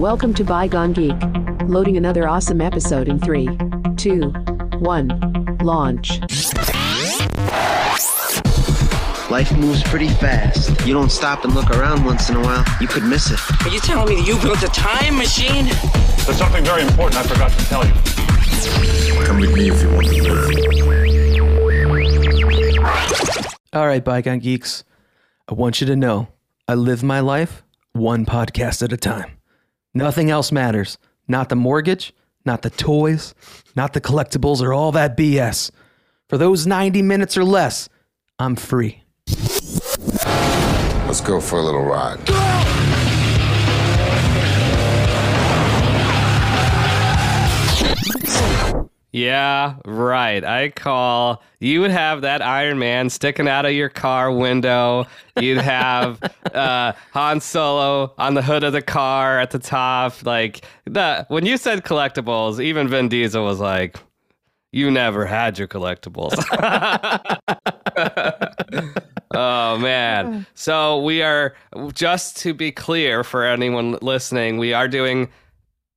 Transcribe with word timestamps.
Welcome 0.00 0.32
to 0.34 0.44
Bygone 0.44 0.94
Geek. 0.94 1.14
Loading 1.68 1.98
another 1.98 2.26
awesome 2.26 2.62
episode 2.62 3.06
in 3.06 3.18
3, 3.18 3.46
2, 3.98 4.30
1, 4.78 5.58
launch. 5.60 6.20
Life 9.30 9.54
moves 9.58 9.82
pretty 9.82 10.08
fast. 10.08 10.70
You 10.86 10.94
don't 10.94 11.12
stop 11.12 11.44
and 11.44 11.54
look 11.54 11.68
around 11.68 12.06
once 12.06 12.30
in 12.30 12.36
a 12.36 12.40
while, 12.40 12.64
you 12.80 12.88
could 12.88 13.04
miss 13.04 13.30
it. 13.30 13.38
Are 13.66 13.68
you 13.68 13.78
telling 13.78 14.08
me 14.08 14.22
that 14.22 14.26
you 14.26 14.40
built 14.40 14.62
a 14.62 14.68
time 14.68 15.18
machine? 15.18 15.66
There's 16.24 16.38
something 16.38 16.64
very 16.64 16.80
important 16.80 17.16
I 17.16 17.22
forgot 17.24 17.50
to 17.50 17.64
tell 17.66 17.84
you. 17.84 17.92
Come 19.26 19.38
with 19.38 19.52
me 19.52 19.68
if 19.68 19.82
you 19.82 19.90
want 19.90 20.06
to 20.06 20.22
live. 20.22 20.50
All 23.74 23.86
right, 23.86 24.02
Bygone 24.02 24.38
Geeks. 24.38 24.82
I 25.46 25.52
want 25.52 25.82
you 25.82 25.86
to 25.88 25.94
know 25.94 26.28
I 26.66 26.74
live 26.74 27.02
my 27.02 27.20
life 27.20 27.64
one 27.92 28.24
podcast 28.24 28.82
at 28.82 28.94
a 28.94 28.96
time. 28.96 29.39
Nothing 29.94 30.30
else 30.30 30.52
matters. 30.52 30.98
Not 31.26 31.48
the 31.48 31.56
mortgage, 31.56 32.14
not 32.44 32.62
the 32.62 32.70
toys, 32.70 33.34
not 33.74 33.92
the 33.92 34.00
collectibles, 34.00 34.60
or 34.62 34.72
all 34.72 34.92
that 34.92 35.16
BS. 35.16 35.70
For 36.28 36.38
those 36.38 36.66
90 36.66 37.02
minutes 37.02 37.36
or 37.36 37.44
less, 37.44 37.88
I'm 38.38 38.56
free. 38.56 39.02
Let's 41.06 41.20
go 41.20 41.40
for 41.40 41.58
a 41.58 41.62
little 41.62 41.82
ride. 41.82 42.20
Yeah, 49.12 49.74
right. 49.84 50.44
I 50.44 50.70
call. 50.70 51.42
You 51.58 51.80
would 51.80 51.90
have 51.90 52.20
that 52.20 52.42
Iron 52.42 52.78
Man 52.78 53.10
sticking 53.10 53.48
out 53.48 53.66
of 53.66 53.72
your 53.72 53.88
car 53.88 54.30
window. 54.30 55.06
You'd 55.40 55.58
have 55.58 56.22
uh, 56.54 56.92
Han 57.12 57.40
Solo 57.40 58.14
on 58.18 58.34
the 58.34 58.42
hood 58.42 58.62
of 58.62 58.72
the 58.72 58.82
car 58.82 59.40
at 59.40 59.50
the 59.50 59.58
top. 59.58 60.24
Like 60.24 60.64
the 60.84 61.26
when 61.28 61.44
you 61.44 61.56
said 61.56 61.84
collectibles, 61.84 62.62
even 62.62 62.86
Vin 62.86 63.08
Diesel 63.08 63.44
was 63.44 63.58
like, 63.58 63.98
"You 64.70 64.92
never 64.92 65.26
had 65.26 65.58
your 65.58 65.66
collectibles." 65.66 66.36
oh 69.34 69.76
man. 69.78 70.46
So 70.54 71.02
we 71.02 71.22
are 71.22 71.56
just 71.92 72.36
to 72.38 72.54
be 72.54 72.70
clear 72.70 73.24
for 73.24 73.44
anyone 73.44 73.98
listening, 74.02 74.58
we 74.58 74.72
are 74.72 74.86
doing 74.86 75.30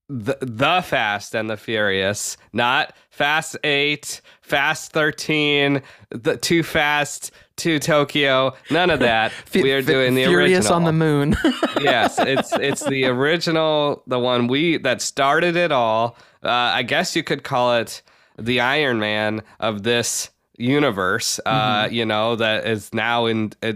the, 0.09 0.37
the 0.41 0.81
Fast 0.81 1.35
and 1.35 1.49
the 1.49 1.57
Furious, 1.57 2.37
not 2.51 2.93
Fast 3.17 3.55
8, 3.63 4.21
Fast 4.41 4.91
13, 4.91 5.83
the 6.09 6.35
Too 6.37 6.63
Fast 6.63 7.31
to 7.57 7.77
Tokyo, 7.77 8.55
none 8.71 8.89
of 8.89 8.99
that. 9.01 9.31
we 9.53 9.71
are 9.71 9.83
doing 9.83 10.15
the 10.15 10.25
Furious 10.25 10.65
original. 10.65 10.73
on 10.73 10.83
the 10.85 10.93
moon. 10.93 11.35
yes, 11.79 12.17
it's 12.17 12.51
it's 12.53 12.83
the 12.83 13.05
original, 13.05 14.01
the 14.07 14.17
one 14.17 14.47
we 14.47 14.77
that 14.77 14.99
started 14.99 15.55
it 15.55 15.71
all. 15.71 16.17
Uh, 16.43 16.49
I 16.49 16.81
guess 16.81 17.15
you 17.15 17.21
could 17.23 17.43
call 17.43 17.75
it 17.75 18.01
the 18.39 18.59
Iron 18.61 18.97
Man 18.97 19.43
of 19.59 19.83
this 19.83 20.31
universe. 20.57 21.39
Uh, 21.45 21.83
Mm-hmm. 21.85 21.93
you 21.93 22.05
know 22.07 22.35
that 22.35 22.65
is 22.65 22.91
now 22.95 23.27
in. 23.27 23.53
Uh, 23.61 23.73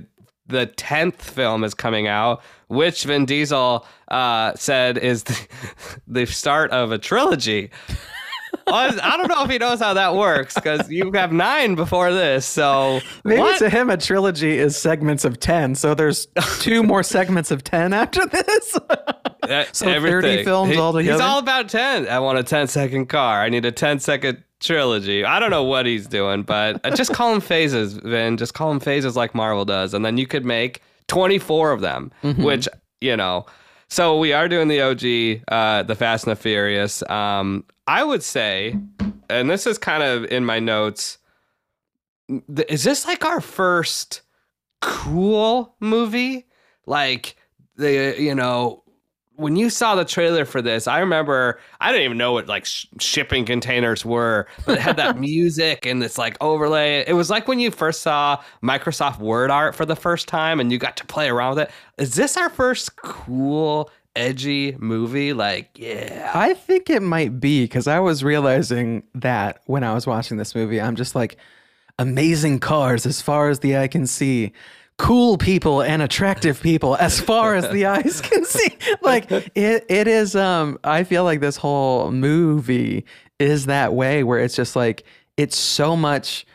the 0.49 0.65
tenth 0.65 1.21
film 1.21 1.65
is 1.65 1.73
coming 1.73 2.07
out, 2.07 2.41
which 2.69 3.03
Vin 3.03 3.25
Diesel 3.25 3.85
uh, 4.07 4.53
said 4.55 4.97
is 4.97 5.23
the, 5.23 5.47
the 6.07 6.25
start 6.25 6.71
of 6.71 6.93
a 6.93 6.97
trilogy. 6.97 7.69
Well, 8.65 8.99
I 9.01 9.17
don't 9.17 9.27
know 9.29 9.43
if 9.43 9.49
he 9.49 9.57
knows 9.57 9.79
how 9.79 9.93
that 9.93 10.15
works 10.15 10.53
because 10.55 10.89
you 10.89 11.11
have 11.13 11.31
nine 11.31 11.75
before 11.75 12.11
this. 12.11 12.45
So 12.45 12.99
Maybe 13.23 13.39
what? 13.41 13.59
to 13.59 13.69
him, 13.69 13.89
a 13.89 13.97
trilogy 13.97 14.57
is 14.57 14.75
segments 14.77 15.23
of 15.25 15.39
10. 15.39 15.75
So 15.75 15.93
there's 15.93 16.27
two 16.59 16.83
more 16.83 17.03
segments 17.03 17.49
of 17.51 17.63
10 17.63 17.93
after 17.93 18.25
this. 18.25 18.77
So 19.71 19.85
30 19.85 20.43
films 20.43 20.73
He- 20.73 20.77
altogether? 20.77 21.13
He's 21.13 21.21
all 21.21 21.39
about 21.39 21.69
10. 21.69 22.09
I 22.09 22.19
want 22.19 22.37
a 22.37 22.43
10 22.43 22.67
second 22.67 23.05
car. 23.05 23.41
I 23.41 23.47
need 23.47 23.63
a 23.63 23.71
10 23.71 23.99
second 23.99 24.43
trilogy. 24.59 25.23
I 25.23 25.39
don't 25.39 25.51
know 25.51 25.63
what 25.63 25.85
he's 25.85 26.05
doing, 26.05 26.43
but 26.43 26.81
uh, 26.83 26.89
just 26.93 27.13
call 27.13 27.31
them 27.31 27.39
phases, 27.39 27.93
Vin. 27.93 28.35
Just 28.35 28.53
call 28.55 28.67
them 28.67 28.81
phases 28.81 29.15
like 29.15 29.33
Marvel 29.33 29.63
does. 29.63 29.93
And 29.93 30.03
then 30.03 30.17
you 30.17 30.27
could 30.27 30.43
make 30.43 30.81
24 31.07 31.71
of 31.71 31.79
them, 31.79 32.11
Mm-hmm. 32.23 32.43
which, 32.43 32.67
you 32.99 33.15
know. 33.15 33.45
So 33.89 34.17
we 34.17 34.33
are 34.33 34.49
doing 34.49 34.67
the 34.67 34.81
OG, 34.81 35.43
uh, 35.47 35.83
the 35.83 35.95
Fast 35.95 36.25
and 36.25 36.31
the 36.31 36.35
Furious. 36.35 37.03
Um, 37.09 37.63
I 37.87 38.03
would 38.03 38.21
say, 38.21 38.77
and 39.29 39.49
this 39.49 39.65
is 39.65 39.77
kind 39.77 40.03
of 40.03 40.25
in 40.25 40.43
my 40.45 40.59
notes, 40.59 41.17
th- 42.27 42.67
is 42.69 42.83
this 42.83 43.05
like 43.05 43.23
our 43.23 43.39
first 43.39 44.21
cool 44.81 45.75
movie? 45.79 46.47
Like 46.85 47.37
the 47.75 48.15
you 48.17 48.35
know 48.35 48.83
when 49.37 49.55
you 49.55 49.69
saw 49.69 49.95
the 49.95 50.03
trailer 50.03 50.45
for 50.45 50.61
this, 50.61 50.87
I 50.87 50.99
remember 50.99 51.59
I 51.79 51.91
didn't 51.91 52.05
even 52.05 52.17
know 52.17 52.33
what 52.33 52.47
like 52.47 52.65
sh- 52.65 52.87
shipping 52.99 53.45
containers 53.45 54.03
were, 54.03 54.47
but 54.65 54.77
it 54.77 54.81
had 54.81 54.97
that 54.97 55.19
music 55.19 55.85
and 55.85 56.01
this 56.01 56.17
like 56.17 56.37
overlay. 56.41 57.05
It 57.07 57.13
was 57.13 57.29
like 57.29 57.47
when 57.47 57.59
you 57.59 57.71
first 57.71 58.01
saw 58.01 58.43
Microsoft 58.63 59.19
Word 59.19 59.51
art 59.51 59.75
for 59.75 59.85
the 59.85 59.95
first 59.95 60.27
time 60.27 60.59
and 60.59 60.71
you 60.71 60.79
got 60.79 60.97
to 60.97 61.05
play 61.05 61.29
around 61.29 61.55
with 61.55 61.69
it. 61.69 61.71
Is 61.97 62.15
this 62.15 62.35
our 62.35 62.49
first 62.49 62.95
cool, 62.97 63.91
edgy 64.15 64.75
movie? 64.79 65.33
Like, 65.33 65.69
yeah. 65.75 66.31
I 66.33 66.55
think 66.55 66.89
it 66.89 67.03
might 67.03 67.39
be 67.39 67.63
because 67.63 67.87
I 67.87 67.99
was 67.99 68.23
realizing 68.23 69.03
that 69.13 69.61
when 69.65 69.83
I 69.83 69.93
was 69.93 70.07
watching 70.07 70.37
this 70.37 70.55
movie, 70.55 70.81
I'm 70.81 70.95
just 70.95 71.15
like, 71.15 71.37
amazing 71.99 72.59
cars 72.59 73.05
as 73.05 73.21
far 73.21 73.49
as 73.49 73.59
the 73.59 73.77
eye 73.77 73.87
can 73.87 74.05
see. 74.05 74.53
Cool 74.97 75.37
people 75.37 75.81
and 75.81 76.01
attractive 76.01 76.61
people 76.61 76.95
as 76.95 77.19
far 77.29 77.55
as 77.55 77.69
the 77.71 77.85
eyes 77.85 78.21
can 78.21 78.45
see. 78.45 78.77
Like 79.01 79.31
it, 79.31 79.85
it 79.87 80.07
is. 80.07 80.35
Um, 80.35 80.79
I 80.83 81.03
feel 81.03 81.23
like 81.23 81.39
this 81.39 81.57
whole 81.57 82.11
movie 82.11 83.05
is 83.39 83.67
that 83.67 83.93
way, 83.93 84.23
where 84.23 84.39
it's 84.39 84.55
just 84.55 84.75
like 84.75 85.03
it's 85.37 85.57
so 85.57 85.95
much. 85.95 86.45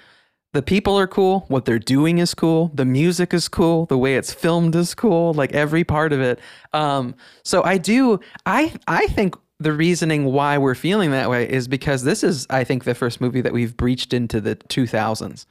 The 0.53 0.63
people 0.63 0.99
are 0.99 1.07
cool. 1.07 1.47
What 1.49 1.65
they're 1.65 1.79
doing 1.79 2.19
is 2.19 2.35
cool. 2.35 2.71
The 2.75 2.85
music 2.85 3.33
is 3.33 3.49
cool. 3.49 3.87
The 3.87 3.97
way 3.97 4.17
it's 4.17 4.35
filmed 4.35 4.75
is 4.77 4.95
cool. 4.95 5.33
Like 5.33 5.53
every 5.53 5.83
part 5.83 6.13
of 6.13 6.21
it. 6.21 6.41
Um, 6.75 7.15
so 7.43 7.63
I 7.63 7.79
do. 7.79 8.21
I 8.45 8.75
I 8.87 9.07
think 9.07 9.35
the 9.63 9.73
reasoning 9.73 10.25
why 10.25 10.59
we're 10.59 10.75
feeling 10.75 11.11
that 11.13 11.31
way 11.31 11.49
is 11.49 11.69
because 11.69 12.03
this 12.03 12.23
is, 12.23 12.47
I 12.51 12.65
think, 12.65 12.85
the 12.85 12.95
first 12.95 13.21
movie 13.21 13.41
that 13.41 13.53
we've 13.53 13.77
breached 13.77 14.13
into 14.13 14.41
the 14.41 14.57
2000s, 14.57 15.47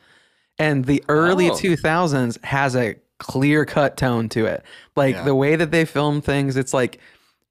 and 0.62 0.86
the 0.86 1.04
early 1.10 1.50
Oh. 1.50 1.54
2000s 1.54 2.44
has 2.44 2.76
a 2.76 2.96
clear 3.18 3.66
cut 3.66 3.98
tone 3.98 4.30
to 4.30 4.46
it. 4.46 4.64
Like 4.96 5.24
the 5.26 5.36
way 5.36 5.56
that 5.56 5.72
they 5.72 5.86
film 5.86 6.22
things, 6.22 6.58
it's 6.58 6.74
like. 6.74 7.00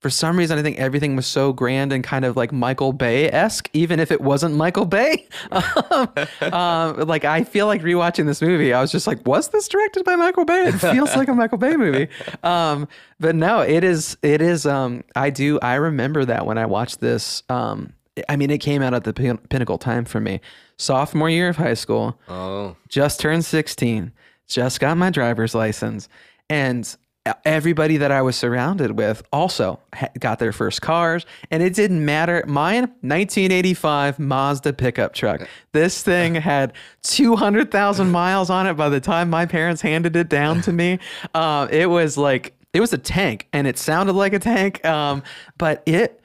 For 0.01 0.09
some 0.09 0.39
reason, 0.39 0.59
I 0.59 0.63
think 0.63 0.79
everything 0.79 1.15
was 1.15 1.27
so 1.27 1.53
grand 1.53 1.93
and 1.93 2.03
kind 2.03 2.25
of 2.25 2.35
like 2.35 2.53
Michael 2.53 2.95
Bay 2.95 3.31
esque, 3.31 3.69
even 3.75 4.01
if 4.01 4.11
it 4.11 4.23
wasn't 4.23 4.55
Michael 4.55 4.87
Bay. 4.87 5.29
um, 5.53 6.09
um, 6.41 7.01
like 7.07 7.27
I 7.27 7.45
feel 7.45 7.67
like 7.67 7.83
rewatching 7.83 8.25
this 8.25 8.41
movie, 8.41 8.73
I 8.73 8.81
was 8.81 8.91
just 8.91 9.07
like, 9.07 9.27
was 9.27 9.49
this 9.49 9.69
directed 9.69 10.07
by 10.07 10.17
Michael 10.17 10.47
Bay? 10.47 10.69
It 10.69 10.79
feels 10.79 11.15
like 11.17 11.29
a 11.29 11.35
Michael 11.35 11.59
Bay 11.59 11.77
movie. 11.77 12.09
Um, 12.43 12.89
but 13.19 13.35
no, 13.35 13.61
it 13.61 13.85
is. 13.85 14.17
It 14.23 14.41
is. 14.41 14.65
Um, 14.65 15.05
I 15.15 15.29
do. 15.29 15.59
I 15.61 15.75
remember 15.75 16.25
that 16.25 16.47
when 16.47 16.57
I 16.57 16.65
watched 16.65 17.01
this. 17.01 17.43
Um, 17.51 17.93
I 18.27 18.37
mean, 18.37 18.49
it 18.51 18.59
came 18.59 18.81
out 18.81 18.95
at 18.95 19.05
the 19.05 19.13
pin- 19.13 19.37
pinnacle 19.51 19.77
time 19.77 20.07
for 20.07 20.19
me. 20.19 20.41
Sophomore 20.81 21.29
year 21.29 21.51
of 21.51 21.57
high 21.57 21.75
school. 21.75 22.19
Oh. 22.27 22.75
Just 22.89 23.21
turned 23.21 23.45
16. 23.45 24.13
Just 24.49 24.81
got 24.81 24.97
my 24.97 25.11
driver's 25.11 25.55
license, 25.55 26.09
and 26.49 26.97
everybody 27.45 27.99
that 27.99 28.11
I 28.11 28.23
was 28.23 28.35
surrounded 28.35 28.97
with 28.97 29.23
also 29.31 29.79
got 30.19 30.39
their 30.39 30.53
first 30.53 30.81
cars, 30.81 31.27
and 31.51 31.63
it 31.63 31.75
didn't 31.75 32.05
matter. 32.05 32.43
Mine, 32.47 32.83
1985 33.03 34.19
Mazda 34.19 34.73
pickup 34.73 35.13
truck. 35.13 35.47
This 35.73 36.03
thing 36.03 36.35
had 36.37 36.73
200,000 37.03 38.11
miles 38.11 38.49
on 38.49 38.67
it 38.67 38.75
by 38.75 38.89
the 38.89 39.01
time 39.01 39.29
my 39.29 39.47
parents 39.47 39.83
handed 39.83 40.17
it 40.17 40.29
down 40.31 40.63
to 40.63 40.73
me. 40.73 40.99
Uh, 41.35 41.69
it 41.71 41.91
was 41.91 42.17
like 42.17 42.55
it 42.73 42.81
was 42.81 42.93
a 42.93 42.99
tank, 42.99 43.49
and 43.53 43.67
it 43.67 43.77
sounded 43.79 44.15
like 44.15 44.33
a 44.33 44.39
tank. 44.39 44.85
Um, 44.85 45.23
but 45.59 45.83
it 45.87 46.20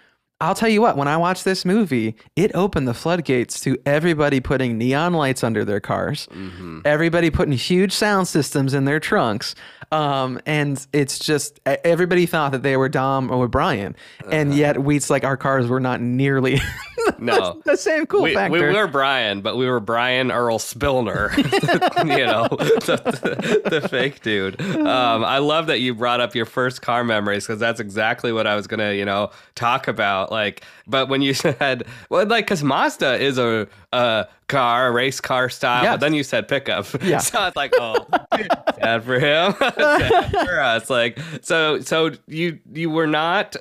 I'll 0.46 0.54
tell 0.54 0.70
you 0.70 0.80
what, 0.80 0.96
when 0.96 1.08
I 1.08 1.18
watched 1.18 1.44
this 1.44 1.66
movie, 1.66 2.16
it 2.36 2.52
opened 2.54 2.88
the 2.88 2.94
floodgates 2.94 3.60
to 3.62 3.80
everybody 3.84 4.40
putting 4.40 4.78
neon 4.78 5.14
lights 5.14 5.44
under 5.44 5.66
their 5.66 5.80
cars, 5.80 6.28
mm-hmm. 6.28 6.82
everybody 6.86 7.32
putting 7.32 7.54
huge 7.54 7.92
sound 7.92 8.28
systems 8.28 8.76
in 8.76 8.86
their 8.86 9.00
trunks. 9.00 9.56
Um, 9.96 10.42
and 10.46 10.86
it's 10.92 11.20
just 11.20 11.60
everybody 11.66 12.26
thought 12.26 12.52
that 12.52 12.64
they 12.64 12.76
were 12.76 12.90
Dom 12.90 13.32
or 13.32 13.48
Brian, 13.48 13.96
and 14.30 14.54
yet 14.54 14.84
we 14.84 14.98
it's 14.98 15.10
like 15.10 15.24
our 15.24 15.38
cars 15.38 15.68
were 15.68 15.80
not 15.80 16.02
nearly 16.02 16.60
No. 17.20 17.62
the 17.66 17.78
same 17.78 18.06
cool 18.08 18.24
we, 18.24 18.34
factor. 18.34 18.52
we 18.52 18.76
were 18.76 18.88
Brian, 18.88 19.42
but 19.42 19.56
we 19.58 19.68
were 19.70 19.80
Brian 19.80 20.32
Earl 20.32 20.58
Spilner, 20.60 21.36
you 22.18 22.26
know, 22.26 22.48
the, 22.50 23.62
the- 23.64 23.80
the 23.80 23.88
fake 23.88 24.22
dude. 24.22 24.60
Um, 24.62 25.24
I 25.24 25.38
love 25.38 25.68
that 25.68 25.80
you 25.80 25.94
brought 25.94 26.20
up 26.20 26.36
your 26.36 26.46
first 26.46 26.82
car 26.82 27.04
memories 27.04 27.46
because 27.46 27.60
that's 27.60 27.80
exactly 27.80 28.32
what 28.34 28.48
I 28.48 28.56
was 28.56 28.68
gonna, 28.68 28.94
you 28.94 29.06
know, 29.06 29.32
talk 29.54 29.88
about. 29.88 30.32
Like, 30.32 30.64
but 30.88 31.08
when 31.10 31.22
you 31.22 31.34
said, 31.34 31.86
well, 32.10 32.26
like, 32.26 32.46
because 32.46 32.64
Mazda 32.64 33.22
is 33.22 33.38
a, 33.38 33.68
a 33.94 34.26
car, 34.48 34.92
race 34.92 35.20
car 35.20 35.50
style, 35.50 35.84
Yes. 35.84 35.94
but 35.94 36.00
then 36.02 36.14
you 36.14 36.24
said 36.24 36.48
pickup. 36.48 36.86
Yeah. 37.04 37.18
so 37.20 37.46
it's 37.48 37.56
like, 37.56 37.74
oh, 37.80 38.06
sad 38.80 39.04
for 39.04 39.20
him, 39.20 39.54
sad 39.60 40.32
for 40.32 40.60
us. 40.60 40.90
Like, 40.90 41.20
so, 41.42 41.80
so 41.82 42.12
you 42.28 42.60
you 42.74 42.90
were 42.90 43.08
not 43.08 43.56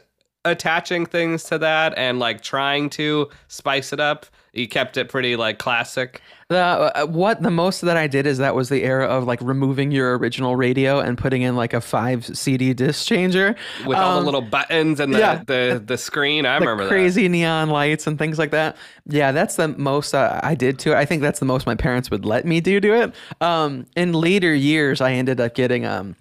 attaching 0.47 1.07
things 1.07 1.45
to 1.45 1.57
that 1.59 1.95
and 1.97 2.19
like 2.19 2.43
trying 2.43 2.91
to 2.91 3.31
spice 3.49 3.93
it 3.93 4.01
up? 4.01 4.27
You 4.53 4.69
kept 4.69 4.97
it 4.97 5.09
pretty 5.09 5.37
like 5.37 5.59
classic. 5.59 6.21
The 6.55 6.61
uh, 6.61 7.07
what 7.07 7.43
the 7.43 7.51
most 7.51 7.81
that 7.81 7.97
I 7.97 8.07
did 8.07 8.27
is 8.27 8.39
that 8.39 8.55
was 8.55 8.69
the 8.69 8.85
era 8.85 9.07
of 9.07 9.25
like 9.25 9.41
removing 9.41 9.91
your 9.91 10.17
original 10.17 10.55
radio 10.55 11.01
and 11.01 11.19
putting 11.19 11.43
in 11.43 11.57
like 11.57 11.75
a 11.75 11.81
five 11.81 12.25
CD 12.25 12.73
disc 12.75 13.09
changer 13.09 13.57
with 13.85 13.99
all 13.99 14.19
Um, 14.19 14.23
the 14.23 14.27
little 14.31 14.41
buttons 14.41 15.01
and 15.01 15.13
the 15.13 15.19
yeah. 15.19 15.43
the, 15.45 15.83
the 15.85 15.99
screen. 15.99 16.47
I 16.47 16.61
the 16.61 16.67
remember 16.67 16.87
crazy 16.87 17.29
neon 17.29 17.71
lights 17.71 18.07
and 18.07 18.17
things 18.17 18.39
like 18.39 18.53
that. 18.53 18.77
Yeah, 19.07 19.33
that's 19.33 19.57
the 19.57 19.67
most 19.67 20.15
uh, 20.15 20.39
I 20.45 20.55
did 20.55 20.79
to 20.81 20.93
it. 20.93 20.95
I 20.95 21.05
think 21.05 21.23
that's 21.23 21.41
the 21.41 21.45
most 21.45 21.67
my 21.67 21.75
parents 21.75 22.09
would 22.13 22.25
let 22.25 22.45
me 22.45 22.61
do 22.61 22.79
to 22.79 22.95
it. 23.03 23.15
Um, 23.41 23.87
in 23.97 24.13
later 24.13 24.55
years, 24.55 25.01
I 25.01 25.11
ended 25.15 25.41
up 25.41 25.57
getting 25.57 25.85
um, 25.85 26.15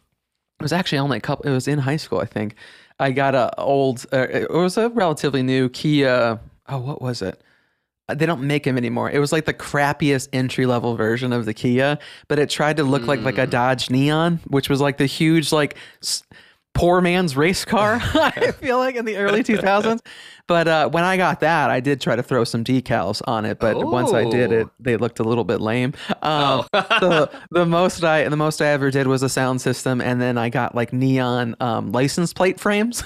it 0.59 0.63
was 0.63 0.73
actually 0.73 0.97
only 0.97 1.17
a 1.17 1.21
couple. 1.21 1.45
It 1.45 1.53
was 1.53 1.67
in 1.67 1.77
high 1.77 1.97
school, 1.97 2.17
I 2.17 2.25
think. 2.25 2.55
I 2.99 3.11
got 3.11 3.35
a 3.35 3.55
old. 3.59 4.07
Uh, 4.11 4.27
it 4.29 4.49
was 4.49 4.77
a 4.77 4.89
relatively 4.89 5.43
new 5.43 5.69
Kia. 5.69 6.39
Oh, 6.69 6.79
what 6.79 7.03
was 7.03 7.21
it? 7.21 7.39
Uh, 8.09 8.15
They 8.15 8.25
don't 8.25 8.41
make 8.43 8.63
them 8.63 8.77
anymore. 8.77 9.09
It 9.09 9.19
was 9.19 9.31
like 9.31 9.45
the 9.45 9.53
crappiest 9.53 10.27
entry 10.33 10.65
level 10.65 10.95
version 10.95 11.31
of 11.31 11.45
the 11.45 11.53
Kia, 11.53 11.97
but 12.27 12.37
it 12.39 12.49
tried 12.49 12.77
to 12.77 12.83
look 12.83 13.03
like 13.07 13.21
like 13.21 13.37
a 13.37 13.47
Dodge 13.47 13.89
Neon, 13.89 14.39
which 14.47 14.69
was 14.69 14.81
like 14.81 14.97
the 14.97 15.05
huge 15.05 15.51
like 15.51 15.77
s- 16.01 16.23
poor 16.73 17.01
man's 17.01 17.35
race 17.37 17.65
car. 17.65 17.99
I 18.13 18.51
feel 18.51 18.77
like 18.77 18.95
in 18.95 19.05
the 19.05 19.17
early 19.17 19.43
2000s. 19.43 19.99
But 20.45 20.67
uh, 20.67 20.89
when 20.89 21.05
I 21.05 21.15
got 21.15 21.39
that, 21.39 21.69
I 21.69 21.79
did 21.79 22.01
try 22.01 22.17
to 22.17 22.23
throw 22.23 22.43
some 22.43 22.63
decals 22.65 23.21
on 23.25 23.45
it. 23.45 23.59
But 23.59 23.77
once 23.85 24.11
I 24.11 24.29
did 24.29 24.51
it, 24.51 24.67
they 24.77 24.97
looked 24.97 25.19
a 25.19 25.23
little 25.23 25.45
bit 25.45 25.61
lame. 25.61 25.93
Um, 26.21 26.65
the, 26.73 27.31
the 27.51 27.65
most 27.65 28.03
I 28.03 28.27
the 28.27 28.35
most 28.35 28.61
I 28.61 28.67
ever 28.67 28.91
did 28.91 29.07
was 29.07 29.23
a 29.23 29.29
sound 29.29 29.61
system, 29.61 30.01
and 30.01 30.21
then 30.21 30.37
I 30.37 30.49
got 30.49 30.75
like 30.75 30.91
neon 30.91 31.55
um, 31.61 31.93
license 31.93 32.33
plate 32.33 32.59
frames. 32.59 33.03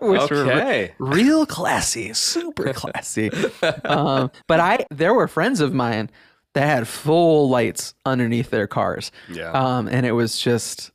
Which 0.00 0.30
were 0.30 0.44
re- 0.44 0.92
real 1.00 1.44
classy, 1.44 2.12
super 2.12 2.72
classy. 2.72 3.30
um, 3.84 4.30
but 4.46 4.60
I, 4.60 4.86
there 4.90 5.14
were 5.14 5.26
friends 5.26 5.60
of 5.60 5.72
mine 5.72 6.08
that 6.54 6.66
had 6.66 6.86
full 6.86 7.48
lights 7.48 7.94
underneath 8.04 8.50
their 8.50 8.66
cars. 8.66 9.10
Yeah. 9.28 9.50
Um, 9.50 9.88
and 9.88 10.06
it 10.06 10.12
was 10.12 10.38
just, 10.38 10.91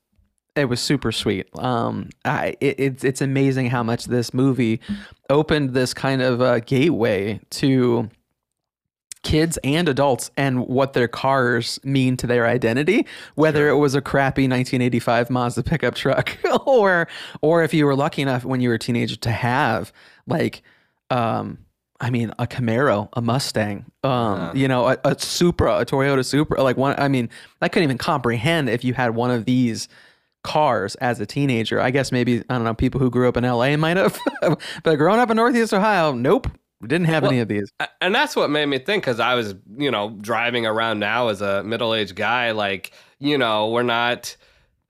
it 0.57 0.65
was 0.65 0.80
super 0.80 1.12
sweet. 1.12 1.48
Um, 1.57 2.09
I, 2.25 2.56
it, 2.59 2.80
it's 2.80 3.04
it's 3.04 3.21
amazing 3.21 3.69
how 3.69 3.83
much 3.83 4.06
this 4.06 4.33
movie 4.33 4.80
opened 5.30 5.71
this 5.71 5.94
kind 5.94 6.21
of 6.21 6.42
uh, 6.42 6.59
gateway 6.59 7.39
to 7.51 8.09
kids 9.24 9.57
and 9.63 9.89
adults 9.89 10.31
and 10.38 10.65
what 10.68 10.94
their 10.94 11.07
cars 11.07 11.80
mean 11.83 12.15
to 12.15 12.27
their 12.27 12.45
identity 12.45 13.06
whether 13.36 13.68
it 13.68 13.75
was 13.75 13.94
a 13.95 14.01
crappy 14.01 14.44
1985 14.44 15.30
Mazda 15.30 15.63
pickup 15.63 15.95
truck 15.95 16.38
or 16.65 17.07
or 17.42 17.63
if 17.63 17.74
you 17.74 17.86
were 17.86 17.95
lucky 17.95 18.21
enough 18.21 18.45
when 18.45 18.62
you 18.62 18.69
were 18.69 18.75
a 18.75 18.80
teenager 18.80 19.15
to 19.18 19.31
have 19.31 19.92
like 20.27 20.62
um 21.10 21.57
I 22.00 22.12
mean 22.12 22.31
a 22.38 22.45
Camaro, 22.45 23.10
a 23.13 23.21
Mustang, 23.21 23.86
um 24.03 24.56
you 24.56 24.68
know, 24.68 24.88
a, 24.88 24.98
a 25.03 25.19
Supra, 25.19 25.80
a 25.80 25.86
Toyota 25.86 26.24
Supra, 26.24 26.62
like 26.62 26.77
one 26.77 26.95
I 26.98 27.07
mean, 27.07 27.30
I 27.62 27.69
couldn't 27.69 27.86
even 27.86 27.98
comprehend 27.98 28.69
if 28.69 28.83
you 28.83 28.94
had 28.94 29.15
one 29.15 29.31
of 29.31 29.45
these 29.45 29.89
cars 30.44 30.95
as 30.95 31.19
a 31.19 31.25
teenager. 31.25 31.80
I 31.80 31.92
guess 31.92 32.12
maybe 32.12 32.39
I 32.50 32.56
don't 32.56 32.63
know, 32.63 32.74
people 32.74 33.00
who 33.00 33.10
grew 33.10 33.28
up 33.28 33.38
in 33.38 33.44
LA 33.44 33.75
might 33.78 33.98
have. 33.98 34.19
but 34.84 34.95
growing 34.95 35.19
up 35.19 35.30
in 35.30 35.38
Northeast 35.38 35.74
Ohio, 35.74 36.13
nope. 36.13 36.48
Didn't 36.86 37.06
have 37.07 37.24
any 37.24 37.39
of 37.39 37.48
these. 37.48 37.72
And 38.01 38.13
that's 38.13 38.36
what 38.36 38.51
made 38.51 38.68
me 38.68 38.78
think 38.78 39.04
because 39.04 39.19
I 39.19 39.34
was, 39.34 39.56
you 39.78 39.89
know, 39.89 40.16
driving 40.22 40.68
around 40.68 41.00
now 41.00 41.30
as 41.30 41.42
a 41.42 41.63
middle-aged 41.63 42.16
guy. 42.16 42.51
Like, 42.51 42.92
you 43.18 43.38
know, 43.38 43.69
we're 43.69 43.81
not. 43.81 44.38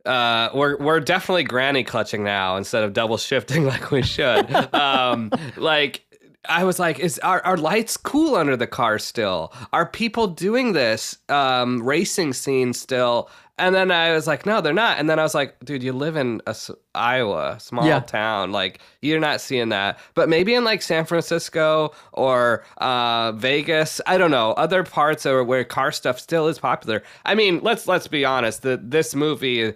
Uh, 0.06 0.50
we're 0.54 0.78
we're 0.78 1.00
definitely 1.00 1.44
granny 1.44 1.84
clutching 1.84 2.24
now 2.24 2.58
instead 2.58 2.84
of 2.84 2.92
double 2.94 3.18
shifting 3.18 3.66
like 3.68 3.90
we 3.92 4.02
should. 4.02 4.74
um, 4.76 5.32
like 5.56 6.06
I 6.50 6.64
was 6.64 6.80
like, 6.80 7.00
is 7.00 7.20
are, 7.20 7.42
are 7.46 7.58
lights 7.58 7.98
cool 7.98 8.36
under 8.36 8.56
the 8.58 8.68
car 8.68 9.00
still? 9.00 9.54
Are 9.74 9.86
people 9.86 10.28
doing 10.28 10.74
this 10.74 11.18
um, 11.30 11.82
racing 11.84 12.34
scene 12.34 12.74
still? 12.74 13.30
And 13.60 13.74
then 13.74 13.90
I 13.90 14.12
was 14.14 14.28
like, 14.28 14.46
no, 14.46 14.62
they're 14.62 14.72
not. 14.72 15.00
And 15.00 15.10
then 15.10 15.18
I 15.18 15.24
was 15.24 15.34
like, 15.34 15.56
dude, 15.66 15.82
you 15.82 15.92
live 15.92 16.16
in 16.16 16.44
a 16.46 16.56
Iowa, 16.94 17.58
small 17.60 17.88
Yeah. 17.88 18.02
town. 18.02 18.52
Like 18.52 18.80
you're 19.02 19.20
not 19.20 19.42
seeing 19.42 19.70
that. 19.70 19.98
But 20.14 20.30
maybe 20.30 20.54
in 20.54 20.64
like 20.64 20.84
San 20.84 21.06
Francisco 21.06 21.92
or 22.14 22.64
uh, 22.78 23.32
Vegas, 23.32 24.00
I 24.06 24.20
don't 24.20 24.30
know, 24.30 24.52
other 24.52 24.84
parts 24.84 25.26
of 25.26 25.48
where 25.48 25.64
car 25.64 25.92
stuff 25.92 26.20
still 26.20 26.48
is 26.48 26.60
popular. 26.60 27.02
I 27.26 27.34
mean, 27.34 27.60
let's 27.64 27.88
let's 27.88 28.08
be 28.08 28.26
honest. 28.26 28.62
The, 28.62 28.80
this 28.82 29.16
movie, 29.16 29.74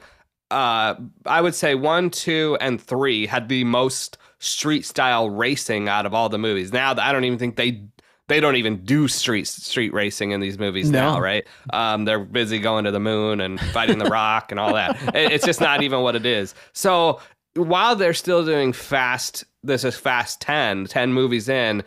uh, 0.52 0.96
I 1.26 1.42
would 1.42 1.56
say 1.56 1.74
one, 1.74 2.12
two, 2.12 2.58
and 2.62 2.80
three 2.80 3.26
had 3.26 3.50
the 3.50 3.64
most 3.64 4.18
street 4.42 4.86
style 4.86 5.30
racing 5.30 5.88
out 5.88 6.06
of 6.06 6.14
all 6.14 6.28
the 6.28 6.38
movies. 6.38 6.74
Now 6.74 6.94
I 6.98 7.14
don't 7.14 7.24
even 7.24 7.40
think 7.40 7.56
they 7.56 7.84
they 8.28 8.40
don't 8.40 8.56
even 8.56 8.84
do 8.86 9.08
street 9.08 9.48
street 9.48 9.94
racing 9.94 10.32
in 10.32 10.40
these 10.40 10.58
movies 10.58 10.90
No. 10.90 11.14
now, 11.14 11.20
right? 11.22 11.46
Um, 11.74 12.06
they're 12.06 12.20
busy 12.20 12.60
going 12.60 12.86
to 12.86 12.92
the 12.92 13.00
moon 13.00 13.42
and 13.42 13.60
fighting 13.60 13.98
the 13.98 14.06
rock 14.10 14.52
and 14.52 14.60
all 14.60 14.74
that. 14.74 15.02
It- 15.16 15.32
It's 15.34 15.46
just 15.46 15.60
not 15.62 15.84
even 15.84 16.02
what 16.02 16.16
it 16.16 16.26
is. 16.26 16.54
So 16.74 17.20
while 17.56 17.96
they're 17.98 18.14
still 18.14 18.46
doing 18.46 18.72
fast, 18.74 19.44
this 19.64 19.84
is 19.84 19.98
fast 19.98 20.40
10, 20.42 20.86
10 20.86 21.12
movies 21.14 21.50
in. 21.50 21.84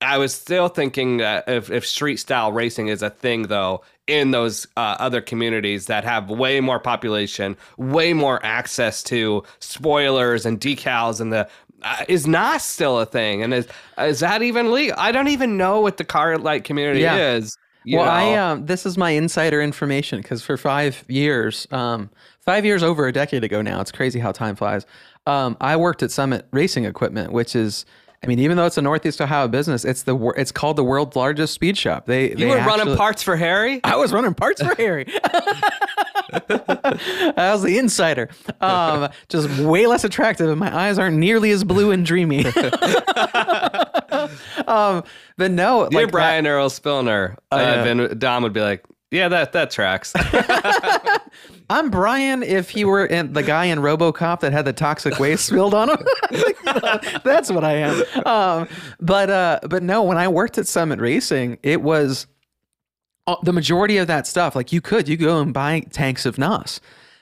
I 0.00 0.18
was 0.18 0.32
still 0.32 0.68
thinking 0.68 1.16
that 1.16 1.48
if, 1.48 1.72
if 1.72 1.84
street 1.84 2.18
style 2.18 2.52
racing 2.52 2.86
is 2.86 3.02
a 3.02 3.10
thing, 3.10 3.48
though, 3.48 3.82
in 4.06 4.30
those 4.30 4.64
uh, 4.76 4.94
other 5.00 5.20
communities 5.20 5.86
that 5.86 6.04
have 6.04 6.30
way 6.30 6.60
more 6.60 6.78
population, 6.78 7.56
way 7.76 8.12
more 8.12 8.38
access 8.46 9.02
to 9.04 9.42
spoilers 9.58 10.46
and 10.46 10.60
decals, 10.60 11.20
and 11.20 11.32
the 11.32 11.48
is 12.08 12.26
NOS 12.26 12.64
still 12.64 12.98
a 13.00 13.06
thing? 13.06 13.42
And 13.42 13.54
is 13.54 13.66
is 13.98 14.20
that 14.20 14.42
even 14.42 14.72
legal? 14.72 14.96
I 14.98 15.12
don't 15.12 15.28
even 15.28 15.56
know 15.56 15.80
what 15.80 15.96
the 15.96 16.04
car 16.04 16.36
light 16.38 16.64
community 16.64 17.00
Yeah. 17.00 17.34
is. 17.36 17.56
well, 17.90 18.08
I 18.08 18.34
um, 18.34 18.66
this 18.66 18.84
is 18.84 18.98
my 18.98 19.10
insider 19.10 19.62
information 19.62 20.20
because 20.20 20.42
for 20.42 20.56
five 20.56 21.04
years, 21.08 21.66
um, 21.70 22.10
five 22.40 22.64
years 22.64 22.82
over 22.82 23.06
a 23.06 23.12
decade 23.12 23.44
ago 23.44 23.62
now, 23.62 23.80
it's 23.80 23.92
crazy 23.92 24.18
how 24.18 24.32
time 24.32 24.56
flies. 24.56 24.84
Um, 25.26 25.56
I 25.60 25.76
worked 25.76 26.02
at 26.02 26.10
Summit 26.10 26.46
Racing 26.52 26.84
Equipment, 26.84 27.32
which 27.32 27.54
is, 27.54 27.84
I 28.22 28.26
mean, 28.26 28.40
even 28.40 28.56
though 28.56 28.66
it's 28.66 28.76
a 28.76 28.82
Northeast 28.82 29.20
Ohio 29.20 29.46
business, 29.46 29.84
it's 29.84 30.02
the 30.02 30.16
it's 30.36 30.50
called 30.50 30.76
the 30.76 30.82
world's 30.82 31.14
largest 31.14 31.54
speed 31.54 31.78
shop. 31.78 32.06
They 32.06 32.30
you 32.30 32.36
they 32.36 32.46
were 32.46 32.56
running 32.56 32.96
parts 32.96 33.22
for 33.22 33.36
Harry. 33.36 33.80
I 33.84 33.96
was 33.96 34.12
running 34.12 34.34
parts 34.34 34.60
for 34.60 34.74
Harry. 34.74 35.06
I 36.30 37.50
was 37.52 37.62
the 37.62 37.78
insider. 37.78 38.28
Um, 38.60 39.08
just 39.28 39.48
way 39.60 39.86
less 39.86 40.02
attractive, 40.02 40.50
and 40.50 40.58
my 40.58 40.76
eyes 40.76 40.98
aren't 40.98 41.16
nearly 41.16 41.52
as 41.52 41.62
blue 41.62 41.92
and 41.92 42.04
dreamy. 42.04 42.44
um, 44.66 45.04
but 45.36 45.50
no, 45.52 45.88
You're 45.90 46.02
like 46.02 46.10
Brian 46.10 46.46
Earl 46.46 46.70
Spilner. 46.70 47.36
Uh, 47.52 47.84
yeah. 47.86 48.08
Dom 48.18 48.42
would 48.42 48.52
be 48.52 48.60
like, 48.60 48.84
"Yeah, 49.10 49.28
that 49.28 49.52
that 49.52 49.70
tracks." 49.70 50.12
I'm 51.70 51.90
Brian 51.90 52.42
if 52.42 52.70
he 52.70 52.84
were 52.84 53.04
in, 53.04 53.34
the 53.34 53.42
guy 53.42 53.66
in 53.66 53.80
RoboCop 53.80 54.40
that 54.40 54.52
had 54.52 54.64
the 54.64 54.72
toxic 54.72 55.18
waste 55.18 55.46
spilled 55.46 55.74
on 55.74 55.90
him. 55.90 55.98
That's 57.24 57.50
what 57.50 57.62
I 57.62 57.74
am. 57.74 58.26
Um, 58.26 58.68
but 59.00 59.28
uh, 59.28 59.60
but 59.68 59.82
no, 59.82 60.02
when 60.02 60.16
I 60.16 60.28
worked 60.28 60.56
at 60.56 60.66
Summit 60.66 60.98
Racing, 60.98 61.58
it 61.62 61.82
was 61.82 62.26
uh, 63.26 63.36
the 63.42 63.52
majority 63.52 63.98
of 63.98 64.06
that 64.06 64.26
stuff. 64.26 64.56
Like 64.56 64.72
you 64.72 64.80
could 64.80 65.08
you 65.08 65.18
could 65.18 65.26
go 65.26 65.40
and 65.40 65.52
buy 65.52 65.80
tanks 65.80 66.24
of 66.24 66.38
NOS. 66.38 66.80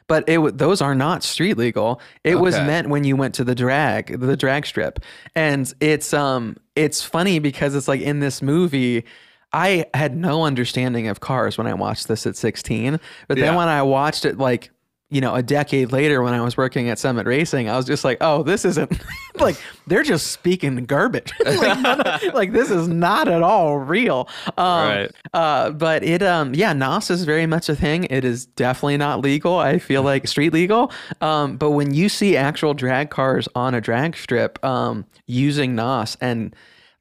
But 0.09 0.23
it 0.29 0.57
those 0.57 0.81
are 0.81 0.95
not 0.95 1.25
street 1.25 1.59
legal. 1.59 2.01
It 2.23 2.37
was 2.37 2.55
meant 2.55 2.89
when 2.89 3.03
you 3.03 3.17
went 3.17 3.35
to 3.35 3.45
the 3.45 3.57
drag, 3.57 4.21
the 4.21 4.37
drag 4.37 4.65
strip, 4.65 5.01
and 5.35 5.73
it's 5.81 6.15
um 6.15 6.57
it's 6.77 7.03
funny 7.03 7.41
because 7.41 7.75
it's 7.75 7.89
like 7.89 8.01
in 8.01 8.21
this 8.21 8.41
movie, 8.41 9.05
I 9.53 9.87
had 9.95 10.17
no 10.17 10.45
understanding 10.45 11.09
of 11.09 11.21
cars 11.21 11.57
when 11.57 11.67
I 11.67 11.75
watched 11.75 12.09
this 12.09 12.27
at 12.27 12.37
16. 12.37 12.99
But 13.29 13.37
then 13.39 13.45
Yeah. 13.53 13.57
when 13.57 13.69
I 13.69 13.83
watched 13.83 14.25
it 14.25 14.39
like, 14.39 14.71
you 15.09 15.21
know, 15.21 15.37
a 15.37 15.43
decade 15.43 15.93
later 15.93 16.21
when 16.21 16.35
I 16.35 16.41
was 16.41 16.57
working 16.57 16.89
at 16.91 16.99
Summit 16.99 17.29
Racing, 17.29 17.69
I 17.71 17.77
was 17.77 17.87
just 17.87 18.05
like, 18.05 18.19
oh, 18.21 18.43
this 18.43 18.65
isn't 18.65 19.01
like 19.39 19.57
they're 19.87 20.03
just 20.03 20.33
speaking 20.33 20.75
garbage. 20.85 21.33
like, 21.45 21.79
none 21.81 22.03
like, 22.35 22.53
this 22.53 22.71
is 22.73 22.89
not 22.89 23.29
at 23.29 23.41
all 23.41 23.79
real. 23.79 24.29
Um, 24.59 24.89
Right. 24.89 25.11
uh, 25.33 25.71
but 25.71 26.03
it, 26.03 26.25
um, 26.25 26.55
yeah, 26.57 26.73
NOS 26.73 27.11
is 27.11 27.23
very 27.23 27.47
much 27.47 27.69
a 27.69 27.77
thing. 27.77 28.05
It 28.11 28.25
is 28.25 28.47
definitely 28.47 28.97
not 28.97 29.21
legal. 29.21 29.57
I 29.61 29.79
feel 29.79 30.03
like 30.03 30.27
street 30.35 30.53
legal. 30.53 30.91
Um, 31.21 31.57
but 31.57 31.71
when 31.71 31.95
you 31.95 32.09
see 32.09 32.37
actual 32.37 32.75
drag 32.75 33.09
cars 33.11 33.49
on 33.55 33.75
a 33.75 33.81
drag 33.81 34.17
strip, 34.17 34.63
um, 34.65 35.07
using 35.29 35.77
NOS 35.77 36.17
and 36.21 36.55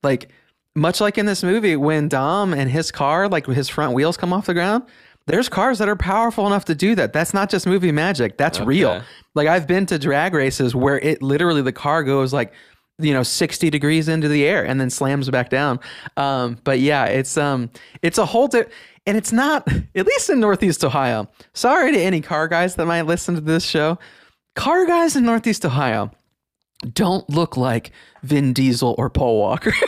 like, 0.03 0.29
much 0.75 1.01
like 1.01 1.17
in 1.17 1.25
this 1.25 1.41
movie, 1.43 1.75
when 1.75 2.09
Dom 2.09 2.53
and 2.53 2.69
his 2.69 2.91
car, 2.91 3.27
like 3.29 3.45
his 3.47 3.69
front 3.69 3.93
wheels 3.93 4.17
come 4.17 4.33
off 4.33 4.45
the 4.45 4.53
ground, 4.53 4.83
there's 5.27 5.49
cars 5.49 5.79
that 5.79 5.89
are 5.89 5.95
powerful 5.95 6.45
enough 6.45 6.65
to 6.65 6.75
do 6.75 6.93
that. 6.95 7.13
That's 7.13 7.33
not 7.33 7.49
just 7.49 7.65
movie 7.65 7.91
magic. 7.91 8.37
That's 8.37 8.59
real. 8.59 9.01
Like 9.33 9.47
I've 9.47 9.67
been 9.67 9.85
to 9.87 9.97
drag 9.97 10.33
races 10.33 10.75
where 10.75 10.99
it 10.99 11.21
literally 11.23 11.61
the 11.61 11.71
car 11.71 12.03
goes 12.03 12.31
like, 12.31 12.53
you 12.99 13.11
know, 13.11 13.23
60 13.23 13.69
degrees 13.69 14.07
into 14.07 14.27
the 14.27 14.45
air 14.45 14.63
and 14.63 14.79
then 14.79 14.89
slams 14.89 15.29
back 15.29 15.49
down. 15.49 15.79
Um, 16.15 16.59
but 16.63 16.79
yeah, 16.79 17.05
it's 17.05 17.37
um 17.37 17.71
it's 18.03 18.17
a 18.17 18.25
whole 18.25 18.47
di- 18.47 18.65
and 19.07 19.17
it's 19.17 19.31
not 19.31 19.67
at 19.95 20.05
least 20.05 20.29
in 20.29 20.39
Northeast 20.39 20.85
Ohio. 20.85 21.27
Sorry 21.53 21.91
to 21.91 21.99
any 21.99 22.21
car 22.21 22.47
guys 22.47 22.75
that 22.75 22.85
might 22.85 23.03
listen 23.03 23.33
to 23.35 23.41
this 23.41 23.65
show. 23.65 23.97
Car 24.55 24.85
guys 24.85 25.15
in 25.15 25.25
Northeast 25.25 25.65
Ohio 25.65 26.11
don't 26.93 27.27
look 27.29 27.57
like 27.57 27.91
Vin 28.21 28.53
Diesel 28.53 28.93
or 28.97 29.09
Paul 29.09 29.39
Walker. 29.39 29.73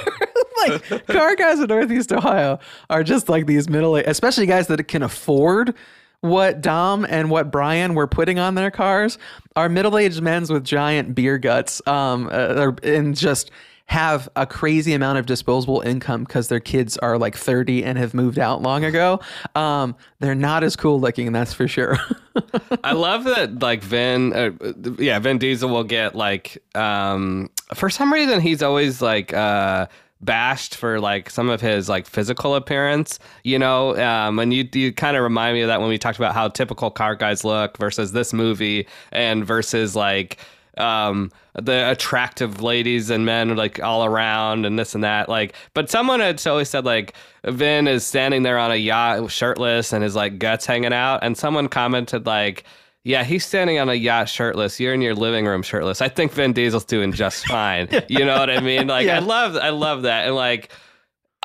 like 0.66 1.08
car 1.08 1.36
guys 1.36 1.60
in 1.60 1.68
Northeast 1.68 2.12
Ohio 2.12 2.60
are 2.90 3.04
just 3.04 3.30
like 3.30 3.46
these 3.46 3.70
middle, 3.70 3.96
especially 3.96 4.46
guys 4.46 4.68
that 4.68 4.88
can 4.88 5.04
afford 5.04 5.74
what 6.22 6.62
Dom 6.62 7.06
and 7.10 7.30
what 7.30 7.52
Brian 7.52 7.94
were 7.94 8.08
putting 8.08 8.40
on 8.40 8.56
their 8.56 8.72
cars 8.72 9.18
are 9.56 9.70
middle-aged 9.70 10.22
men's 10.22 10.50
with 10.50 10.64
giant 10.64 11.14
beer 11.16 11.38
guts, 11.38 11.82
um, 11.88 12.30
uh, 12.32 12.72
and 12.84 13.16
just 13.16 13.52
have 13.88 14.28
a 14.36 14.46
crazy 14.46 14.94
amount 14.94 15.18
of 15.18 15.26
disposable 15.26 15.80
income 15.82 16.26
because 16.26 16.50
their 16.50 16.60
kids 16.60 16.98
are 16.98 17.18
like 17.18 17.38
30 17.38 17.86
and 17.86 17.98
have 17.98 18.14
moved 18.14 18.38
out 18.38 18.62
long 18.62 18.84
ago. 18.84 19.20
Um, 19.56 19.96
they're 20.20 20.36
not 20.36 20.64
as 20.64 20.76
cool 20.76 21.00
looking, 21.00 21.32
that's 21.32 21.54
for 21.54 21.70
sure. 21.70 21.98
I 22.84 22.92
love 22.92 23.24
that, 23.24 23.60
like 23.62 23.82
Vin, 23.82 24.34
uh, 24.34 24.52
yeah, 25.00 25.18
Vin 25.20 25.38
Diesel 25.38 25.70
will 25.70 25.86
get 25.86 26.16
like, 26.16 26.62
um, 26.76 27.50
for 27.76 27.90
some 27.90 28.12
reason, 28.12 28.42
he's 28.42 28.62
always 28.62 29.02
like, 29.02 29.34
uh, 29.34 29.88
bashed 30.22 30.76
for 30.76 31.00
like 31.00 31.30
some 31.30 31.50
of 31.50 31.62
his 31.62 31.88
like 31.90 32.08
physical 32.08 32.56
appearance, 32.56 33.20
you 33.44 33.60
know. 33.60 33.96
Um, 33.98 34.40
and 34.40 34.54
you 34.54 34.68
you 34.74 34.92
kind 34.92 35.16
of 35.18 35.24
remind 35.24 35.56
me 35.56 35.62
of 35.62 35.68
that 35.68 35.80
when 35.80 35.90
we 35.90 35.98
talked 35.98 36.18
about 36.18 36.34
how 36.34 36.48
typical 36.48 36.90
car 36.92 37.16
guys 37.16 37.44
look 37.44 37.78
versus 37.78 38.12
this 38.12 38.34
movie 38.34 38.88
and 39.12 39.46
versus 39.46 39.96
like 39.96 40.38
um 40.78 41.32
the 41.56 41.90
attractive 41.90 42.62
ladies 42.62 43.10
and 43.10 43.26
men 43.26 43.56
like 43.56 43.82
all 43.82 44.06
around 44.06 44.64
and 44.64 44.78
this 44.78 44.94
and 44.94 45.04
that 45.04 45.28
like 45.28 45.56
but 45.74 45.90
someone 45.90 46.20
had 46.20 46.46
always 46.46 46.70
said 46.70 46.86
like 46.86 47.16
Vin 47.46 47.88
is 47.88 48.06
standing 48.06 48.44
there 48.44 48.60
on 48.60 48.72
a 48.72 48.76
yacht 48.76 49.32
shirtless 49.32 49.92
and 49.92 50.04
his 50.04 50.16
like 50.16 50.38
guts 50.38 50.68
hanging 50.68 50.94
out 50.94 51.24
and 51.24 51.36
someone 51.36 51.68
commented 51.68 52.28
like 52.28 52.64
yeah, 53.08 53.24
he's 53.24 53.46
standing 53.46 53.80
on 53.80 53.88
a 53.88 53.94
yacht 53.94 54.28
shirtless. 54.28 54.82
You're 54.82 54.94
in 54.94 55.02
your 55.02 55.16
living 55.16 55.46
room 55.46 55.64
shirtless. 55.64 56.02
I 56.02 56.10
think 56.10 56.34
Vin 56.34 56.52
Diesel's 56.52 56.84
doing 56.84 57.14
just 57.14 57.46
fine. 57.48 57.88
you 58.10 58.26
know 58.26 58.38
what 58.38 58.50
I 58.50 58.60
mean? 58.60 58.88
Like 58.98 59.06
Yeah. 59.06 59.18
I 59.18 59.20
love 59.20 59.56
I 59.56 59.70
love 59.70 60.02
that. 60.04 60.26
And 60.28 60.36
like 60.36 60.72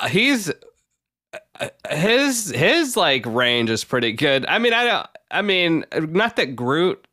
he's 0.09 0.51
his 1.89 2.49
his 2.49 2.97
like 2.97 3.25
range 3.25 3.69
is 3.69 3.83
pretty 3.83 4.11
good. 4.11 4.45
I 4.45 4.59
mean, 4.59 4.73
I 4.73 4.83
don't 4.85 5.07
I 5.31 5.41
mean, 5.41 5.85
not 5.93 6.35
that 6.35 6.55
Groot 6.55 7.05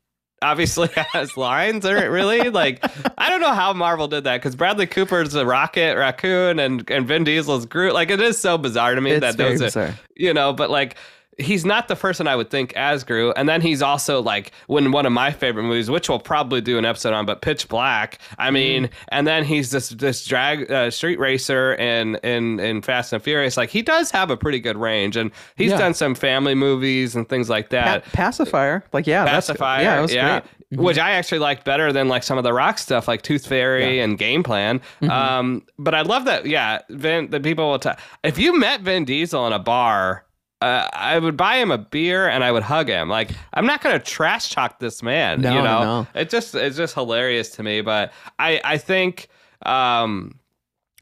obviously 0.42 0.88
has 1.12 1.36
lines 1.36 1.86
or 1.86 1.96
it 1.96 2.08
really 2.08 2.50
like 2.50 2.84
I 3.18 3.28
don't 3.28 3.40
know 3.40 3.52
how 3.52 3.72
Marvel 3.72 4.08
did 4.08 4.24
that 4.24 4.38
because 4.38 4.56
Bradley 4.56 4.86
Cooper's 4.86 5.34
a 5.34 5.46
rocket 5.46 5.96
raccoon 5.96 6.58
and 6.58 6.88
and 6.90 7.06
Vin 7.06 7.22
Diesel's 7.24 7.66
Groot. 7.66 7.94
Like 7.94 8.10
it 8.10 8.20
is 8.20 8.38
so 8.38 8.58
bizarre 8.58 8.94
to 8.94 9.00
me 9.00 9.12
It's 9.12 9.20
that 9.20 9.36
those 9.36 9.76
are 9.76 9.94
you 10.16 10.34
know, 10.34 10.52
but 10.52 10.70
like 10.70 10.96
he's 11.40 11.64
not 11.64 11.88
the 11.88 11.96
person 11.96 12.26
I 12.28 12.36
would 12.36 12.50
think 12.50 12.72
as 12.74 13.02
Groot. 13.04 13.34
And 13.36 13.48
then 13.48 13.60
he's 13.60 13.82
also 13.82 14.20
like 14.22 14.52
when 14.66 14.92
one 14.92 15.06
of 15.06 15.12
my 15.12 15.32
favorite 15.32 15.64
movies, 15.64 15.90
which 15.90 16.08
we'll 16.08 16.18
probably 16.18 16.60
do 16.60 16.78
an 16.78 16.84
episode 16.84 17.12
on, 17.12 17.26
but 17.26 17.42
Pitch 17.42 17.68
Black. 17.68 18.18
I 18.38 18.50
mean, 18.50 18.84
Mm-hmm. 18.84 18.94
and 19.08 19.26
then 19.26 19.44
he's 19.44 19.70
this 19.70 19.88
this 19.90 20.24
drag 20.26 20.70
uh, 20.70 20.90
street 20.90 21.18
racer 21.18 21.74
in 21.74 22.16
in 22.16 22.60
in 22.60 22.82
Fast 22.82 23.12
and 23.12 23.22
Furious. 23.22 23.56
Like 23.56 23.70
he 23.70 23.82
does 23.82 24.10
have 24.10 24.30
a 24.30 24.36
pretty 24.36 24.60
good 24.60 24.76
range, 24.76 25.16
and 25.16 25.30
he's 25.56 25.70
Yeah. 25.72 25.78
done 25.78 25.94
some 25.94 26.14
family 26.14 26.54
movies 26.54 27.16
and 27.16 27.28
things 27.28 27.48
like 27.50 27.70
that. 27.70 28.04
Pa- 28.04 28.10
pacifier, 28.12 28.84
like 28.92 29.06
yeah, 29.06 29.24
that's 29.24 29.48
Pacifier, 29.48 29.82
yeah, 29.82 30.00
was 30.00 30.14
yeah, 30.14 30.40
great. 30.40 30.50
Mm-hmm. 30.72 30.84
which 30.84 30.98
I 30.98 31.12
actually 31.12 31.40
liked 31.40 31.64
better 31.64 31.92
than 31.92 32.08
like 32.08 32.22
some 32.22 32.38
of 32.38 32.44
the 32.44 32.52
rock 32.52 32.78
stuff, 32.78 33.08
like 33.08 33.22
Tooth 33.22 33.46
Fairy 33.46 33.98
and 34.00 34.16
Game 34.18 34.42
Plan. 34.42 34.78
Mm-hmm. 35.02 35.10
Um, 35.10 35.62
but 35.78 35.94
I 35.94 36.02
love 36.02 36.26
that. 36.26 36.46
Yeah, 36.46 36.78
Vin. 36.90 37.30
The 37.30 37.40
people 37.40 37.70
will. 37.70 37.78
ta- 37.80 37.96
if 38.22 38.38
you 38.38 38.56
met 38.58 38.82
Vin 38.82 39.04
Diesel 39.04 39.46
in 39.46 39.52
a 39.52 39.58
bar. 39.58 40.24
Uh, 40.60 40.88
I 40.92 41.18
would 41.18 41.36
buy 41.36 41.56
him 41.56 41.70
a 41.70 41.78
beer 41.78 42.28
and 42.28 42.44
I 42.44 42.52
would 42.52 42.62
hug 42.62 42.88
him. 42.88 43.08
Like 43.08 43.30
I'm 43.54 43.66
not 43.66 43.80
gonna 43.80 43.98
trash 43.98 44.50
talk 44.50 44.78
this 44.78 45.02
man. 45.02 45.40
No, 45.40 45.54
you 45.54 45.62
know, 45.62 45.82
no. 45.82 46.06
it 46.14 46.28
just 46.28 46.54
it's 46.54 46.76
just 46.76 46.94
hilarious 46.94 47.50
to 47.52 47.62
me. 47.62 47.80
But 47.80 48.12
I 48.38 48.60
I 48.62 48.76
think 48.76 49.28
um, 49.64 50.38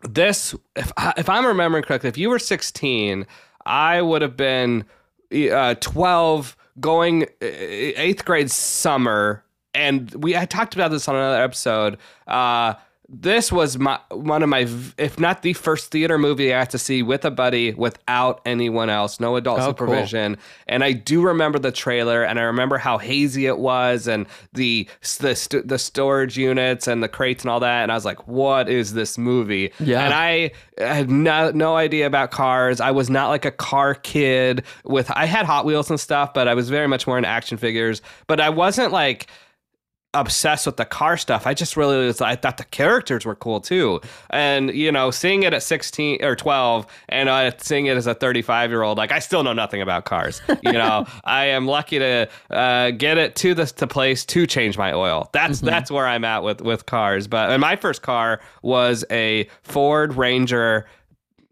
this 0.02 0.54
if 0.76 0.92
I, 0.96 1.12
if 1.16 1.28
I'm 1.28 1.44
remembering 1.44 1.82
correctly, 1.82 2.08
if 2.08 2.16
you 2.16 2.30
were 2.30 2.38
16, 2.38 3.26
I 3.66 4.00
would 4.00 4.22
have 4.22 4.36
been 4.36 4.84
uh, 5.32 5.74
12, 5.74 6.56
going 6.80 7.26
eighth 7.40 8.24
grade 8.24 8.50
summer, 8.50 9.44
and 9.74 10.12
we 10.14 10.36
I 10.36 10.44
talked 10.44 10.74
about 10.74 10.90
this 10.90 11.08
on 11.08 11.16
another 11.16 11.42
episode. 11.42 11.98
Uh, 12.26 12.74
this 13.10 13.50
was 13.50 13.78
my 13.78 13.98
one 14.10 14.42
of 14.42 14.50
my, 14.50 14.68
if 14.98 15.18
not 15.18 15.40
the 15.40 15.54
first 15.54 15.90
theater 15.90 16.18
movie 16.18 16.52
I 16.52 16.58
had 16.58 16.70
to 16.70 16.78
see 16.78 17.02
with 17.02 17.24
a 17.24 17.30
buddy 17.30 17.72
without 17.72 18.42
anyone 18.44 18.90
else, 18.90 19.18
no 19.18 19.36
adult 19.36 19.60
Oh, 19.60 19.72
cool. 19.72 19.86
supervision. 19.88 20.36
And 20.66 20.84
I 20.84 20.92
do 20.92 21.22
remember 21.22 21.58
the 21.58 21.72
trailer, 21.72 22.22
and 22.22 22.38
I 22.38 22.42
remember 22.42 22.76
how 22.76 22.98
hazy 22.98 23.46
it 23.46 23.58
was, 23.58 24.06
and 24.08 24.26
the 24.52 24.86
the 25.20 25.34
st- 25.34 25.66
the 25.68 25.78
storage 25.78 26.36
units 26.36 26.86
and 26.86 27.02
the 27.02 27.08
crates 27.08 27.44
and 27.44 27.50
all 27.50 27.60
that. 27.60 27.82
And 27.82 27.90
I 27.90 27.94
was 27.94 28.04
like, 28.04 28.28
"What 28.28 28.68
is 28.68 28.92
this 28.92 29.16
movie?" 29.16 29.72
Yeah. 29.80 30.04
And 30.04 30.12
I 30.12 30.50
had 30.76 31.10
no 31.10 31.50
no 31.52 31.76
idea 31.76 32.06
about 32.06 32.30
cars. 32.30 32.78
I 32.78 32.90
was 32.90 33.08
not 33.08 33.28
like 33.28 33.46
a 33.46 33.50
car 33.50 33.94
kid. 33.94 34.64
With 34.84 35.10
I 35.12 35.24
had 35.24 35.46
Hot 35.46 35.64
Wheels 35.64 35.88
and 35.88 35.98
stuff, 35.98 36.34
but 36.34 36.46
I 36.46 36.52
was 36.52 36.68
very 36.68 36.86
much 36.88 37.06
more 37.06 37.16
into 37.16 37.28
action 37.30 37.56
figures. 37.56 38.02
But 38.26 38.38
I 38.38 38.50
wasn't 38.50 38.92
like 38.92 39.28
obsessed 40.14 40.64
with 40.64 40.76
the 40.78 40.84
car 40.84 41.16
stuff. 41.16 41.46
I 41.46 41.52
just 41.52 41.76
really 41.76 42.06
was 42.06 42.20
I 42.20 42.34
thought 42.36 42.56
the 42.56 42.64
characters 42.64 43.26
were 43.26 43.34
cool 43.34 43.60
too. 43.60 44.00
And 44.30 44.72
you 44.74 44.90
know, 44.90 45.10
seeing 45.10 45.42
it 45.42 45.52
at 45.52 45.62
16 45.62 46.24
or 46.24 46.34
12 46.34 46.86
and 47.10 47.28
uh, 47.28 47.50
seeing 47.58 47.86
it 47.86 47.96
as 47.96 48.06
a 48.06 48.14
35 48.14 48.70
year 48.70 48.82
old, 48.82 48.96
like 48.96 49.12
I 49.12 49.18
still 49.18 49.42
know 49.42 49.52
nothing 49.52 49.82
about 49.82 50.04
cars. 50.04 50.40
You 50.62 50.72
know, 50.72 51.06
I 51.24 51.46
am 51.46 51.66
lucky 51.66 51.98
to 52.00 52.28
uh, 52.50 52.90
get 52.90 53.16
it 53.16 53.36
to 53.36 53.54
this 53.54 53.70
to 53.72 53.86
place 53.86 54.24
to 54.26 54.46
change 54.46 54.76
my 54.76 54.92
oil. 54.92 55.30
That's 55.32 55.60
that's 55.60 55.90
where 55.90 56.06
I'm 56.06 56.24
at 56.24 56.42
with 56.42 56.60
with 56.60 56.86
cars. 56.86 57.26
But 57.26 57.58
my 57.60 57.76
first 57.76 58.02
car 58.02 58.40
was 58.62 59.04
a 59.10 59.48
Ford 59.62 60.14
Ranger 60.14 60.86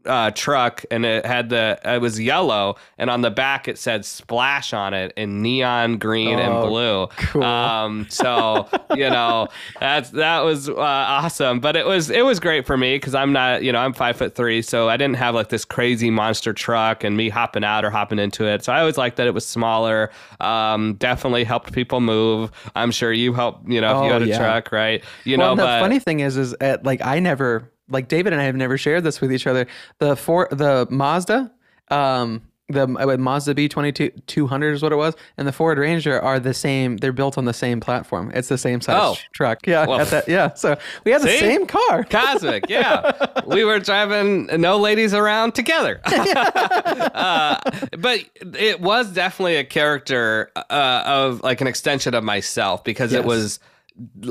uh, 0.06 0.30
truck 0.30 0.84
and 0.90 1.04
it 1.04 1.26
had 1.26 1.48
the 1.50 1.78
it 1.84 2.00
was 2.00 2.20
yellow 2.20 2.76
and 2.98 3.10
on 3.10 3.20
the 3.22 3.30
back 3.30 3.68
it 3.68 3.78
said 3.78 4.04
splash 4.04 4.72
on 4.72 4.94
it 4.94 5.12
in 5.16 5.42
neon 5.42 5.98
green 5.98 6.38
and 6.38 6.52
Oh, 6.52 6.68
blue. 6.68 7.06
cool. 7.28 7.42
um 7.44 8.06
so 8.08 8.68
you 8.94 9.10
know 9.10 9.48
that's 9.80 10.10
that 10.10 10.40
was 10.40 10.68
uh, 10.68 10.74
awesome. 10.76 11.60
But 11.60 11.76
it 11.76 11.86
was 11.86 12.10
it 12.10 12.24
was 12.24 12.40
great 12.40 12.66
for 12.66 12.76
me 12.76 12.96
because 12.96 13.14
i'm 13.14 13.32
not 13.32 13.62
you 13.62 13.72
know 13.72 13.78
i'm 13.80 13.92
five 13.92 14.16
foot 14.16 14.34
three 14.34 14.62
so 14.62 14.88
i 14.88 14.96
didn't 14.96 15.16
have 15.16 15.34
like 15.34 15.48
this 15.48 15.64
crazy 15.64 16.10
monster 16.10 16.52
truck 16.52 17.04
and 17.04 17.16
me 17.16 17.28
hopping 17.28 17.64
out 17.64 17.84
or 17.84 17.90
hopping 17.90 18.18
into 18.18 18.44
it. 18.46 18.64
So 18.64 18.72
i 18.72 18.80
always 18.80 18.96
liked 18.98 19.16
that 19.16 19.26
it 19.26 19.34
was 19.34 19.46
smaller. 19.46 20.10
Um 20.40 20.94
definitely 20.94 21.44
helped 21.44 21.72
people 21.72 22.00
move. 22.00 22.50
I'm 22.74 22.90
sure 22.90 23.12
you 23.12 23.32
helped 23.32 23.68
you 23.68 23.80
know 23.80 23.98
if 24.00 24.04
you 24.04 24.10
Oh, 24.10 24.12
had 24.12 24.22
a 24.22 24.26
yeah. 24.26 24.38
truck 24.38 24.72
right? 24.72 25.02
You 25.24 25.38
well, 25.38 25.56
know 25.56 25.62
the 25.62 25.66
but 25.68 25.80
funny 25.80 25.98
thing 25.98 26.20
is, 26.20 26.36
is 26.36 26.54
at, 26.60 26.84
like 26.84 27.00
I 27.04 27.18
never, 27.18 27.70
like 27.88 28.08
David 28.08 28.32
and 28.32 28.42
I 28.42 28.44
have 28.46 28.56
never 28.56 28.76
shared 28.78 29.04
this 29.04 29.20
with 29.20 29.32
each 29.32 29.46
other. 29.46 29.66
The 29.98 30.16
for 30.16 30.48
the 30.50 30.86
Mazda, 30.90 31.50
um, 31.88 32.42
the 32.68 32.86
Mazda 32.88 33.54
B 33.54 33.68
twenty 33.68 33.92
two 33.92 34.10
two 34.26 34.48
hundred 34.48 34.72
is 34.74 34.82
what 34.82 34.90
it 34.90 34.96
was, 34.96 35.14
and 35.38 35.46
the 35.46 35.52
Ford 35.52 35.78
Ranger 35.78 36.20
are 36.20 36.40
the 36.40 36.52
same. 36.52 36.96
They're 36.96 37.12
built 37.12 37.38
on 37.38 37.44
the 37.44 37.52
same 37.52 37.78
platform. 37.78 38.32
It's 38.34 38.48
the 38.48 38.58
same 38.58 38.80
size 38.80 38.96
Oh. 39.00 39.16
truck. 39.32 39.64
Yeah, 39.68 39.86
Well, 39.86 40.00
at 40.00 40.08
that, 40.08 40.28
yeah. 40.28 40.52
So 40.54 40.76
we 41.04 41.12
had 41.12 41.22
the 41.22 41.28
same 41.28 41.66
car. 41.66 42.02
Cosmic, 42.02 42.68
yeah. 42.68 43.12
we 43.46 43.62
were 43.64 43.78
driving 43.78 44.46
no 44.60 44.78
ladies 44.78 45.14
around 45.14 45.54
together. 45.54 46.00
uh, 46.06 47.58
but 47.98 48.20
it 48.58 48.80
was 48.80 49.12
definitely 49.12 49.56
a 49.56 49.64
character 49.64 50.50
uh, 50.56 51.02
of 51.06 51.42
like 51.42 51.60
an 51.60 51.66
extension 51.66 52.14
of 52.14 52.24
myself 52.24 52.82
because 52.84 53.12
it 53.12 53.24
was. 53.24 53.60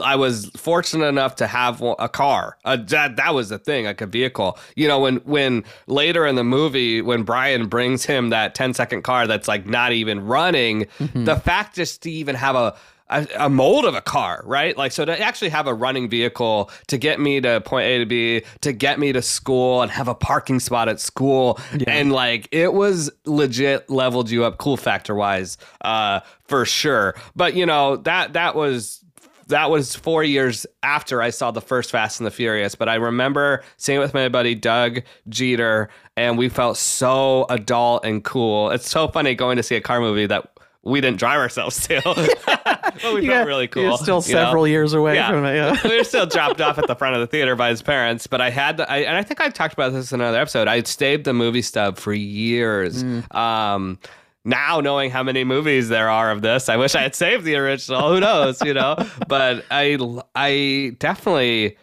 I 0.04 0.16
was 0.16 0.50
fortunate 0.58 1.08
enough 1.08 1.36
to 1.38 1.48
have 1.48 1.82
a 1.82 2.10
car. 2.10 2.58
Uh, 2.66 2.78
that 2.78 3.16
that 3.16 3.34
was 3.34 3.50
the 3.50 3.58
thing, 3.58 3.86
like 3.86 4.02
a 4.02 4.06
vehicle. 4.06 4.58
You 4.76 4.88
know, 4.88 5.00
when 5.00 5.18
when 5.18 5.64
later 5.88 6.26
in 6.26 6.36
the 6.36 6.44
movie, 6.44 7.02
when 7.02 7.24
Brian 7.24 7.68
brings 7.68 8.06
him 8.06 8.30
that 8.30 8.56
10 8.56 8.74
second 8.74 9.02
car 9.04 9.28
that's 9.28 9.48
like 9.48 9.66
not 9.66 9.92
even 9.92 10.26
running, 10.26 10.88
the 11.14 11.36
fact 11.36 11.76
just 11.76 12.04
to 12.04 12.12
even 12.12 12.36
have 12.36 12.56
a 12.56 12.76
a, 13.10 13.28
a 13.38 13.50
mold 13.50 13.86
of 13.86 13.94
a 13.94 14.02
car, 14.02 14.42
right? 14.46 14.76
Like, 14.76 14.92
so 14.92 15.06
to 15.06 15.20
actually 15.20 15.50
have 15.50 15.68
a 15.68 15.74
running 15.74 16.10
vehicle 16.10 16.72
to 16.88 16.98
get 16.98 17.20
me 17.20 17.40
to 17.42 17.62
point 17.62 17.86
A 17.86 18.00
to 18.00 18.06
B, 18.06 18.42
to 18.62 18.74
get 18.74 19.00
me 19.00 19.14
to 19.14 19.22
school 19.22 19.82
and 19.82 19.92
have 19.92 20.08
a 20.08 20.16
parking 20.16 20.60
spot 20.60 20.90
at 20.90 21.00
school. 21.00 21.60
And 21.88 22.12
like, 22.12 22.48
it 22.52 22.74
was 22.74 23.12
legit 23.26 23.90
leveled 23.90 24.32
you 24.32 24.44
up 24.44 24.58
cool 24.58 24.78
factor 24.78 25.14
wise, 25.14 25.58
uh, 25.82 26.22
for 26.46 26.66
sure. 26.66 27.16
But 27.36 27.54
you 27.54 27.68
know, 27.68 27.98
that, 27.98 28.34
that 28.34 28.56
was, 28.56 29.05
that 29.48 29.70
was 29.70 29.96
four 29.96 30.24
years 30.24 30.66
after 30.84 31.22
I 31.22 31.30
saw 31.30 31.52
the 31.52 31.62
first 31.62 31.92
Fast 31.92 32.20
and 32.20 32.28
the 32.28 32.32
Furious. 32.32 32.76
But 32.76 32.90
I 32.90 32.96
remember 32.96 33.64
seeing 33.78 33.98
it 33.98 34.02
with 34.02 34.14
my 34.14 34.30
buddy 34.30 34.56
Doug 34.56 35.02
Jeter, 35.30 35.90
and 36.18 36.38
we 36.38 36.50
felt 36.50 36.78
so 36.78 37.46
adult 37.50 38.06
and 38.06 38.24
cool. 38.24 38.72
It's 38.72 38.90
so 38.90 39.08
funny 39.08 39.36
going 39.36 39.58
to 39.58 39.64
see 39.64 39.76
a 39.76 39.82
car 39.82 40.00
movie 40.00 40.26
that 40.28 40.52
we 40.84 41.02
didn't 41.02 41.18
drive 41.18 41.40
ourselves 41.40 41.86
to. 41.88 42.00
but 42.46 43.14
we 43.14 43.28
felt 43.28 43.48
really 43.48 43.68
cool. 43.68 43.84
You're 43.84 43.98
still 43.98 44.24
you 44.26 44.36
know? 44.36 44.46
several 44.46 44.68
years 44.68 44.94
away 44.94 45.16
Yeah. 45.16 45.30
from 45.30 45.44
it. 45.46 45.56
Yeah. 45.56 45.78
we 45.90 45.98
were 45.98 46.04
still 46.04 46.28
dropped 46.28 46.62
off 46.62 46.78
at 46.78 46.88
the 46.88 46.96
front 46.96 47.16
of 47.16 47.22
the 47.22 47.28
theater 47.28 47.56
by 47.56 47.70
his 47.70 47.82
parents, 47.82 48.28
but 48.28 48.40
I 48.40 48.52
had 48.52 48.80
I, 48.82 48.98
and 49.00 49.18
I 49.18 49.24
think 49.24 49.42
I 49.42 49.50
talked 49.50 49.74
about 49.74 49.94
this 49.94 50.12
in 50.12 50.22
another 50.22 50.40
episode. 50.40 50.68
I 50.68 50.76
had 50.76 50.88
staved 50.88 51.26
the 51.26 51.34
movie 51.34 51.64
stub 51.64 51.98
for 51.98 52.14
years. 52.14 53.04
Mm. 53.04 53.36
Um, 53.36 54.00
now 54.46 54.80
knowing 54.80 55.10
how 55.10 55.24
many 55.24 55.44
movies 55.44 55.90
there 55.90 56.10
are 56.10 56.32
of 56.32 56.42
this, 56.42 56.70
I 56.70 56.78
wish 56.78 56.96
I 56.96 57.02
had 57.02 57.16
saved 57.16 57.44
the 57.44 57.56
original. 57.56 58.14
Who 58.14 58.20
knows, 58.20 58.62
you 58.64 58.74
know? 58.74 58.96
But 59.28 59.66
I, 59.72 59.98
I 60.36 60.96
definitely 61.00 61.78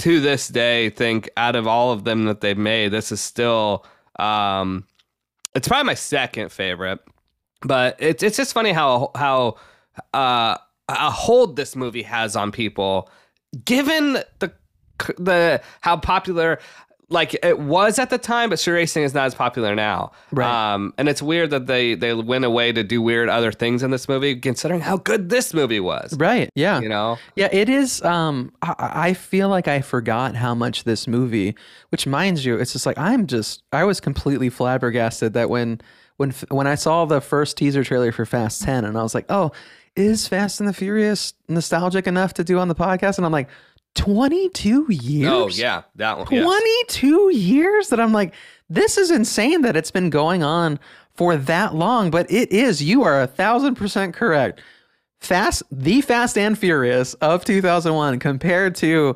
to 0.00 0.20
this 0.20 0.48
day 0.48 0.90
think 0.90 1.30
out 1.36 1.54
of 1.54 1.66
all 1.68 1.92
of 1.92 2.02
them 2.02 2.24
that 2.24 2.40
they've 2.40 2.58
made, 2.58 2.88
this 2.88 3.12
is 3.12 3.20
still, 3.20 3.86
um, 4.18 4.84
it's 5.54 5.68
probably 5.68 5.86
my 5.86 5.94
second 5.94 6.50
favorite. 6.50 6.98
But 7.64 7.96
it's 8.00 8.24
it's 8.24 8.36
just 8.36 8.52
funny 8.52 8.72
how 8.72 9.12
how 9.14 9.56
uh, 10.12 10.56
a 10.88 11.10
hold 11.10 11.54
this 11.54 11.76
movie 11.76 12.02
has 12.02 12.34
on 12.34 12.50
people, 12.50 13.08
given 13.64 14.14
the 14.40 14.52
the 15.16 15.62
how 15.80 15.96
popular 15.96 16.58
like 17.12 17.36
it 17.44 17.58
was 17.58 17.98
at 17.98 18.10
the 18.10 18.18
time, 18.18 18.50
but 18.50 18.58
street 18.58 18.74
racing 18.74 19.02
is 19.04 19.14
not 19.14 19.26
as 19.26 19.34
popular 19.34 19.74
now. 19.74 20.12
Right. 20.30 20.74
Um, 20.74 20.94
and 20.98 21.08
it's 21.08 21.22
weird 21.22 21.50
that 21.50 21.66
they 21.66 21.94
they 21.94 22.14
went 22.14 22.44
away 22.44 22.72
to 22.72 22.82
do 22.82 23.00
weird 23.00 23.28
other 23.28 23.52
things 23.52 23.82
in 23.82 23.90
this 23.90 24.08
movie, 24.08 24.36
considering 24.36 24.80
how 24.80 24.96
good 24.96 25.28
this 25.28 25.54
movie 25.54 25.80
was. 25.80 26.16
Right. 26.18 26.50
Yeah. 26.54 26.80
You 26.80 26.88
know. 26.88 27.18
Yeah, 27.36 27.48
it 27.52 27.68
is. 27.68 28.02
Um, 28.02 28.52
I, 28.62 28.74
I 28.78 29.14
feel 29.14 29.48
like 29.48 29.68
I 29.68 29.80
forgot 29.80 30.34
how 30.34 30.54
much 30.54 30.84
this 30.84 31.06
movie, 31.06 31.54
which 31.90 32.06
mind 32.06 32.44
you, 32.44 32.56
it's 32.56 32.72
just 32.72 32.86
like 32.86 32.98
I'm 32.98 33.26
just 33.26 33.62
I 33.72 33.84
was 33.84 34.00
completely 34.00 34.50
flabbergasted 34.50 35.34
that 35.34 35.50
when 35.50 35.80
when 36.16 36.30
when 36.48 36.66
I 36.66 36.74
saw 36.74 37.04
the 37.04 37.20
first 37.20 37.56
teaser 37.56 37.84
trailer 37.84 38.12
for 38.12 38.24
Fast 38.24 38.62
Ten, 38.62 38.84
and 38.84 38.96
I 38.96 39.02
was 39.02 39.14
like, 39.14 39.26
oh, 39.28 39.52
is 39.96 40.26
Fast 40.26 40.60
and 40.60 40.68
the 40.68 40.72
Furious 40.72 41.34
nostalgic 41.48 42.06
enough 42.06 42.34
to 42.34 42.44
do 42.44 42.58
on 42.58 42.68
the 42.68 42.74
podcast? 42.74 43.18
And 43.18 43.26
I'm 43.26 43.32
like, 43.32 43.48
22 43.94 44.86
years. 44.90 45.30
Oh 45.30 45.48
yeah, 45.48 45.82
that 45.96 46.18
one. 46.18 46.26
yes. 46.30 46.44
22 46.44 47.30
years 47.34 47.88
that 47.88 48.00
I'm 48.00 48.12
like, 48.12 48.34
this 48.68 48.96
is 48.96 49.10
insane 49.10 49.62
that 49.62 49.76
it's 49.76 49.90
been 49.90 50.10
going 50.10 50.42
on 50.42 50.78
for 51.14 51.36
that 51.36 51.74
long, 51.74 52.10
but 52.10 52.30
it 52.30 52.50
is. 52.52 52.82
You 52.82 53.02
are 53.04 53.20
a 53.20 53.26
thousand 53.26 53.74
percent 53.74 54.14
correct. 54.14 54.60
Fast, 55.20 55.62
the 55.70 56.00
Fast 56.00 56.36
and 56.36 56.58
Furious 56.58 57.14
of 57.14 57.44
2001 57.44 58.18
compared 58.18 58.74
to, 58.76 59.14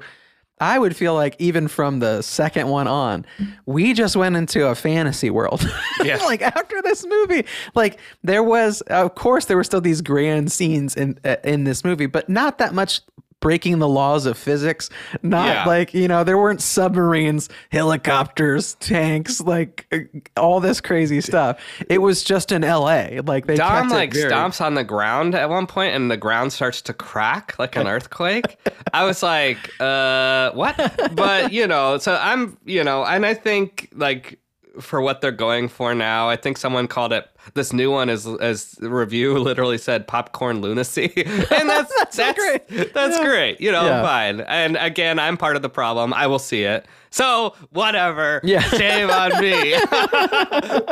I 0.60 0.78
would 0.78 0.94
feel 0.94 1.14
like 1.14 1.34
even 1.40 1.66
from 1.66 1.98
the 1.98 2.22
second 2.22 2.68
one 2.68 2.86
on, 2.86 3.26
we 3.64 3.92
just 3.92 4.14
went 4.14 4.36
into 4.36 4.68
a 4.68 4.74
fantasy 4.74 5.30
world. 5.30 5.68
Yeah. 6.04 6.18
like 6.18 6.42
after 6.42 6.80
this 6.82 7.04
movie, 7.04 7.44
like 7.74 7.98
there 8.22 8.42
was, 8.42 8.82
of 8.82 9.14
course, 9.16 9.46
there 9.46 9.56
were 9.56 9.64
still 9.64 9.80
these 9.80 10.02
grand 10.02 10.52
scenes 10.52 10.94
in 10.94 11.18
uh, 11.24 11.36
in 11.42 11.64
this 11.64 11.82
movie, 11.82 12.06
but 12.06 12.28
not 12.28 12.58
that 12.58 12.74
much 12.74 13.00
breaking 13.40 13.78
the 13.78 13.88
laws 13.88 14.26
of 14.26 14.36
physics. 14.38 14.88
Not 15.22 15.46
Yeah. 15.48 15.64
like 15.66 15.94
you 15.94 16.08
know 16.08 16.24
there 16.24 16.38
weren't 16.38 16.60
submarines, 16.62 17.48
helicopters, 17.70 18.74
tanks, 18.76 19.40
like 19.40 19.86
uh, 19.92 19.98
all 20.40 20.60
this 20.60 20.80
crazy 20.80 21.20
stuff. 21.20 21.58
It 21.88 21.98
was 21.98 22.22
just 22.24 22.52
in 22.52 22.64
L.A. 22.64 23.20
Like 23.24 23.46
they 23.46 23.56
Dom 23.56 23.88
like 23.88 24.12
very- 24.12 24.30
stomps 24.30 24.60
on 24.64 24.74
the 24.74 24.84
ground 24.84 25.34
at 25.34 25.48
one 25.48 25.66
point, 25.66 25.94
and 25.94 26.10
the 26.10 26.16
ground 26.16 26.52
starts 26.52 26.82
to 26.82 26.92
crack 26.92 27.54
like 27.58 27.76
an 27.76 27.86
earthquake. 27.96 28.56
I 28.92 29.04
was 29.04 29.22
like, 29.22 29.70
uh, 29.80 30.50
what? 30.52 30.76
But 31.14 31.52
you 31.52 31.66
know, 31.66 31.98
so 31.98 32.16
I'm, 32.20 32.56
you 32.64 32.82
know, 32.84 33.04
and 33.04 33.24
I 33.26 33.34
think 33.34 33.88
like 33.94 34.38
for 34.80 35.00
what 35.00 35.20
they're 35.20 35.30
going 35.32 35.68
for 35.68 35.94
now, 35.94 36.28
I 36.28 36.36
think 36.36 36.56
someone 36.58 36.86
called 36.88 37.12
it 37.12 37.28
this 37.54 37.72
new 37.72 37.90
one 37.90 38.08
is 38.08 38.26
as 38.26 38.76
review 38.80 39.38
literally 39.38 39.78
said 39.78 40.06
popcorn 40.08 40.60
lunacy, 40.60 41.12
and 41.16 41.68
that's 41.68 41.92
that's 42.16 42.38
great. 42.38 42.92
That's 42.92 43.18
great. 43.20 43.60
You 43.60 43.72
know, 43.72 43.84
Yeah. 43.86 44.02
fine. 44.02 44.40
And 44.42 44.76
again, 44.76 45.18
I'm 45.18 45.36
part 45.36 45.56
of 45.56 45.62
the 45.62 45.68
problem. 45.68 46.12
I 46.14 46.26
will 46.26 46.38
see 46.38 46.64
it. 46.64 46.86
So 47.10 47.54
whatever. 47.70 48.40
Yeah. 48.44 48.60
Shame 48.60 49.08
on 49.10 49.30
me. 49.40 49.74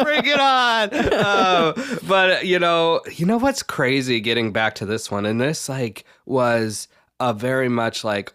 Bring 0.02 0.24
it 0.26 0.40
on. 0.40 0.88
Uh, 0.94 1.72
but 2.08 2.46
you 2.46 2.58
know, 2.58 3.00
you 3.12 3.26
know 3.26 3.36
what's 3.36 3.62
crazy? 3.62 4.20
Getting 4.20 4.52
back 4.52 4.74
to 4.76 4.86
this 4.86 5.10
one, 5.10 5.26
and 5.26 5.40
this 5.40 5.68
like 5.68 6.04
was 6.24 6.88
a 7.20 7.34
very 7.34 7.68
much 7.68 8.04
like 8.04 8.32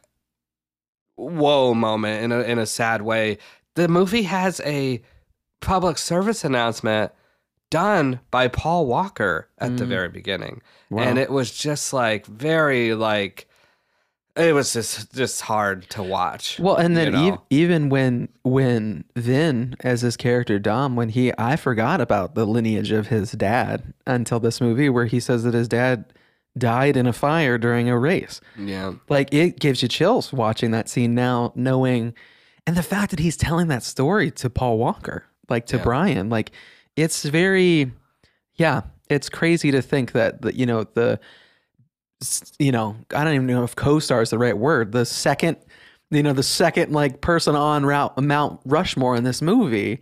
whoa 1.15 1.74
moment 1.74 2.24
in 2.24 2.32
a 2.32 2.39
in 2.41 2.60
a 2.60 2.65
sad 2.65 3.01
way. 3.01 3.38
The 3.75 3.88
movie 3.88 4.24
has 4.24 4.60
a 4.65 5.02
public 5.62 5.98
service 5.98 6.43
announcement 6.43 7.12
done 7.69 8.19
by 8.32 8.48
Paul 8.48 8.88
Walker 8.88 9.50
at 9.58 9.78
the 9.78 9.86
mm. 9.86 9.89
very 9.89 10.10
beginning. 10.10 10.62
And 10.95 11.19
it 11.19 11.30
was 11.30 11.56
just 11.56 11.93
like 11.93 12.26
very 12.26 12.95
like 12.95 13.48
it 14.36 14.54
was 14.54 14.74
just 14.74 15.13
just 15.13 15.41
hard 15.41 15.89
to 15.91 16.02
watch. 16.02 16.60
Well, 16.60 16.76
and 16.76 16.95
then 16.95 17.08
you 17.08 17.12
know? 17.12 17.34
ev- 17.34 17.39
even 17.50 17.89
when 17.89 18.30
when 18.43 19.04
Vin 19.15 19.76
as 19.82 20.02
his 20.02 20.17
character 20.17 20.60
Dom, 20.60 20.95
when 20.95 21.10
he 21.10 21.32
I 21.38 21.56
forgot 21.56 22.02
about 22.02 22.36
the 22.36 22.45
lineage 22.45 22.91
of 22.91 23.08
his 23.08 23.32
dad 23.34 23.93
until 24.08 24.39
this 24.39 24.62
movie 24.62 24.89
where 24.89 25.06
he 25.06 25.19
says 25.19 25.43
that 25.43 25.54
his 25.54 25.67
dad 25.67 26.13
died 26.58 26.98
in 26.98 27.06
a 27.06 27.13
fire 27.13 27.58
during 27.58 27.89
a 27.89 27.98
race. 27.98 28.41
yeah. 28.58 28.93
Like 29.08 29.34
it 29.34 29.60
gives 29.60 29.82
you 29.82 29.88
chills 29.88 30.34
watching 30.34 30.72
that 30.72 30.89
scene 30.89 31.13
now, 31.13 31.52
knowing, 31.56 32.13
and 32.65 32.76
the 32.76 32.84
fact 32.84 33.12
that 33.12 33.19
he's 33.19 33.38
telling 33.38 33.67
that 33.67 33.84
story 33.84 34.32
to 34.32 34.50
Paul 34.50 34.78
Walker, 34.78 35.26
like 35.49 35.65
to 35.67 35.77
Brian, 35.79 36.29
like 36.29 36.51
it's 36.95 37.23
very, 37.23 37.91
yeah, 38.55 38.81
it's 39.09 39.29
crazy 39.29 39.71
to 39.71 39.81
think 39.81 40.12
that 40.13 40.41
the 40.41 40.55
you 40.55 40.65
know 40.65 40.83
the, 40.83 41.19
you 42.57 42.71
know 42.71 42.95
I 43.15 43.23
don't 43.23 43.33
even 43.33 43.47
know 43.47 43.63
if 43.63 43.75
co-star 43.75 44.21
is 44.21 44.29
the 44.29 44.38
right 44.38 44.57
word. 44.57 44.91
The 44.91 45.05
second, 45.05 45.57
you 46.12 46.23
know, 46.23 46.33
the 46.33 46.43
second 46.43 46.91
like 46.91 47.21
person 47.21 47.55
on 47.55 47.85
route 47.85 48.17
Mount 48.21 48.59
Rushmore 48.65 49.15
in 49.15 49.23
this 49.23 49.41
movie 49.41 49.99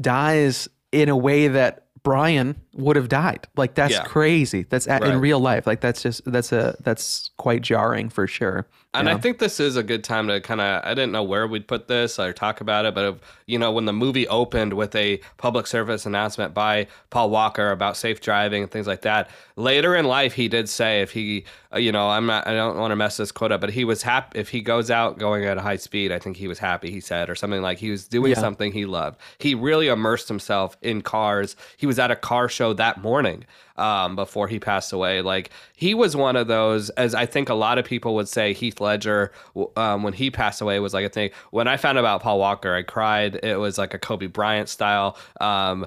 dies 0.00 0.68
in 0.92 1.08
a 1.08 1.16
way 1.16 1.48
that 1.48 1.86
Brian 2.02 2.60
would 2.74 2.96
have 2.96 3.08
died. 3.08 3.46
Like 3.56 3.74
that's 3.74 3.92
Yeah. 3.92 4.04
crazy. 4.04 4.64
That's 4.68 4.86
a 4.86 5.04
in 5.10 5.20
real 5.20 5.38
life. 5.38 5.66
Like 5.66 5.80
that's 5.80 6.02
just 6.02 6.22
that's 6.24 6.50
a 6.52 6.76
that's 6.82 7.30
quite 7.36 7.62
jarring 7.62 8.08
for 8.08 8.26
sure. 8.26 8.66
And 8.92 9.06
you 9.06 9.14
I 9.14 9.18
think 9.18 9.38
this 9.38 9.60
is 9.60 9.76
a 9.76 9.84
good 9.84 10.02
time 10.02 10.26
to 10.26 10.40
kind 10.40 10.60
of, 10.60 10.82
I 10.84 10.94
didn't 10.94 11.12
know 11.12 11.22
where 11.22 11.46
we'd 11.46 11.68
put 11.68 11.86
this 11.86 12.18
or 12.18 12.32
talk 12.32 12.60
about 12.60 12.86
it, 12.86 12.94
but, 12.94 13.04
if, 13.04 13.14
you 13.46 13.56
know, 13.56 13.70
when 13.70 13.84
the 13.84 13.92
movie 13.92 14.26
opened 14.26 14.72
with 14.72 14.96
a 14.96 15.20
public 15.36 15.68
service 15.68 16.06
announcement 16.06 16.54
by 16.54 16.88
Paul 17.10 17.30
Walker 17.30 17.70
about 17.70 17.96
safe 17.96 18.20
driving 18.20 18.64
and 18.64 18.70
things 18.70 18.88
like 18.88 19.02
that, 19.02 19.30
later 19.54 19.94
in 19.94 20.06
life, 20.06 20.32
he 20.32 20.48
did 20.48 20.68
say 20.68 21.02
if 21.02 21.12
he, 21.12 21.44
uh, 21.72 21.78
you 21.78 21.92
know, 21.92 22.08
I'm 22.10 22.26
not, 22.26 22.48
I 22.48 22.52
don't 22.54 22.78
want 22.78 22.90
to 22.90 22.96
mess 22.96 23.16
this 23.16 23.30
quote 23.30 23.52
up, 23.52 23.60
but 23.60 23.70
he 23.70 23.84
was 23.84 24.02
happy, 24.02 24.40
if 24.40 24.48
he 24.48 24.60
goes 24.60 24.90
out 24.90 25.18
going 25.18 25.44
at 25.44 25.56
a 25.56 25.60
high 25.60 25.76
speed, 25.76 26.10
I 26.10 26.18
think 26.18 26.36
he 26.36 26.48
was 26.48 26.58
happy, 26.58 26.90
he 26.90 26.98
said, 27.00 27.30
or 27.30 27.36
something 27.36 27.62
like 27.62 27.78
he 27.78 27.92
was 27.92 28.08
doing 28.08 28.32
Yeah. 28.32 28.38
something 28.40 28.72
he 28.72 28.86
loved. 28.86 29.20
He 29.38 29.54
really 29.54 29.86
immersed 29.86 30.26
himself 30.26 30.76
in 30.82 31.02
cars. 31.02 31.54
He 31.76 31.86
was 31.86 32.00
at 32.00 32.10
a 32.10 32.16
car 32.16 32.48
show 32.48 32.72
that 32.72 33.00
morning 33.00 33.44
um, 33.80 34.14
before 34.14 34.46
he 34.46 34.60
passed 34.60 34.92
away. 34.92 35.22
Like 35.22 35.50
he 35.74 35.94
was 35.94 36.14
one 36.14 36.36
of 36.36 36.46
those, 36.46 36.90
as 36.90 37.14
I 37.14 37.26
think 37.26 37.48
a 37.48 37.54
lot 37.54 37.78
of 37.78 37.84
people 37.84 38.14
would 38.14 38.28
say, 38.28 38.52
Heath 38.52 38.80
Ledger 38.80 39.32
um, 39.76 40.02
when 40.02 40.12
he 40.12 40.30
passed 40.30 40.60
away 40.60 40.78
was 40.78 40.94
like 40.94 41.06
a 41.06 41.08
thing. 41.08 41.30
When 41.50 41.66
I 41.66 41.76
found 41.76 41.98
out 41.98 42.02
about 42.02 42.22
Paul 42.22 42.38
Walker, 42.38 42.74
I 42.74 42.82
cried. 42.82 43.40
It 43.42 43.58
was 43.58 43.78
like 43.78 43.94
a 43.94 43.98
Kobe 43.98 44.26
Bryant 44.26 44.68
style. 44.68 45.16
Um, 45.40 45.86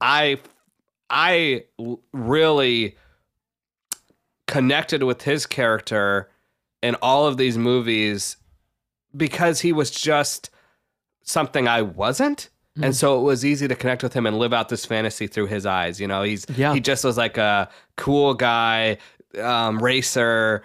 I 0.00 0.40
I 1.08 1.64
really 2.12 2.96
connected 4.46 5.04
with 5.04 5.22
his 5.22 5.46
character 5.46 6.28
in 6.82 6.96
all 6.96 7.26
of 7.26 7.36
these 7.36 7.56
movies 7.56 8.36
because 9.16 9.60
he 9.60 9.72
was 9.72 9.90
just 9.90 10.50
something 11.22 11.68
I 11.68 11.82
wasn't. 11.82 12.48
And 12.82 12.94
so 12.96 13.18
it 13.18 13.22
was 13.22 13.44
easy 13.44 13.66
to 13.68 13.74
connect 13.74 14.02
with 14.02 14.12
him 14.14 14.26
and 14.26 14.38
live 14.38 14.52
out 14.52 14.68
this 14.68 14.84
fantasy 14.86 15.26
through 15.26 15.46
his 15.46 15.66
eyes. 15.66 16.00
You 16.00 16.06
know, 16.08 16.22
he's 16.22 16.46
Yeah. 16.56 16.72
he 16.72 16.80
just 16.80 17.04
was 17.04 17.16
like 17.18 17.36
a 17.36 17.68
cool 17.96 18.34
guy, 18.34 18.98
um, 19.40 19.82
racer. 19.82 20.62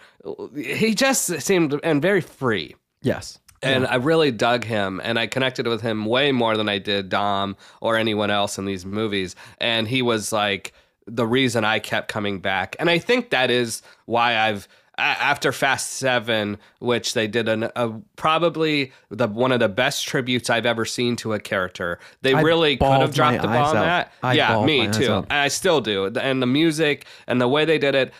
He 0.55 0.93
just 0.95 1.41
seemed 1.41 1.79
and 1.83 2.01
very 2.01 2.21
free. 2.21 2.75
Yes. 3.01 3.39
And 3.61 3.87
I 3.87 3.95
really 3.95 4.31
dug 4.31 4.63
him 4.63 5.01
and 5.03 5.17
I 5.17 5.25
connected 5.25 5.67
with 5.67 5.81
him 5.81 6.05
way 6.05 6.31
more 6.31 6.55
than 6.55 6.69
I 6.69 6.77
did 6.77 7.09
Dom 7.09 7.57
or 7.81 7.97
anyone 7.97 8.29
else 8.29 8.59
in 8.59 8.65
these 8.65 8.85
movies. 8.85 9.35
And 9.59 9.87
he 9.87 10.03
was 10.03 10.31
like 10.31 10.73
the 11.07 11.25
reason 11.25 11.65
I 11.65 11.79
kept 11.79 12.07
coming 12.07 12.39
back. 12.39 12.75
And 12.79 12.89
I 12.89 12.99
think 12.99 13.31
that 13.31 13.49
is 13.49 13.81
why 14.05 14.37
I've 14.37 14.67
after 14.97 15.51
Fast 15.51 15.93
7, 15.93 16.57
which 16.79 17.13
they 17.13 17.27
did 17.27 17.47
an, 17.49 17.63
a 17.75 17.89
probably 18.15 18.91
the 19.09 19.27
one 19.27 19.51
of 19.51 19.59
the 19.59 19.69
best 19.69 20.07
tributes 20.07 20.49
I've 20.49 20.65
ever 20.65 20.85
seen 20.85 21.15
to 21.17 21.33
a 21.33 21.39
character. 21.39 21.99
They 22.21 22.33
I 22.33 22.41
really 22.41 22.77
could 22.77 23.01
have 23.01 23.13
dropped 23.13 23.41
the 23.41 23.49
eyes 23.49 23.73
bomb 23.73 23.77
out. 23.77 23.85
at. 23.85 24.11
I 24.23 24.33
yeah, 24.33 24.65
me 24.65 24.87
too. 24.87 25.13
And 25.13 25.33
I 25.33 25.47
still 25.49 25.81
do. 25.81 26.05
And 26.05 26.41
the 26.41 26.47
music 26.47 27.05
and 27.27 27.41
the 27.41 27.47
way 27.47 27.65
they 27.65 27.77
did 27.77 27.95
it 27.95 28.13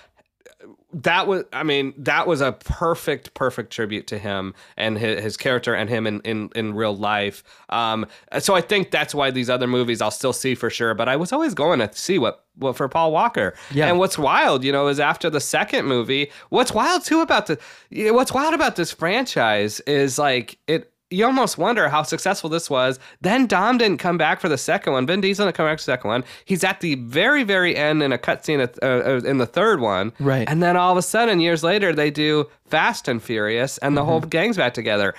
that 1.04 1.28
was 1.28 1.44
i 1.52 1.62
mean 1.62 1.94
that 1.98 2.26
was 2.26 2.40
a 2.40 2.54
perfect 2.54 3.34
perfect 3.34 3.72
tribute 3.72 4.08
to 4.08 4.18
him 4.18 4.54
and 4.78 4.98
his, 4.98 5.22
his 5.22 5.38
character 5.38 5.74
and 5.74 5.90
him 5.90 6.08
in, 6.08 6.22
in 6.22 6.50
in 6.56 6.74
real 6.74 6.96
life 6.96 7.44
um 7.70 8.06
so 8.40 8.56
i 8.56 8.62
think 8.62 8.92
that's 8.92 9.14
why 9.14 9.30
these 9.30 9.50
other 9.50 9.68
movies 9.68 10.02
i'll 10.02 10.10
still 10.10 10.32
see 10.32 10.56
for 10.56 10.70
sure 10.70 10.94
but 10.94 11.10
i 11.10 11.18
was 11.18 11.34
always 11.34 11.54
going 11.54 11.80
to 11.80 11.90
see 11.94 12.18
what 12.18 12.46
what 12.56 12.78
for 12.78 12.88
paul 12.88 13.12
walker 13.12 13.54
Yeah. 13.72 13.88
and 13.88 14.00
what's 14.00 14.18
wild 14.18 14.64
you 14.64 14.72
know 14.72 14.88
is 14.88 15.00
after 15.02 15.30
the 15.30 15.42
second 15.42 15.86
movie 15.86 16.32
what's 16.48 16.72
wild 16.72 17.04
too 17.04 17.20
about 17.20 17.48
the 17.48 17.60
you 17.90 18.06
know, 18.08 18.14
what's 18.14 18.32
wild 18.32 18.54
about 18.54 18.78
this 18.78 18.92
franchise 18.94 19.82
is 19.82 20.18
like 20.18 20.58
it 20.68 20.94
you 21.12 21.26
almost 21.26 21.58
wonder 21.58 21.88
how 21.88 22.04
successful 22.04 22.50
this 22.50 22.70
was. 22.70 23.00
Then 23.22 23.46
Dom 23.46 23.78
didn't 23.78 24.00
come 24.00 24.18
back 24.18 24.40
for 24.42 24.50
the 24.50 24.58
second 24.58 24.94
one. 24.94 25.06
Vin 25.06 25.22
Diesel 25.22 25.46
didn't 25.46 25.56
come 25.56 25.68
back 25.68 25.78
for 25.78 25.84
the 25.84 25.92
second 25.92 26.10
one. 26.10 26.24
He's 26.46 26.64
at 26.64 26.82
the 26.82 26.96
very, 26.96 27.44
very 27.44 27.76
end 27.76 28.02
in 28.02 28.12
a 28.12 28.18
cutscene 28.18 28.60
uh, 28.82 28.86
uh, 28.86 29.22
in 29.28 29.38
the 29.38 29.46
third 29.46 29.82
one. 29.82 30.14
Right. 30.20 30.50
And 30.50 30.64
then 30.64 30.76
all 30.76 30.92
of 30.92 30.98
a 30.98 31.04
sudden, 31.04 31.40
years 31.40 31.64
later, 31.64 31.94
they 31.94 32.10
do 32.10 32.50
Fast 32.66 33.08
and 33.08 33.22
Furious, 33.22 33.78
and 33.80 33.96
the 33.96 34.04
whole 34.04 34.20
gang's 34.20 34.58
back 34.58 34.74
together. 34.74 35.14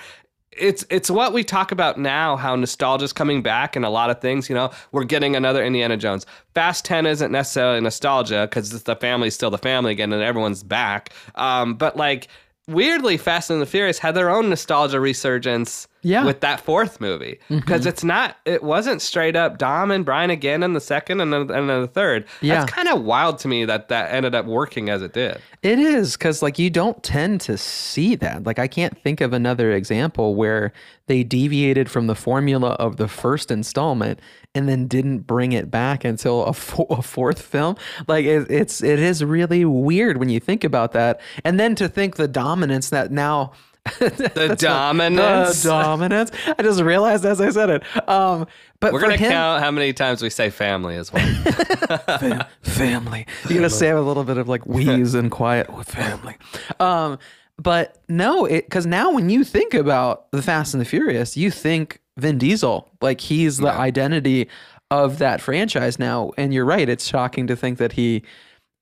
It's 0.51 0.85
it's 0.89 1.09
what 1.09 1.33
we 1.33 1.43
talk 1.43 1.71
about 1.71 1.99
now, 1.99 2.35
how 2.35 2.55
nostalgia's 2.55 3.13
coming 3.13 3.43
back 3.43 3.75
and 3.75 3.85
a 3.85 3.89
lot 3.89 4.09
of 4.09 4.19
things. 4.19 4.49
You 4.49 4.55
know, 4.55 4.71
we're 4.91 5.03
getting 5.03 5.35
another 5.35 5.63
Indiana 5.63 5.97
Jones. 5.97 6.25
Fast 6.55 6.83
Ten 6.83 7.05
isn't 7.05 7.31
necessarily 7.31 7.79
nostalgia 7.79 8.47
because 8.49 8.83
the 8.83 8.95
family's 8.95 9.35
still 9.35 9.51
the 9.51 9.59
family 9.59 9.91
again, 9.91 10.11
and 10.11 10.23
everyone's 10.23 10.63
back. 10.63 11.11
Um, 11.35 11.75
but 11.75 11.95
like 11.95 12.27
weirdly, 12.67 13.17
Fast 13.17 13.49
and 13.49 13.61
the 13.61 13.65
Furious 13.65 13.99
had 13.99 14.15
their 14.15 14.29
own 14.29 14.49
nostalgia 14.49 14.99
resurgence. 14.99 15.87
Yeah. 16.03 16.23
With 16.23 16.39
that 16.39 16.61
fourth 16.61 17.01
movie, 17.01 17.39
because 17.49 17.81
mm-hmm. 17.81 17.89
it's 17.89 18.03
not, 18.03 18.37
it 18.45 18.63
wasn't 18.63 19.01
straight 19.01 19.35
up 19.35 19.57
Dom 19.57 19.91
and 19.91 20.05
Brian 20.05 20.29
again 20.29 20.63
in 20.63 20.71
the 20.71 20.79
second 20.79 21.19
and 21.19 21.33
then, 21.33 21.51
and 21.51 21.69
the 21.69 21.89
third. 21.91 22.25
Yeah. 22.39 22.59
That's 22.59 22.71
kind 22.71 22.87
of 22.87 23.03
wild 23.03 23.39
to 23.39 23.49
me 23.49 23.65
that 23.65 23.89
that 23.89 24.13
ended 24.13 24.33
up 24.33 24.45
working 24.45 24.89
as 24.89 25.01
it 25.01 25.11
did. 25.11 25.41
It 25.63 25.79
is 25.79 26.15
because 26.15 26.41
like 26.41 26.57
you 26.59 26.69
don't 26.69 27.03
tend 27.03 27.41
to 27.41 27.57
see 27.57 28.15
that. 28.15 28.45
Like 28.45 28.57
I 28.57 28.67
can't 28.67 28.97
think 29.01 29.19
of 29.19 29.33
another 29.33 29.73
example 29.73 30.35
where 30.35 30.71
they 31.07 31.23
deviated 31.23 31.89
from 31.91 32.07
the 32.07 32.15
formula 32.15 32.69
of 32.79 32.95
the 32.95 33.09
first 33.09 33.51
installment 33.51 34.21
and 34.57 34.67
then 34.67 34.87
didn't 34.87 35.19
bring 35.19 35.53
it 35.53 35.71
back 35.71 36.03
until 36.03 36.43
a, 36.45 36.53
fo- 36.53 36.87
a 36.89 37.01
fourth 37.01 37.41
film. 37.41 37.77
Like 38.07 38.25
it, 38.25 38.49
it's 38.51 38.83
it 38.83 38.99
is 38.99 39.23
really 39.23 39.63
weird 39.63 40.17
when 40.17 40.29
you 40.29 40.39
think 40.39 40.63
about 40.63 40.91
that, 40.93 41.21
and 41.45 41.59
then 41.59 41.75
to 41.75 41.87
think 41.87 42.15
the 42.17 42.27
dominance 42.27 42.89
that 42.89 43.11
now. 43.11 43.51
The 43.99 44.53
dominance. 44.59 45.63
The 45.63 45.69
dominance. 45.69 46.31
I 46.45 46.61
just 46.61 46.81
realized 46.81 47.23
as 47.25 47.39
I 47.39 47.51
said 47.51 47.69
it. 47.69 48.09
Um, 48.09 48.45
but 48.81 48.91
We're 48.91 48.99
gonna 48.99 49.15
him, 49.15 49.31
count 49.31 49.63
how 49.63 49.71
many 49.71 49.93
times 49.93 50.21
we 50.21 50.29
say 50.29 50.49
family 50.49 50.97
as 50.97 51.13
well. 51.13 51.25
fam- 52.19 52.43
family. 52.63 53.25
You're 53.47 53.59
gonna 53.59 53.69
say 53.69 53.89
a 53.91 54.01
little 54.01 54.25
bit 54.25 54.37
of 54.37 54.49
like 54.49 54.65
wheeze 54.65 55.13
and 55.13 55.31
quiet 55.31 55.71
with 55.73 55.87
family. 55.89 56.35
Um, 56.81 57.17
but 57.57 57.97
no, 58.07 58.45
it 58.45 58.65
because 58.65 58.85
now 58.85 59.11
when 59.11 59.29
you 59.29 59.43
think 59.43 59.73
about 59.73 60.31
the 60.31 60.41
Fast 60.41 60.73
and 60.73 60.81
the 60.81 60.85
Furious, 60.85 61.35
you 61.35 61.49
think 61.49 61.99
Vin 62.17 62.37
Diesel, 62.37 62.89
like 63.01 63.19
he's 63.19 63.57
the 63.57 63.71
identity 63.71 64.47
of 64.91 65.17
that 65.17 65.41
franchise 65.41 65.97
now. 65.97 66.31
And 66.37 66.53
you're 66.53 66.65
right; 66.65 66.87
it's 66.87 67.07
shocking 67.07 67.47
to 67.47 67.55
think 67.55 67.79
that 67.79 67.93
he, 67.93 68.23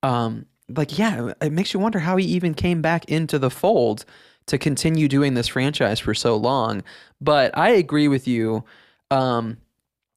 um, 0.04 0.46
like 0.70 0.98
yeah, 0.98 1.32
it 1.42 1.54
makes 1.54 1.74
you 1.74 1.80
wonder 1.80 2.00
how 2.00 2.18
he 2.18 2.26
even 2.26 2.54
came 2.54 2.82
back 2.82 3.06
into 3.06 3.40
the 3.40 3.50
fold 3.50 4.04
to 4.48 4.58
continue 4.58 5.08
doing 5.08 5.34
this 5.34 5.48
franchise 5.48 6.00
for 6.00 6.14
so 6.14 6.36
long. 6.36 6.84
But 7.22 7.58
I 7.58 7.70
agree 7.70 8.10
with 8.10 8.28
you. 8.28 8.64
Um, 9.10 9.58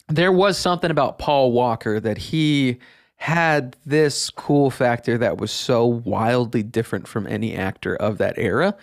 there 0.08 0.32
was 0.32 0.58
something 0.58 0.90
about 0.90 1.18
Paul 1.18 1.52
Walker 1.52 2.00
that 2.00 2.18
he 2.18 2.78
had 3.18 3.76
this 3.84 4.30
cool 4.30 4.70
factor 4.70 5.18
that 5.18 5.38
was 5.38 5.50
so 5.50 5.84
wildly 5.84 6.62
different 6.62 7.06
from 7.06 7.26
any 7.26 7.54
actor 7.54 7.94
of 7.96 8.18
that 8.18 8.38
era. 8.38 8.76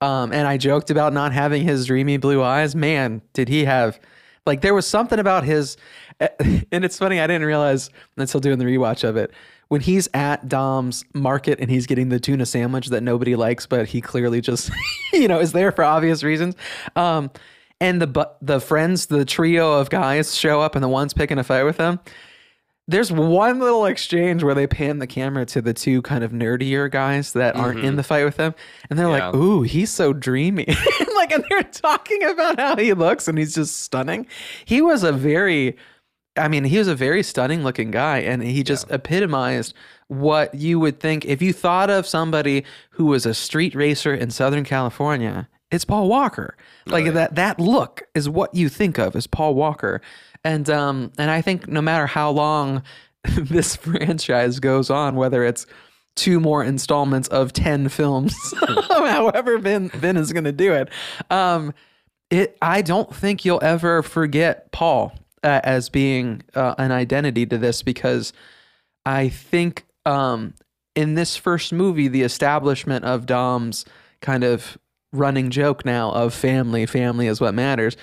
Um, 0.00 0.32
and 0.32 0.46
I 0.46 0.58
joked 0.58 0.90
about 0.90 1.12
not 1.12 1.32
having 1.32 1.62
his 1.62 1.86
dreamy 1.86 2.18
blue 2.18 2.42
eyes. 2.42 2.74
Man, 2.74 3.22
did 3.32 3.48
he 3.48 3.64
have 3.64 3.98
like 4.46 4.60
there 4.60 4.74
was 4.74 4.86
something 4.86 5.18
about 5.18 5.44
his 5.44 5.76
and 6.20 6.84
it's 6.84 6.98
funny, 6.98 7.20
I 7.20 7.26
didn't 7.26 7.46
realize 7.46 7.90
until 8.16 8.40
doing 8.40 8.58
the 8.58 8.64
rewatch 8.64 9.04
of 9.04 9.16
it. 9.16 9.32
When 9.68 9.80
he's 9.80 10.08
at 10.14 10.48
Dom's 10.48 11.04
market 11.14 11.60
and 11.60 11.70
he's 11.70 11.86
getting 11.86 12.08
the 12.08 12.18
tuna 12.18 12.46
sandwich 12.46 12.88
that 12.88 13.02
nobody 13.02 13.36
likes, 13.36 13.66
but 13.66 13.86
he 13.86 14.00
clearly 14.00 14.40
just, 14.40 14.70
you 15.12 15.28
know, 15.28 15.38
is 15.38 15.52
there 15.52 15.72
for 15.72 15.84
obvious 15.84 16.22
reasons. 16.22 16.56
Um, 16.96 17.30
and 17.80 18.02
the 18.02 18.30
the 18.42 18.60
friends, 18.60 19.06
the 19.06 19.24
trio 19.24 19.74
of 19.74 19.88
guys 19.90 20.34
show 20.34 20.60
up, 20.60 20.74
and 20.74 20.82
the 20.82 20.88
one's 20.88 21.14
picking 21.14 21.38
a 21.38 21.44
fight 21.44 21.62
with 21.62 21.76
them. 21.76 22.00
There's 22.88 23.12
one 23.12 23.60
little 23.60 23.84
exchange 23.84 24.42
where 24.42 24.54
they 24.54 24.66
pan 24.66 24.98
the 24.98 25.06
camera 25.06 25.44
to 25.46 25.60
the 25.60 25.74
two 25.74 26.00
kind 26.00 26.24
of 26.24 26.32
nerdier 26.32 26.90
guys 26.90 27.34
that 27.34 27.54
aren't 27.54 27.80
in 27.80 27.84
mm-hmm. 27.84 27.96
the 27.96 28.02
fight 28.02 28.24
with 28.24 28.36
them, 28.36 28.54
and 28.88 28.98
they're 28.98 29.10
like, 29.10 29.34
"Ooh, 29.34 29.60
he's 29.60 29.90
so 29.90 30.14
dreamy," 30.14 30.64
like, 31.14 31.30
and 31.30 31.44
they're 31.50 31.62
talking 31.64 32.22
about 32.24 32.58
how 32.58 32.76
he 32.76 32.94
looks, 32.94 33.28
and 33.28 33.36
he's 33.36 33.54
just 33.54 33.82
stunning. 33.82 34.26
He 34.64 34.80
was 34.80 35.02
a 35.02 35.12
very, 35.12 35.76
I 36.34 36.48
mean, 36.48 36.64
he 36.64 36.78
was 36.78 36.88
a 36.88 36.94
very 36.94 37.22
stunning 37.22 37.62
looking 37.62 37.90
guy, 37.90 38.20
and 38.20 38.42
he 38.42 38.62
just 38.62 38.90
epitomized 38.90 39.74
what 40.06 40.54
you 40.54 40.80
would 40.80 40.98
think 40.98 41.26
if 41.26 41.42
you 41.42 41.52
thought 41.52 41.90
of 41.90 42.06
somebody 42.06 42.64
who 42.92 43.04
was 43.04 43.26
a 43.26 43.34
street 43.34 43.74
racer 43.74 44.14
in 44.14 44.30
Southern 44.30 44.64
California. 44.64 45.46
It's 45.70 45.84
Paul 45.84 46.08
Walker. 46.08 46.56
Like 46.86 47.12
that 47.12 47.34
that 47.34 47.60
look 47.60 48.04
is 48.14 48.26
what 48.26 48.54
you 48.54 48.70
think 48.70 48.98
of 48.98 49.14
as 49.14 49.26
Paul 49.26 49.54
Walker. 49.54 50.00
And 50.44 50.68
um 50.70 51.12
and 51.18 51.30
I 51.30 51.40
think 51.40 51.68
no 51.68 51.82
matter 51.82 52.06
how 52.06 52.30
long 52.30 52.82
this 53.36 53.76
franchise 53.76 54.60
goes 54.60 54.90
on, 54.90 55.16
whether 55.16 55.44
it's 55.44 55.66
two 56.16 56.40
more 56.40 56.64
installments 56.64 57.28
of 57.28 57.52
10 57.52 57.88
films, 57.90 58.34
however 58.88 59.58
Ben 59.58 59.88
Vin 59.90 60.16
is 60.16 60.32
going 60.32 60.44
to 60.44 60.52
do 60.52 60.72
it. 60.72 60.88
Um 61.30 61.74
it 62.30 62.56
I 62.60 62.82
don't 62.82 63.14
think 63.14 63.44
you'll 63.44 63.62
ever 63.62 64.02
forget 64.02 64.70
Paul 64.72 65.12
uh, 65.42 65.60
as 65.64 65.88
being 65.88 66.42
uh, 66.54 66.74
an 66.78 66.92
identity 66.92 67.46
to 67.46 67.58
this 67.58 67.82
because 67.82 68.32
I 69.06 69.28
think 69.28 69.86
um, 70.04 70.54
in 70.94 71.14
this 71.14 71.36
first 71.36 71.72
movie, 71.72 72.08
the 72.08 72.22
establishment 72.22 73.04
of 73.04 73.26
Dom's 73.26 73.84
kind 74.20 74.44
of 74.44 74.76
running 75.12 75.50
joke 75.50 75.84
now 75.84 76.10
of 76.12 76.34
family, 76.34 76.86
family 76.86 77.26
is 77.26 77.40
what 77.40 77.54
matters. 77.54 77.96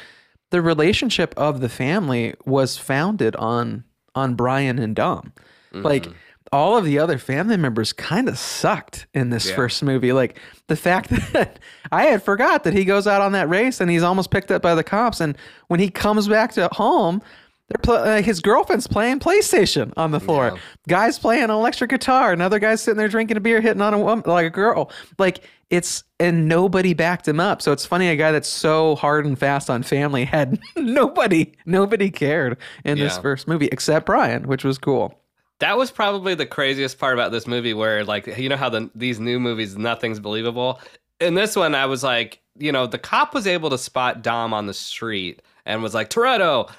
The 0.51 0.61
relationship 0.61 1.33
of 1.35 1.59
the 1.59 1.69
family 1.69 2.35
was 2.45 2.77
founded 2.77 3.35
on 3.35 3.83
on 4.13 4.35
Brian 4.35 4.79
and 4.79 4.95
Dom. 4.95 5.33
Like 5.73 6.03
mm-hmm. 6.03 6.13
all 6.53 6.77
of 6.77 6.85
the 6.85 6.99
other 6.99 7.17
family 7.17 7.57
members 7.57 7.91
kind 7.91 8.29
of 8.29 8.37
sucked 8.37 9.07
in 9.13 9.29
this 9.29 9.51
first 9.51 9.83
movie. 9.83 10.13
Like 10.13 10.39
the 10.67 10.77
fact 10.77 11.09
that 11.33 11.59
I 11.91 12.05
had 12.05 12.23
forgot 12.23 12.63
that 12.63 12.73
he 12.73 12.85
goes 12.85 13.07
out 13.07 13.21
on 13.21 13.33
that 13.33 13.49
race 13.49 13.81
and 13.81 13.91
he's 13.91 14.03
almost 14.03 14.31
picked 14.31 14.51
up 14.51 14.61
by 14.61 14.75
the 14.75 14.83
cops, 14.83 15.19
and 15.19 15.37
when 15.67 15.79
he 15.79 15.89
comes 15.89 16.27
back 16.27 16.53
to 16.53 16.69
home, 16.71 17.21
they're 17.67 17.81
pl- 17.81 17.93
uh, 17.95 18.21
his 18.21 18.41
girlfriend's 18.41 18.85
playing 18.85 19.19
PlayStation 19.19 19.91
on 19.97 20.11
the 20.11 20.19
floor. 20.19 20.59
Guy's 20.87 21.17
playing 21.17 21.45
an 21.45 21.49
electric 21.49 21.89
guitar. 21.89 22.31
Another 22.31 22.59
guy's 22.59 22.81
sitting 22.81 22.97
there 22.97 23.07
drinking 23.07 23.37
a 23.37 23.39
beer, 23.39 23.59
hitting 23.59 23.81
on 23.81 23.93
a 23.93 23.99
woman 23.99 24.23
like 24.27 24.45
a 24.45 24.51
girl. 24.51 24.91
Like 25.17 25.43
it's 25.71 26.03
and 26.19 26.47
nobody 26.47 26.93
backed 26.93 27.27
him 27.27 27.39
up. 27.39 27.63
So 27.63 27.71
it's 27.71 27.85
funny 27.85 28.07
a 28.09 28.15
guy 28.15 28.31
that's 28.31 28.47
so 28.47 28.95
hard 28.95 29.25
and 29.25 29.37
fast 29.37 29.69
on 29.71 29.81
family 29.81 30.25
had 30.25 30.59
nobody 30.75 31.53
nobody 31.65 32.11
cared 32.11 32.57
in 32.83 32.99
this 32.99 33.17
first 33.17 33.47
movie 33.47 33.69
except 33.71 34.05
Brian, 34.05 34.47
which 34.47 34.63
was 34.63 34.77
cool. 34.77 35.19
That 35.59 35.77
was 35.77 35.89
probably 35.89 36.35
the 36.35 36.45
craziest 36.45 36.99
part 36.99 37.13
about 37.13 37.31
this 37.31 37.47
movie, 37.47 37.73
where 37.73 38.03
like 38.03 38.27
you 38.37 38.47
know 38.47 38.57
how 38.57 38.69
the 38.69 38.91
these 38.93 39.19
new 39.19 39.39
movies 39.39 39.75
nothing's 39.75 40.19
believable. 40.19 40.79
In 41.19 41.33
this 41.33 41.55
one, 41.55 41.73
I 41.73 41.87
was 41.87 42.03
like, 42.03 42.41
you 42.57 42.71
know, 42.71 42.85
the 42.85 42.99
cop 42.99 43.33
was 43.33 43.47
able 43.47 43.71
to 43.71 43.77
spot 43.77 44.21
Dom 44.21 44.53
on 44.53 44.67
the 44.67 44.73
street 44.73 45.41
and 45.65 45.81
was 45.81 45.93
like, 45.93 46.09
Toretto, 46.09 46.69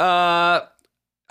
uh, 0.00 0.66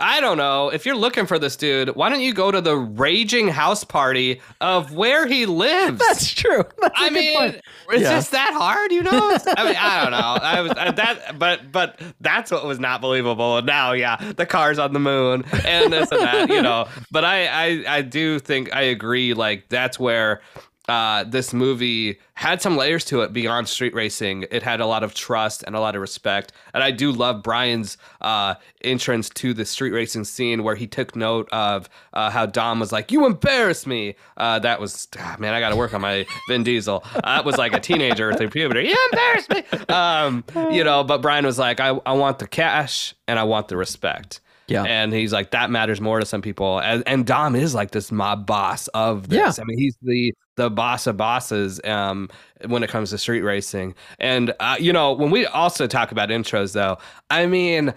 I 0.02 0.22
don't 0.22 0.38
know. 0.38 0.70
If 0.70 0.86
you're 0.86 0.96
looking 0.96 1.26
for 1.26 1.38
this 1.38 1.58
dude, 1.58 1.90
why 1.94 2.08
don't 2.10 2.22
you 2.22 2.34
go 2.34 2.52
to 2.52 2.62
the 2.62 2.78
raging 2.78 3.50
house 3.50 3.84
party 3.84 4.40
of 4.62 4.94
where 4.94 5.28
he 5.28 5.46
lives? 5.46 6.00
That's 6.08 6.32
true. 6.32 6.64
That's 6.82 7.02
a 7.02 7.04
I 7.04 7.10
mean, 7.10 7.38
point. 7.38 7.56
is 7.94 8.02
Yeah. 8.04 8.16
this 8.16 8.30
that 8.30 8.54
hard? 8.54 8.94
You 8.94 9.04
know? 9.04 9.12
I 9.58 9.66
mean, 9.66 9.76
I 9.78 10.02
don't 10.02 10.12
know. 10.12 10.18
I 10.42 10.62
was 10.62 10.72
uh, 10.72 10.92
that, 10.94 11.38
but 11.38 11.72
but 11.74 12.00
that's 12.22 12.50
what 12.50 12.66
was 12.66 12.80
not 12.80 13.02
believable. 13.02 13.58
And 13.58 13.68
now, 13.68 13.92
yeah, 13.92 14.16
the 14.38 14.46
cars 14.46 14.80
on 14.80 14.94
the 14.94 15.00
moon 15.00 15.44
and 15.66 15.92
this 15.92 16.10
and 16.12 16.22
that, 16.22 16.48
you 16.50 16.62
know. 16.62 16.88
But 17.12 17.26
I 17.26 17.48
I 17.48 17.96
I 17.98 18.02
do 18.02 18.40
think 18.40 18.74
I 18.74 18.84
agree. 18.84 19.34
Like 19.34 19.68
that's 19.68 20.00
where. 20.00 20.42
Uh, 20.90 21.24
this 21.24 21.54
movie 21.54 22.18
had 22.34 22.64
some 22.64 22.76
layers 22.76 23.06
to 23.06 23.22
it 23.22 23.32
beyond 23.32 23.68
street 23.68 23.94
racing. 23.94 24.46
It 24.50 24.64
had 24.64 24.82
a 24.82 24.88
lot 24.88 25.04
of 25.04 25.14
trust 25.14 25.64
and 25.68 25.76
a 25.76 25.80
lot 25.80 25.94
of 25.94 26.02
respect. 26.02 26.52
And 26.74 26.84
I 26.84 26.90
do 26.90 27.12
love 27.12 27.44
Brian's 27.44 27.96
uh, 28.22 28.56
entrance 28.82 29.30
to 29.30 29.54
the 29.54 29.66
street 29.66 29.92
racing 29.92 30.24
scene 30.24 30.64
where 30.64 30.74
he 30.74 30.88
took 30.88 31.16
note 31.16 31.48
of 31.52 31.88
uh, 32.14 32.32
how 32.32 32.48
Dom 32.48 32.80
was 32.80 32.92
like, 32.92 33.12
You 33.12 33.28
embarrass 33.28 33.86
me. 33.86 34.16
Uh, 34.36 34.58
that 34.60 34.82
was, 34.82 35.08
ah, 35.20 35.36
man, 35.38 35.54
I 35.54 35.60
got 35.60 35.70
to 35.70 35.76
work 35.76 35.94
on 35.94 36.02
my 36.02 36.26
Vin 36.50 36.64
Diesel. 36.64 37.04
That 37.24 37.46
was 37.46 37.58
like 37.60 37.74
a 37.74 37.80
teenager 37.80 38.34
through 38.34 38.50
puberty. 38.50 38.88
You 38.90 38.98
embarrass 39.12 39.50
me. 39.50 39.64
Um, 39.94 40.44
you 40.74 40.84
know, 40.84 41.04
but 41.04 41.22
Brian 41.22 41.46
was 41.46 41.60
like, 41.60 41.80
I, 41.80 41.90
I 42.04 42.14
want 42.14 42.40
the 42.40 42.48
cash 42.48 43.14
and 43.28 43.38
I 43.38 43.44
want 43.44 43.68
the 43.68 43.78
respect. 43.78 44.42
Yeah. 44.70 44.84
And 44.84 45.14
he's 45.14 45.34
like, 45.34 45.52
that 45.52 45.70
matters 45.70 46.00
more 46.00 46.20
to 46.20 46.26
some 46.26 46.42
people. 46.42 46.80
And, 46.80 47.04
and 47.06 47.26
Dom 47.26 47.56
is 47.56 47.74
like 47.74 47.92
this 47.92 48.12
mob 48.12 48.46
boss 48.46 48.88
of 48.90 49.30
this. 49.30 49.58
Yeah. 49.58 49.62
I 49.62 49.66
mean, 49.66 49.78
he's 49.78 49.98
the 50.02 50.34
the 50.56 50.70
boss 50.70 51.08
of 51.08 51.16
bosses 51.16 51.80
um, 51.86 52.30
when 52.68 52.84
it 52.84 52.90
comes 52.90 53.12
to 53.12 53.18
street 53.18 53.42
racing. 53.42 53.96
And 54.20 54.54
uh, 54.60 54.76
you 54.80 54.92
know, 54.92 55.14
when 55.14 55.32
we 55.32 55.46
also 55.46 55.88
talk 55.88 56.12
about 56.12 56.30
intros, 56.30 56.74
though, 56.74 56.98
I 57.30 57.46
mean, 57.46 57.94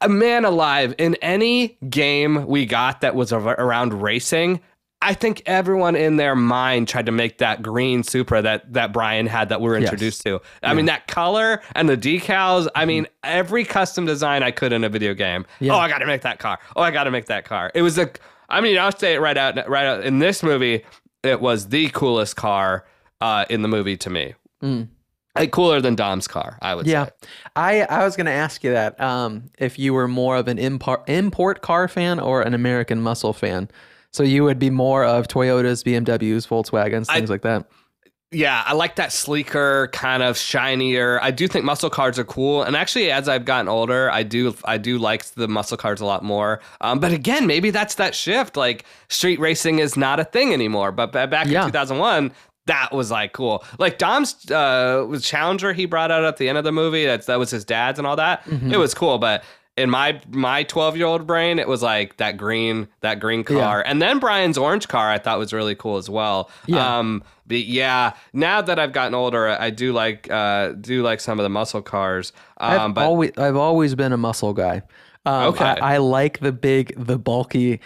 a 0.00 0.08
man 0.08 0.44
alive 0.44 0.94
in 0.98 1.14
any 1.16 1.78
game 1.88 2.46
we 2.46 2.66
got 2.66 3.00
that 3.00 3.14
was 3.14 3.32
around 3.32 4.02
racing. 4.02 4.60
I 5.02 5.12
think 5.14 5.42
everyone 5.46 5.94
in 5.94 6.16
their 6.16 6.34
mind 6.34 6.88
tried 6.88 7.06
to 7.06 7.12
make 7.12 7.38
that 7.38 7.62
green 7.62 8.02
Supra 8.02 8.40
that 8.42 8.72
that 8.72 8.92
Brian 8.92 9.26
had 9.26 9.50
that 9.50 9.60
we 9.60 9.68
were 9.68 9.74
Yes. 9.78 9.84
introduced 9.92 10.22
to. 10.22 10.40
I 10.62 10.74
mean, 10.74 10.86
that 10.86 11.06
color 11.06 11.62
and 11.74 11.88
the 11.88 11.96
decals. 11.96 12.66
I 12.74 12.86
mean, 12.86 13.06
every 13.22 13.64
custom 13.64 14.06
design 14.06 14.42
I 14.42 14.50
could 14.50 14.72
in 14.72 14.84
a 14.84 14.88
video 14.88 15.12
game. 15.14 15.44
Yeah. 15.60 15.74
Oh, 15.74 15.78
I 15.78 15.88
got 15.88 15.98
to 15.98 16.06
make 16.06 16.22
that 16.22 16.38
car. 16.38 16.58
Oh, 16.74 16.82
I 16.82 16.90
got 16.90 17.04
to 17.04 17.10
make 17.10 17.26
that 17.26 17.44
car. 17.44 17.70
It 17.74 17.82
was 17.82 17.98
a. 17.98 18.10
I 18.48 18.60
mean, 18.60 18.78
I'll 18.78 18.90
say 18.96 19.14
it 19.14 19.20
right 19.20 19.36
out. 19.36 19.68
Right 19.68 19.86
out 19.86 20.02
in 20.04 20.18
this 20.18 20.42
movie, 20.42 20.84
it 21.22 21.40
was 21.40 21.68
the 21.68 21.88
coolest 21.90 22.36
car 22.36 22.86
uh, 23.20 23.44
in 23.50 23.62
the 23.62 23.68
movie 23.68 23.96
to 23.98 24.10
me. 24.10 24.34
Like 25.36 25.50
cooler 25.52 25.82
than 25.82 25.94
Dom's 25.94 26.26
car, 26.26 26.58
I 26.62 26.74
would 26.74 26.86
Mm. 26.86 26.90
Yeah, 26.90 27.04
say. 27.04 27.10
I 27.54 27.80
I 27.82 28.04
was 28.04 28.16
gonna 28.16 28.30
ask 28.30 28.64
you 28.64 28.72
that 28.72 28.98
um, 28.98 29.50
if 29.58 29.78
you 29.78 29.92
were 29.92 30.08
more 30.08 30.36
of 30.38 30.48
an 30.48 30.58
import 30.58 31.02
import 31.08 31.60
car 31.60 31.86
fan 31.88 32.18
or 32.18 32.40
an 32.40 32.54
American 32.54 33.02
muscle 33.02 33.34
fan. 33.34 33.68
So 34.16 34.22
you 34.22 34.44
would 34.44 34.58
be 34.58 34.70
more 34.70 35.04
of 35.04 35.28
Toyotas, 35.28 35.84
BMWs, 35.84 36.48
Volkswagens, 36.48 37.06
things 37.06 37.28
like 37.28 37.42
that. 37.42 37.66
Yeah, 38.32 38.62
I 38.66 38.72
like 38.72 38.96
that 38.96 39.12
sleeker, 39.12 39.88
kind 39.92 40.22
of 40.22 40.38
shinier. 40.38 41.20
I 41.20 41.30
do 41.30 41.46
think 41.46 41.66
muscle 41.66 41.90
cars 41.90 42.18
are 42.18 42.24
cool, 42.24 42.62
and 42.62 42.74
actually, 42.74 43.10
as 43.10 43.28
I've 43.28 43.44
gotten 43.44 43.68
older, 43.68 44.10
I 44.10 44.22
do 44.22 44.54
I 44.64 44.78
do 44.78 44.96
like 44.96 45.26
the 45.34 45.46
muscle 45.48 45.76
cars 45.76 46.00
a 46.00 46.06
lot 46.06 46.24
more. 46.24 46.60
Um, 46.80 46.98
but 46.98 47.12
again, 47.12 47.46
maybe 47.46 47.68
that's 47.70 47.96
that 47.96 48.14
shift. 48.14 48.56
Like 48.56 48.86
street 49.10 49.38
racing 49.38 49.80
is 49.80 49.98
not 49.98 50.18
a 50.18 50.24
thing 50.24 50.54
anymore. 50.54 50.92
But 50.92 51.12
ba- 51.12 51.26
back 51.26 51.46
Yeah. 51.48 51.66
in 51.66 51.68
2001, 51.68 52.32
that 52.68 52.92
was 52.92 53.10
like 53.10 53.34
cool. 53.34 53.62
Like 53.78 53.98
Dom's 53.98 54.50
uh, 54.50 55.18
Challenger 55.20 55.74
he 55.74 55.84
brought 55.84 56.10
out 56.10 56.24
at 56.24 56.38
the 56.38 56.48
end 56.48 56.56
of 56.56 56.64
the 56.64 56.72
movie. 56.72 57.04
That's 57.04 57.26
that 57.26 57.38
was 57.38 57.50
his 57.50 57.66
dad's 57.66 57.98
and 57.98 58.06
all 58.08 58.16
that. 58.16 58.44
Mm-hmm. 58.46 58.72
It 58.72 58.78
was 58.78 58.94
cool, 58.94 59.18
but. 59.18 59.44
In 59.76 59.90
my 59.90 60.20
my 60.30 60.62
twelve 60.62 60.96
year 60.96 61.06
old 61.06 61.26
brain, 61.26 61.58
it 61.58 61.68
was 61.68 61.82
like 61.82 62.16
that 62.16 62.38
green 62.38 62.88
that 63.02 63.20
green 63.20 63.44
car, 63.44 63.82
and 63.86 64.00
then 64.00 64.18
Brian's 64.18 64.56
orange 64.56 64.88
car 64.88 65.10
I 65.10 65.18
thought 65.18 65.38
was 65.38 65.52
really 65.52 65.74
cool 65.74 65.98
as 65.98 66.08
well. 66.08 66.50
Yeah. 66.66 66.98
Um, 66.98 67.22
but 67.46 67.58
yeah, 67.58 68.14
now 68.32 68.62
that 68.62 68.78
I've 68.78 68.92
gotten 68.92 69.14
older, 69.14 69.48
I 69.48 69.68
do 69.68 69.92
like 69.92 70.30
uh 70.30 70.72
do 70.72 71.02
like 71.02 71.20
some 71.20 71.38
of 71.38 71.42
the 71.42 71.50
muscle 71.50 71.82
cars. 71.82 72.32
Um, 72.56 72.80
I've 72.80 72.94
but 72.94 73.04
always 73.04 73.32
I've 73.36 73.56
always 73.56 73.94
been 73.94 74.12
a 74.12 74.16
muscle 74.16 74.54
guy. 74.54 74.82
Um, 75.26 75.48
Okay. 75.48 75.64
I, 75.64 75.94
I 75.94 75.96
like 75.98 76.38
the 76.38 76.52
big, 76.52 76.94
the 76.96 77.18
bulky, 77.18 77.80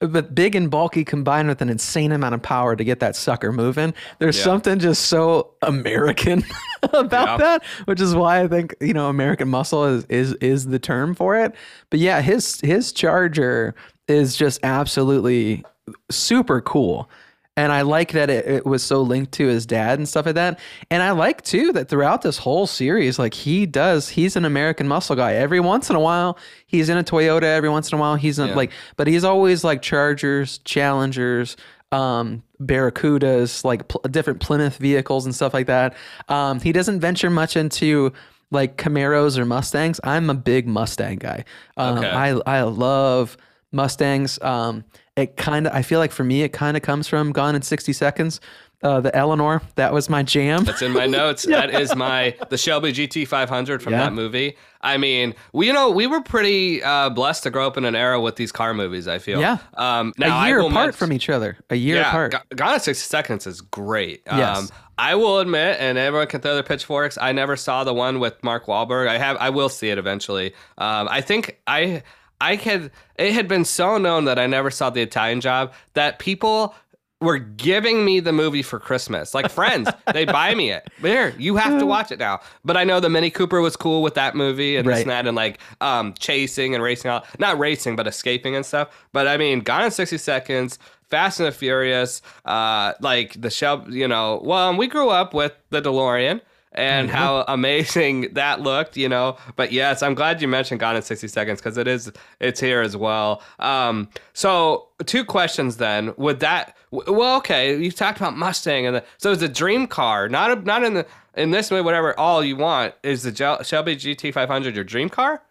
but 0.00 0.34
big 0.34 0.54
and 0.54 0.70
bulky 0.70 1.04
combined 1.04 1.48
with 1.48 1.62
an 1.62 1.68
insane 1.68 2.12
amount 2.12 2.34
of 2.34 2.42
power 2.42 2.76
to 2.76 2.84
get 2.84 3.00
that 3.00 3.16
sucker 3.16 3.52
moving. 3.52 3.94
There's 4.18 4.36
Yeah. 4.36 4.44
something 4.44 4.78
just 4.78 5.06
so 5.06 5.54
American 5.62 6.44
about 6.92 7.38
Yeah. 7.40 7.46
that, 7.58 7.64
which 7.86 8.00
is 8.00 8.14
why 8.14 8.42
I 8.42 8.48
think 8.48 8.74
you 8.80 8.92
know 8.92 9.08
American 9.08 9.48
muscle 9.48 9.84
is 9.84 10.04
is 10.06 10.32
is 10.34 10.66
the 10.66 10.78
term 10.78 11.14
for 11.14 11.36
it. 11.36 11.54
But 11.90 12.00
yeah, 12.00 12.20
his 12.20 12.60
his 12.60 12.92
Charger 12.92 13.74
is 14.08 14.36
just 14.36 14.60
absolutely 14.62 15.64
super 16.10 16.60
cool. 16.60 17.08
And 17.56 17.70
I 17.70 17.82
like 17.82 18.10
that 18.12 18.30
it, 18.30 18.46
it 18.46 18.66
was 18.66 18.82
so 18.82 19.00
linked 19.02 19.30
to 19.32 19.46
his 19.46 19.64
dad 19.64 19.98
and 20.00 20.08
stuff 20.08 20.26
like 20.26 20.34
that. 20.34 20.58
And 20.90 21.02
I 21.04 21.12
like 21.12 21.42
too 21.42 21.72
that 21.74 21.88
throughout 21.88 22.22
this 22.22 22.36
whole 22.38 22.66
series, 22.66 23.16
like 23.18 23.32
he 23.32 23.64
does, 23.64 24.08
he's 24.08 24.34
an 24.34 24.44
American 24.44 24.88
muscle 24.88 25.14
guy. 25.14 25.34
Every 25.34 25.60
once 25.60 25.88
in 25.88 25.94
a 25.94 26.00
while, 26.00 26.36
he's 26.66 26.88
in 26.88 26.98
a 26.98 27.04
Toyota. 27.04 27.44
Every 27.44 27.68
once 27.68 27.92
in 27.92 27.96
a 27.98 28.00
while, 28.00 28.16
he's 28.16 28.40
in 28.40 28.48
Yeah. 28.48 28.54
like, 28.56 28.72
but 28.96 29.06
he's 29.06 29.22
always 29.22 29.62
like 29.62 29.82
Chargers, 29.82 30.58
Challengers, 30.58 31.56
um, 31.92 32.42
Barracudas, 32.60 33.64
like 33.64 33.86
pl- 33.88 34.00
different 34.10 34.40
Plymouth 34.40 34.76
vehicles 34.78 35.24
and 35.24 35.34
stuff 35.34 35.54
like 35.54 35.66
that. 35.66 35.94
Um, 36.28 36.60
he 36.60 36.72
doesn't 36.72 36.98
venture 36.98 37.30
much 37.30 37.56
into 37.56 38.12
like 38.50 38.76
Camaros 38.76 39.38
or 39.38 39.44
Mustangs. 39.44 40.00
I'm 40.02 40.28
a 40.28 40.34
big 40.34 40.66
Mustang 40.66 41.18
guy. 41.18 41.44
Um, 41.76 41.98
Okay. 41.98 42.10
I 42.10 42.30
I 42.46 42.62
love 42.62 43.36
Mustangs. 43.72 44.40
Um, 44.42 44.84
it 45.16 45.36
kind 45.36 45.66
of 45.66 45.72
I 45.72 45.82
feel 45.82 45.98
like 46.00 46.12
for 46.12 46.24
me 46.24 46.42
it 46.42 46.50
kind 46.52 46.76
of 46.76 46.82
comes 46.82 47.06
from 47.08 47.32
Gone 47.32 47.54
in 47.54 47.62
60 47.62 47.92
Seconds. 47.92 48.40
Uh, 48.82 49.00
the 49.00 49.14
Eleanor 49.16 49.62
that 49.76 49.94
was 49.94 50.10
my 50.10 50.22
jam. 50.22 50.64
That's 50.64 50.82
in 50.82 50.92
my 50.92 51.06
notes. 51.06 51.46
That 51.48 51.70
is 51.70 51.96
my 51.96 52.36
the 52.50 52.58
Shelby 52.58 52.92
GT 52.92 53.26
500 53.26 53.82
from 53.82 53.92
Yeah. 53.94 54.00
that 54.00 54.12
movie. 54.12 54.56
I 54.82 54.98
mean, 54.98 55.34
we 55.54 55.68
you 55.68 55.72
know 55.72 55.90
we 55.90 56.06
were 56.06 56.20
pretty 56.20 56.82
uh, 56.82 57.08
blessed 57.08 57.44
to 57.44 57.50
grow 57.50 57.66
up 57.66 57.78
in 57.78 57.86
an 57.86 57.94
era 57.96 58.20
with 58.20 58.36
these 58.36 58.52
car 58.52 58.74
movies. 58.74 59.08
I 59.08 59.18
feel. 59.18 59.40
Yeah. 59.40 59.56
Um, 59.74 60.12
now 60.18 60.42
a 60.42 60.46
year 60.46 60.58
apart 60.60 60.72
mention- 60.74 60.92
from 60.92 61.12
each 61.14 61.30
other. 61.30 61.56
A 61.70 61.76
year 61.76 61.96
yeah, 61.96 62.08
apart. 62.10 62.34
Gone 62.54 62.74
in 62.74 62.80
60 62.80 63.02
Seconds 63.08 63.46
is 63.46 63.62
great. 63.62 64.22
Yes. 64.26 64.58
Um, 64.58 64.68
I 64.98 65.14
will 65.14 65.38
admit, 65.40 65.78
and 65.80 65.96
everyone 65.98 66.28
can 66.28 66.40
throw 66.42 66.54
their 66.54 66.62
pitchforks. 66.62 67.16
I 67.18 67.32
never 67.32 67.56
saw 67.56 67.82
the 67.84 67.94
one 67.94 68.20
with 68.20 68.34
Mark 68.44 68.66
Wahlberg. 68.66 69.08
I 69.08 69.16
have. 69.18 69.36
I 69.38 69.48
will 69.50 69.68
see 69.70 69.88
it 69.88 69.96
eventually. 69.98 70.48
Um, 70.76 71.08
I 71.10 71.20
think 71.22 71.58
I. 71.66 72.02
I 72.44 72.56
had. 72.56 72.90
It 73.16 73.32
had 73.32 73.48
been 73.48 73.64
so 73.64 73.96
known 73.96 74.24
that 74.26 74.38
I 74.38 74.46
never 74.46 74.70
saw 74.70 74.90
the 74.90 75.00
Italian 75.00 75.40
Job 75.40 75.72
that 75.94 76.18
people 76.18 76.74
were 77.20 77.38
giving 77.38 78.04
me 78.04 78.20
the 78.20 78.32
movie 78.32 78.62
for 78.62 78.78
Christmas. 78.78 79.34
Like 79.34 79.50
friends, 79.50 79.88
they 80.12 80.24
buy 80.24 80.54
me 80.54 80.70
it. 80.70 80.88
Here, 81.00 81.34
you 81.38 81.56
have 81.56 81.78
to 81.78 81.86
watch 81.86 82.12
it 82.12 82.18
now. 82.18 82.40
But 82.64 82.76
I 82.76 82.84
know 82.84 83.00
the 83.00 83.08
Mini 83.08 83.30
Cooper 83.30 83.60
was 83.60 83.76
cool 83.76 84.02
with 84.02 84.14
that 84.14 84.34
movie 84.34 84.76
and 84.76 84.86
this 84.86 85.00
and 85.00 85.10
that, 85.10 85.26
and 85.26 85.34
like 85.34 85.58
um, 85.80 86.12
chasing 86.18 86.74
and 86.74 86.84
racing 86.84 87.10
out, 87.10 87.24
not 87.40 87.58
racing, 87.58 87.96
but 87.96 88.06
escaping 88.06 88.54
and 88.54 88.66
stuff. 88.66 88.90
But 89.12 89.26
I 89.26 89.36
mean, 89.38 89.60
Gone 89.60 89.84
in 89.84 89.90
60 89.90 90.18
Seconds, 90.18 90.78
Fast 91.08 91.40
and 91.40 91.46
the 91.46 91.52
Furious, 91.52 92.20
uh, 92.44 92.92
like 93.00 93.40
the 93.40 93.50
Shell, 93.50 93.86
you 93.88 94.06
know, 94.06 94.40
well, 94.44 94.76
we 94.76 94.86
grew 94.86 95.08
up 95.08 95.32
with 95.32 95.52
the 95.70 95.80
DeLorean. 95.80 96.40
And 96.76 97.08
Mm-hmm. 97.08 97.16
how 97.16 97.44
amazing 97.46 98.28
that 98.32 98.60
looked, 98.60 98.96
you 98.96 99.08
know. 99.08 99.36
But 99.56 99.70
yes, 99.72 100.02
I'm 100.02 100.14
glad 100.14 100.42
you 100.42 100.48
mentioned 100.48 100.80
Gone 100.80 100.96
in 100.96 101.02
60 101.02 101.28
Seconds 101.28 101.60
because 101.60 101.78
it 101.78 101.86
is 101.86 102.10
it's 102.40 102.60
here 102.60 102.80
as 102.80 102.96
well. 102.96 103.42
Um, 103.60 104.08
so 104.32 104.88
two 105.06 105.24
questions 105.24 105.76
then. 105.76 106.12
Would 106.16 106.40
that 106.40 106.76
well, 106.90 107.36
okay, 107.38 107.76
you 107.76 107.90
talked 107.90 108.18
about 108.18 108.36
Mustang 108.36 108.86
and 108.86 108.96
the, 108.96 109.04
so 109.18 109.32
it's 109.32 109.42
a 109.42 109.48
dream 109.48 109.86
car, 109.86 110.28
not 110.28 110.50
a, 110.50 110.56
not 110.56 110.84
in 110.84 110.94
the 110.94 111.06
in 111.36 111.50
this 111.50 111.70
way, 111.70 111.80
whatever. 111.80 112.18
All 112.18 112.44
you 112.44 112.56
want 112.56 112.94
is 113.02 113.22
the 113.24 113.32
Shelby 113.64 113.96
GT500 113.96 114.74
your 114.74 114.84
dream 114.84 115.08
car? 115.08 115.42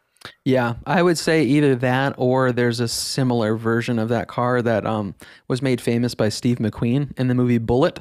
Yeah, 0.46 0.76
I 0.86 1.04
would 1.04 1.18
say 1.18 1.44
either 1.44 1.76
that 1.76 2.16
or 2.18 2.54
there's 2.54 2.80
a 2.80 2.88
similar 2.88 3.56
version 3.58 4.00
of 4.00 4.08
that 4.10 4.30
car 4.30 4.62
that 4.62 4.86
um, 4.86 5.16
was 5.50 5.62
made 5.62 5.82
famous 5.82 6.16
by 6.16 6.30
Steve 6.30 6.60
McQueen 6.60 7.18
in 7.20 7.28
the 7.28 7.36
movie 7.36 7.58
Bullitt. 7.58 8.00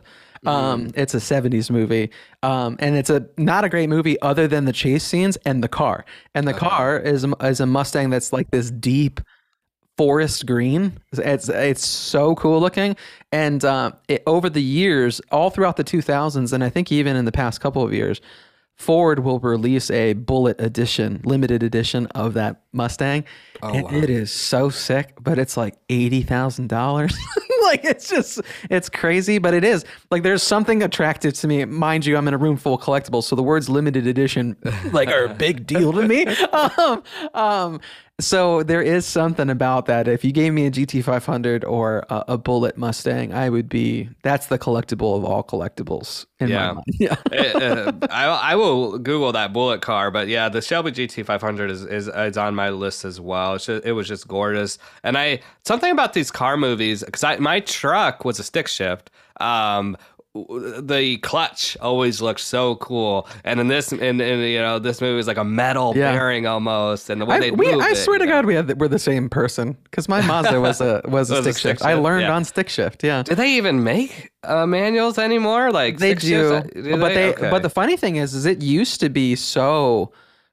Um, 0.51 0.91
it's 0.95 1.15
a 1.15 1.19
70s 1.19 1.71
movie. 1.71 2.11
Um, 2.43 2.77
and 2.81 2.97
it's 2.97 3.11
a 3.11 3.27
not 3.37 3.65
a 3.65 3.69
great 3.69 3.89
movie 3.89 4.21
other 4.23 4.49
than 4.49 4.65
the 4.65 4.73
chase 4.73 5.05
scenes 5.05 5.37
and 5.45 5.63
the 5.63 5.69
car. 5.69 6.05
And 6.35 6.49
the 6.49 6.55
car 6.55 6.99
is 6.99 7.25
a, 7.25 7.33
is 7.43 7.61
a 7.61 7.67
Mustang 7.67 8.11
that's 8.11 8.33
like 8.33 8.51
this 8.51 8.71
deep 8.71 9.21
forest 9.97 10.47
green. 10.47 10.99
It's 11.13 11.49
it's 11.49 11.87
so 11.87 12.35
cool 12.35 12.61
looking, 12.61 12.97
and 13.31 13.65
uh, 13.65 13.93
it, 14.09 14.23
over 14.27 14.51
the 14.51 14.63
years, 14.63 15.21
all 15.31 15.51
throughout 15.51 15.77
the 15.77 15.85
2000s, 15.85 16.53
and 16.53 16.65
I 16.65 16.71
think 16.71 16.91
even 16.91 17.17
in 17.17 17.25
the 17.25 17.33
past 17.33 17.61
couple 17.61 17.85
of 17.85 17.93
years, 17.93 18.21
Ford 18.75 19.21
will 19.21 19.39
release 19.39 19.91
a 19.91 20.15
Bullitt 20.15 20.61
edition, 20.61 21.21
limited 21.25 21.63
edition 21.63 22.07
of 22.07 22.35
that 22.35 22.62
Mustang, 22.73 23.25
and 23.63 23.93
it 23.95 24.09
is 24.11 24.33
so 24.33 24.71
sick. 24.71 25.15
But 25.21 25.39
it's 25.39 25.57
like 25.57 25.75
eighty 25.89 26.23
thousand 26.23 26.69
dollars. 26.69 27.17
like 27.65 27.85
it's 27.85 28.09
just 28.09 28.41
it's 28.71 28.89
crazy, 28.89 29.39
but 29.39 29.55
it 29.55 29.65
is 29.65 29.85
like 30.11 30.23
there's 30.23 30.43
something 30.43 30.83
attractive 30.83 31.35
to 31.35 31.47
me. 31.49 31.65
Mind 31.65 32.07
you, 32.07 32.17
I'm 32.17 32.27
in 32.29 32.35
a 32.35 32.39
room 32.39 32.57
full 32.57 32.75
of 32.75 32.81
collectibles, 32.81 33.25
so 33.25 33.37
the 33.37 33.43
words 33.43 33.69
limited 33.69 34.07
edition 34.07 34.57
like 34.93 35.09
are 35.09 35.25
a 35.27 35.35
big 35.35 35.67
deal 35.67 35.93
to 35.93 36.03
me. 36.07 36.27
Um, 36.53 37.03
um, 37.35 37.81
so 38.21 38.63
there 38.63 38.83
is 38.83 39.05
something 39.07 39.49
about 39.51 39.87
that. 39.87 40.07
If 40.07 40.25
you 40.25 40.33
gave 40.33 40.53
me 40.53 40.67
a 40.67 40.71
GT500 40.71 41.65
or 41.67 42.05
a, 42.09 42.25
a 42.29 42.39
Bullitt 42.39 42.77
Mustang, 42.77 43.33
I 43.33 43.49
would 43.49 43.69
be. 43.69 44.09
That's 44.23 44.47
the 44.47 44.59
collectible 44.59 45.17
of 45.17 45.25
all 45.25 45.43
collectibles 45.43 46.27
in 46.39 46.49
Yeah. 46.49 46.67
my 46.69 46.73
mind. 46.75 46.85
Yeah. 47.01 47.17
Eh, 47.33 47.53
uh, 47.53 47.93
I, 48.11 48.25
I 48.27 48.55
will 48.55 48.99
Google 48.99 49.33
that 49.33 49.53
Bullitt 49.53 49.81
car, 49.81 50.11
but 50.11 50.29
yeah, 50.29 50.49
the 50.49 50.61
Shelby 50.63 50.93
GT500 50.93 51.71
is, 51.71 51.85
is 51.85 52.09
is 52.09 52.37
on 52.37 52.55
my 52.55 52.62
list 52.71 53.05
as 53.05 53.21
well. 53.21 53.55
It's 53.55 53.67
just, 53.67 53.85
it 53.85 53.93
was 53.93 54.09
just 54.09 54.27
gorgeous, 54.29 54.79
and 55.03 55.17
I 55.19 55.41
something 55.65 55.91
about 55.91 56.13
these 56.13 56.31
car 56.31 56.57
movies 56.57 57.03
because 57.05 57.25
I 57.25 57.37
my 57.37 57.61
truck 57.61 58.25
was 58.25 58.39
a 58.39 58.45
stick 58.45 58.69
shift. 58.69 59.11
Um, 59.41 59.97
the 60.35 61.19
clutch 61.23 61.77
always 61.83 62.23
looked 62.23 62.41
so 62.41 62.77
cool, 62.77 63.29
and 63.45 63.61
in 63.61 63.69
this, 63.69 63.93
in, 63.93 64.19
in 64.19 64.39
you 64.41 64.61
know, 64.61 64.79
this 64.79 65.03
movie 65.03 65.19
is 65.19 65.27
like 65.27 65.37
a 65.37 65.45
metal 65.45 65.93
Yeah. 65.95 66.13
bearing 66.13 66.47
almost, 66.47 67.11
and 67.11 67.21
the 67.21 67.27
way 67.27 67.37
I, 67.37 67.41
they 67.41 67.51
we, 67.51 67.67
I 67.71 67.91
it, 67.91 67.97
swear 67.97 68.19
to 68.19 68.25
know. 68.25 68.31
God, 68.31 68.47
we 68.47 68.55
the, 68.59 68.75
we're 68.77 68.89
the 68.89 68.99
same 68.99 69.29
person 69.29 69.77
because 69.85 70.09
my 70.09 70.23
Mazda 70.27 70.59
was 70.59 70.81
a 70.81 71.03
was 71.07 71.31
a 71.31 71.35
Was 71.35 71.47
a 71.47 71.53
stick, 71.53 71.57
stick 71.57 71.71
shift. 71.79 71.83
I 71.83 71.95
learned 71.95 72.23
yeah. 72.23 72.33
on 72.33 72.45
stick 72.45 72.71
shift. 72.71 73.05
Yeah, 73.05 73.23
Do 73.25 73.35
they 73.35 73.51
even 73.53 73.85
make 73.85 74.31
uh, 74.45 74.65
manuals 74.65 75.19
anymore? 75.19 75.71
Like 75.71 75.99
they 75.99 76.15
do, 76.15 76.63
shifts? 76.63 76.71
Do 76.75 76.97
but 76.99 77.13
they 77.13 77.35
Okay. 77.35 77.51
but 77.51 77.63
the 77.63 77.71
funny 77.71 77.99
thing 77.99 78.17
is, 78.17 78.33
is 78.33 78.47
it 78.47 78.63
used 78.63 79.01
to 79.01 79.11
be 79.11 79.37
so 79.37 80.13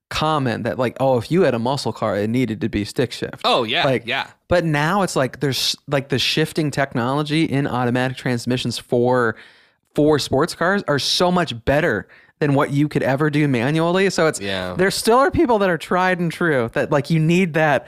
common 0.09 0.63
that 0.63 0.79
like 0.79 0.97
oh 0.99 1.17
if 1.17 1.31
you 1.31 1.43
had 1.43 1.53
a 1.53 1.59
muscle 1.59 1.93
car 1.93 2.17
it 2.17 2.29
needed 2.29 2.59
to 2.61 2.67
be 2.69 2.83
stick 2.83 3.11
shift. 3.11 3.41
oh 3.45 3.63
yeah, 3.63 3.85
like 3.85 4.03
yeah. 4.05 4.27
But 4.47 4.65
now 4.65 5.03
it's 5.03 5.15
like 5.15 5.39
there's 5.39 5.75
like 5.87 6.09
the 6.09 6.17
shifting 6.19 6.71
technology 6.71 7.43
in 7.43 7.67
automatic 7.67 8.17
transmissions 8.17 8.79
for 8.79 9.35
for 9.95 10.17
sports 10.19 10.55
cars 10.55 10.83
are 10.87 10.99
so 10.99 11.31
much 11.31 11.63
better 11.65 12.07
than 12.39 12.53
what 12.55 12.71
you 12.71 12.87
could 12.87 13.03
ever 13.03 13.29
do 13.29 13.47
manually. 13.47 14.09
So 14.09 14.25
it's 14.27 14.39
Yeah. 14.39 14.73
there 14.77 14.89
still 14.91 15.17
are 15.17 15.29
people 15.29 15.59
that 15.59 15.69
are 15.69 15.77
tried 15.77 16.19
and 16.19 16.31
true 16.31 16.69
that 16.73 16.89
like 16.91 17.09
you 17.09 17.19
need 17.19 17.53
that 17.53 17.85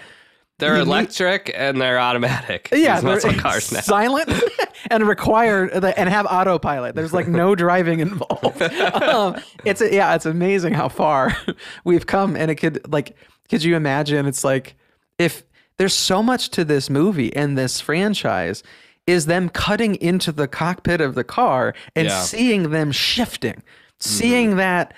They're 0.61 0.77
you 0.77 0.85
need- 0.85 0.87
electric 0.87 1.51
and 1.53 1.81
they're 1.81 1.99
automatic. 1.99 2.69
yeah, 2.71 3.01
they're 3.01 3.19
cars 3.19 3.71
now. 3.73 3.81
silent 3.81 4.29
and 4.89 5.05
require 5.07 5.65
and 5.65 6.07
have 6.09 6.25
autopilot. 6.27 6.95
There's 6.95 7.11
like 7.13 7.27
no 7.27 7.53
driving 7.55 7.99
involved. 7.99 8.61
um, 9.03 9.35
it's 9.65 9.81
a, 9.81 9.93
yeah, 9.93 10.15
it's 10.15 10.25
amazing 10.25 10.73
how 10.73 10.87
far 10.87 11.35
we've 11.83 12.07
come, 12.07 12.35
and 12.37 12.49
it 12.49 12.55
could 12.55 12.89
like, 12.91 13.17
could 13.49 13.63
you 13.63 13.75
imagine? 13.75 14.25
It's 14.25 14.43
like 14.45 14.75
if 15.19 15.43
there's 15.77 15.93
so 15.93 16.23
much 16.23 16.49
to 16.51 16.63
this 16.63 16.89
movie 16.89 17.35
and 17.35 17.57
this 17.57 17.81
franchise 17.81 18.63
is 19.07 19.25
them 19.25 19.49
cutting 19.49 19.95
into 19.95 20.31
the 20.31 20.47
cockpit 20.47 21.01
of 21.01 21.15
the 21.15 21.23
car 21.23 21.73
and 21.95 22.07
Yeah. 22.07 22.21
seeing 22.21 22.69
them 22.69 22.91
shifting, 22.91 23.63
seeing 23.99 24.57
that 24.57 24.93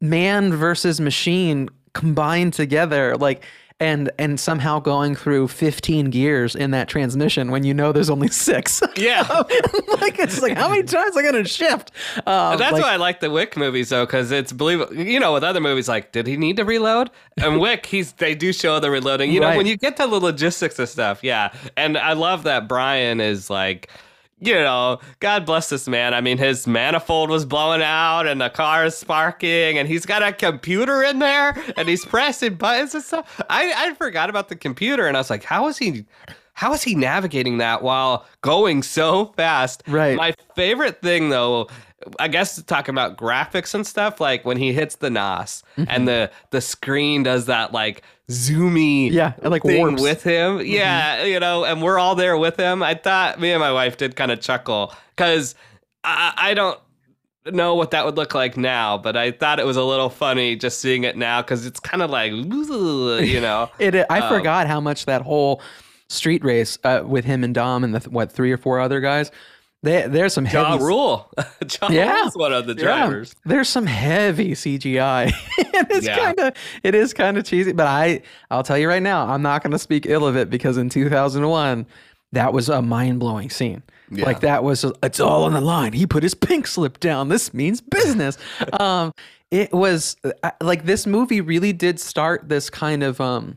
man 0.00 0.52
versus 0.52 1.00
machine 1.00 1.68
combined 1.94 2.52
together, 2.52 3.16
like 3.16 3.42
and 3.78 4.10
and 4.18 4.40
somehow 4.40 4.80
going 4.80 5.14
through 5.14 5.48
15 5.48 6.06
gears 6.10 6.54
in 6.54 6.70
that 6.70 6.88
transmission 6.88 7.50
when 7.50 7.62
you 7.62 7.74
know 7.74 7.92
there's 7.92 8.10
only 8.10 8.28
six. 8.28 8.82
Yeah. 8.96 9.26
like 10.00 10.18
it's 10.18 10.40
like 10.40 10.56
how 10.56 10.70
many 10.70 10.82
times 10.82 11.16
I 11.16 11.22
gonna 11.22 11.44
shift? 11.44 11.90
Uh, 12.26 12.56
That's 12.56 12.72
like, 12.72 12.82
why 12.82 12.94
I 12.94 12.96
like 12.96 13.20
the 13.20 13.30
Wick 13.30 13.56
movies 13.56 13.90
though, 13.90 14.06
because 14.06 14.30
it's 14.30 14.52
believable. 14.52 14.94
You 14.96 15.20
know, 15.20 15.34
with 15.34 15.44
other 15.44 15.60
movies, 15.60 15.86
like, 15.86 16.12
did 16.12 16.26
he 16.26 16.38
need 16.38 16.56
to 16.56 16.64
reload? 16.64 17.10
And 17.36 17.60
Wick, 17.60 17.84
he's 17.84 18.12
they 18.12 18.34
do 18.34 18.54
show 18.54 18.80
the 18.80 18.90
reloading. 18.90 19.30
You 19.30 19.40
know, 19.40 19.54
when 19.54 19.66
you 19.66 19.76
get 19.76 19.98
to 19.98 20.06
the 20.06 20.18
logistics 20.18 20.78
of 20.78 20.88
stuff, 20.88 21.22
yeah. 21.22 21.52
And 21.76 21.98
I 21.98 22.14
love 22.14 22.44
that 22.44 22.68
Brian 22.68 23.20
is 23.20 23.50
like. 23.50 23.90
You 24.38 24.54
know, 24.54 25.00
God 25.20 25.46
bless 25.46 25.70
this 25.70 25.88
man. 25.88 26.12
I 26.12 26.20
mean, 26.20 26.36
his 26.36 26.66
manifold 26.66 27.30
was 27.30 27.46
blowing 27.46 27.80
out 27.80 28.26
and 28.26 28.38
the 28.38 28.50
car 28.50 28.84
is 28.84 28.94
sparking, 28.94 29.78
and 29.78 29.88
he's 29.88 30.04
got 30.04 30.22
a 30.22 30.30
computer 30.30 31.02
in 31.02 31.20
there 31.20 31.56
and 31.76 31.88
he's 31.88 32.04
pressing 32.04 32.54
buttons 32.54 32.94
and 32.94 33.02
stuff. 33.02 33.40
I, 33.48 33.72
I 33.74 33.94
forgot 33.94 34.28
about 34.28 34.50
the 34.50 34.56
computer 34.56 35.06
and 35.06 35.16
I 35.16 35.20
was 35.20 35.30
like, 35.30 35.42
how 35.42 35.68
is 35.68 35.78
he 35.78 36.04
how 36.56 36.72
is 36.72 36.82
he 36.82 36.94
navigating 36.94 37.58
that 37.58 37.82
while 37.82 38.24
going 38.40 38.82
so 38.82 39.26
fast? 39.36 39.82
Right. 39.86 40.16
My 40.16 40.34
favorite 40.54 41.02
thing 41.02 41.28
though, 41.28 41.68
I 42.18 42.28
guess 42.28 42.62
talking 42.62 42.94
about 42.94 43.18
graphics 43.18 43.74
and 43.74 43.86
stuff, 43.86 44.20
like 44.20 44.44
when 44.46 44.56
he 44.56 44.72
hits 44.72 44.96
the 44.96 45.10
NOS 45.10 45.62
and 45.76 45.86
mm-hmm. 45.86 46.04
the 46.06 46.30
the 46.50 46.60
screen 46.62 47.22
does 47.22 47.46
that 47.46 47.72
like 47.72 48.02
zoomy 48.30 49.10
Yeah, 49.12 49.34
it, 49.42 49.48
like, 49.48 49.62
thing 49.62 49.78
warps. 49.78 50.02
with 50.02 50.22
him. 50.22 50.60
Yeah, 50.64 51.24
you 51.24 51.38
know, 51.40 51.64
and 51.64 51.82
we're 51.82 51.98
all 51.98 52.14
there 52.14 52.36
with 52.36 52.56
him. 52.56 52.82
I 52.82 52.94
thought 52.94 53.40
me 53.40 53.52
and 53.52 53.60
my 53.60 53.72
wife 53.72 53.96
did 53.96 54.16
kind 54.16 54.30
of 54.30 54.40
chuckle 54.40 54.92
because 55.14 55.54
I, 56.04 56.32
I 56.36 56.54
don't 56.54 56.78
know 57.52 57.74
what 57.76 57.92
that 57.92 58.04
would 58.04 58.16
look 58.16 58.34
like 58.34 58.56
now, 58.56 58.98
but 58.98 59.16
I 59.16 59.30
thought 59.30 59.60
it 59.60 59.66
was 59.66 59.76
a 59.76 59.84
little 59.84 60.10
funny 60.10 60.56
just 60.56 60.80
seeing 60.80 61.04
it 61.04 61.16
now 61.16 61.42
because 61.42 61.64
it's 61.66 61.78
kind 61.78 62.02
of 62.02 62.10
like, 62.10 62.32
you 62.32 63.40
know. 63.40 63.70
It, 63.78 63.94
I 64.10 64.20
Um, 64.20 64.28
forgot 64.36 64.66
how 64.66 64.80
much 64.80 65.06
that 65.06 65.22
whole 65.22 65.62
street 66.08 66.44
race 66.44 66.78
uh, 66.84 67.02
with 67.06 67.24
him 67.24 67.44
and 67.44 67.54
Dom 67.54 67.84
and 67.84 67.94
the 67.94 68.10
what 68.10 68.32
three 68.32 68.50
or 68.52 68.56
four 68.56 68.80
other 68.80 69.00
guys. 69.00 69.30
They, 69.86 70.06
there's 70.08 70.34
some 70.34 70.44
Ja 70.46 70.72
heavy 70.72 70.84
Rule. 70.84 71.30
Ja 71.80 71.88
Yeah. 71.88 72.20
Rule's 72.20 72.36
one 72.36 72.52
of 72.52 72.66
the 72.66 72.74
Yeah, 72.74 72.82
drivers. 72.84 73.34
there's 73.44 73.68
some 73.68 73.86
heavy 73.86 74.52
CGI. 74.52 75.32
it's 75.58 76.06
Yeah. 76.06 76.16
kind 76.18 76.38
of 76.40 76.54
it 76.82 76.94
is 76.94 77.14
kind 77.14 77.38
of 77.38 77.44
cheesy, 77.44 77.72
but 77.72 77.86
I 77.86 78.22
I'll 78.50 78.62
tell 78.62 78.76
you 78.78 78.88
right 78.88 79.02
now, 79.02 79.26
I'm 79.26 79.42
not 79.42 79.62
going 79.62 79.72
to 79.72 79.78
speak 79.78 80.06
ill 80.06 80.26
of 80.26 80.36
it 80.36 80.50
because 80.50 80.76
in 80.76 80.88
2001 80.88 81.86
that 82.32 82.52
was 82.52 82.68
a 82.68 82.82
mind-blowing 82.82 83.50
scene. 83.50 83.82
Yeah. 84.10 84.24
Like 84.26 84.40
that 84.40 84.62
was 84.64 84.84
it's 85.02 85.20
all 85.20 85.44
on 85.44 85.52
the 85.52 85.60
line. 85.60 85.92
He 85.92 86.06
put 86.06 86.22
his 86.22 86.34
pink 86.34 86.66
slip 86.66 87.00
down. 87.00 87.28
This 87.28 87.54
means 87.54 87.80
business. 87.80 88.36
um 88.80 89.12
it 89.52 89.72
was 89.72 90.16
uh, 90.42 90.50
like 90.60 90.84
this 90.86 91.06
movie 91.06 91.40
really 91.40 91.72
did 91.72 92.00
start 92.00 92.48
this 92.48 92.68
kind 92.70 93.02
of 93.04 93.20
um 93.20 93.56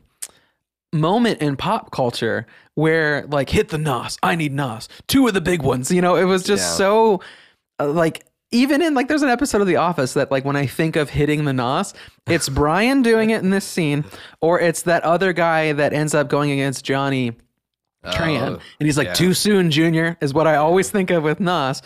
moment 0.92 1.40
in 1.40 1.56
pop 1.56 1.90
culture 1.92 2.46
where 2.74 3.24
like 3.28 3.48
hit 3.50 3.68
the 3.68 3.78
nos 3.78 4.18
i 4.22 4.34
need 4.34 4.52
nos 4.52 4.88
two 5.06 5.26
of 5.28 5.34
the 5.34 5.40
big 5.40 5.62
ones 5.62 5.90
you 5.90 6.00
know 6.00 6.16
it 6.16 6.24
was 6.24 6.42
just 6.42 6.62
Yeah. 6.72 6.76
so 6.76 7.20
uh, 7.78 7.88
like 7.88 8.24
even 8.50 8.82
in 8.82 8.94
like 8.94 9.06
there's 9.06 9.22
an 9.22 9.28
episode 9.28 9.60
of 9.60 9.68
the 9.68 9.76
office 9.76 10.14
that 10.14 10.30
like 10.32 10.44
when 10.44 10.56
i 10.56 10.66
think 10.66 10.96
of 10.96 11.08
hitting 11.10 11.44
the 11.44 11.52
nos 11.52 11.94
it's 12.26 12.48
brian 12.60 13.02
doing 13.02 13.30
it 13.30 13.40
in 13.42 13.50
this 13.50 13.64
scene 13.64 14.04
or 14.40 14.58
it's 14.58 14.82
that 14.82 15.04
other 15.04 15.32
guy 15.32 15.72
that 15.72 15.92
ends 15.92 16.12
up 16.14 16.28
going 16.28 16.50
against 16.50 16.84
johnny 16.84 17.32
tran 18.06 18.56
Oh, 18.56 18.60
and 18.80 18.86
he's 18.86 18.98
like 18.98 19.08
yeah. 19.08 19.14
too 19.14 19.34
soon 19.34 19.70
junior 19.70 20.16
is 20.20 20.34
what 20.34 20.46
i 20.48 20.56
always 20.56 20.90
think 20.90 21.10
of 21.10 21.22
with 21.22 21.38
nos 21.38 21.82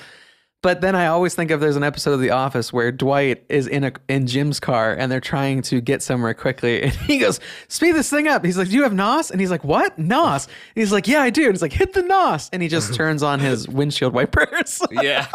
but 0.64 0.80
then 0.80 0.96
I 0.96 1.08
always 1.08 1.34
think 1.34 1.50
of 1.50 1.60
there's 1.60 1.76
an 1.76 1.82
episode 1.82 2.12
of 2.12 2.20
The 2.20 2.30
Office 2.30 2.72
where 2.72 2.90
Dwight 2.90 3.44
is 3.50 3.66
in 3.66 3.84
a 3.84 3.92
in 4.08 4.26
Jim's 4.26 4.58
car 4.58 4.94
and 4.94 5.12
they're 5.12 5.20
trying 5.20 5.60
to 5.60 5.82
get 5.82 6.02
somewhere 6.02 6.32
quickly, 6.32 6.82
and 6.84 6.92
he 6.92 7.18
goes, 7.18 7.38
"Speed 7.68 7.92
this 7.92 8.08
thing 8.08 8.28
up." 8.28 8.42
He's 8.42 8.56
like, 8.56 8.70
"Do 8.70 8.74
you 8.74 8.82
have 8.84 8.94
nos?" 8.94 9.30
And 9.30 9.42
he's 9.42 9.50
like, 9.50 9.62
"What 9.62 9.98
nos?" 9.98 10.46
And 10.46 10.54
he's 10.74 10.90
like, 10.90 11.06
"Yeah, 11.06 11.20
I 11.20 11.28
do." 11.28 11.44
And 11.44 11.52
he's 11.52 11.60
like, 11.60 11.74
"Hit 11.74 11.92
the 11.92 12.00
nos," 12.00 12.48
and 12.50 12.62
he 12.62 12.68
just 12.68 12.94
turns 12.94 13.22
on 13.22 13.40
his 13.40 13.68
windshield 13.68 14.14
wipers. 14.14 14.80
Yeah. 15.04 15.26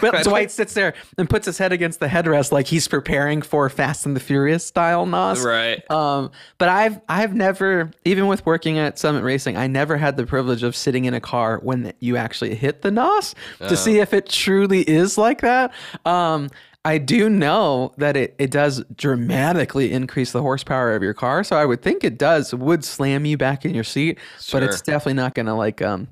but 0.00 0.24
Dwight 0.24 0.50
sits 0.50 0.74
there 0.74 0.94
and 1.16 1.30
puts 1.30 1.46
his 1.46 1.56
head 1.56 1.72
against 1.72 2.00
the 2.00 2.08
headrest 2.08 2.52
like 2.52 2.66
he's 2.66 2.88
preparing 2.88 3.40
for 3.40 3.70
Fast 3.70 4.04
and 4.04 4.14
the 4.14 4.20
Furious 4.20 4.64
style 4.66 5.06
nos. 5.06 5.42
Right. 5.42 5.88
Um, 5.90 6.30
but 6.58 6.68
I've 6.68 7.00
I've 7.08 7.34
never, 7.34 7.90
even 8.04 8.26
with 8.26 8.44
working 8.44 8.76
at 8.78 8.98
Summit 8.98 9.22
Racing, 9.22 9.56
I 9.56 9.66
never 9.66 9.96
had 9.96 10.16
the 10.16 10.26
privilege 10.26 10.62
of 10.62 10.76
sitting 10.76 11.06
in 11.06 11.14
a 11.14 11.20
car 11.20 11.58
when 11.62 11.92
you 12.00 12.16
actually 12.16 12.54
hit 12.54 12.82
the 12.82 12.90
NOS 12.90 13.34
to 13.60 13.76
see 13.76 14.00
if 14.00 14.12
it 14.12 14.25
truly 14.28 14.82
is 14.82 15.16
like 15.18 15.40
that. 15.40 15.72
Um, 16.04 16.48
I 16.84 16.98
do 16.98 17.28
know 17.28 17.92
that 17.98 18.16
it, 18.16 18.34
it 18.38 18.50
does 18.52 18.84
dramatically 18.94 19.90
increase 19.92 20.30
the 20.30 20.40
horsepower 20.40 20.94
of 20.94 21.02
your 21.02 21.14
car, 21.14 21.42
so 21.42 21.56
I 21.56 21.64
would 21.64 21.82
think 21.82 22.04
it 22.04 22.16
does 22.16 22.54
would 22.54 22.84
slam 22.84 23.24
you 23.24 23.36
back 23.36 23.64
in 23.64 23.74
your 23.74 23.82
seat, 23.84 24.18
but 24.52 24.62
it's 24.62 24.82
definitely 24.82 25.14
not 25.14 25.34
going 25.34 25.46
to 25.46 25.54
like 25.54 25.82
um 25.82 26.06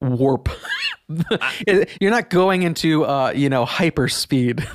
warp. 0.00 0.48
It- 1.66 1.90
You're 2.00 2.10
not 2.10 2.30
going 2.30 2.62
into 2.62 3.04
uh 3.04 3.30
you 3.36 3.50
know 3.50 3.66
hyper 3.66 4.08
speed 4.08 4.64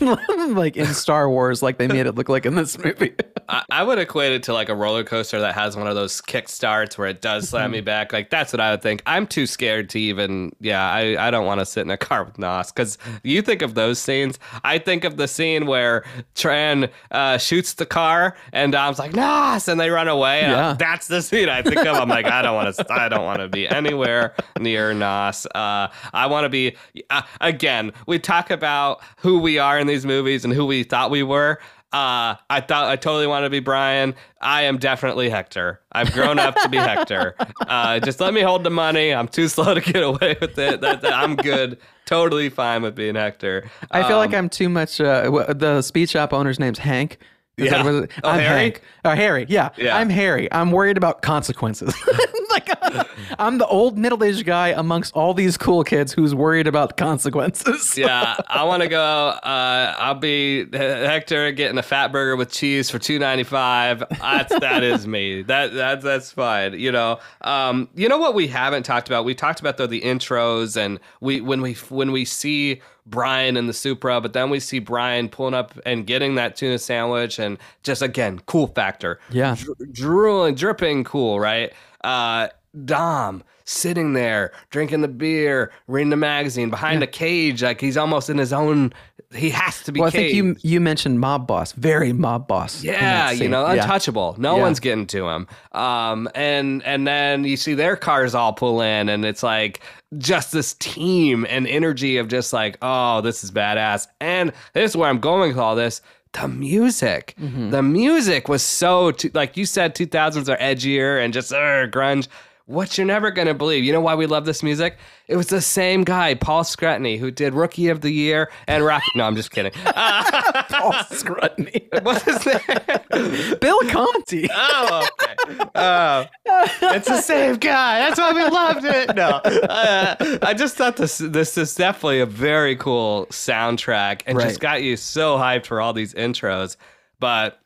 like 0.50 0.78
in 0.78 0.86
Star 0.94 1.28
Wars, 1.28 1.64
like 1.64 1.80
they 1.80 1.88
made 1.88 2.06
it 2.06 2.14
look 2.14 2.30
like 2.30 2.46
in 2.46 2.54
this 2.54 2.78
movie. 2.78 3.16
I, 3.50 3.64
I 3.72 3.84
would 3.84 3.98
equate 3.98 4.32
it 4.32 4.44
to 4.44 4.54
like 4.54 4.70
a 4.70 4.76
roller 4.76 5.04
coaster 5.04 5.40
that 5.40 5.56
has 5.56 5.76
one 5.76 5.88
of 5.88 5.96
those 5.96 6.22
kick 6.22 6.48
starts 6.48 6.98
where 6.98 7.08
it 7.08 7.22
does 7.22 7.50
slam 7.50 7.72
me 7.72 7.82
back. 7.82 8.14
Like 8.14 8.30
that's 8.30 8.54
what 8.54 8.60
I 8.60 8.72
would 8.72 8.82
think. 8.82 9.02
I'm 9.06 9.26
too 9.26 9.48
scared 9.48 9.90
to 9.90 10.00
even. 10.00 10.56
Yeah, 10.60 10.82
I, 10.82 11.28
I 11.28 11.32
don't 11.32 11.46
want 11.46 11.60
to 11.60 11.66
sit 11.66 11.82
in 11.82 11.90
a 11.90 11.98
car 11.98 12.24
with 12.24 12.38
Nos 12.38 12.72
because 12.72 12.98
you 13.24 13.42
think 13.42 13.62
of 13.62 13.74
those 13.74 14.00
scenes. 14.00 14.38
I 14.64 14.78
think 14.78 15.04
of 15.04 15.18
the 15.18 15.28
scene 15.28 15.66
where 15.66 16.06
Tran 16.36 16.90
uh, 17.12 17.38
shoots 17.40 17.74
the 17.74 17.86
car 17.86 18.38
and 18.54 18.72
Dom's 18.72 19.00
like 19.00 19.14
Nos, 19.14 19.68
and 19.68 19.80
they 19.80 19.90
run 19.90 20.08
away. 20.08 20.42
Yeah. 20.42 20.76
that's 20.78 21.08
the 21.08 21.22
scene 21.22 21.50
I 21.50 21.64
think 21.64 21.78
of. 21.80 21.96
I'm 21.98 22.10
like 22.10 22.26
I 22.28 22.42
don't 22.42 22.56
want 22.56 22.76
to. 22.76 22.94
I 22.94 23.10
don't 23.10 23.26
want 23.26 23.40
to 23.40 23.48
be 23.48 23.68
anywhere 23.68 24.36
near 24.60 24.94
Nos. 24.94 25.48
Uh, 25.48 25.88
I 26.14 26.28
want 26.28 26.46
to 26.46 26.50
be. 26.50 26.76
Uh, 27.10 27.24
again, 27.42 27.94
we 28.06 28.20
talk 28.20 28.52
about 28.52 29.02
who 29.18 29.40
we 29.40 29.58
are 29.58 29.80
in 29.80 29.88
these 29.88 30.06
movies 30.06 30.46
and 30.46 30.54
who 30.54 30.66
we 30.66 30.84
thought 30.84 31.10
we 31.10 31.24
were. 31.24 31.60
Uh, 31.92 32.36
I 32.50 32.62
thought 32.62 32.86
I 32.88 32.96
totally 32.98 33.26
want 33.26 33.46
to 33.46 33.50
be 33.50 33.60
Brian. 33.60 34.14
I 34.42 34.64
am 34.64 34.78
definitely 34.78 35.30
Hector. 35.30 35.82
I've 35.92 36.12
grown 36.14 36.38
up 36.38 36.56
to 36.62 36.70
be 36.70 36.78
Hector. 36.92 37.36
Uh, 37.68 38.00
just 38.00 38.20
let 38.20 38.34
me 38.34 38.42
hold 38.42 38.64
the 38.64 38.70
money. 38.70 39.12
I'm 39.12 39.28
too 39.28 39.48
slow 39.48 39.74
to 39.74 39.82
get 39.82 40.04
away 40.04 40.38
with 40.40 40.58
it. 40.60 40.82
That, 40.82 41.02
that- 41.02 41.14
I'm 41.14 41.36
good. 41.36 41.80
Totally 42.06 42.50
fine 42.50 42.82
with 42.84 42.96
being 42.96 43.16
Hector. 43.16 43.70
I 43.92 44.08
feel 44.08 44.18
like 44.18 44.30
Um, 44.30 44.36
I'm 44.36 44.50
too 44.50 44.70
much. 44.70 45.02
Uh, 45.02 45.30
the 45.54 45.82
speed 45.82 46.10
shop 46.10 46.32
owner's 46.34 46.60
name's 46.60 46.80
Hank. 46.80 47.18
Yeah. 47.66 47.84
Oh, 48.24 48.30
I'm 48.30 48.40
Harry? 48.40 48.60
Hank. 48.60 48.82
Oh, 49.06 49.12
Harry. 49.12 49.46
Yeah. 49.50 49.70
Yeah. 49.78 49.98
I'm 49.98 50.10
Harry. 50.10 50.52
I'm 50.52 50.72
worried 50.72 50.98
about 50.98 51.22
consequences. 51.22 51.94
like, 52.50 52.70
I'm 53.40 53.58
the 53.58 53.68
old 53.68 53.98
middle-aged 53.98 54.46
guy 54.46 54.70
amongst 54.70 55.14
all 55.16 55.34
these 55.34 55.58
cool 55.58 55.84
kids 55.84 56.12
who's 56.14 56.34
worried 56.34 56.68
about 56.68 56.98
consequences. 56.98 57.98
yeah, 57.98 58.36
I 58.48 58.64
want 58.64 58.84
to 58.84 58.90
go. 58.90 59.02
Uh, 59.02 59.96
I'll 59.98 60.16
be 60.16 60.66
Hector 60.72 61.52
getting 61.52 61.78
a 61.78 61.84
fat 61.84 62.12
burger 62.12 62.36
with 62.36 62.52
cheese 62.52 62.90
for 62.90 63.00
two 63.00 63.20
ninety 63.20 63.44
five. 63.44 64.04
That's 64.20 64.60
that 64.60 64.84
is 64.84 65.08
me. 65.08 65.44
That 65.44 65.74
that 65.74 66.02
that's 66.02 66.32
fine. 66.32 66.80
You 66.80 66.92
know. 66.92 67.20
Um. 67.42 67.90
You 67.96 68.10
know 68.10 68.18
what 68.18 68.34
we 68.34 68.48
haven't 68.48 68.84
talked 68.84 69.08
about? 69.08 69.26
We 69.26 69.36
talked 69.36 69.60
about 69.60 69.78
though 69.78 69.88
the 69.88 70.02
intros 70.02 70.78
and 70.78 71.00
we 71.22 71.42
when 71.42 71.62
we 71.62 71.74
when 71.90 72.12
we 72.12 72.26
see 72.26 72.82
Brian 73.10 73.58
in 73.58 73.68
the 73.68 73.74
Supra, 73.74 74.22
but 74.22 74.34
then 74.34 74.50
we 74.50 74.60
see 74.60 74.80
Brian 74.80 75.30
pulling 75.30 75.54
up 75.54 75.78
and 75.86 76.06
getting 76.06 76.36
that 76.36 76.56
tuna 76.56 76.78
sandwich 76.78 77.40
and 77.40 77.58
just 77.84 78.02
again 78.02 78.40
cool 78.46 78.68
factor. 78.68 79.20
Yeah. 79.32 79.56
Dr- 79.56 79.94
drooling, 79.94 80.56
dripping 80.56 81.04
cool, 81.04 81.40
right? 81.40 81.74
Uh, 82.04 82.50
Dom 82.86 83.44
sitting 83.66 84.14
there 84.14 84.52
drinking 84.70 85.02
the 85.02 85.08
beer, 85.08 85.72
reading 85.88 86.10
the 86.10 86.16
magazine 86.16 86.70
behind 86.70 87.04
a 87.04 87.08
cage, 87.08 87.64
like 87.64 87.82
he's 87.82 87.98
almost 87.98 88.30
in 88.30 88.38
his 88.38 88.54
own. 88.54 88.94
He 89.34 89.52
has 89.52 89.84
to 89.84 89.92
be. 89.92 90.00
Well, 90.00 90.08
I 90.08 90.12
think 90.12 90.34
you 90.34 90.54
caged. 90.56 90.66
you 90.66 90.80
mentioned 90.80 91.20
mob 91.20 91.46
boss, 91.46 91.72
very 91.74 92.14
mob 92.14 92.48
boss. 92.48 92.84
Yeah, 92.84 93.30
you 93.30 93.48
know, 93.48 93.72
Yeah. 93.72 93.84
untouchable. 93.84 94.34
No 94.40 94.56
Yeah. 94.56 94.62
one's 94.64 94.80
getting 94.80 95.06
to 95.08 95.28
him. 95.30 95.48
Um, 95.72 96.28
and 96.34 96.82
and 96.84 97.06
then 97.08 97.44
you 97.44 97.56
see 97.56 97.76
their 97.76 97.96
cars 97.96 98.34
all 98.34 98.54
pull 98.54 98.82
in, 98.82 99.08
and 99.08 99.24
it's 99.26 99.44
like 99.44 99.82
just 100.18 100.52
this 100.52 100.74
team 100.80 101.46
and 101.48 101.68
energy 101.68 102.18
of 102.18 102.28
just 102.28 102.54
like, 102.54 102.78
oh, 102.82 103.22
this 103.22 103.44
is 103.44 103.52
badass. 103.52 104.08
And 104.20 104.52
this 104.74 104.92
is 104.92 104.98
where 104.98 105.08
I'm 105.10 105.20
going 105.20 105.50
with 105.50 105.60
all 105.60 105.76
this. 105.76 106.02
the 106.34 106.48
music. 106.48 107.34
The 107.40 107.82
music 107.82 108.48
was 108.50 108.62
so 108.62 109.10
t- 109.12 109.32
like 109.34 109.58
you 109.58 109.66
said 109.66 109.96
2000s 109.96 110.48
are 110.48 110.58
edgier 110.58 111.24
and 111.24 111.34
just 111.34 111.52
uh, 111.52 111.88
grunge. 111.88 112.28
What 112.70 113.00
you're 113.00 113.08
never 113.08 113.32
going 113.32 113.48
to 113.48 113.56
believe. 113.56 113.84
You 113.84 113.92
know 113.92 114.00
why 114.00 114.14
we 114.14 114.28
love 114.28 114.46
this 114.46 114.62
music? 114.62 115.00
It 115.28 115.36
was 115.36 115.48
the 115.48 115.60
same 115.60 116.04
guy, 116.04 116.36
Paul 116.36 116.64
Scrutiny, 116.64 117.18
who 117.18 117.32
did 117.32 117.56
Rookie 117.56 117.88
of 117.88 118.02
the 118.02 118.12
Year 118.12 118.52
and 118.68 118.86
Rocky. 118.86 119.08
No, 119.16 119.24
I'm 119.24 119.36
just 119.36 119.50
kidding. 119.50 119.72
Uh, 119.88 120.64
Paul 120.70 120.94
Scrutiny. 121.06 121.90
what's 122.04 122.22
his 122.26 122.46
name? 122.46 123.58
Bill 123.60 123.80
Conti. 123.90 124.48
Oh, 124.56 125.08
okay. 125.20 125.64
Uh, 125.74 126.26
it's 126.46 127.08
the 127.08 127.22
same 127.22 127.56
guy. 127.56 128.02
That's 128.02 128.20
why 128.20 128.34
we 128.34 128.44
loved 128.44 128.86
it. 128.86 129.16
No, 129.16 129.30
uh, 129.30 130.38
I 130.44 130.54
just 130.54 130.76
thought 130.76 130.96
this 130.96 131.18
this 131.18 131.58
is 131.58 131.74
definitely 131.74 132.20
a 132.20 132.26
very 132.28 132.76
cool 132.76 133.26
soundtrack 133.32 134.22
and 134.28 134.38
Right. 134.38 134.48
just 134.48 134.60
got 134.60 134.84
you 134.84 134.96
so 134.96 135.38
hyped 135.38 135.66
for 135.66 135.82
all 135.82 135.94
these 135.94 136.14
intros. 136.14 136.78
But 137.20 137.60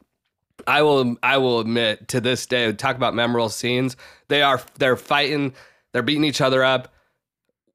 I 0.66 0.82
will 0.82 1.18
I 1.24 1.38
will 1.40 1.60
admit 1.60 2.08
to 2.10 2.22
this 2.22 2.46
day, 2.46 2.72
talk 2.74 2.96
about 2.96 3.14
memorable 3.16 3.50
scenes. 3.50 3.98
They 4.34 4.42
are 4.42 4.60
they're 4.80 4.96
fighting, 4.96 5.54
they're 5.92 6.02
beating 6.02 6.24
each 6.24 6.42
other 6.42 6.64
up. 6.64 6.92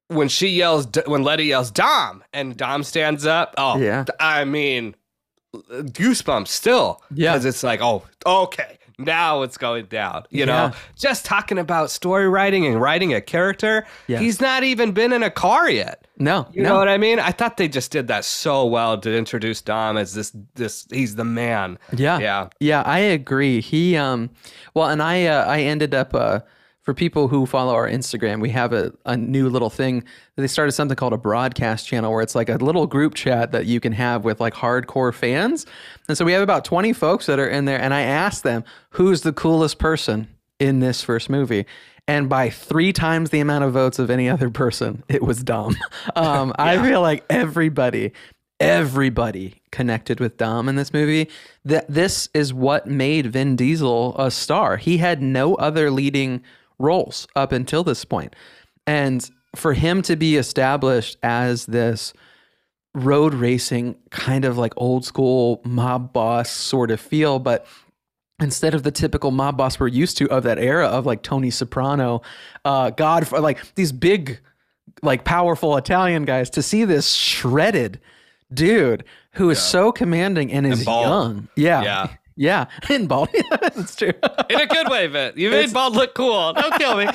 When 0.09 0.27
she 0.27 0.49
yells, 0.49 0.89
when 1.05 1.23
Letty 1.23 1.45
yells, 1.45 1.71
"Dom," 1.71 2.21
and 2.33 2.57
Dom 2.57 2.83
stands 2.83 3.25
up. 3.25 3.53
Oh, 3.57 3.77
Yeah. 3.77 4.03
I 4.19 4.43
mean, 4.43 4.93
goosebumps 5.55 6.49
still. 6.49 7.01
Yeah. 7.13 7.31
because 7.31 7.45
it's 7.45 7.63
like, 7.63 7.79
oh, 7.81 8.03
okay, 8.25 8.77
now 8.99 9.41
it's 9.41 9.57
going 9.57 9.85
down. 9.85 10.23
You 10.29 10.45
know, 10.45 10.71
just 10.95 11.25
talking 11.25 11.57
about 11.57 11.89
story 11.89 12.27
writing 12.27 12.65
and 12.67 12.79
writing 12.79 13.13
a 13.13 13.21
character. 13.21 13.85
Yeah. 14.07 14.19
He's 14.19 14.39
not 14.41 14.63
even 14.63 14.91
been 14.91 15.13
in 15.13 15.23
a 15.23 15.31
car 15.31 15.69
yet. 15.69 16.05
No, 16.21 16.47
You 16.51 16.63
no. 16.63 16.69
know 16.69 16.75
what 16.77 16.89
I 16.89 16.97
mean? 16.97 17.17
I 17.17 17.31
thought 17.31 17.55
they 17.55 17.69
just 17.69 17.91
did 17.91 18.07
that 18.09 18.25
so 18.25 18.65
well 18.65 18.97
to 18.99 19.17
introduce 19.17 19.61
Dom 19.61 19.95
as 19.95 20.13
this 20.13 20.35
this 20.55 20.85
he's 20.91 21.15
the 21.15 21.23
man. 21.23 21.79
Yeah. 21.95 22.19
Yeah. 22.19 22.49
Yeah, 22.59 22.81
I 22.85 22.99
agree. 22.99 23.61
He 23.61 23.95
um 23.95 24.29
well 24.73 24.89
and 24.89 25.01
I 25.01 25.25
uh, 25.27 25.45
I 25.45 25.61
ended 25.61 25.95
up 25.95 26.13
uh 26.13 26.41
for 26.89 26.95
people 26.95 27.27
who 27.27 27.45
follow 27.45 27.75
our 27.75 27.87
Instagram, 27.87 28.41
we 28.41 28.49
have 28.49 28.73
a, 28.73 28.91
a 29.05 29.15
new 29.15 29.47
little 29.47 29.69
thing. 29.69 30.03
They 30.37 30.47
started 30.47 30.71
something 30.71 30.95
called 30.95 31.13
a 31.13 31.17
broadcast 31.17 31.87
channel 31.87 32.11
where 32.11 32.23
it's 32.23 32.33
like 32.33 32.49
a 32.49 32.55
little 32.55 32.87
group 32.87 33.13
chat 33.13 33.51
that 33.51 33.67
you 33.67 33.79
can 33.79 33.93
have 33.93 34.23
with 34.23 34.39
like 34.39 34.55
hardcore 34.55 35.13
fans. 35.13 35.67
And 36.07 36.17
so 36.17 36.25
we 36.25 36.31
have 36.31 36.41
about 36.41 36.65
20 36.65 36.93
folks 36.93 37.27
that 37.27 37.37
are 37.37 37.47
in 37.47 37.65
there 37.65 37.79
and 37.79 37.93
I 37.93 38.01
asked 38.01 38.41
them, 38.41 38.63
"Who's 38.91 39.21
the 39.21 39.31
coolest 39.31 39.77
person 39.77 40.29
in 40.57 40.79
this 40.79 41.03
first 41.03 41.29
movie?" 41.29 41.67
And 42.07 42.27
by 42.27 42.49
three 42.49 42.91
times 42.91 43.29
the 43.29 43.39
amount 43.39 43.65
of 43.65 43.73
votes 43.73 43.99
of 43.99 44.09
any 44.09 44.27
other 44.27 44.49
person, 44.49 45.03
it 45.07 45.21
was 45.21 45.43
Dom. 45.43 45.75
Um, 46.15 46.53
I 46.57 46.81
feel 46.81 47.01
like 47.01 47.23
everybody 47.29 48.13
everybody 48.59 49.61
connected 49.71 50.19
with 50.19 50.37
Dom 50.37 50.67
in 50.67 50.75
this 50.75 50.91
movie. 50.91 51.29
That 51.63 51.85
this 51.87 52.29
is 52.33 52.51
what 52.51 52.87
made 52.87 53.27
Vin 53.27 53.55
Diesel 53.55 54.15
a 54.17 54.31
star. 54.31 54.77
He 54.77 54.97
had 54.97 55.21
no 55.21 55.53
other 55.53 55.91
leading 55.91 56.41
roles 56.79 57.27
up 57.35 57.51
until 57.51 57.83
this 57.83 58.05
point. 58.05 58.35
And 58.87 59.29
for 59.55 59.73
him 59.73 60.01
to 60.03 60.15
be 60.15 60.37
established 60.37 61.17
as 61.21 61.65
this 61.65 62.13
road 62.95 63.33
racing 63.33 63.95
kind 64.09 64.45
of 64.45 64.57
like 64.57 64.73
old 64.77 65.05
school 65.05 65.61
mob 65.63 66.11
boss 66.13 66.49
sort 66.49 66.91
of 66.91 66.99
feel, 66.99 67.39
but 67.39 67.67
instead 68.41 68.73
of 68.73 68.83
the 68.83 68.91
typical 68.91 69.31
mob 69.31 69.57
boss 69.57 69.79
we're 69.79 69.87
used 69.87 70.17
to 70.17 70.29
of 70.29 70.43
that 70.43 70.57
era 70.57 70.87
of 70.87 71.05
like 71.05 71.21
Tony 71.21 71.49
Soprano, 71.49 72.21
uh, 72.65 72.89
God, 72.91 73.31
like 73.31 73.75
these 73.75 73.91
big, 73.91 74.39
like 75.01 75.23
powerful 75.23 75.77
Italian 75.77 76.25
guys, 76.25 76.49
to 76.51 76.63
see 76.63 76.85
this 76.85 77.13
shredded 77.13 77.99
dude 78.53 79.03
who 79.33 79.49
is 79.49 79.61
so 79.61 79.91
commanding 79.91 80.51
and 80.51 80.65
is 80.65 80.83
bald. 80.83 81.05
young. 81.05 81.49
Yeah. 81.55 81.83
Yeah. 81.83 82.07
Yeah. 82.39 82.67
And 82.89 83.07
bald. 83.09 83.27
That's 83.51 83.95
true. 83.97 84.13
In 84.49 84.61
a 84.61 84.65
good 84.65 84.87
way, 84.89 85.05
Vin. 85.07 85.33
You 85.35 85.51
made 85.51 85.71
Bald 85.73 85.93
look 85.93 86.15
cool. 86.15 86.53
Don't 86.53 86.73
kill 86.75 86.95
me. 86.97 87.05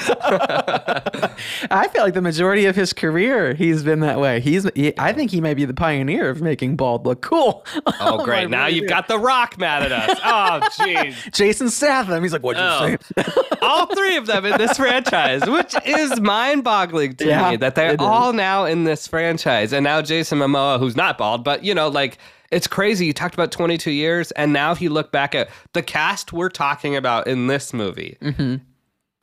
I 1.71 1.89
feel 1.93 2.03
like 2.03 2.15
the 2.15 2.21
majority 2.23 2.67
of 2.67 2.77
his 2.77 2.93
career, 2.93 3.55
he's 3.55 3.83
been 3.83 4.01
that 4.01 4.21
way. 4.21 4.41
He's, 4.41 4.69
he, 4.75 4.93
I 4.99 5.13
think 5.13 5.31
he 5.31 5.41
may 5.41 5.55
be 5.55 5.65
the 5.65 5.75
pioneer 5.75 6.29
of 6.31 6.43
making 6.43 6.77
bald 6.77 7.07
look 7.07 7.23
cool. 7.23 7.65
Oh, 8.01 8.23
great. 8.25 8.51
now 8.51 8.67
you've 8.67 8.89
got 8.89 9.09
The 9.09 9.19
Rock 9.19 9.59
mad 9.59 9.83
at 9.83 9.93
us. 9.93 10.21
Oh, 10.25 10.61
jeez. 10.85 11.33
Jason 11.33 11.71
Statham. 11.71 12.23
He's 12.23 12.33
like, 12.33 12.43
what'd 12.43 12.61
you 12.63 12.69
Oh. 12.69 12.97
say? 13.25 13.33
all 13.63 13.87
three 13.95 14.17
of 14.17 14.27
them 14.27 14.45
in 14.45 14.59
this 14.59 14.77
franchise, 14.77 15.49
which 15.49 15.75
is 15.87 16.21
mind-boggling 16.21 17.17
to 17.17 17.27
Yeah, 17.27 17.51
me 17.51 17.57
that 17.57 17.75
they're 17.75 17.93
it 17.95 18.01
is. 18.01 18.07
all 18.07 18.33
now 18.33 18.65
in 18.67 18.85
this 18.85 19.07
franchise, 19.07 19.73
and 19.73 19.85
now 19.85 20.03
Jason 20.03 20.39
Momoa, 20.39 20.79
who's 20.79 20.97
not 20.97 21.17
bald, 21.19 21.45
but 21.45 21.65
you 21.65 21.75
know, 21.75 21.89
like 21.89 22.19
it's 22.51 22.67
crazy. 22.67 23.07
You 23.07 23.13
talked 23.13 23.35
about 23.35 23.51
22 23.53 23.91
years, 23.91 24.31
and 24.33 24.53
now 24.53 24.73
if 24.73 24.81
you 24.81 24.91
look 24.91 25.13
back 25.13 25.35
at 25.35 25.49
the 25.73 25.83
cast 25.83 26.33
we're 26.33 26.49
talking 26.49 26.97
about 26.97 27.27
in 27.27 27.47
this 27.47 27.73
movie. 27.73 28.17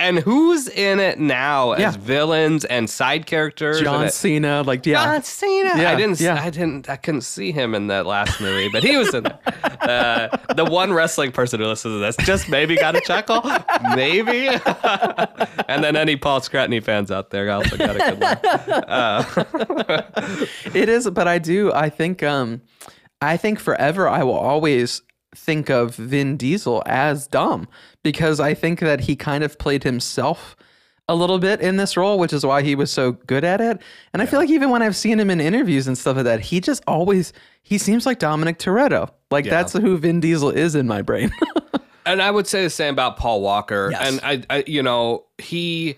And 0.02 0.18
who's 0.18 0.68
in 0.68 1.00
it 1.00 1.20
now 1.20 1.74
as 1.74 1.96
villains 1.96 2.66
and 2.66 2.90
side 2.90 3.28
characters? 3.28 3.80
John 3.82 4.10
Cena. 4.10 4.64
Like, 4.64 4.84
yeah. 4.84 5.04
John 5.04 5.22
Cena. 5.22 5.80
Yeah, 5.80 5.92
I 5.92 5.96
didn't. 5.96 6.20
yeah. 6.20 6.42
I 6.42 6.50
didn't. 6.50 6.90
I 6.90 6.96
couldn't 6.96 7.22
see 7.22 7.52
him 7.52 7.76
in 7.76 7.86
that 7.88 8.08
last 8.08 8.42
movie, 8.42 8.68
but 8.70 8.82
he 8.84 8.98
was 8.98 9.14
in 9.14 9.24
there. 9.24 9.40
Uh, 9.82 10.28
the 10.54 10.64
one 10.64 10.94
wrestling 10.94 11.32
person 11.32 11.60
who 11.60 11.66
listens 11.66 11.96
to 11.96 11.98
this 11.98 12.16
just 12.18 12.48
maybe 12.48 12.76
got 12.76 12.96
a 12.96 13.02
chuckle, 13.02 13.42
maybe. 13.96 14.48
and 15.68 15.84
then 15.84 15.96
any 15.96 16.16
Paul 16.16 16.40
Scratney 16.40 16.84
fans 16.84 17.10
out 17.10 17.32
there 17.32 17.50
also 17.50 17.78
got 17.78 17.96
a 17.96 18.00
good 18.00 18.20
laugh. 18.88 19.38
It 20.76 20.88
is, 20.88 21.10
but 21.10 21.28
I 21.28 21.40
do. 21.40 21.74
I 21.74 21.90
think. 21.90 22.22
Um, 22.22 22.62
I 23.22 23.38
think 23.38 23.60
forever 23.60 24.08
I 24.08 24.24
will 24.24 24.38
always 24.38 25.02
think 25.36 25.70
of 25.70 25.96
Vin 25.96 26.38
Diesel 26.38 26.84
as 26.86 27.28
Dom 27.28 27.68
because 28.04 28.40
I 28.40 28.54
think 28.54 28.80
that 28.80 29.02
he 29.02 29.16
kind 29.16 29.44
of 29.44 29.58
played 29.58 29.84
himself 29.84 30.56
a 31.08 31.16
little 31.16 31.40
bit 31.40 31.62
in 31.62 31.78
this 31.78 31.98
role, 31.98 32.20
which 32.20 32.34
is 32.34 32.46
why 32.46 32.62
he 32.62 32.76
was 32.76 32.92
so 32.92 33.14
good 33.14 33.44
at 33.44 33.62
it. 33.62 33.82
And 34.14 34.22
I 34.22 34.26
feel 34.26 34.40
like 34.40 34.50
even 34.50 34.70
when 34.70 34.82
I've 34.82 34.96
seen 34.96 35.20
him 35.20 35.30
in 35.30 35.42
interviews 35.42 35.88
and 35.88 35.98
stuff 35.98 36.16
like 36.16 36.26
that, 36.26 36.40
he 36.40 36.60
just 36.60 36.84
always 36.88 37.34
he 37.64 37.78
seems 37.78 38.06
like 38.06 38.20
Dominic 38.20 38.60
Toretto. 38.60 39.10
Like 39.30 39.46
that's 39.46 39.74
who 39.74 39.98
Vin 39.98 40.20
Diesel 40.20 40.50
is 40.50 40.76
in 40.76 40.88
my 40.88 41.02
brain. 41.02 41.32
And 42.06 42.22
I 42.22 42.32
would 42.32 42.48
say 42.48 42.64
the 42.64 42.70
same 42.70 42.94
about 42.94 43.18
Paul 43.18 43.42
Walker. 43.42 43.90
Yes. 43.92 44.02
And 44.02 44.20
I, 44.24 44.56
I, 44.56 44.64
you 44.68 44.82
know, 44.82 45.26
he, 45.38 45.98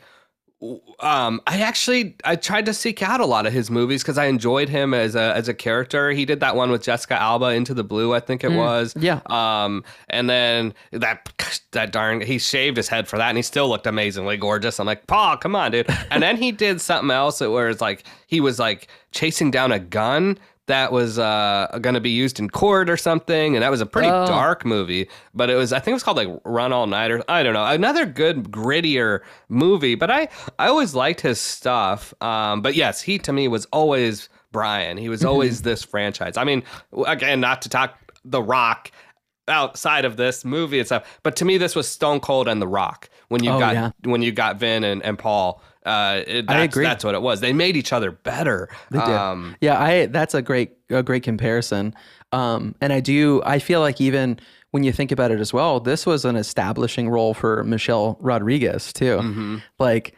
um, 0.99 1.41
I 1.47 1.61
actually 1.61 2.15
I 2.23 2.35
tried 2.35 2.65
to 2.67 2.73
seek 2.73 3.01
out 3.01 3.19
a 3.19 3.25
lot 3.25 3.45
of 3.45 3.53
his 3.53 3.69
movies 3.69 4.01
because 4.01 4.17
I 4.17 4.25
enjoyed 4.25 4.69
him 4.69 4.93
as 4.93 5.15
a 5.15 5.35
as 5.35 5.47
a 5.47 5.53
character. 5.53 6.11
He 6.11 6.25
did 6.25 6.39
that 6.39 6.55
one 6.55 6.71
with 6.71 6.83
Jessica 6.83 7.19
Alba, 7.21 7.47
Into 7.47 7.73
the 7.73 7.83
Blue, 7.83 8.13
I 8.13 8.19
think 8.19 8.43
it 8.43 8.51
was. 8.51 8.93
yeah. 8.97 9.19
Um, 9.25 9.83
and 10.09 10.29
then 10.29 10.73
that 10.91 11.29
that 11.71 11.91
darn 11.91 12.21
he 12.21 12.37
shaved 12.39 12.77
his 12.77 12.87
head 12.87 13.07
for 13.07 13.17
that, 13.17 13.29
and 13.29 13.37
he 13.37 13.43
still 13.43 13.67
looked 13.67 13.87
amazingly 13.87 14.37
gorgeous. 14.37 14.79
I'm 14.79 14.87
like, 14.87 15.07
Paul, 15.07 15.37
come 15.37 15.55
on, 15.55 15.71
dude. 15.71 15.87
and 16.09 16.23
then 16.23 16.37
he 16.37 16.51
did 16.51 16.79
something 16.81 17.11
else 17.11 17.41
where 17.41 17.69
it's 17.69 17.81
like 17.81 18.03
he 18.27 18.39
was 18.39 18.59
like 18.59 18.87
chasing 19.11 19.51
down 19.51 19.71
a 19.71 19.79
gun 19.79 20.37
that 20.67 20.91
was 20.93 21.19
uh, 21.19 21.77
going 21.81 21.95
to 21.95 21.99
be 22.01 22.09
used 22.11 22.39
in 22.39 22.49
court 22.49 22.89
or 22.89 22.95
something, 22.97 23.55
and 23.55 23.63
that 23.63 23.69
was 23.71 23.81
a 23.81 23.85
pretty 23.85 24.07
Oh. 24.07 24.25
dark 24.25 24.65
movie. 24.65 25.09
But 25.33 25.49
it 25.49 25.55
was, 25.55 25.73
I 25.73 25.79
think 25.79 25.89
it 25.89 25.93
was 25.95 26.03
called 26.03 26.17
like 26.17 26.29
Run 26.45 26.71
All 26.71 26.87
Night 26.87 27.11
or 27.11 27.21
I 27.27 27.43
don't 27.43 27.53
know, 27.53 27.65
another 27.65 28.05
good 28.05 28.45
grittier 28.51 29.19
movie. 29.49 29.95
But 29.95 30.09
I, 30.09 30.29
I 30.57 30.67
always 30.67 30.95
liked 30.95 31.21
his 31.21 31.39
stuff. 31.39 32.13
Um, 32.21 32.61
but 32.61 32.75
yes, 32.75 33.01
he 33.01 33.17
to 33.19 33.33
me 33.33 33.47
was 33.49 33.65
always 33.73 34.29
Brian. 34.53 34.97
He 34.97 35.09
was 35.09 35.19
Mm-hmm. 35.21 35.29
always 35.29 35.61
this 35.63 35.83
franchise. 35.83 36.37
I 36.37 36.43
mean, 36.45 36.63
again, 37.07 37.41
not 37.41 37.61
to 37.63 37.69
talk 37.69 37.97
The 38.23 38.41
Rock 38.41 38.89
outside 39.49 40.05
of 40.05 40.15
this 40.15 40.45
movie 40.45 40.79
and 40.79 40.87
stuff, 40.87 41.19
but 41.23 41.35
to 41.37 41.45
me, 41.45 41.57
this 41.57 41.75
was 41.75 41.87
Stone 41.87 42.21
Cold 42.21 42.47
and 42.47 42.61
The 42.61 42.67
Rock 42.67 43.09
when 43.27 43.43
you 43.43 43.51
Oh, 43.51 43.59
got 43.59 43.73
yeah. 43.73 43.91
when 44.05 44.21
you 44.21 44.31
got 44.31 44.57
Vin 44.57 44.83
and, 44.85 45.03
and 45.03 45.19
Paul. 45.19 45.61
Uh, 45.85 46.21
it, 46.25 46.49
I 46.49 46.63
agree. 46.63 46.85
That's 46.85 47.03
what 47.03 47.15
it 47.15 47.21
was. 47.21 47.41
They 47.41 47.53
made 47.53 47.75
each 47.75 47.91
other 47.91 48.11
better. 48.11 48.69
They 48.91 48.99
did. 48.99 49.09
Um, 49.09 49.55
yeah, 49.61 49.81
I 49.81 50.05
that's 50.05 50.33
a 50.33 50.41
great 50.41 50.77
a 50.89 51.03
great 51.03 51.23
comparison. 51.23 51.93
Um, 52.31 52.75
and 52.81 52.93
I 52.93 52.99
do 52.99 53.41
I 53.45 53.59
feel 53.59 53.79
like 53.81 53.99
even 53.99 54.39
when 54.71 54.83
you 54.83 54.91
think 54.91 55.11
about 55.11 55.29
it 55.29 55.39
as 55.39 55.53
well, 55.53 55.79
this 55.79 56.05
was 56.05 56.25
an 56.25 56.35
establishing 56.35 57.09
role 57.09 57.33
for 57.33 57.63
Michelle 57.63 58.17
Rodriguez 58.19 58.91
too. 58.91 59.17
Mm-hmm. 59.17 59.57
Like, 59.77 60.15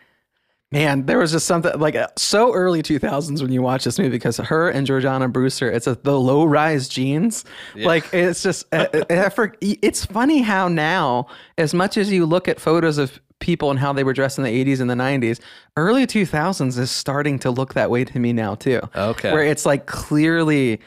man, 0.72 1.08
there 1.08 1.18
was 1.18 1.34
just 1.34 1.46
something 1.46 1.78
like 1.78 1.96
uh, 1.96 2.08
so 2.16 2.54
early 2.54 2.82
two 2.82 2.98
thousands 2.98 3.42
when 3.42 3.52
you 3.52 3.62
watch 3.62 3.84
this 3.84 4.00
movie 4.00 4.12
because 4.12 4.38
her 4.38 4.70
and 4.70 4.88
Jordana 4.88 5.30
Brewster, 5.32 5.70
it's 5.70 5.88
a, 5.88 5.96
the 5.96 6.18
low 6.18 6.46
rise 6.46 6.88
jeans. 6.88 7.44
Like 7.76 8.14
it's 8.14 8.44
just 8.44 8.66
uh, 8.74 8.88
uh, 9.10 9.30
for, 9.30 9.56
it's 9.60 10.06
funny 10.06 10.42
how 10.42 10.70
now 10.70 11.28
as 11.58 11.74
much 11.74 11.98
as 11.98 12.10
you 12.12 12.26
look 12.26 12.48
at 12.48 12.60
photos 12.60 12.98
of 12.98 13.20
people 13.40 13.70
and 13.70 13.80
how 13.80 13.92
they 13.94 14.04
were 14.04 14.14
dressed 14.14 14.38
in 14.38 14.44
the 14.44 14.66
80s 14.66 14.80
and 14.80 14.90
the 14.90 14.96
90s 14.96 15.40
early 15.78 16.08
2000s 16.08 16.78
is 16.80 16.90
starting 16.90 17.38
to 17.40 17.52
look 17.52 17.74
that 17.74 17.90
way 17.92 18.06
to 18.06 18.18
me 18.20 18.32
now 18.34 18.56
too 18.56 18.82
Okay. 18.96 19.32
where 19.32 19.44
it's 19.44 19.66
like 19.66 19.86
clearly 19.88 20.80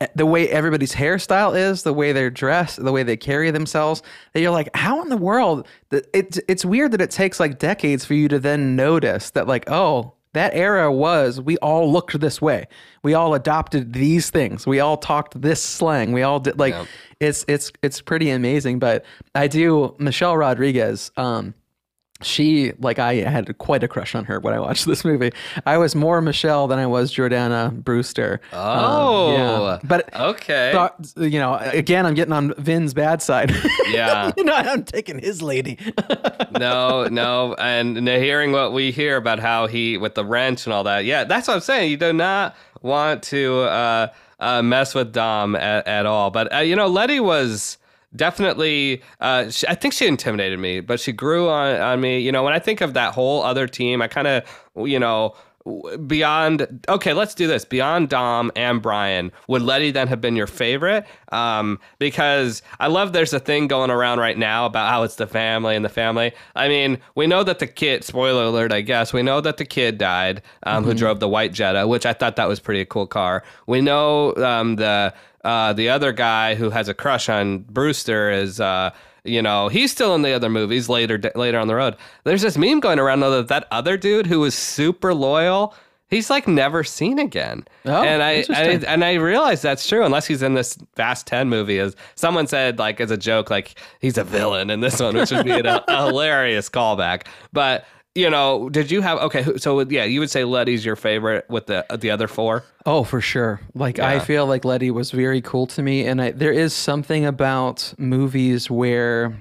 eh, 0.00 0.06
the 0.14 0.24
way 0.24 0.48
everybody's 0.48 0.94
hairstyle 0.94 1.54
is, 1.58 1.82
the 1.82 1.92
way 1.92 2.12
they're 2.12 2.30
dressed, 2.30 2.82
the 2.82 2.92
way 2.92 3.02
they 3.02 3.16
carry 3.16 3.50
themselves, 3.50 4.02
that 4.32 4.40
you're 4.40 4.50
like, 4.52 4.70
how 4.74 5.02
in 5.02 5.08
the 5.08 5.16
world? 5.16 5.66
It's 5.90 6.38
it's 6.48 6.64
weird 6.64 6.92
that 6.92 7.00
it 7.00 7.10
takes 7.10 7.38
like 7.40 7.58
decades 7.58 8.04
for 8.04 8.14
you 8.14 8.28
to 8.28 8.38
then 8.38 8.76
notice 8.76 9.30
that 9.30 9.46
like, 9.48 9.68
oh, 9.68 10.14
that 10.32 10.54
era 10.54 10.92
was 10.92 11.40
we 11.40 11.58
all 11.58 11.90
looked 11.92 12.18
this 12.20 12.40
way. 12.40 12.66
We 13.02 13.14
all 13.14 13.34
adopted 13.34 13.92
these 13.94 14.30
things. 14.30 14.64
We 14.66 14.78
all 14.78 14.96
talked 14.96 15.40
this 15.42 15.60
slang. 15.62 16.12
We 16.12 16.22
all 16.22 16.38
did 16.38 16.56
like 16.58 16.72
Yep. 16.74 16.86
it's 17.18 17.44
it's 17.48 17.72
it's 17.82 18.00
pretty 18.00 18.30
amazing. 18.30 18.78
But 18.78 19.04
I 19.34 19.48
do 19.48 19.96
Michelle 19.98 20.36
Rodriguez. 20.36 21.10
Um, 21.16 21.52
she 22.22 22.72
like 22.78 22.98
I 22.98 23.14
had 23.14 23.56
quite 23.58 23.82
a 23.82 23.88
crush 23.88 24.14
on 24.14 24.24
her 24.26 24.40
when 24.40 24.54
I 24.54 24.60
watched 24.60 24.86
this 24.86 25.04
movie. 25.04 25.32
I 25.66 25.78
was 25.78 25.94
more 25.94 26.20
Michelle 26.20 26.66
than 26.68 26.78
I 26.78 26.86
was 26.86 27.12
Jordana 27.14 27.72
Brewster. 27.72 28.40
Um, 28.52 28.58
Oh, 28.60 29.32
yeah. 29.36 29.78
but 29.84 30.14
okay. 30.14 30.70
thought- 30.72 31.12
you 31.16 31.38
know, 31.38 31.54
again, 31.54 32.06
I'm 32.06 32.14
getting 32.14 32.32
on 32.32 32.54
Vin's 32.58 32.94
bad 32.94 33.22
side. 33.22 33.52
Yeah. 33.90 34.30
you 34.36 34.44
know, 34.44 34.54
I'm 34.54 34.84
taking 34.84 35.18
his 35.18 35.42
lady. 35.42 35.76
no, 36.58 37.08
no, 37.08 37.54
and 37.54 38.06
hearing 38.06 38.52
what 38.52 38.72
we 38.72 38.90
hear 38.92 39.16
about 39.16 39.40
how 39.40 39.66
he 39.66 39.96
with 39.96 40.14
the 40.14 40.24
wrench 40.24 40.64
and 40.66 40.72
all 40.72 40.84
that. 40.84 41.04
Yeah, 41.04 41.24
that's 41.24 41.48
what 41.48 41.54
I'm 41.54 41.60
saying. 41.60 41.90
You 41.90 41.96
do 41.96 42.12
not 42.12 42.54
want 42.82 43.22
to 43.24 43.60
uh, 43.62 44.06
uh, 44.38 44.62
mess 44.62 44.94
with 44.94 45.12
Dom 45.12 45.56
at, 45.56 45.86
at 45.88 46.06
all. 46.06 46.30
But 46.30 46.52
uh, 46.54 46.58
you 46.58 46.76
know, 46.76 46.86
Letty 46.86 47.18
was 47.20 47.78
definitely. 48.14 49.02
Uh, 49.20 49.50
she, 49.50 49.66
I 49.66 49.74
think 49.74 49.94
she 49.94 50.06
intimidated 50.06 50.58
me, 50.58 50.80
but 50.80 51.00
she 51.00 51.12
grew 51.12 51.48
on 51.48 51.80
on 51.80 52.00
me. 52.00 52.20
You 52.20 52.32
know, 52.32 52.42
when 52.42 52.52
I 52.52 52.58
think 52.58 52.80
of 52.80 52.94
that 52.94 53.14
whole 53.14 53.42
other 53.42 53.66
team, 53.66 54.02
I 54.02 54.08
kind 54.08 54.26
of, 54.26 54.44
you 54.76 54.98
know. 54.98 55.34
Beyond 56.06 56.86
okay, 56.88 57.12
let's 57.12 57.34
do 57.34 57.46
this. 57.46 57.66
Beyond 57.66 58.08
Dom 58.08 58.50
and 58.56 58.80
Brian, 58.80 59.30
would 59.46 59.60
Letty 59.60 59.90
then 59.90 60.08
have 60.08 60.18
been 60.18 60.34
your 60.34 60.46
favorite? 60.46 61.04
Um, 61.32 61.78
because 61.98 62.62
I 62.80 62.86
love 62.86 63.12
there's 63.12 63.34
a 63.34 63.38
thing 63.38 63.68
going 63.68 63.90
around 63.90 64.20
right 64.20 64.38
now 64.38 64.64
about 64.64 64.88
how 64.88 65.02
it's 65.02 65.16
the 65.16 65.26
family 65.26 65.76
and 65.76 65.84
the 65.84 65.90
family. 65.90 66.32
I 66.56 66.68
mean, 66.68 66.98
we 67.14 67.26
know 67.26 67.44
that 67.44 67.58
the 67.58 67.66
kid, 67.66 68.04
spoiler 68.04 68.44
alert, 68.44 68.72
I 68.72 68.80
guess, 68.80 69.12
we 69.12 69.22
know 69.22 69.42
that 69.42 69.58
the 69.58 69.66
kid 69.66 69.98
died 69.98 70.40
um, 70.62 70.82
who 70.82 70.94
drove 70.94 71.20
the 71.20 71.28
white 71.28 71.52
Jetta, 71.52 71.86
which 71.86 72.06
I 72.06 72.14
thought 72.14 72.36
that 72.36 72.48
was 72.48 72.58
pretty 72.58 72.86
cool 72.86 73.06
car. 73.06 73.44
We 73.66 73.82
know 73.82 74.34
um, 74.36 74.76
the 74.76 75.12
uh, 75.44 75.72
the 75.72 75.88
other 75.88 76.12
guy 76.12 76.54
who 76.54 76.70
has 76.70 76.88
a 76.88 76.94
crush 76.94 77.28
on 77.28 77.58
Brewster 77.58 78.30
is. 78.30 78.60
Uh, 78.60 78.90
you 79.22 79.42
know, 79.42 79.68
he's 79.68 79.92
still 79.92 80.14
in 80.14 80.22
the 80.22 80.32
other 80.32 80.48
movies 80.48 80.88
later 80.88 81.20
later 81.34 81.58
on 81.58 81.68
the 81.68 81.74
road. 81.74 81.94
There's 82.24 82.40
this 82.40 82.56
meme 82.56 82.80
going 82.80 82.98
around 82.98 83.20
though 83.20 83.42
that 83.42 83.48
that 83.48 83.66
other 83.70 83.98
dude 83.98 84.26
who 84.26 84.40
was 84.40 84.54
super 84.54 85.12
loyal, 85.12 85.74
he's 86.08 86.30
like 86.30 86.48
never 86.48 86.84
seen 86.84 87.18
again. 87.18 87.66
Oh, 87.84 88.02
and 88.02 88.22
I, 88.22 88.44
I 88.48 88.80
and 88.86 89.04
I 89.04 89.14
realize 89.14 89.62
that's 89.62 89.86
true 89.86 90.04
unless 90.04 90.26
he's 90.26 90.42
in 90.42 90.54
this 90.54 90.78
Fast 90.96 91.26
Ten 91.26 91.48
movie. 91.48 91.78
As 91.78 91.96
someone 92.14 92.46
said, 92.46 92.78
like 92.78 93.00
as 93.00 93.10
a 93.10 93.16
joke, 93.16 93.50
like 93.50 93.78
he's 94.00 94.18
a 94.18 94.24
villain 94.24 94.70
in 94.70 94.80
this 94.80 95.00
one, 95.00 95.14
which 95.16 95.30
would 95.30 95.44
be 95.44 95.52
an, 95.52 95.66
a 95.66 95.84
hilarious 96.06 96.68
callback. 96.70 97.26
But 97.52 97.84
you 98.14 98.28
know, 98.28 98.68
did 98.68 98.90
you 98.90 99.02
have 99.02 99.18
okay? 99.18 99.56
So 99.58 99.80
yeah, 99.80 100.04
you 100.04 100.20
would 100.20 100.30
say 100.30 100.44
Letty's 100.44 100.84
your 100.84 100.96
favorite 100.96 101.48
with 101.48 101.66
the 101.66 101.86
the 101.96 102.10
other 102.10 102.26
four. 102.26 102.64
Oh, 102.84 103.04
for 103.04 103.20
sure. 103.20 103.60
Like 103.74 103.98
I 103.98 104.18
feel 104.18 104.46
like 104.46 104.64
Letty 104.64 104.90
was 104.90 105.10
very 105.10 105.40
cool 105.40 105.66
to 105.68 105.82
me, 105.82 106.06
and 106.06 106.20
I, 106.20 106.30
there 106.32 106.52
is 106.52 106.74
something 106.74 107.24
about 107.24 107.94
movies 107.98 108.70
where 108.70 109.36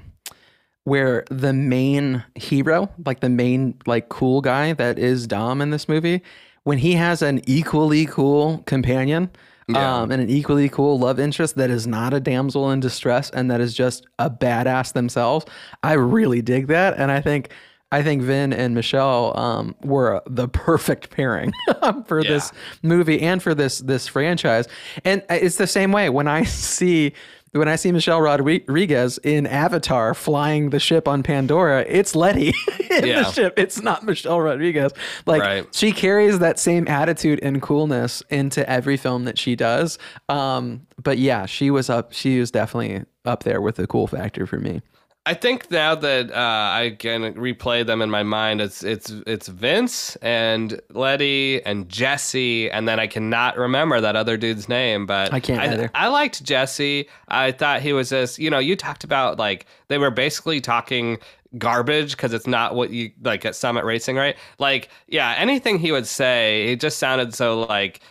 where 0.83 1.23
the 1.29 1.53
main 1.53 2.23
hero, 2.35 2.89
like 3.05 3.21
the 3.21 3.29
main 3.29 3.75
like 3.87 4.09
cool 4.09 4.41
guy 4.41 4.73
that 4.73 4.99
is 4.99 5.25
Dom 5.25 5.61
in 5.61 5.71
this 5.71 5.89
movie, 5.89 6.21
when 6.63 6.77
he 6.77 6.93
has 6.93 7.21
an 7.21 7.41
equally 7.47 8.05
cool 8.05 8.59
companion. 8.65 9.31
Um, 9.75 10.11
and 10.11 10.19
an 10.19 10.31
equally 10.31 10.67
cool 10.67 10.97
love 10.97 11.19
interest 11.19 11.55
that 11.57 11.69
is 11.69 11.85
not 11.85 12.11
a 12.11 12.19
damsel 12.19 12.71
in 12.71 12.79
distress 12.79 13.29
and 13.29 13.51
that 13.51 13.61
is 13.61 13.75
just 13.75 14.07
a 14.17 14.27
badass 14.27 14.93
themselves. 14.93 15.45
I 15.83 15.93
really 15.93 16.41
dig 16.41 16.65
that, 16.69 16.97
and 16.97 17.11
I 17.11 17.21
think 17.21 17.51
I 17.91 18.03
think 18.03 18.21
Vin 18.21 18.53
and 18.53 18.75
Michelle 18.75 19.37
um, 19.37 19.75
were 19.83 20.21
the 20.27 20.47
perfect 20.47 21.09
pairing 21.09 21.51
for 22.05 22.23
this 22.23 22.51
movie 22.83 23.19
and 23.21 23.41
for 23.41 23.55
this 23.55 23.79
this 23.79 24.07
franchise. 24.07 24.67
And 25.03 25.23
it's 25.29 25.55
the 25.57 25.67
same 25.67 25.91
way 25.91 26.09
when 26.09 26.27
I 26.27 26.43
see 26.45 27.13
when 27.51 27.67
I 27.67 27.77
see 27.77 27.91
Michelle 27.91 28.21
Rodriguez 28.21 29.17
in 29.23 29.47
Avatar 29.47 30.13
flying 30.13 30.69
the 30.69 30.79
ship 30.79 31.07
on 31.07 31.23
Pandora, 31.23 31.83
it's 31.87 32.15
Letty 32.15 32.49
in 32.91 33.07
Yeah. 33.07 33.23
the 33.23 33.31
ship. 33.31 33.53
It's 33.57 33.81
not 33.81 34.03
Michelle 34.05 34.39
Rodriguez. 34.39 34.91
Like 35.25 35.41
Right. 35.41 35.75
she 35.75 35.91
carries 35.91 36.37
that 36.37 36.59
same 36.59 36.87
attitude 36.87 37.39
and 37.41 37.59
coolness 37.59 38.21
into 38.29 38.69
every 38.69 38.97
film 38.97 39.23
that 39.23 39.39
she 39.39 39.55
does. 39.55 39.97
Um, 40.29 40.85
but 41.01 41.17
yeah, 41.17 41.47
she 41.47 41.71
was 41.71 41.89
up. 41.89 42.13
She 42.13 42.39
was 42.39 42.51
definitely 42.51 43.03
up 43.25 43.41
there 43.41 43.61
with 43.61 43.77
the 43.77 43.87
cool 43.87 44.05
factor 44.05 44.45
for 44.45 44.59
me. 44.59 44.83
I 45.25 45.33
think 45.33 45.69
now 45.69 45.95
that 45.95 46.31
uh, 46.31 46.35
I 46.35 46.95
can 46.97 47.33
replay 47.35 47.85
them 47.85 48.01
in 48.01 48.09
my 48.09 48.23
mind, 48.23 48.61
it's 48.61 48.83
it's 48.83 49.11
it's 49.27 49.47
Vince 49.47 50.15
and 50.17 50.81
Letty 50.89 51.63
and 51.65 51.87
Jesse, 51.89 52.71
and 52.71 52.87
then 52.87 52.99
I 52.99 53.05
cannot 53.05 53.57
remember 53.57 54.01
that 54.01 54.15
other 54.15 54.37
dude's 54.37 54.67
name. 54.67 55.05
But 55.05 55.31
I 55.33 55.39
can't 55.39 55.61
I, 55.61 55.73
either. 55.73 55.91
I 55.93 56.07
liked 56.07 56.43
Jesse. 56.43 57.07
I 57.27 57.51
thought 57.51 57.81
he 57.81 57.93
was 57.93 58.09
this. 58.09 58.39
You 58.39 58.49
know, 58.49 58.59
you 58.59 58.75
talked 58.75 59.03
about 59.03 59.37
like 59.37 59.65
they 59.87 59.97
were 59.97 60.09
basically 60.09 60.61
talking 60.61 61.19
garbage 61.57 62.11
because 62.11 62.33
it's 62.33 62.47
not 62.47 62.75
what 62.75 62.91
you 62.91 63.11
like 63.21 63.45
at 63.45 63.55
Summit 63.55 63.83
Racing, 63.83 64.15
right? 64.15 64.37
Like, 64.57 64.89
yeah, 65.07 65.35
anything 65.37 65.79
he 65.79 65.91
would 65.91 66.07
say, 66.07 66.71
it 66.71 66.79
just 66.79 66.97
sounded 66.97 67.33
so 67.33 67.59
like 67.59 68.01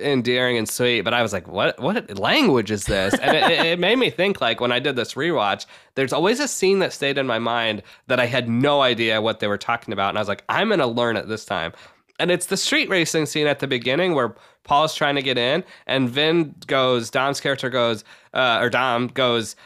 endearing 0.00 0.56
and 0.56 0.68
sweet, 0.68 1.02
but 1.02 1.12
I 1.14 1.22
was 1.22 1.32
like, 1.32 1.46
what 1.48 1.78
what 1.80 2.18
language 2.18 2.70
is 2.70 2.84
this? 2.84 3.14
And 3.14 3.36
it, 3.36 3.66
it- 3.66 3.78
made 3.78 3.96
me 3.98 4.10
think 4.10 4.40
like 4.40 4.60
when 4.60 4.72
I 4.72 4.78
did 4.78 4.96
this 4.96 5.14
rewatch, 5.14 5.66
there's 5.94 6.12
always 6.12 6.40
a 6.40 6.48
scene 6.48 6.78
that 6.80 6.92
stayed 6.92 7.18
in 7.18 7.26
my 7.26 7.38
mind 7.38 7.82
that 8.06 8.18
I 8.20 8.26
had 8.26 8.48
no 8.48 8.80
idea 8.82 9.20
what 9.20 9.40
they 9.40 9.48
were 9.48 9.58
talking 9.58 9.92
about. 9.92 10.08
And 10.10 10.18
I 10.18 10.20
was 10.20 10.28
like, 10.28 10.44
I'm 10.48 10.68
gonna 10.70 10.86
learn 10.86 11.16
it 11.16 11.28
this 11.28 11.44
time. 11.44 11.72
And 12.18 12.30
it's 12.30 12.46
the 12.46 12.56
street 12.56 12.88
racing 12.88 13.26
scene 13.26 13.46
at 13.46 13.58
the 13.58 13.66
beginning 13.66 14.14
where 14.14 14.36
Paul's 14.64 14.94
trying 14.94 15.16
to 15.16 15.22
get 15.22 15.38
in, 15.38 15.64
and 15.86 16.08
Vin 16.08 16.54
goes, 16.68 17.10
Dom's 17.10 17.40
character 17.40 17.68
goes, 17.68 18.04
uh, 18.32 18.58
or 18.60 18.70
Dom 18.70 19.08
goes, 19.08 19.56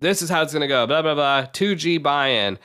This 0.00 0.20
is 0.22 0.28
how 0.28 0.42
it's 0.42 0.52
gonna 0.52 0.68
go, 0.68 0.86
blah 0.86 1.02
blah 1.02 1.14
blah, 1.14 1.46
2G 1.46 2.02
buy-in. 2.02 2.58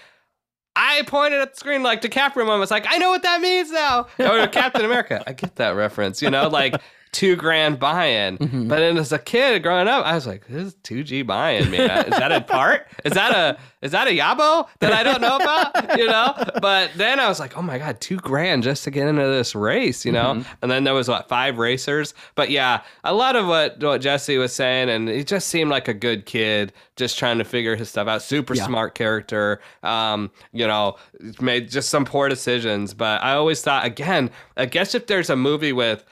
I 0.75 1.03
pointed 1.03 1.39
at 1.41 1.53
the 1.53 1.59
screen 1.59 1.83
like 1.83 2.01
DiCaprio 2.01 2.45
moment. 2.45 2.63
It's 2.63 2.71
like, 2.71 2.85
I 2.89 2.97
know 2.97 3.09
what 3.09 3.23
that 3.23 3.41
means 3.41 3.71
now. 3.71 4.07
Or 4.19 4.39
oh, 4.39 4.47
Captain 4.47 4.83
America. 4.83 5.23
I 5.27 5.33
get 5.33 5.55
that 5.57 5.75
reference, 5.75 6.21
you 6.21 6.31
know, 6.31 6.47
like 6.47 6.75
two 7.13 7.35
grand 7.35 7.79
buy-in. 7.79 8.67
But 8.67 8.79
then 8.79 8.97
as 8.97 9.13
a 9.13 9.19
kid 9.19 9.63
growing 9.63 9.87
up, 9.87 10.05
I 10.05 10.15
was 10.15 10.27
like, 10.27 10.47
this 10.47 10.67
is 10.67 10.75
2G 10.83 11.25
buy-in, 11.25 11.71
man. 11.71 12.05
Is 12.07 12.17
that 12.17 12.31
a 12.31 12.41
part? 12.41 12.87
Is 13.05 13.13
that 13.13 13.31
a 13.33 13.57
is 13.81 13.91
that 13.91 14.07
a 14.07 14.11
yabo 14.11 14.67
that 14.79 14.93
I 14.93 15.03
don't 15.03 15.21
know 15.21 15.35
about? 15.35 15.97
You 15.97 16.07
know? 16.07 16.33
But 16.61 16.91
then 16.95 17.19
I 17.19 17.27
was 17.27 17.39
like, 17.39 17.57
oh 17.57 17.61
my 17.61 17.77
God, 17.77 17.99
two 17.99 18.17
grand 18.17 18.63
just 18.63 18.83
to 18.85 18.91
get 18.91 19.07
into 19.07 19.21
this 19.23 19.53
race, 19.55 20.05
you 20.05 20.11
know? 20.11 20.43
And 20.61 20.71
then 20.71 20.85
there 20.85 20.93
was 20.93 21.07
what, 21.09 21.27
five 21.27 21.57
racers? 21.57 22.13
But 22.35 22.49
yeah, 22.49 22.81
a 23.03 23.13
lot 23.13 23.35
of 23.35 23.45
what, 23.47 23.81
what 23.83 24.01
Jesse 24.01 24.37
was 24.37 24.53
saying, 24.53 24.89
and 24.89 25.09
he 25.09 25.23
just 25.23 25.49
seemed 25.49 25.69
like 25.69 25.87
a 25.87 25.93
good 25.93 26.25
kid, 26.25 26.71
just 26.95 27.19
trying 27.19 27.37
to 27.37 27.43
figure 27.43 27.75
his 27.75 27.89
stuff 27.89 28.07
out. 28.07 28.21
Super 28.21 28.55
smart 28.55 28.95
character. 28.95 29.59
Um, 29.83 30.31
you 30.53 30.65
know, 30.65 30.95
made 31.41 31.69
just 31.69 31.89
some 31.89 32.05
poor 32.05 32.29
decisions. 32.29 32.93
But 32.93 33.21
I 33.21 33.33
always 33.33 33.61
thought, 33.61 33.85
again, 33.85 34.31
I 34.57 34.65
guess 34.65 34.95
if 34.95 35.07
there's 35.07 35.29
a 35.29 35.35
movie 35.35 35.73
with 35.73 36.05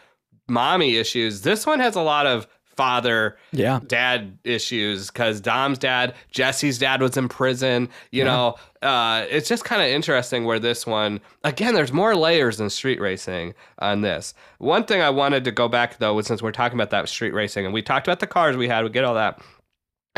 mommy 0.51 0.97
issues, 0.97 1.41
this 1.41 1.65
one 1.65 1.79
has 1.79 1.95
a 1.95 2.01
lot 2.01 2.27
of 2.27 2.47
father 2.65 3.37
Yeah. 3.51 3.79
dad 3.85 4.37
issues 4.43 5.07
because 5.11 5.41
Dom's 5.41 5.77
dad, 5.77 6.13
Jesse's 6.31 6.77
dad 6.79 7.01
was 7.01 7.17
in 7.17 7.27
prison. 7.27 7.89
You 8.11 8.23
know, 8.23 8.55
uh, 8.81 9.25
it's 9.29 9.47
just 9.49 9.65
kind 9.65 9.81
of 9.81 9.87
interesting 9.89 10.45
where 10.45 10.57
this 10.59 10.87
one, 10.87 11.19
again, 11.43 11.73
there's 11.75 11.91
more 11.91 12.15
layers 12.15 12.59
in 12.59 12.69
street 12.69 12.99
racing 13.01 13.53
on 13.79 14.01
this. 14.01 14.33
One 14.59 14.85
thing 14.85 15.01
I 15.01 15.09
wanted 15.09 15.43
to 15.45 15.51
go 15.51 15.67
back 15.67 15.97
though, 15.97 16.19
since 16.21 16.41
we're 16.41 16.51
talking 16.53 16.77
about 16.77 16.89
that 16.91 17.07
street 17.09 17.33
racing 17.33 17.65
and 17.65 17.73
we 17.73 17.81
talked 17.81 18.07
about 18.07 18.19
the 18.19 18.27
cars 18.27 18.55
we 18.57 18.67
had, 18.69 18.83
we 18.83 18.89
get 18.89 19.03
all 19.03 19.15
that. 19.15 19.41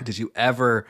Did 0.03 0.17
you 0.17 0.31
ever 0.35 0.85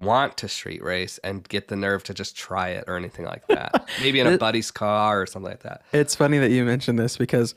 want 0.00 0.36
to 0.38 0.48
street 0.48 0.82
race 0.82 1.18
and 1.22 1.46
get 1.48 1.68
the 1.68 1.76
nerve 1.76 2.02
to 2.04 2.14
just 2.14 2.36
try 2.36 2.70
it 2.70 2.84
or 2.86 2.96
anything 2.96 3.24
like 3.26 3.46
that? 3.48 3.86
Maybe 4.00 4.20
in 4.20 4.26
a 4.28 4.38
buddy's 4.38 4.70
car 4.70 5.20
or 5.20 5.26
something 5.26 5.50
like 5.50 5.62
that. 5.64 5.82
It's 5.92 6.14
funny 6.14 6.38
that 6.38 6.50
you 6.52 6.64
mentioned 6.64 6.98
this 6.98 7.16
because 7.16 7.54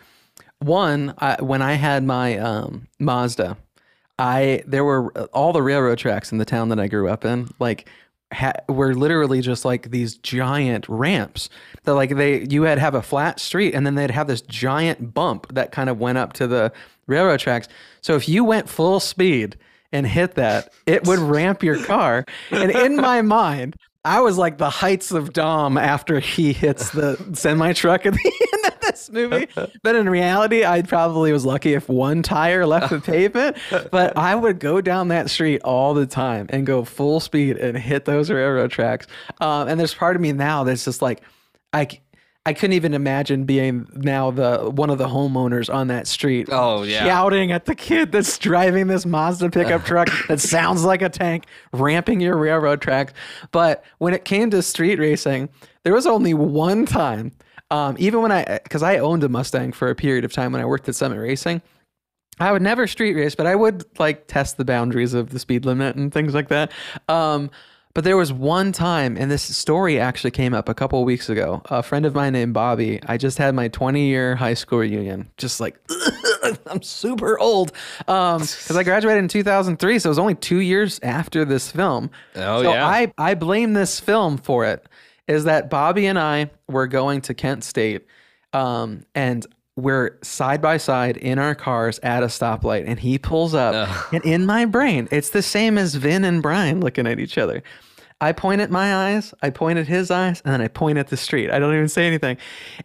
one, 0.60 1.14
I, 1.18 1.42
when 1.42 1.62
I 1.62 1.74
had 1.74 2.04
my 2.04 2.38
um, 2.38 2.88
Mazda, 3.00 3.58
I 4.18 4.64
there 4.66 4.84
were 4.84 5.12
all 5.28 5.54
the 5.54 5.62
railroad 5.62 5.98
tracks 5.98 6.32
in 6.32 6.38
the 6.38 6.46
town 6.46 6.70
that 6.70 6.80
I 6.80 6.88
grew 6.88 7.10
up 7.10 7.26
in, 7.26 7.50
like 7.60 7.90
ha- 8.34 8.54
were 8.70 8.94
literally 8.96 9.42
just 9.42 9.66
like 9.66 9.92
these 9.92 10.16
giant 10.16 10.88
ramps. 10.88 11.50
That 11.84 11.96
like 11.96 12.16
they 12.16 12.46
you 12.46 12.64
had 12.64 12.80
have 12.80 12.96
a 12.96 13.02
flat 13.02 13.40
street 13.40 13.74
and 13.74 13.86
then 13.86 13.96
they'd 13.96 14.12
have 14.12 14.28
this 14.28 14.42
giant 14.42 15.14
bump 15.14 15.54
that 15.54 15.72
kind 15.72 15.90
of 15.90 16.00
went 16.00 16.18
up 16.18 16.34
to 16.34 16.48
the 16.48 16.72
railroad 17.08 17.40
tracks. 17.40 17.68
So 18.02 18.16
if 18.16 18.30
you 18.30 18.44
went 18.44 18.70
full 18.70 19.00
speed 19.00 19.58
and 19.92 20.08
hit 20.08 20.36
that, 20.36 20.74
it 20.86 21.06
would 21.06 21.20
ramp 21.20 21.64
your 21.64 21.84
car. 21.84 22.26
And 22.52 22.72
in 22.72 22.96
my 22.96 23.22
mind, 23.22 23.76
I 24.04 24.22
was 24.22 24.38
like 24.38 24.58
the 24.58 24.70
heights 24.70 25.12
of 25.12 25.34
Dom 25.34 25.78
after 25.78 26.20
he 26.20 26.54
hits 26.54 26.92
the 26.92 27.18
semi 27.34 27.74
truck 27.74 28.06
at 28.06 28.14
the 28.14 28.48
end 28.54 28.75
this 28.96 29.12
movie. 29.12 29.48
But 29.84 29.96
in 29.96 30.10
reality, 30.10 30.66
I 30.66 30.82
probably 30.82 31.32
was 31.32 31.46
lucky 31.46 31.74
if 31.74 31.88
one 31.88 32.24
tire 32.24 32.66
left 32.66 32.89
the 32.89 33.00
pavement. 33.14 33.58
But 33.91 34.18
I 34.18 34.34
would 34.36 34.60
go 34.60 34.82
down 34.82 35.10
that 35.10 35.30
street 35.30 35.62
all 35.64 35.93
the 35.93 36.06
time 36.06 36.48
and 36.50 36.66
go 36.66 36.84
full 36.84 37.20
speed 37.20 37.58
and 37.58 37.78
hit 37.78 38.06
those 38.06 38.30
railroad 38.32 38.72
tracks. 38.72 39.06
Um, 39.41 39.68
and 39.68 39.80
there's 39.80 39.93
part 39.93 40.16
of 40.16 40.22
me 40.22 40.32
now 40.32 40.64
that's 40.64 40.86
just 40.86 41.02
like, 41.02 41.22
I. 41.74 41.88
I 42.48 42.54
couldn't 42.54 42.74
even 42.74 42.93
imagine 42.93 43.46
being 43.46 43.88
now 43.96 44.30
the 44.30 44.70
one 44.70 44.91
of 44.91 45.00
the 45.00 45.08
homeowners 45.08 45.74
on 45.74 45.88
that 45.88 46.06
street. 46.06 46.48
Oh, 46.52 46.84
yeah. 46.84 47.04
shouting 47.04 47.52
at 47.52 47.66
the 47.66 47.74
kid 47.74 48.12
that's 48.12 48.38
driving 48.38 48.86
this 48.86 49.04
Mazda 49.04 49.50
pickup 49.50 49.84
truck 49.86 50.10
that 50.28 50.39
sounds 50.39 50.84
like 50.84 51.02
a 51.02 51.10
tank, 51.10 51.46
ramping 51.74 52.20
your 52.22 52.38
railroad 52.38 52.82
tracks. 52.82 53.14
But 53.52 53.84
when 53.98 54.14
it 54.14 54.26
came 54.26 54.52
to 54.52 54.62
street 54.62 55.00
racing, 55.00 55.50
there 55.82 55.93
was 55.93 56.06
only 56.06 56.36
one 56.36 56.86
time. 56.86 57.32
Um, 57.72 57.95
even 57.97 58.22
when 58.22 58.32
I, 58.32 58.59
because 58.63 58.84
I 58.84 58.97
owned 58.97 59.24
a 59.24 59.30
Mustang 59.30 59.72
for 59.72 59.89
a 59.89 59.95
period 59.95 60.24
of 60.24 60.32
time 60.32 60.51
when 60.51 60.61
I 60.61 60.66
worked 60.66 60.88
at 60.88 60.95
Summit 60.95 61.20
Racing, 61.20 61.61
I 62.39 62.51
would 62.51 62.61
never 62.61 62.86
street 62.88 63.16
race, 63.16 63.36
but 63.36 63.47
I 63.47 63.55
would 63.55 63.86
like 63.97 64.28
test 64.28 64.57
the 64.57 64.66
boundaries 64.66 65.13
of 65.13 65.30
the 65.30 65.39
speed 65.39 65.66
limit 65.66 65.95
and 65.95 66.13
things 66.13 66.34
like 66.34 66.49
that. 66.49 66.72
Um, 67.07 67.49
but 67.95 68.03
there 68.03 68.18
was 68.18 68.34
one 68.34 68.74
time, 68.74 69.16
and 69.16 69.32
this 69.32 69.41
story 69.41 70.01
actually 70.01 70.32
came 70.32 70.53
up 70.53 70.68
a 70.68 70.74
couple 70.74 70.99
of 70.99 71.05
weeks 71.05 71.30
ago. 71.30 71.61
A 71.68 71.82
friend 71.82 72.05
of 72.05 72.13
mine 72.13 72.34
named 72.34 72.53
Bobby, 72.53 72.99
I 73.05 73.16
just 73.16 73.38
had 73.38 73.55
my 73.55 73.70
20 73.70 74.05
year 74.05 74.36
high 74.36 74.53
school 74.53 74.80
reunion. 74.80 75.32
Just 75.38 75.61
like, 75.61 75.80
I'm 76.68 76.82
super 76.82 77.39
old. 77.39 77.72
Um, 78.09 78.41
because 78.41 78.76
I 78.76 78.84
graduated 78.84 79.24
in 79.24 79.30
2003, 79.30 79.99
so 79.99 80.09
it 80.09 80.11
was 80.11 80.20
only 80.20 80.36
two 80.36 80.59
years 80.59 80.99
after 81.03 81.45
this 81.45 81.72
film. 81.72 82.11
Oh, 82.36 82.63
so 82.63 82.74
yeah. 82.74 82.86
I, 82.86 83.13
I 83.18 83.34
blame 83.34 83.72
this 83.74 83.97
film 84.01 84.39
for 84.39 84.66
it. 84.66 84.86
Is 85.28 85.46
that 85.46 85.70
Bobby 85.70 86.06
and 86.06 86.20
I 86.20 86.52
were 86.68 86.88
going 86.88 87.22
to 87.22 87.34
Kent 87.34 87.64
State, 87.64 88.06
um, 88.54 89.06
and 89.16 89.46
we're 89.76 90.18
side 90.22 90.62
by 90.62 90.78
side 90.78 91.18
in 91.18 91.40
our 91.40 91.56
cars 91.56 92.00
at 92.04 92.24
a 92.24 92.28
stoplight, 92.28 92.86
and 92.88 93.00
he 93.00 93.18
pulls 93.18 93.54
up, 93.54 94.14
and 94.14 94.24
in 94.24 94.46
my 94.46 94.66
brain, 94.66 95.08
it's 95.12 95.32
the 95.32 95.42
same 95.42 95.78
as 95.78 95.96
Vin 95.96 96.24
and 96.24 96.42
Brian 96.42 96.80
looking 96.80 97.08
at 97.08 97.20
each 97.20 97.38
other. 97.38 97.64
I 98.22 98.32
point 98.32 98.61
at 98.61 98.72
my 98.72 98.95
eyes, 98.95 99.34
I 99.41 99.49
point 99.49 99.78
at 99.78 99.88
his 99.88 100.09
eyes, 100.09 100.41
and 100.45 100.53
then 100.53 100.61
I 100.61 100.70
point 100.70 100.97
at 100.97 101.09
the 101.09 101.18
street. 101.18 101.51
I 101.51 101.59
don't 101.59 101.74
even 101.74 101.89
say 101.89 102.07
anything. 102.07 102.38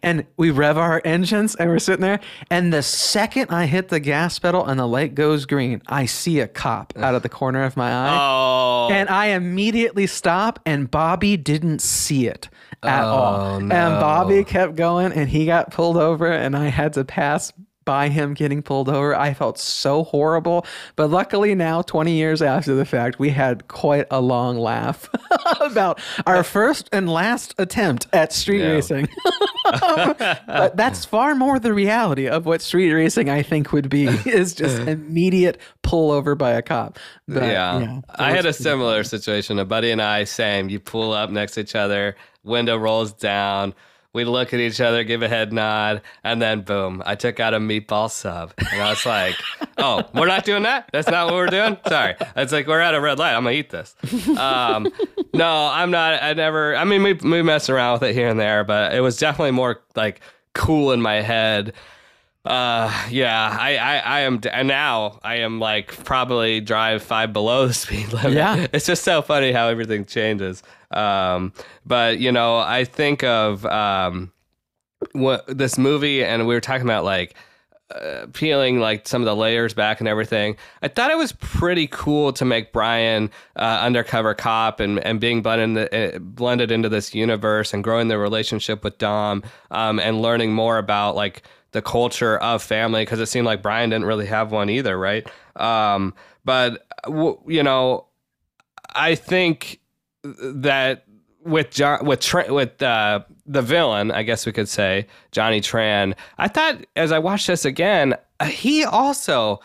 And 0.03 0.25
we 0.35 0.51
rev 0.51 0.77
our 0.77 1.01
engines 1.05 1.55
and 1.55 1.69
we're 1.69 1.79
sitting 1.79 2.01
there. 2.01 2.19
And 2.49 2.73
the 2.73 2.83
second 2.83 3.49
I 3.49 3.65
hit 3.65 3.87
the 3.87 4.01
gas 4.01 4.37
pedal 4.39 4.65
and 4.65 4.77
the 4.77 4.87
light 4.87 5.15
goes 5.15 5.45
green, 5.45 5.81
I 5.87 6.05
see 6.05 6.41
a 6.41 6.49
cop 6.49 6.93
out 6.97 7.15
of 7.15 7.23
the 7.23 7.29
corner 7.29 7.63
of 7.63 7.77
my 7.77 7.91
eye. 7.91 8.17
Oh, 8.19 8.89
And 8.91 9.07
I 9.07 9.27
immediately 9.27 10.05
stop, 10.05 10.59
and 10.65 10.91
Bobby 10.91 11.37
didn't 11.37 11.79
see 11.79 12.27
it 12.27 12.49
at 12.83 13.03
oh, 13.05 13.07
all. 13.07 13.55
And 13.55 13.71
Bobby 13.71 14.43
kept 14.43 14.75
going, 14.75 15.13
and 15.13 15.29
he 15.29 15.45
got 15.45 15.71
pulled 15.71 15.97
over, 15.97 16.29
and 16.29 16.57
I 16.57 16.65
had 16.67 16.91
to 16.93 17.05
pass 17.05 17.53
by 17.85 18.09
him 18.09 18.33
getting 18.33 18.61
pulled 18.61 18.89
over. 18.89 19.15
I 19.15 19.33
felt 19.33 19.57
so 19.57 20.03
horrible. 20.03 20.65
But 20.95 21.09
luckily, 21.09 21.55
now, 21.55 21.81
20 21.81 22.11
years 22.13 22.41
after 22.41 22.75
the 22.75 22.85
fact, 22.85 23.19
we 23.19 23.29
had 23.29 23.67
quite 23.67 24.05
a 24.11 24.21
long 24.21 24.57
laugh 24.57 25.09
about 25.61 25.99
our 26.25 26.43
first 26.43 26.89
and 26.91 27.09
last 27.09 27.55
attempt 27.57 28.07
at 28.13 28.31
street 28.33 28.61
Yeah. 28.61 28.71
racing. 28.71 29.09
but 29.65 30.73
that's 30.75 31.05
far 31.05 31.35
more 31.35 31.59
the 31.59 31.73
reality 31.73 32.27
of 32.27 32.45
what 32.45 32.61
street 32.61 32.91
racing 32.93 33.29
I 33.29 33.41
think 33.43 33.71
would 33.71 33.89
be 33.89 34.05
is 34.25 34.53
just 34.53 34.79
immediate 34.79 35.57
pull 35.81 36.11
over 36.11 36.35
by 36.35 36.51
a 36.51 36.61
cop. 36.61 36.99
But, 37.27 37.43
yeah. 37.43 38.01
I 38.15 38.31
had 38.31 38.45
a 38.45 38.53
similar 38.53 39.03
situation. 39.03 39.59
A 39.59 39.65
buddy 39.65 39.91
and 39.91 40.01
I, 40.01 40.23
same. 40.25 40.69
You 40.69 40.79
pull 40.79 41.13
up 41.13 41.29
next 41.29 41.53
to 41.53 41.61
each 41.61 41.75
other, 41.75 42.15
window 42.43 42.77
rolls 42.77 43.13
down. 43.13 43.73
We 44.13 44.25
look 44.25 44.53
at 44.53 44.59
each 44.59 44.81
other, 44.81 45.05
give 45.05 45.21
a 45.21 45.29
head 45.29 45.53
nod, 45.53 46.01
and 46.23 46.41
then 46.41 46.61
boom, 46.61 47.01
I 47.05 47.15
took 47.15 47.39
out 47.39 47.53
a 47.53 47.59
meatball 47.59 48.11
sub. 48.11 48.53
And 48.57 48.81
I 48.81 48.89
was 48.89 49.05
like, 49.05 49.35
oh, 49.77 50.03
we're 50.13 50.27
not 50.27 50.43
doing 50.43 50.63
that? 50.63 50.89
That's 50.91 51.07
not 51.07 51.27
what 51.27 51.35
we're 51.35 51.47
doing? 51.47 51.77
Sorry. 51.87 52.15
It's 52.35 52.51
like, 52.51 52.67
we're 52.67 52.81
at 52.81 52.93
a 52.93 52.99
red 52.99 53.19
light. 53.19 53.33
I'm 53.33 53.43
going 53.43 53.53
to 53.53 53.59
eat 53.59 53.69
this. 53.69 53.95
Um, 54.37 54.91
no, 55.33 55.69
I'm 55.71 55.91
not. 55.91 56.21
I 56.21 56.33
never, 56.33 56.75
I 56.75 56.83
mean, 56.83 57.03
we, 57.03 57.13
we 57.13 57.41
mess 57.41 57.69
around 57.69 57.93
with 57.93 58.09
it 58.09 58.13
here 58.13 58.27
and 58.27 58.39
there, 58.39 58.65
but 58.65 58.93
it 58.93 58.99
was 58.99 59.15
definitely 59.17 59.51
more 59.51 59.81
like 59.95 60.19
cool 60.53 60.91
in 60.91 61.01
my 61.01 61.21
head. 61.21 61.73
Uh, 62.43 62.91
yeah, 63.09 63.55
I, 63.59 63.77
I, 63.77 63.97
I 63.97 64.19
am, 64.21 64.39
and 64.51 64.67
now 64.67 65.19
I 65.23 65.35
am 65.37 65.59
like 65.59 66.03
probably 66.05 66.59
drive 66.59 67.03
five 67.03 67.33
below 67.33 67.67
the 67.67 67.73
speed 67.85 68.11
limit. 68.13 68.33
Yeah. 68.33 68.67
It's 68.73 68.85
just 68.85 69.03
so 69.03 69.21
funny 69.21 69.51
how 69.51 69.67
everything 69.67 70.05
changes. 70.05 70.63
Um, 70.89 71.53
but 71.85 72.19
you 72.19 72.31
know, 72.31 72.57
I 72.57 72.85
think 72.85 73.23
of, 73.23 73.65
um, 73.65 74.31
what 75.13 75.45
this 75.47 75.77
movie 75.77 76.23
and 76.23 76.47
we 76.47 76.53
were 76.53 76.61
talking 76.61 76.85
about 76.85 77.03
like, 77.03 77.35
uh, 77.91 78.25
peeling 78.33 78.79
like 78.79 79.05
some 79.07 79.21
of 79.21 79.25
the 79.25 79.35
layers 79.35 79.73
back 79.73 79.99
and 79.99 80.07
everything. 80.07 80.55
I 80.81 80.87
thought 80.87 81.11
it 81.11 81.17
was 81.17 81.33
pretty 81.33 81.87
cool 81.87 82.31
to 82.33 82.45
make 82.45 82.71
Brian 82.71 83.29
uh, 83.57 83.79
undercover 83.81 84.33
cop 84.33 84.79
and, 84.79 84.99
and 84.99 85.19
being 85.19 85.41
blended, 85.41 85.93
uh, 85.93 86.19
blended 86.19 86.71
into 86.71 86.87
this 86.87 87.13
universe 87.13 87.73
and 87.73 87.83
growing 87.83 88.07
the 88.07 88.17
relationship 88.17 88.83
with 88.83 88.97
Dom 88.97 89.43
um, 89.71 89.99
and 89.99 90.21
learning 90.21 90.53
more 90.53 90.77
about 90.77 91.15
like 91.15 91.43
the 91.71 91.81
culture 91.81 92.37
of 92.37 92.61
family 92.61 93.03
because 93.03 93.19
it 93.19 93.27
seemed 93.27 93.45
like 93.45 93.61
Brian 93.61 93.89
didn't 93.89 94.05
really 94.05 94.25
have 94.25 94.51
one 94.51 94.69
either, 94.69 94.97
right? 94.97 95.27
Um, 95.55 96.13
but 96.45 96.85
you 97.47 97.63
know, 97.63 98.05
I 98.93 99.15
think 99.15 99.79
that 100.23 101.05
with 101.43 101.71
John 101.71 102.05
with 102.05 102.19
Tra- 102.19 102.53
with 102.53 102.81
uh, 102.81 103.21
the 103.45 103.61
villain, 103.61 104.11
I 104.11 104.23
guess 104.23 104.45
we 104.45 104.51
could 104.51 104.69
say 104.69 105.07
Johnny 105.31 105.61
Tran. 105.61 106.13
I 106.37 106.47
thought 106.47 106.85
as 106.95 107.11
I 107.11 107.19
watched 107.19 107.47
this 107.47 107.65
again, 107.65 108.15
uh, 108.39 108.45
he 108.45 108.83
also. 108.83 109.59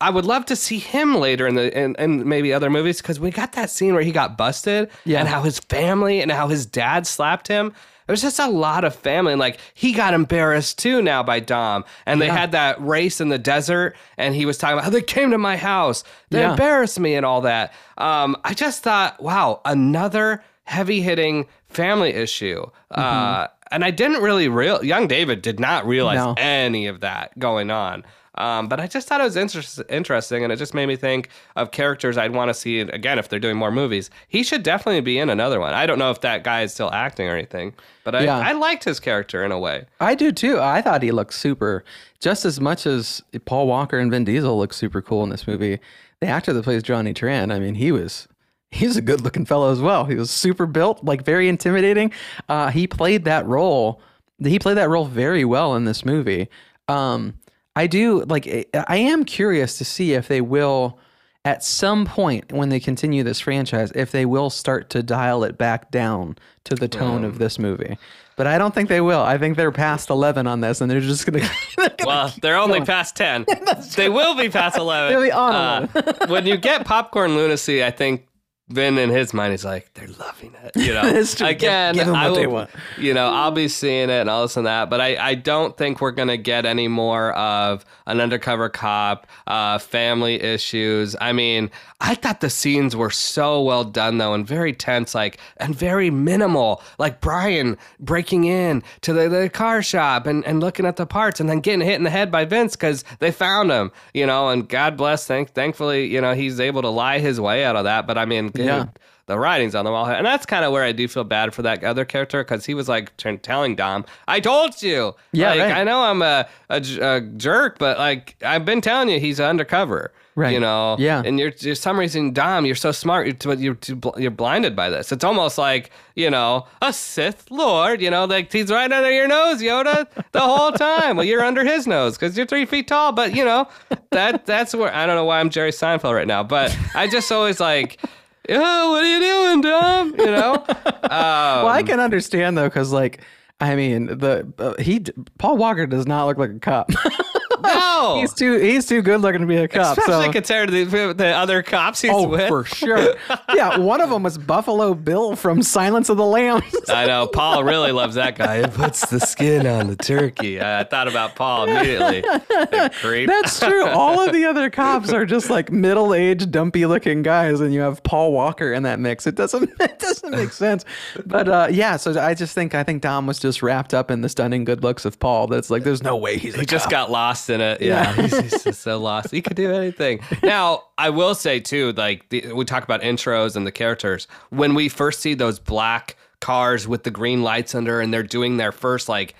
I 0.00 0.10
would 0.10 0.26
love 0.26 0.44
to 0.46 0.56
see 0.56 0.78
him 0.80 1.14
later 1.14 1.46
in 1.46 1.54
the 1.54 1.78
in, 1.78 1.94
in 1.98 2.28
maybe 2.28 2.52
other 2.52 2.68
movies 2.68 3.00
because 3.00 3.18
we 3.20 3.30
got 3.30 3.52
that 3.52 3.70
scene 3.70 3.94
where 3.94 4.02
he 4.02 4.10
got 4.12 4.36
busted 4.36 4.90
Yeah. 5.04 5.20
and 5.20 5.28
how 5.28 5.42
his 5.42 5.60
family 5.60 6.20
and 6.20 6.30
how 6.30 6.48
his 6.48 6.66
dad 6.66 7.06
slapped 7.06 7.48
him. 7.48 7.72
There's 8.06 8.22
just 8.22 8.38
a 8.38 8.48
lot 8.48 8.84
of 8.84 8.94
family. 8.94 9.32
And 9.32 9.40
like 9.40 9.58
he 9.74 9.92
got 9.92 10.14
embarrassed 10.14 10.78
too 10.78 11.00
now 11.02 11.22
by 11.22 11.40
Dom. 11.40 11.84
And 12.06 12.20
they 12.20 12.28
had 12.28 12.52
that 12.52 12.80
race 12.84 13.20
in 13.20 13.28
the 13.28 13.38
desert 13.38 13.96
and 14.18 14.34
he 14.34 14.44
was 14.46 14.58
talking 14.58 14.74
about 14.74 14.84
how 14.84 14.90
they 14.90 15.02
came 15.02 15.30
to 15.30 15.38
my 15.38 15.56
house. 15.56 16.04
They 16.30 16.40
Yeah. 16.40 16.50
embarrassed 16.52 17.00
me 17.00 17.14
and 17.14 17.24
all 17.24 17.40
that. 17.42 17.72
Um, 17.98 18.36
I 18.44 18.54
just 18.54 18.82
thought, 18.82 19.22
wow, 19.22 19.60
another 19.64 20.42
heavy 20.64 21.00
hitting 21.00 21.46
family 21.68 22.10
issue. 22.10 22.64
Uh, 22.90 23.48
and 23.70 23.84
I 23.84 23.90
didn't 23.90 24.22
really 24.22 24.48
real 24.48 24.84
young 24.84 25.06
David 25.08 25.42
did 25.42 25.58
not 25.58 25.86
realize 25.86 26.16
No. 26.18 26.34
any 26.36 26.86
of 26.86 27.00
that 27.00 27.38
going 27.38 27.70
on. 27.70 28.04
Um, 28.36 28.68
but 28.68 28.80
I 28.80 28.86
just 28.86 29.06
thought 29.06 29.20
it 29.20 29.24
was 29.24 29.36
inter- 29.36 29.84
interesting, 29.88 30.42
and 30.42 30.52
it 30.52 30.56
just 30.56 30.74
made 30.74 30.86
me 30.86 30.96
think 30.96 31.28
of 31.56 31.70
characters 31.70 32.18
I'd 32.18 32.32
want 32.32 32.48
to 32.48 32.54
see 32.54 32.80
again 32.80 33.18
if 33.18 33.28
they're 33.28 33.38
doing 33.38 33.56
more 33.56 33.70
movies. 33.70 34.10
He 34.28 34.42
should 34.42 34.62
definitely 34.62 35.00
be 35.02 35.18
in 35.18 35.30
another 35.30 35.60
one. 35.60 35.72
I 35.74 35.86
don't 35.86 35.98
know 35.98 36.10
if 36.10 36.20
that 36.22 36.42
guy 36.44 36.62
is 36.62 36.72
still 36.72 36.90
acting 36.92 37.28
or 37.28 37.34
anything, 37.36 37.74
but 38.02 38.14
I, 38.14 38.24
Yeah. 38.24 38.38
I 38.38 38.52
liked 38.52 38.84
his 38.84 38.98
character 38.98 39.44
in 39.44 39.52
a 39.52 39.58
way. 39.58 39.86
I 40.00 40.14
do 40.14 40.32
too. 40.32 40.58
I 40.60 40.82
thought 40.82 41.02
he 41.02 41.12
looked 41.12 41.34
super, 41.34 41.84
just 42.20 42.44
as 42.44 42.60
much 42.60 42.86
as 42.86 43.22
Paul 43.44 43.66
Walker 43.68 43.98
and 43.98 44.10
Vin 44.10 44.24
Diesel 44.24 44.58
look 44.58 44.72
super 44.72 45.00
cool 45.00 45.22
in 45.22 45.30
this 45.30 45.46
movie. 45.46 45.78
The 46.20 46.26
actor 46.26 46.52
that 46.52 46.64
plays 46.64 46.82
Johnny 46.82 47.14
Tran, 47.14 47.52
I 47.52 47.58
mean, 47.58 47.74
he 47.76 47.92
was 47.92 48.26
he's 48.70 48.96
a 48.96 49.02
good 49.02 49.20
looking 49.20 49.46
fellow 49.46 49.70
as 49.70 49.80
well. 49.80 50.06
He 50.06 50.16
was 50.16 50.30
super 50.32 50.66
built, 50.66 51.04
like 51.04 51.24
very 51.24 51.48
intimidating. 51.48 52.10
Uh, 52.48 52.70
he 52.70 52.88
played 52.88 53.24
that 53.26 53.46
role. 53.46 54.00
He 54.42 54.58
played 54.58 54.76
that 54.78 54.88
role 54.88 55.04
very 55.04 55.44
well 55.44 55.76
in 55.76 55.84
this 55.84 56.04
movie. 56.04 56.48
Um, 56.88 57.34
I 57.76 57.86
do 57.86 58.22
like. 58.24 58.46
I 58.88 58.96
am 58.96 59.24
curious 59.24 59.78
to 59.78 59.84
see 59.84 60.12
if 60.14 60.28
they 60.28 60.40
will. 60.40 60.98
At 61.46 61.62
some 61.62 62.06
point, 62.06 62.50
when 62.54 62.70
they 62.70 62.80
continue 62.80 63.22
this 63.22 63.38
franchise, 63.38 63.92
if 63.94 64.10
they 64.12 64.24
will 64.24 64.48
start 64.48 64.88
to 64.90 65.02
dial 65.02 65.44
it 65.44 65.58
back 65.58 65.90
down 65.90 66.38
to 66.64 66.74
the 66.74 66.88
tone 66.88 67.22
of 67.22 67.36
this 67.36 67.58
movie, 67.58 67.98
but 68.36 68.46
I 68.46 68.56
don't 68.56 68.74
think 68.74 68.88
they 68.88 69.02
will. 69.02 69.20
I 69.20 69.36
think 69.36 69.58
they're 69.58 69.70
past 69.70 70.08
eleven 70.08 70.46
on 70.46 70.62
this, 70.62 70.80
and 70.80 70.90
they're 70.90 71.00
just 71.00 71.26
gonna. 71.26 71.46
Well, 72.06 72.32
they're 72.42 72.56
only 72.56 72.80
past 72.82 73.16
10. 73.16 73.46
they 73.96 74.08
will 74.10 74.34
be 74.36 74.48
past 74.50 74.76
11. 74.76 75.10
They'll 75.12 75.22
be 75.22 75.32
on 75.32 75.54
Uh, 75.54 76.26
when 76.28 76.46
you 76.46 76.56
get 76.58 76.84
popcorn 76.84 77.34
lunacy, 77.34 77.82
I 77.82 77.90
think 77.90 78.26
Vin 78.70 78.96
in 78.96 79.10
his 79.10 79.34
mind, 79.34 79.52
he's 79.52 79.64
like, 79.64 79.92
they're 79.92 80.08
loving 80.18 80.54
it. 80.64 80.72
You 80.74 80.94
know, 80.94 81.02
It's 81.04 81.34
true. 81.34 81.48
Give- 81.48 81.56
again, 81.56 81.94
give 81.94 82.08
'em 82.08 82.14
I 82.14 82.30
will-. 82.30 82.66
You 82.98 83.12
know, 83.12 83.28
I'll 83.28 83.50
be 83.50 83.68
seeing 83.68 84.08
it 84.08 84.20
and 84.20 84.30
all 84.30 84.42
this 84.42 84.56
and 84.56 84.66
that, 84.66 84.88
but 84.88 85.02
I, 85.02 85.16
I 85.16 85.34
don't 85.34 85.76
think 85.76 86.00
we're 86.00 86.12
gonna 86.12 86.38
get 86.38 86.64
any 86.64 86.88
more 86.88 87.32
of 87.32 87.84
an 88.06 88.20
undercover 88.20 88.70
cop, 88.70 89.26
uh, 89.46 89.78
family 89.78 90.40
issues. 90.42 91.14
I 91.20 91.32
mean, 91.32 91.70
I 92.00 92.14
thought 92.14 92.40
the 92.40 92.50
scenes 92.50 92.96
were 92.96 93.10
so 93.10 93.62
well 93.62 93.84
done 93.84 94.16
though, 94.18 94.32
and 94.34 94.46
very 94.46 94.72
tense, 94.72 95.14
like 95.14 95.38
and 95.58 95.74
very 95.74 96.10
minimal. 96.10 96.82
Like 96.98 97.20
Brian 97.20 97.76
breaking 98.00 98.44
in 98.44 98.82
to 99.02 99.12
the, 99.12 99.28
the 99.28 99.50
car 99.50 99.82
shop 99.82 100.26
and, 100.26 100.44
and 100.46 100.60
looking 100.60 100.86
at 100.86 100.96
the 100.96 101.06
parts, 101.06 101.38
and 101.38 101.48
then 101.50 101.60
getting 101.60 101.80
hit 101.86 101.94
in 101.96 102.04
the 102.04 102.10
head 102.10 102.30
by 102.30 102.44
Vince 102.46 102.76
because 102.76 103.04
they 103.18 103.30
found 103.30 103.70
him. 103.70 103.92
You 104.14 104.26
know, 104.26 104.48
and 104.48 104.66
God 104.68 104.96
bless, 104.96 105.26
thank 105.26 105.50
thankfully, 105.52 106.06
you 106.06 106.20
know, 106.20 106.34
he's 106.34 106.60
able 106.60 106.80
to 106.82 106.88
lie 106.88 107.18
his 107.18 107.38
way 107.40 107.64
out 107.64 107.76
of 107.76 107.84
that. 107.84 108.06
But 108.06 108.16
I 108.18 108.24
mean, 108.24 108.50
Yeah. 108.54 108.86
the 109.26 109.38
writing's 109.38 109.74
on 109.74 109.84
the 109.84 109.90
wall, 109.90 110.06
and 110.06 110.26
that's 110.26 110.44
kind 110.46 110.64
of 110.64 110.72
where 110.72 110.82
I 110.84 110.92
do 110.92 111.08
feel 111.08 111.24
bad 111.24 111.54
for 111.54 111.62
that 111.62 111.82
other 111.82 112.04
character 112.04 112.44
because 112.44 112.66
he 112.66 112.74
was 112.74 112.88
like 112.88 113.16
t- 113.16 113.36
telling 113.38 113.74
Dom, 113.74 114.04
"I 114.28 114.40
told 114.40 114.82
you, 114.82 115.14
Yeah, 115.32 115.50
like, 115.50 115.60
right. 115.60 115.72
I 115.72 115.84
know 115.84 116.02
I'm 116.02 116.20
a 116.22 116.46
a 116.68 117.20
jerk, 117.36 117.78
but 117.78 117.98
like 117.98 118.36
I've 118.44 118.64
been 118.64 118.80
telling 118.80 119.08
you, 119.08 119.18
he's 119.20 119.40
undercover." 119.40 120.12
Right. 120.36 120.52
You 120.52 120.58
know. 120.58 120.96
Yeah. 120.98 121.22
And 121.24 121.38
you're 121.38 121.52
for 121.52 121.76
some 121.76 121.96
reason, 121.96 122.32
Dom, 122.32 122.66
you're 122.66 122.74
so 122.74 122.90
smart, 122.90 123.44
you're 123.44 123.54
you're 123.54 123.74
too, 123.76 124.00
you're 124.16 124.32
blinded 124.32 124.74
by 124.74 124.90
this. 124.90 125.12
It's 125.12 125.22
almost 125.22 125.58
like 125.58 125.90
you 126.16 126.28
know 126.28 126.66
a 126.82 126.92
Sith 126.92 127.50
Lord. 127.52 128.02
You 128.02 128.10
know, 128.10 128.24
like 128.24 128.52
he's 128.52 128.68
right 128.70 128.90
under 128.92 129.10
your 129.12 129.28
nose, 129.28 129.62
Yoda, 129.62 130.08
the 130.32 130.40
whole 130.40 130.72
time. 130.72 131.16
Well, 131.16 131.24
you're 131.24 131.44
under 131.44 131.64
his 131.64 131.86
nose 131.86 132.18
because 132.18 132.36
you're 132.36 132.46
three 132.46 132.66
feet 132.66 132.88
tall. 132.88 133.12
But 133.12 133.34
you 133.34 133.44
know 133.44 133.68
that 134.10 134.44
that's 134.44 134.74
where 134.74 134.92
I 134.92 135.06
don't 135.06 135.14
know 135.14 135.24
why 135.24 135.38
I'm 135.38 135.50
Jerry 135.50 135.70
Seinfeld 135.70 136.14
right 136.14 136.26
now, 136.26 136.42
but 136.42 136.76
I 136.94 137.06
just 137.06 137.30
always 137.32 137.58
like. 137.60 138.00
Oh, 138.48 138.90
what 138.90 139.04
are 139.04 139.06
you 139.06 139.20
doing, 139.20 139.60
Dom? 139.62 140.14
You 140.18 140.26
know, 140.26 140.64
well, 140.68 141.68
I 141.68 141.82
can 141.82 142.00
understand 142.00 142.58
though, 142.58 142.68
because 142.68 142.92
like, 142.92 143.22
I 143.60 143.74
mean, 143.74 144.06
the 144.06 144.52
uh, 144.58 144.80
he 144.82 145.04
Paul 145.38 145.56
Walker 145.56 145.86
does 145.86 146.06
not 146.06 146.26
look 146.26 146.38
like 146.38 146.50
a 146.50 146.58
cop. 146.58 146.90
no, 147.64 148.16
he's 148.20 148.32
too 148.32 148.58
he's 148.58 148.86
too 148.86 149.02
good 149.02 149.20
looking 149.20 149.40
to 149.40 149.46
be 149.46 149.56
a 149.56 149.68
cop. 149.68 149.96
especially 149.98 150.26
so. 150.26 150.32
compared 150.32 150.68
to 150.70 150.84
the, 150.84 151.14
the 151.14 151.28
other 151.28 151.62
cops 151.62 152.00
he's 152.00 152.10
Oh, 152.12 152.28
with. 152.28 152.48
for 152.48 152.64
sure. 152.64 153.14
Yeah, 153.54 153.78
one 153.78 154.00
of 154.00 154.10
them 154.10 154.22
was 154.22 154.38
Buffalo 154.38 154.94
Bill 154.94 155.36
from 155.36 155.62
Silence 155.62 156.08
of 156.08 156.16
the 156.16 156.24
Lambs. 156.26 156.64
I 156.88 157.06
know 157.06 157.26
Paul 157.26 157.64
really 157.64 157.92
loves 157.92 158.14
that 158.16 158.36
guy. 158.36 158.56
It 158.56 158.72
puts 158.72 159.06
the 159.06 159.20
skin 159.20 159.66
on 159.66 159.86
the 159.88 159.96
turkey. 159.96 160.60
I, 160.60 160.80
I 160.80 160.84
thought 160.84 161.08
about 161.08 161.34
Paul 161.36 161.68
immediately. 161.68 162.22
Creep. 163.00 163.28
That's 163.28 163.58
true. 163.60 163.86
All 163.86 164.20
of 164.20 164.32
the 164.32 164.44
other 164.44 164.70
cops 164.70 165.12
are 165.12 165.24
just 165.26 165.50
like 165.50 165.70
middle-aged, 165.72 166.50
dumpy-looking 166.50 167.22
guys, 167.22 167.60
and 167.60 167.72
you 167.72 167.80
have 167.80 168.02
Paul 168.02 168.32
Walker 168.32 168.72
in 168.72 168.82
that 168.84 168.98
mix. 169.00 169.26
It 169.26 169.34
doesn't 169.34 169.70
it 169.80 169.98
doesn't 169.98 170.30
make 170.30 170.52
sense. 170.52 170.84
But 171.26 171.48
uh, 171.48 171.68
yeah, 171.70 171.96
so 171.96 172.18
I 172.20 172.34
just 172.34 172.54
think 172.54 172.74
I 172.74 172.82
think 172.82 173.02
Dom 173.02 173.26
was 173.26 173.38
just 173.38 173.62
wrapped 173.62 173.94
up 173.94 174.10
in 174.10 174.20
the 174.20 174.28
stunning 174.28 174.64
good 174.64 174.82
looks 174.82 175.04
of 175.04 175.18
Paul. 175.18 175.46
That's 175.46 175.70
like, 175.70 175.84
there's 175.84 176.02
no 176.02 176.16
way 176.16 176.38
he's 176.38 176.54
a 176.54 176.60
he 176.60 176.66
just 176.66 176.84
cop. 176.84 176.90
got 176.90 177.10
lost 177.10 177.50
in 177.54 177.60
it. 177.60 177.80
Yeah, 177.80 178.12
he's, 178.12 178.38
he's 178.38 178.64
just 178.64 178.82
so 178.82 178.98
lost. 178.98 179.30
He 179.30 179.40
could 179.40 179.56
do 179.56 179.72
anything. 179.72 180.20
Now, 180.42 180.84
I 180.98 181.08
will 181.10 181.34
say 181.34 181.58
too, 181.58 181.92
like 181.92 182.28
the, 182.28 182.52
we 182.52 182.64
talk 182.64 182.84
about 182.84 183.00
intros 183.00 183.56
and 183.56 183.66
the 183.66 183.72
characters. 183.72 184.28
When 184.50 184.74
we 184.74 184.88
first 184.88 185.20
see 185.20 185.34
those 185.34 185.58
black 185.58 186.16
cars 186.40 186.86
with 186.86 187.04
the 187.04 187.10
green 187.10 187.42
lights 187.42 187.74
under, 187.74 188.00
and 188.00 188.12
they're 188.12 188.22
doing 188.22 188.58
their 188.58 188.72
first 188.72 189.08
like 189.08 189.34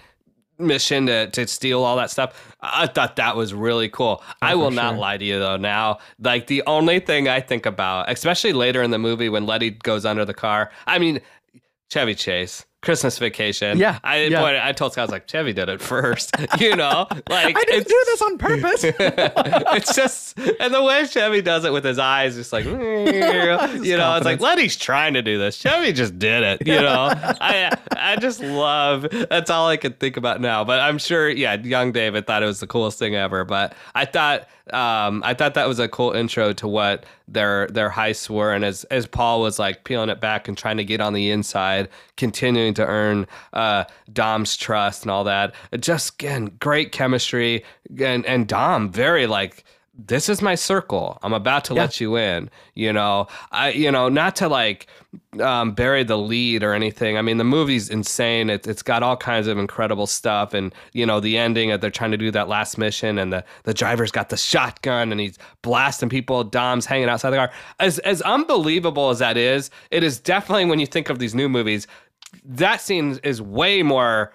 mission 0.58 1.06
to, 1.06 1.28
to 1.30 1.46
steal 1.46 1.82
all 1.82 1.96
that 1.96 2.10
stuff. 2.10 2.56
I 2.60 2.86
thought 2.86 3.16
that 3.16 3.36
was 3.36 3.52
really 3.52 3.88
cool. 3.88 4.22
Oh, 4.22 4.34
I 4.40 4.54
will 4.54 4.70
not 4.70 4.96
lie 4.96 5.16
to 5.18 5.24
you 5.24 5.38
though. 5.38 5.56
Now, 5.56 5.98
like 6.20 6.46
the 6.46 6.62
only 6.66 7.00
thing 7.00 7.28
I 7.28 7.40
think 7.40 7.66
about, 7.66 8.10
especially 8.10 8.52
later 8.52 8.82
in 8.82 8.90
the 8.90 8.98
movie 8.98 9.28
when 9.28 9.46
Letty 9.46 9.70
goes 9.70 10.04
under 10.04 10.24
the 10.24 10.34
car. 10.34 10.70
I 10.86 10.98
mean, 10.98 11.20
Chevy 11.90 12.14
Chase. 12.14 12.64
Christmas 12.84 13.18
Vacation. 13.18 13.78
Yeah, 13.78 13.98
I 14.04 14.24
yeah. 14.24 14.40
pointed- 14.40 14.60
I 14.60 14.72
told 14.72 14.92
Scott 14.92 15.02
I 15.02 15.04
was 15.06 15.10
like 15.10 15.26
Chevy 15.26 15.52
did 15.52 15.68
it 15.68 15.80
first. 15.80 16.30
You 16.58 16.76
know, 16.76 17.06
like 17.28 17.56
I 17.56 17.64
didn't 17.64 17.88
do 17.88 18.02
this 18.06 18.22
on 18.22 18.38
purpose. 18.38 18.84
it's 18.84 19.94
just 19.94 20.38
and 20.38 20.72
the 20.72 20.82
way 20.82 21.04
Chevy 21.06 21.42
does 21.42 21.64
it 21.64 21.72
with 21.72 21.84
his 21.84 21.98
eyes, 21.98 22.36
just 22.36 22.52
like 22.52 22.64
you 22.64 22.72
know, 22.72 24.14
it's 24.16 24.24
like 24.24 24.40
Letty's 24.40 24.76
trying 24.76 25.14
to 25.14 25.22
do 25.22 25.36
this. 25.36 25.56
Chevy 25.56 25.92
just 25.92 26.18
did 26.18 26.42
it. 26.42 26.66
You 26.66 26.80
know, 26.80 27.12
I 27.12 27.76
I 27.96 28.16
just 28.16 28.40
love. 28.40 29.08
That's 29.10 29.50
all 29.50 29.68
I 29.68 29.76
can 29.76 29.94
think 29.94 30.16
about 30.16 30.40
now. 30.40 30.64
But 30.64 30.80
I'm 30.80 30.98
sure, 30.98 31.28
yeah, 31.28 31.54
young 31.54 31.92
David 31.92 32.26
thought 32.26 32.42
it 32.42 32.46
was 32.46 32.60
the 32.60 32.66
coolest 32.66 32.98
thing 32.98 33.14
ever. 33.16 33.44
But 33.44 33.74
I 33.94 34.04
thought 34.04 34.48
um 34.72 35.22
I 35.24 35.34
thought 35.34 35.54
that 35.54 35.68
was 35.68 35.78
a 35.78 35.88
cool 35.88 36.12
intro 36.12 36.52
to 36.54 36.66
what 36.66 37.04
their 37.28 37.66
their 37.68 37.90
heists 37.90 38.30
were. 38.30 38.52
And 38.52 38.64
as 38.64 38.84
as 38.84 39.06
Paul 39.06 39.40
was 39.40 39.58
like 39.58 39.84
peeling 39.84 40.08
it 40.08 40.20
back 40.20 40.48
and 40.48 40.56
trying 40.56 40.78
to 40.78 40.84
get 40.84 41.00
on 41.00 41.12
the 41.12 41.30
inside, 41.30 41.88
continuing 42.16 42.72
to 42.74 42.86
earn 42.86 43.26
uh 43.52 43.84
Dom's 44.12 44.56
trust 44.56 45.02
and 45.02 45.10
all 45.10 45.24
that. 45.24 45.54
Just 45.78 46.14
again, 46.14 46.56
great 46.60 46.92
chemistry 46.92 47.62
and 47.98 48.24
and 48.24 48.48
Dom 48.48 48.90
very 48.90 49.26
like 49.26 49.64
this 49.96 50.28
is 50.28 50.42
my 50.42 50.54
circle. 50.54 51.18
I'm 51.22 51.32
about 51.32 51.64
to 51.66 51.74
let 51.74 52.00
you 52.00 52.16
in. 52.16 52.50
You 52.74 52.92
know, 52.92 53.28
I 53.52 53.70
you 53.70 53.90
know 53.90 54.08
not 54.08 54.36
to 54.36 54.48
like 54.48 54.88
um, 55.40 55.72
bury 55.72 56.02
the 56.02 56.18
lead 56.18 56.62
or 56.62 56.74
anything. 56.74 57.16
I 57.16 57.22
mean, 57.22 57.38
the 57.38 57.44
movie's 57.44 57.88
insane. 57.88 58.50
It, 58.50 58.66
it's 58.66 58.82
got 58.82 59.02
all 59.02 59.16
kinds 59.16 59.46
of 59.46 59.56
incredible 59.56 60.06
stuff, 60.06 60.52
and 60.52 60.74
you 60.92 61.06
know 61.06 61.20
the 61.20 61.38
ending 61.38 61.70
that 61.70 61.80
they're 61.80 61.90
trying 61.90 62.10
to 62.10 62.16
do 62.16 62.30
that 62.32 62.48
last 62.48 62.76
mission, 62.76 63.18
and 63.18 63.32
the 63.32 63.44
the 63.62 63.74
driver's 63.74 64.10
got 64.10 64.30
the 64.30 64.36
shotgun 64.36 65.12
and 65.12 65.20
he's 65.20 65.38
blasting 65.62 66.08
people. 66.08 66.42
Dom's 66.42 66.86
hanging 66.86 67.08
outside 67.08 67.30
the 67.30 67.36
car. 67.36 67.52
As 67.78 68.00
as 68.00 68.20
unbelievable 68.22 69.10
as 69.10 69.20
that 69.20 69.36
is, 69.36 69.70
it 69.90 70.02
is 70.02 70.18
definitely 70.18 70.64
when 70.64 70.80
you 70.80 70.86
think 70.86 71.08
of 71.08 71.18
these 71.20 71.34
new 71.34 71.48
movies, 71.48 71.86
that 72.44 72.80
scene 72.80 73.20
is 73.22 73.40
way 73.40 73.82
more 73.82 74.32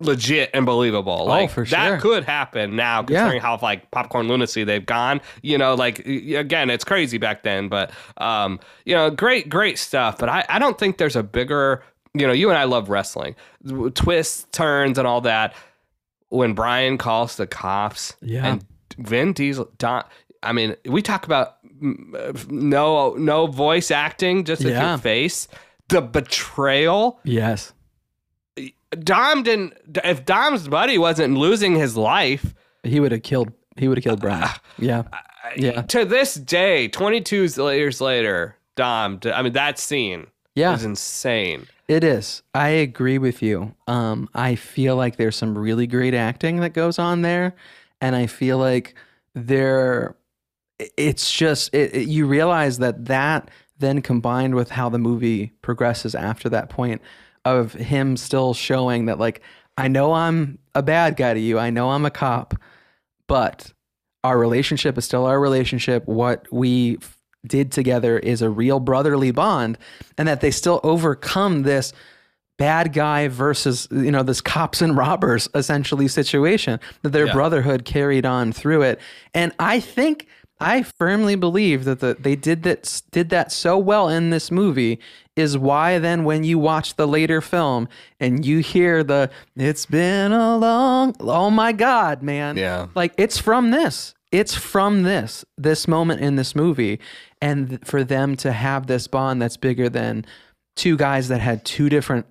legit 0.00 0.50
and 0.52 0.66
believable. 0.66 1.24
Like 1.26 1.50
for 1.50 1.64
sure. 1.64 1.78
that 1.78 2.00
could 2.00 2.24
happen 2.24 2.76
now, 2.76 3.00
Yeah. 3.00 3.04
considering 3.20 3.40
how 3.40 3.58
like 3.62 3.90
popcorn 3.90 4.28
lunacy 4.28 4.62
they've 4.64 4.84
gone. 4.84 5.20
You 5.42 5.58
know, 5.58 5.74
like 5.74 6.00
again, 6.06 6.70
it's 6.70 6.84
crazy 6.84 7.18
back 7.18 7.42
then, 7.42 7.68
but 7.68 7.90
um, 8.18 8.60
you 8.84 8.94
know, 8.94 9.10
great, 9.10 9.48
great 9.48 9.78
stuff. 9.78 10.18
But 10.18 10.28
I, 10.28 10.44
I 10.48 10.58
don't 10.58 10.78
think 10.78 10.98
there's 10.98 11.16
a 11.16 11.22
bigger. 11.22 11.82
You 12.14 12.26
know, 12.26 12.32
you 12.32 12.48
and 12.48 12.56
I 12.58 12.64
love 12.64 12.88
wrestling, 12.88 13.36
twists, 13.94 14.46
turns, 14.52 14.96
and 14.98 15.06
all 15.06 15.20
that. 15.22 15.54
When 16.28 16.54
Brian 16.54 16.98
calls 16.98 17.36
the 17.36 17.46
cops, 17.46 18.16
Yeah. 18.20 18.46
and 18.46 18.64
Vin 18.98 19.32
Diesel, 19.32 19.70
Dom, 19.78 20.02
I 20.42 20.52
mean, 20.52 20.76
we 20.86 21.02
talk 21.02 21.24
about 21.26 21.56
mm, 21.80 22.50
no, 22.50 23.14
no 23.14 23.46
voice 23.46 23.90
acting, 23.90 24.44
just 24.44 24.62
Yeah. 24.62 24.90
your 24.90 24.98
face. 24.98 25.46
The 25.88 26.00
betrayal. 26.02 27.20
yes. 27.22 27.72
Dom 28.98 29.42
didn't. 29.42 29.74
If 30.04 30.24
Dom's 30.24 30.68
buddy 30.68 30.98
wasn't 30.98 31.36
losing 31.36 31.74
his 31.74 31.96
life, 31.96 32.54
He 32.82 33.00
would 33.00 33.12
have 33.12 33.22
killed 33.22 33.52
he 33.76 33.88
would 33.88 33.98
have 33.98 34.04
killed 34.04 34.20
Brian. 34.20 34.48
Yeah. 34.78 35.02
Yeah. 35.56 35.82
to 35.82 36.04
this 36.04 36.34
day, 36.34 36.88
22 36.88 37.42
years 37.72 38.00
later, 38.00 38.56
Dom. 38.74 39.20
I 39.26 39.42
mean, 39.42 39.52
that 39.52 39.78
scene 39.78 40.26
Yeah. 40.54 40.74
is 40.74 40.84
insane. 40.84 41.66
It 41.88 42.02
is. 42.02 42.42
I 42.54 42.68
agree 42.70 43.18
with 43.18 43.42
you. 43.42 43.74
Um, 43.86 44.28
I 44.34 44.54
feel 44.56 44.96
like 44.96 45.16
there's 45.16 45.36
some 45.36 45.56
really 45.56 45.86
great 45.86 46.14
acting 46.14 46.56
that 46.60 46.70
goes 46.72 46.98
on 46.98 47.22
there, 47.22 47.54
and 48.00 48.16
I 48.16 48.26
feel 48.26 48.58
like 48.58 48.94
there, 49.34 50.16
it's 50.96 51.30
just 51.32 51.72
it, 51.74 51.94
it- 51.94 52.08
you 52.08 52.26
realize 52.26 52.78
that 52.78 53.04
that 53.06 53.50
then 53.78 54.00
combined 54.02 54.54
with 54.54 54.70
how 54.70 54.88
the 54.88 54.98
movie 54.98 55.52
progresses 55.62 56.14
after 56.14 56.48
that 56.48 56.70
point 56.70 57.00
of 57.46 57.72
him 57.72 58.16
still 58.16 58.52
showing 58.52 59.06
that 59.06 59.18
like 59.18 59.40
I 59.78 59.88
know 59.88 60.12
I'm 60.12 60.58
a 60.74 60.82
bad 60.82 61.16
guy 61.16 61.32
to 61.34 61.40
you, 61.40 61.58
I 61.58 61.70
know 61.70 61.90
I'm 61.90 62.04
a 62.04 62.10
cop, 62.10 62.54
but 63.28 63.72
our 64.24 64.38
relationship 64.38 64.98
is 64.98 65.04
still 65.04 65.24
our 65.26 65.38
relationship. 65.40 66.06
What 66.06 66.46
we 66.52 66.96
f- 67.00 67.16
did 67.46 67.70
together 67.72 68.18
is 68.18 68.42
a 68.42 68.50
real 68.50 68.80
brotherly 68.80 69.30
bond, 69.30 69.78
and 70.18 70.26
that 70.28 70.40
they 70.40 70.50
still 70.50 70.80
overcome 70.82 71.62
this 71.62 71.92
bad 72.58 72.92
guy 72.94 73.28
versus 73.28 73.86
you 73.90 74.10
know 74.10 74.22
this 74.22 74.40
cops 74.40 74.80
and 74.82 74.96
robbers 74.96 75.46
essentially 75.54 76.08
situation 76.08 76.80
that 77.02 77.10
their 77.10 77.26
Yeah. 77.26 77.34
brotherhood 77.34 77.84
carried 77.84 78.24
on 78.24 78.50
through 78.50 78.80
it 78.80 78.98
and 79.34 79.52
i 79.58 79.78
think 79.78 80.26
i 80.58 80.82
firmly 80.82 81.34
believe 81.34 81.84
that 81.84 82.00
the, 82.00 82.16
they 82.18 82.34
did 82.34 82.62
that 82.62 83.02
did 83.10 83.28
that 83.28 83.52
so 83.52 83.76
well 83.76 84.08
in 84.08 84.30
this 84.30 84.50
movie 84.50 84.98
is 85.36 85.56
why 85.58 85.98
then 85.98 86.24
when 86.24 86.42
you 86.44 86.58
watch 86.58 86.96
the 86.96 87.06
later 87.06 87.40
film 87.40 87.88
and 88.18 88.44
you 88.44 88.58
hear 88.58 89.04
the 89.04 89.30
it's 89.54 89.86
been 89.86 90.32
a 90.32 90.56
long 90.56 91.14
oh 91.20 91.50
my 91.50 91.72
god 91.72 92.22
man 92.22 92.56
Yeah. 92.56 92.86
like 92.94 93.12
it's 93.18 93.38
from 93.38 93.70
this 93.70 94.14
it's 94.32 94.54
from 94.54 95.02
this 95.02 95.44
this 95.58 95.86
moment 95.86 96.20
in 96.22 96.36
this 96.36 96.56
movie 96.56 96.98
and 97.40 97.86
for 97.86 98.02
them 98.02 98.34
to 98.36 98.50
have 98.52 98.86
this 98.86 99.06
bond 99.06 99.40
that's 99.42 99.56
bigger 99.56 99.88
than 99.88 100.24
two 100.74 100.96
guys 100.96 101.28
that 101.28 101.40
had 101.40 101.64
two 101.64 101.88
different 101.88 102.26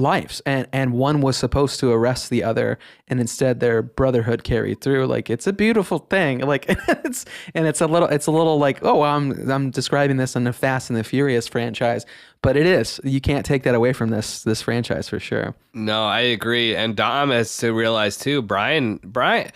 lives 0.00 0.42
and 0.46 0.66
and 0.72 0.92
one 0.92 1.20
was 1.20 1.36
supposed 1.36 1.78
to 1.80 1.90
arrest 1.92 2.30
the 2.30 2.42
other 2.42 2.78
and 3.08 3.20
instead 3.20 3.60
their 3.60 3.82
brotherhood 3.82 4.44
carried 4.44 4.80
through. 4.80 5.06
Like 5.06 5.30
it's 5.30 5.46
a 5.46 5.52
beautiful 5.52 5.98
thing. 5.98 6.40
Like 6.50 6.66
it's 6.88 7.24
and 7.54 7.68
it's 7.68 7.80
a 7.80 7.86
little 7.86 8.08
it's 8.08 8.26
a 8.26 8.32
little 8.32 8.58
like 8.58 8.80
oh 8.82 9.02
I'm 9.02 9.48
I'm 9.48 9.70
describing 9.70 10.16
this 10.16 10.34
in 10.34 10.42
the 10.44 10.52
Fast 10.52 10.90
and 10.90 10.98
the 10.98 11.04
Furious 11.04 11.46
franchise 11.46 12.04
but 12.42 12.56
it 12.56 12.66
is. 12.66 13.00
You 13.04 13.20
can't 13.20 13.44
take 13.44 13.64
that 13.64 13.74
away 13.74 13.92
from 13.92 14.10
this 14.10 14.42
this 14.42 14.62
franchise 14.62 15.08
for 15.08 15.20
sure. 15.20 15.54
No, 15.74 16.06
I 16.06 16.20
agree. 16.20 16.74
And 16.74 16.96
Dom 16.96 17.30
has 17.30 17.56
to 17.58 17.72
realize 17.72 18.16
too, 18.16 18.42
Brian, 18.42 18.98
Brian, 19.04 19.50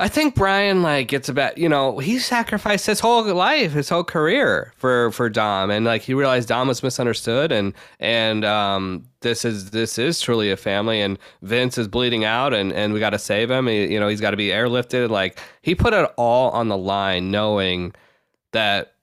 I 0.00 0.08
think 0.08 0.34
Brian 0.34 0.82
like 0.82 1.08
gets 1.08 1.28
about, 1.28 1.58
you 1.58 1.68
know, 1.68 1.98
he 1.98 2.18
sacrificed 2.18 2.86
his 2.86 3.00
whole 3.00 3.22
life, 3.34 3.72
his 3.72 3.90
whole 3.90 4.02
career 4.02 4.72
for 4.76 5.12
for 5.12 5.28
Dom, 5.28 5.70
and 5.70 5.84
like 5.84 6.00
he 6.00 6.14
realized 6.14 6.48
Dom 6.48 6.68
was 6.68 6.82
misunderstood, 6.82 7.52
and 7.52 7.74
and 7.98 8.42
um, 8.44 9.06
this 9.20 9.44
is 9.44 9.72
this 9.72 9.98
is 9.98 10.18
truly 10.18 10.50
a 10.50 10.56
family, 10.56 11.02
and 11.02 11.18
Vince 11.42 11.76
is 11.76 11.86
bleeding 11.86 12.24
out, 12.24 12.54
and 12.54 12.72
and 12.72 12.94
we 12.94 13.00
got 13.00 13.10
to 13.10 13.18
save 13.18 13.50
him. 13.50 13.66
He, 13.66 13.92
you 13.92 14.00
know, 14.00 14.08
he's 14.08 14.22
got 14.22 14.30
to 14.30 14.38
be 14.38 14.48
airlifted. 14.48 15.10
Like 15.10 15.38
he 15.60 15.74
put 15.74 15.92
it 15.92 16.10
all 16.16 16.50
on 16.52 16.68
the 16.68 16.78
line, 16.78 17.30
knowing 17.30 17.92
that 18.52 18.94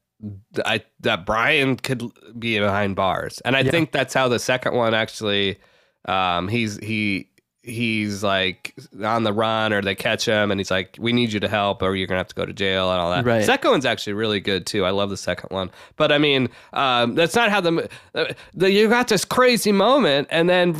I 0.65 0.83
that 1.01 1.27
Brian 1.27 1.75
could 1.75 2.01
be 2.39 2.57
behind 2.57 2.95
bars, 2.95 3.39
and 3.45 3.55
I 3.55 3.63
think 3.63 3.91
that's 3.91 4.15
how 4.15 4.27
the 4.27 4.39
second 4.39 4.73
one 4.73 4.95
actually. 4.95 5.59
Um, 6.05 6.47
he's 6.47 6.77
he 6.77 7.29
he's 7.67 8.23
like 8.23 8.73
on 9.03 9.23
the 9.23 9.33
run 9.33 9.73
or 9.73 9.81
they 9.81 9.93
catch 9.93 10.25
him 10.25 10.51
and 10.51 10.59
he's 10.59 10.71
like 10.71 10.97
we 10.99 11.11
need 11.11 11.33
you 11.33 11.39
to 11.39 11.49
help 11.49 11.81
or 11.81 11.95
you're 11.95 12.07
gonna 12.07 12.19
have 12.19 12.27
to 12.29 12.35
go 12.35 12.45
to 12.45 12.53
jail 12.53 12.89
and 12.91 12.99
all 12.99 13.11
that. 13.11 13.25
Right. 13.25 13.43
second 13.43 13.71
one's 13.71 13.85
actually 13.85 14.13
really 14.13 14.39
good 14.39 14.65
too. 14.65 14.85
I 14.85 14.91
love 14.91 15.09
the 15.09 15.17
second 15.17 15.49
one. 15.49 15.69
But 15.97 16.11
i 16.11 16.17
mean 16.17 16.49
um, 16.73 17.15
that's 17.15 17.35
not 17.35 17.49
how 17.49 17.59
the, 17.61 17.89
uh, 18.15 18.33
the 18.53 18.71
you 18.71 18.87
got 18.87 19.09
this 19.09 19.25
crazy 19.25 19.71
moment 19.73 20.29
and 20.31 20.49
then 20.49 20.75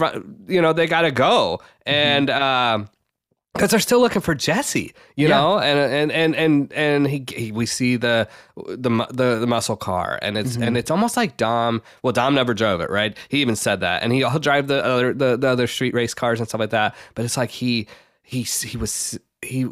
you 0.48 0.62
know 0.62 0.74
they 0.74 0.88
gotta 0.88 1.12
go. 1.12 1.60
And 1.86 2.30
um 2.30 2.90
because 3.58 3.72
they're 3.72 3.80
still 3.80 4.00
looking 4.00 4.22
for 4.22 4.36
Jesse, 4.36 4.94
you 5.16 5.28
Yeah. 5.28 5.38
know, 5.38 5.60
and 5.60 5.80
and 5.80 6.12
and 6.12 6.36
and 6.36 6.74
and 6.74 7.08
he, 7.08 7.26
he 7.28 7.52
we 7.52 7.66
see 7.66 7.96
the 7.98 8.28
the 8.56 8.90
the, 9.12 9.40
the 9.40 9.48
muscle 9.48 9.76
car, 9.76 10.20
and 10.22 10.38
it's 10.38 10.56
and 10.56 10.64
mm-hmm. 10.64 10.76
it's 10.78 10.92
almost 10.92 11.18
like 11.18 11.38
Dom. 11.38 11.82
Well, 12.04 12.14
Dom 12.14 12.36
never 12.36 12.54
drove 12.54 12.82
it, 12.82 12.90
right? 12.90 13.18
He 13.30 13.42
even 13.42 13.56
said 13.56 13.82
that, 13.82 14.04
and 14.04 14.14
he, 14.14 14.20
he'll 14.20 14.40
drive 14.40 14.68
the 14.68 14.84
other 14.84 15.14
the, 15.14 15.38
the 15.38 15.48
other 15.48 15.68
street 15.68 15.94
race 15.94 16.14
cars 16.14 16.40
and 16.40 16.48
stuff 16.48 16.60
like 16.60 16.70
that. 16.70 16.96
But 17.16 17.26
it's 17.26 17.38
like 17.38 17.50
he 17.50 17.88
he 18.24 18.44
he 18.44 18.78
was 18.78 19.20
he 19.42 19.68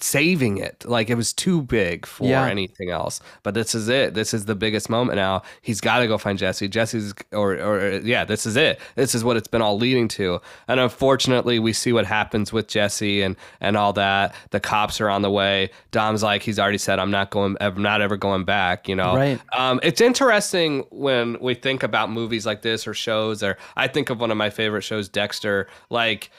saving 0.00 0.58
it. 0.58 0.84
Like 0.86 1.08
it 1.10 1.14
was 1.14 1.32
too 1.32 1.62
big 1.62 2.06
for 2.06 2.26
Yeah. 2.26 2.46
anything 2.46 2.90
else. 2.90 3.20
But 3.42 3.54
this 3.54 3.74
is 3.74 3.88
it. 3.88 4.14
This 4.14 4.34
is 4.34 4.44
the 4.46 4.54
biggest 4.54 4.90
moment 4.90 5.16
now. 5.16 5.42
He's 5.62 5.80
got 5.80 6.00
to 6.00 6.06
go 6.06 6.18
find 6.18 6.38
jesse. 6.38 6.68
Jesse's 6.68 7.14
or 7.32 7.52
or 7.54 7.90
yeah 8.02 8.24
this 8.24 8.46
is 8.46 8.56
it. 8.56 8.80
This 8.96 9.14
is 9.14 9.22
what 9.24 9.36
it's 9.36 9.48
been 9.48 9.62
all 9.62 9.78
leading 9.78 10.08
to. 10.08 10.40
And 10.68 10.80
unfortunately 10.80 11.58
we 11.58 11.72
see 11.72 11.92
what 11.92 12.06
happens 12.06 12.52
with 12.52 12.66
jesse 12.68 13.22
and 13.22 13.36
and 13.60 13.76
all 13.76 13.92
that. 13.94 14.34
The 14.50 14.60
cops 14.60 15.00
are 15.00 15.08
on 15.08 15.22
the 15.22 15.30
way. 15.30 15.70
Dom's 15.90 16.22
like 16.22 16.42
he's 16.42 16.58
already 16.58 16.78
said 16.78 16.98
i'm 16.98 17.10
not 17.10 17.30
going 17.30 17.56
i'm 17.60 17.80
not 17.82 18.00
ever 18.00 18.16
going 18.16 18.44
back 18.44 18.88
you 18.88 18.96
know? 18.96 19.14
Right. 19.14 19.40
um, 19.56 19.78
it's 19.82 20.00
interesting 20.00 20.84
when 20.90 21.38
we 21.40 21.54
think 21.54 21.82
about 21.82 22.10
movies 22.10 22.44
like 22.46 22.62
this 22.62 22.86
or 22.86 22.94
shows 22.94 23.42
or 23.42 23.56
i 23.76 23.86
think 23.86 24.10
of 24.10 24.20
one 24.20 24.30
of 24.30 24.36
my 24.36 24.50
favorite 24.50 24.82
shows 24.82 25.08
dexter. 25.08 25.68
Like 25.90 26.30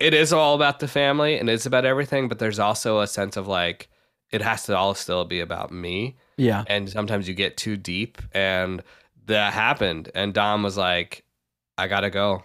it 0.00 0.14
is 0.14 0.32
all 0.32 0.54
about 0.54 0.80
the 0.80 0.88
family 0.88 1.38
and 1.38 1.48
it's 1.48 1.66
about 1.66 1.84
everything, 1.84 2.28
but 2.28 2.38
there's 2.38 2.58
also 2.58 3.00
a 3.00 3.06
sense 3.06 3.36
of 3.36 3.46
like 3.46 3.88
it 4.32 4.40
has 4.42 4.64
to 4.64 4.76
all 4.76 4.94
still 4.94 5.24
be 5.24 5.40
about 5.40 5.70
me. 5.70 6.16
Yeah. 6.36 6.64
And 6.66 6.88
sometimes 6.88 7.28
you 7.28 7.34
get 7.34 7.56
too 7.56 7.76
deep 7.76 8.20
and 8.32 8.82
that 9.26 9.52
happened. 9.52 10.10
And 10.14 10.32
Dom 10.32 10.62
was 10.62 10.76
like, 10.76 11.24
I 11.76 11.86
gotta 11.86 12.10
go. 12.10 12.44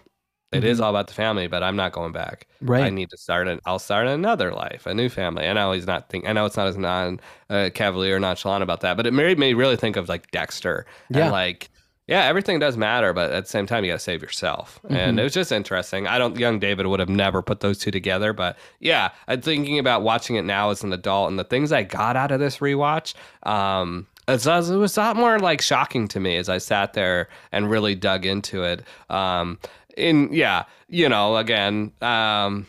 It 0.52 0.64
is 0.64 0.80
all 0.80 0.90
about 0.90 1.08
the 1.08 1.12
family, 1.12 1.48
but 1.48 1.62
I'm 1.62 1.76
not 1.76 1.92
going 1.92 2.12
back. 2.12 2.46
Mm-hmm. 2.56 2.70
Right. 2.70 2.84
I 2.84 2.90
need 2.90 3.10
to 3.10 3.16
start 3.16 3.48
an 3.48 3.60
I'll 3.66 3.78
start 3.78 4.06
another 4.06 4.52
life, 4.52 4.86
a 4.86 4.94
new 4.94 5.08
family. 5.08 5.44
And 5.44 5.58
I 5.58 5.64
know 5.64 5.72
he's 5.72 5.86
not 5.86 6.08
think 6.08 6.26
I 6.26 6.32
know 6.32 6.46
it's 6.46 6.56
not 6.56 6.68
as 6.68 6.76
non 6.76 7.20
uh, 7.50 7.70
cavalier 7.74 8.16
or 8.16 8.20
nonchalant 8.20 8.62
about 8.62 8.80
that, 8.80 8.96
but 8.96 9.06
it 9.06 9.12
made 9.12 9.38
me 9.38 9.54
really 9.54 9.76
think 9.76 9.96
of 9.96 10.08
like 10.08 10.30
Dexter. 10.30 10.86
Yeah. 11.10 11.24
And 11.24 11.32
like 11.32 11.70
yeah, 12.06 12.24
everything 12.24 12.58
does 12.58 12.76
matter, 12.76 13.12
but 13.12 13.32
at 13.32 13.44
the 13.44 13.50
same 13.50 13.66
time, 13.66 13.84
you 13.84 13.90
got 13.90 13.96
to 13.96 14.04
save 14.04 14.22
yourself. 14.22 14.80
Mm-hmm. 14.84 14.94
And 14.94 15.20
it 15.20 15.22
was 15.24 15.34
just 15.34 15.50
interesting. 15.50 16.06
I 16.06 16.18
don't, 16.18 16.36
young 16.38 16.60
David 16.60 16.86
would 16.86 17.00
have 17.00 17.08
never 17.08 17.42
put 17.42 17.60
those 17.60 17.78
two 17.78 17.90
together, 17.90 18.32
but 18.32 18.56
yeah, 18.78 19.10
I'm 19.26 19.40
thinking 19.40 19.78
about 19.78 20.02
watching 20.02 20.36
it 20.36 20.42
now 20.42 20.70
as 20.70 20.84
an 20.84 20.92
adult 20.92 21.30
and 21.30 21.38
the 21.38 21.44
things 21.44 21.72
I 21.72 21.82
got 21.82 22.16
out 22.16 22.30
of 22.30 22.38
this 22.38 22.58
rewatch. 22.58 23.14
Um, 23.42 24.06
it 24.28 24.44
was, 24.44 24.70
it 24.70 24.76
was 24.76 24.96
a 24.96 25.00
lot 25.00 25.16
more 25.16 25.38
like 25.38 25.60
shocking 25.60 26.06
to 26.08 26.20
me 26.20 26.36
as 26.36 26.48
I 26.48 26.58
sat 26.58 26.92
there 26.92 27.28
and 27.50 27.70
really 27.70 27.94
dug 27.94 28.24
into 28.24 28.62
it. 28.62 28.84
Um, 29.10 29.58
in 29.96 30.32
yeah, 30.32 30.64
you 30.88 31.08
know, 31.08 31.36
again, 31.36 31.92
um, 32.02 32.66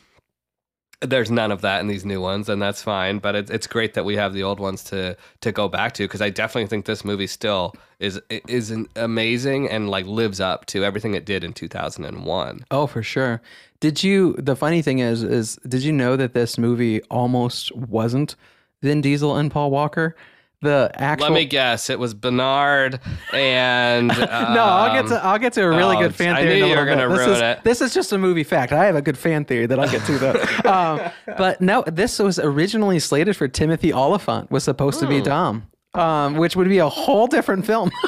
there's 1.02 1.30
none 1.30 1.52
of 1.52 1.62
that 1.62 1.80
in 1.80 1.88
these 1.88 2.06
new 2.06 2.20
ones, 2.20 2.50
and 2.50 2.62
that's 2.62 2.82
fine. 2.82 3.20
But 3.20 3.36
it's 3.36 3.52
it's 3.52 3.68
great 3.68 3.94
that 3.94 4.06
we 4.06 4.16
have 4.16 4.34
the 4.34 4.44
old 4.44 4.60
ones 4.60 4.84
to 4.86 5.16
to 5.42 5.52
go 5.52 5.68
back 5.68 5.94
to 5.94 6.04
because 6.04 6.22
I 6.22 6.30
definitely 6.30 6.68
think 6.68 6.86
this 6.86 7.06
movie 7.06 7.28
still 7.28 7.76
is 8.00 8.20
is 8.30 8.72
an 8.72 8.88
amazing 8.96 9.70
and 9.70 9.90
like 9.90 10.06
lives 10.06 10.40
up 10.40 10.66
to 10.68 10.84
everything 10.84 11.14
it 11.14 11.26
did 11.26 11.44
in 11.44 11.54
2001. 11.54 12.66
Oh, 12.72 12.88
for 12.88 13.04
sure. 13.04 13.42
Did 13.80 14.04
you? 14.04 14.34
The 14.40 14.56
funny 14.56 14.82
thing 14.82 15.00
is, 15.00 15.24
is 15.24 15.58
did 15.68 15.84
you 15.84 15.92
know 15.92 16.16
that 16.16 16.34
this 16.34 16.58
movie 16.58 17.02
almost 17.04 17.76
wasn't 17.76 18.36
Vin 18.82 19.02
Diesel 19.02 19.36
and 19.36 19.52
Paul 19.52 19.70
Walker? 19.70 20.16
The 20.62 20.90
actual. 20.96 21.28
Let 21.30 21.34
me 21.36 21.46
guess, 21.46 21.90
it 21.92 22.00
was 22.00 22.16
Bernard 22.16 23.00
and 23.32 24.08
no, 24.08 24.16
I'll 24.20 24.92
get 24.92 25.04
um, 25.06 25.10
to 25.12 25.24
I'll 25.26 25.38
get 25.38 25.54
to 25.54 25.64
a 25.64 25.70
really 25.70 25.98
oh, 25.98 26.02
good 26.02 26.16
fan 26.16 26.36
I 26.36 26.42
theory. 26.42 26.56
knew 26.56 26.66
in 26.66 26.72
a 26.72 26.74
you 26.74 26.80
were 26.80 26.86
gonna. 26.86 27.08
This 27.10 27.20
ruin 27.20 27.32
is, 27.32 27.42
it. 27.42 27.64
This 27.64 27.82
is 27.82 27.94
just 27.94 28.12
a 28.12 28.18
movie 28.18 28.44
fact. 28.44 28.72
I 28.74 28.86
have 28.86 28.96
a 28.96 29.02
good 29.04 29.18
fan 29.20 29.46
theory 29.46 29.68
that 29.68 29.80
I'll 29.80 29.90
get 29.90 30.04
to 30.06 30.18
though. 30.18 30.46
um, 30.70 31.12
but 31.38 31.62
no, 31.62 31.84
this 31.86 32.18
was 32.18 32.40
originally 32.40 32.98
slated 33.00 33.36
for 33.38 33.48
Timothy 33.48 33.94
Olyphant 33.94 34.50
was 34.50 34.64
supposed 34.64 35.00
Hmm. 35.00 35.06
to 35.06 35.10
be 35.10 35.22
Dom, 35.22 35.68
um, 35.98 36.36
which 36.38 36.56
would 36.56 36.70
be 36.70 36.78
a 36.78 36.90
whole 36.90 37.28
different 37.28 37.66
film. 37.66 37.92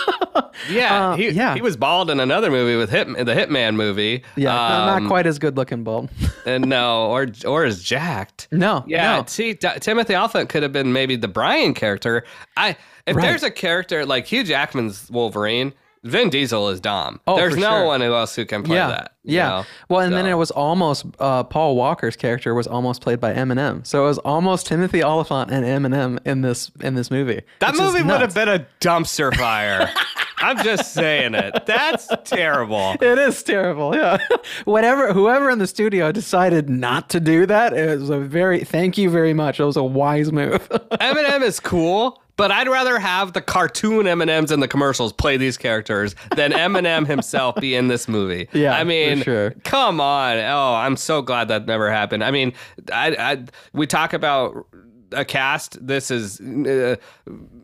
Yeah, 0.70 1.12
Uh, 1.12 1.16
he, 1.16 1.30
yeah. 1.30 1.54
he 1.56 1.62
was 1.62 1.78
bald 1.78 2.10
in 2.10 2.20
another 2.20 2.52
movie 2.52 2.76
with 2.76 2.90
Hit 2.90 3.08
the 3.08 3.34
Hitman 3.34 3.76
movie. 3.76 4.24
yeah, 4.36 4.50
not- 4.54 4.72
Um, 4.98 5.04
not 5.04 5.08
quite 5.10 5.26
as 5.26 5.40
good 5.40 5.56
looking, 5.56 5.84
bald. 5.86 6.10
and 6.46 6.68
no, 6.68 7.08
or 7.08 7.28
or 7.48 7.64
is 7.66 7.82
jacked. 7.82 8.50
No, 8.52 8.84
Yeah, 8.86 9.18
no. 9.18 9.24
see, 9.28 9.54
D- 9.54 9.70
Timothy 9.80 10.16
Olyphant 10.16 10.50
could 10.50 10.62
have 10.64 10.74
been 10.74 10.92
maybe 10.92 11.16
the 11.16 11.30
Brian 11.30 11.74
character. 11.74 12.26
I 12.58 12.76
if 13.08 13.16
Right. 13.16 13.24
there's 13.24 13.44
a 13.44 13.52
character 13.52 14.06
like 14.06 14.26
Hugh 14.26 14.44
Jackman's 14.44 15.10
Wolverine, 15.10 15.74
Vin 16.04 16.30
Diesel 16.30 16.70
is 16.70 16.80
Dom. 16.80 17.20
Oh, 17.28 17.36
there's 17.36 17.58
no 17.58 17.70
sure. 17.70 17.86
one 17.86 18.02
else 18.02 18.36
who 18.36 18.46
can 18.46 18.64
play 18.64 18.78
yeah, 18.78 18.88
that. 18.88 19.14
yeah. 19.24 19.50
know? 19.50 19.66
Well, 19.90 20.00
and 20.02 20.14
then 20.14 20.26
it 20.26 20.36
was 20.36 20.52
almost 20.52 21.06
uh, 21.20 21.44
Paul 21.44 21.76
Walker's 21.76 22.16
character 22.16 22.54
was 22.54 22.68
almost 22.68 23.02
played 23.02 23.20
by 23.20 23.34
Eminem, 23.34 23.86
so 23.86 24.04
it 24.04 24.08
was 24.08 24.18
almost 24.20 24.68
Timothy 24.68 25.04
Olyphant 25.04 25.52
and 25.52 25.66
Eminem 25.66 26.20
in 26.26 26.42
this 26.42 26.72
in 26.82 26.96
this 26.96 27.12
movie. 27.12 27.42
that 27.60 27.76
movie 27.76 28.02
would 28.02 28.22
have 28.22 28.34
been 28.34 28.50
a 28.50 28.66
dumpster 28.80 29.36
fire. 29.36 29.92
I'm 30.42 30.64
just 30.64 30.94
saying 30.94 31.36
it. 31.36 31.66
That's 31.66 32.08
terrible. 32.24 32.96
It 33.02 33.18
is 33.18 33.44
terrible. 33.44 33.96
Yeah. 33.96 34.18
Whatever, 34.66 35.14
whoever 35.14 35.50
in 35.50 35.60
the 35.60 35.68
studio 35.68 36.12
decided 36.12 36.70
not 36.70 37.10
to 37.10 37.20
do 37.20 37.46
that, 37.46 37.74
it 37.74 38.00
was 38.00 38.10
a 38.10 38.20
very, 38.20 38.64
thank 38.64 38.98
you 38.98 39.10
very 39.10 39.34
much. 39.34 39.60
It 39.60 39.66
was 39.66 39.78
a 39.78 39.84
wise 39.84 40.32
move. 40.32 40.68
Eminem 40.70 41.42
is 41.42 41.60
cool, 41.60 42.22
but 42.40 42.52
I'd 42.52 42.70
rather 42.70 42.98
have 43.00 43.34
the 43.34 43.42
cartoon 43.42 44.08
M&Ms 44.08 44.50
in 44.50 44.62
the 44.62 44.68
commercials 44.68 45.12
play 45.12 45.36
these 45.36 45.58
characters 45.58 46.16
than 46.38 46.54
Eminem 46.54 47.06
himself 47.06 47.56
be 47.58 47.76
in 47.76 47.90
this 47.90 48.08
movie. 48.08 48.48
Yeah, 48.60 48.76
I 48.76 48.84
mean, 48.84 49.20
for 49.20 49.24
sure. 49.24 49.52
come 49.64 50.02
on. 50.02 50.38
Oh, 50.38 50.74
I'm 50.74 50.96
so 50.98 51.22
glad 51.22 51.50
that 51.50 51.66
never 51.66 51.92
happened. 51.92 52.24
I 52.24 52.32
mean, 52.32 52.54
I, 52.92 53.16
I 53.16 53.44
we 53.74 53.88
talk 53.88 54.14
about 54.14 54.66
a 55.12 55.26
cast. 55.26 55.86
This 55.86 56.12
is 56.12 56.40
uh, 56.42 56.96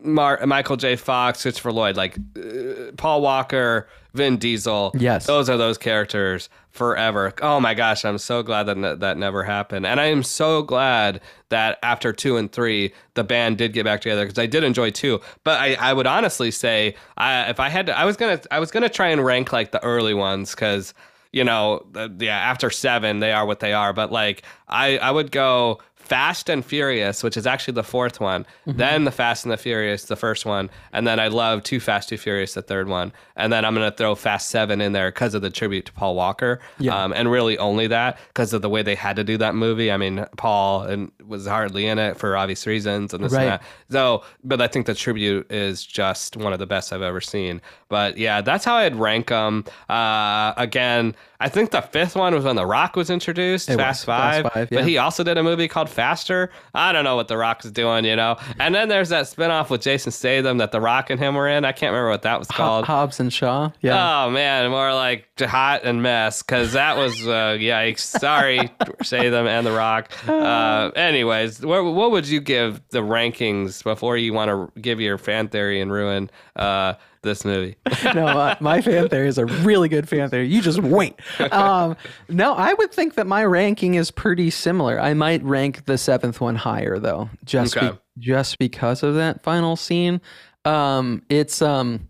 Mar- 0.02 0.44
Michael 0.46 0.76
J. 0.76 0.96
Fox, 0.96 1.42
Christopher 1.42 1.72
Lloyd, 1.72 1.96
like 1.96 2.18
uh, 2.36 2.92
Paul 2.96 3.22
Walker, 3.22 3.88
Vin 4.16 4.36
Diesel. 4.38 4.92
Yes. 4.98 5.26
those 5.26 5.48
are 5.48 5.56
those 5.56 5.78
characters 5.78 6.48
forever. 6.70 7.32
Oh 7.40 7.60
my 7.60 7.74
gosh, 7.74 8.04
I'm 8.04 8.18
so 8.18 8.42
glad 8.42 8.64
that 8.64 8.76
ne- 8.76 8.94
that 8.96 9.16
never 9.16 9.44
happened, 9.44 9.86
and 9.86 10.00
I 10.00 10.06
am 10.06 10.22
so 10.22 10.62
glad 10.62 11.20
that 11.48 11.78
after 11.82 12.12
two 12.12 12.36
and 12.36 12.50
three, 12.50 12.92
the 13.14 13.24
band 13.24 13.58
did 13.58 13.72
get 13.72 13.84
back 13.84 14.00
together 14.00 14.24
because 14.24 14.38
I 14.38 14.46
did 14.46 14.64
enjoy 14.64 14.90
two. 14.90 15.20
But 15.44 15.60
I, 15.60 15.74
I 15.74 15.92
would 15.92 16.06
honestly 16.06 16.50
say, 16.50 16.96
I, 17.16 17.48
if 17.50 17.60
I 17.60 17.68
had 17.68 17.86
to, 17.86 17.98
I 17.98 18.04
was 18.04 18.16
gonna 18.16 18.40
I 18.50 18.58
was 18.58 18.70
gonna 18.70 18.88
try 18.88 19.08
and 19.08 19.24
rank 19.24 19.52
like 19.52 19.70
the 19.72 19.82
early 19.82 20.14
ones 20.14 20.54
because 20.54 20.92
you 21.32 21.44
know, 21.44 21.86
yeah, 22.18 22.38
after 22.38 22.70
seven 22.70 23.20
they 23.20 23.32
are 23.32 23.46
what 23.46 23.60
they 23.60 23.72
are. 23.72 23.92
But 23.92 24.10
like 24.12 24.42
I 24.68 24.98
I 24.98 25.10
would 25.10 25.30
go. 25.30 25.80
Fast 26.06 26.48
and 26.48 26.64
Furious, 26.64 27.22
which 27.24 27.36
is 27.36 27.46
actually 27.46 27.74
the 27.74 27.82
fourth 27.82 28.20
one, 28.20 28.46
then 28.64 29.04
the 29.04 29.10
Fast 29.10 29.44
and 29.44 29.50
the 29.52 29.56
Furious, 29.56 30.04
the 30.04 30.14
first 30.16 30.46
one, 30.46 30.70
and 30.92 31.04
then 31.06 31.18
I 31.18 31.26
love 31.28 31.64
Too 31.64 31.80
Fast, 31.80 32.08
Too 32.10 32.16
Furious, 32.16 32.54
the 32.54 32.62
third 32.62 32.88
one, 32.88 33.12
and 33.34 33.52
then 33.52 33.64
I'm 33.64 33.74
gonna 33.74 33.90
throw 33.90 34.14
Fast 34.14 34.50
Seven 34.50 34.80
in 34.80 34.92
there 34.92 35.08
because 35.10 35.34
of 35.34 35.42
the 35.42 35.50
tribute 35.50 35.86
to 35.86 35.92
Paul 35.92 36.14
Walker, 36.14 36.60
Yeah. 36.78 36.94
um, 37.02 37.12
and 37.12 37.28
really 37.30 37.58
only 37.58 37.88
that 37.88 38.18
because 38.28 38.52
of 38.52 38.62
the 38.62 38.68
way 38.68 38.82
they 38.82 38.94
had 38.94 39.16
to 39.16 39.24
do 39.24 39.36
that 39.38 39.56
movie. 39.56 39.90
I 39.90 39.96
mean, 39.96 40.24
Paul 40.36 40.82
and 40.82 41.10
was 41.26 41.46
hardly 41.46 41.86
in 41.88 41.98
it 41.98 42.16
for 42.16 42.36
obvious 42.36 42.66
reasons, 42.68 43.12
and 43.12 43.24
this 43.24 43.32
Right. 43.32 43.42
and 43.42 43.52
that. 43.54 43.62
So, 43.90 44.22
but 44.44 44.60
I 44.60 44.68
think 44.68 44.86
the 44.86 44.94
tribute 44.94 45.50
is 45.50 45.84
just 45.84 46.36
one 46.36 46.52
of 46.52 46.60
the 46.60 46.66
best 46.66 46.92
I've 46.92 47.02
ever 47.02 47.20
seen. 47.20 47.60
But 47.88 48.16
yeah, 48.16 48.40
that's 48.42 48.64
how 48.64 48.76
I'd 48.76 48.94
rank 48.96 49.28
them. 49.28 49.64
Uh, 49.88 50.54
again, 50.56 51.14
I 51.40 51.48
think 51.48 51.70
the 51.70 51.82
fifth 51.82 52.16
one 52.16 52.34
was 52.34 52.44
when 52.44 52.56
The 52.56 52.66
Rock 52.66 52.96
was 52.96 53.10
introduced, 53.10 53.68
It 53.68 53.72
was, 53.72 53.80
Fast 53.80 54.04
Fast 54.06 54.42
Five. 54.42 54.52
Five, 54.52 54.68
yeah. 54.72 54.78
But 54.78 54.88
he 54.88 54.98
also 54.98 55.22
did 55.22 55.36
a 55.38 55.42
movie 55.42 55.68
called 55.68 55.90
Faster. 55.90 56.50
I 56.74 56.92
don't 56.92 57.04
know 57.04 57.16
what 57.16 57.28
The 57.28 57.36
Rock 57.36 57.64
is 57.64 57.70
doing, 57.70 58.04
you 58.04 58.16
know. 58.16 58.36
And 58.58 58.74
then 58.74 58.88
there's 58.88 59.10
that 59.10 59.26
spinoff 59.26 59.70
with 59.70 59.82
Jason 59.82 60.12
Statham 60.12 60.58
that 60.58 60.72
The 60.72 60.80
Rock 60.80 61.10
and 61.10 61.20
him 61.20 61.34
were 61.34 61.48
in. 61.48 61.64
I 61.64 61.72
can't 61.72 61.92
remember 61.92 62.10
what 62.10 62.22
that 62.22 62.38
was 62.38 62.48
called. 62.48 62.84
Hobbs 62.86 63.20
and 63.20 63.32
Shaw. 63.32 63.70
Yeah. 63.80 64.24
Oh 64.26 64.30
man, 64.30 64.70
more 64.70 64.94
like 64.94 65.28
hot 65.38 65.82
and 65.84 66.02
mess 66.02 66.42
because 66.42 66.72
that 66.72 66.96
was 66.96 67.26
uh, 67.26 67.56
yikes. 67.58 68.00
Sorry, 68.00 68.70
Statham 69.02 69.46
and 69.46 69.66
The 69.66 69.72
Rock. 69.72 70.10
Uh, 70.28 70.90
anyways, 70.96 71.64
what, 71.64 71.82
what 71.84 72.10
would 72.10 72.26
you 72.26 72.40
give 72.40 72.80
the 72.90 73.00
rankings 73.00 73.82
before 73.82 74.16
you 74.16 74.32
want 74.32 74.50
to 74.50 74.80
give 74.80 75.00
your 75.00 75.18
fan 75.18 75.48
theory 75.48 75.80
and 75.80 75.92
ruin 75.92 76.30
uh, 76.56 76.94
this 77.26 77.44
movie? 77.44 77.76
no, 78.14 78.24
my, 78.24 78.56
my 78.60 78.80
fan 78.80 79.10
theory 79.10 79.28
is 79.28 79.36
a 79.36 79.44
really 79.44 79.90
good 79.90 80.08
fan 80.08 80.30
theory. 80.30 80.48
You 80.48 80.62
just 80.62 80.80
wait. 80.80 81.14
Um, 81.52 81.96
no, 82.28 82.54
I 82.54 82.72
would 82.72 82.92
think 82.92 83.14
that 83.16 83.26
my 83.26 83.44
ranking 83.44 83.96
is 83.96 84.10
pretty 84.10 84.48
similar. 84.48 84.98
I 84.98 85.12
might 85.12 85.42
rank 85.42 85.84
the 85.84 85.98
seventh 85.98 86.40
one 86.40 86.56
higher 86.56 86.98
though, 86.98 87.28
just 87.44 87.78
be- 87.78 87.90
just 88.18 88.58
because 88.58 89.02
of 89.02 89.14
that 89.16 89.42
final 89.42 89.76
scene. 89.76 90.20
Um, 90.64 91.22
it's 91.28 91.60
um, 91.60 92.08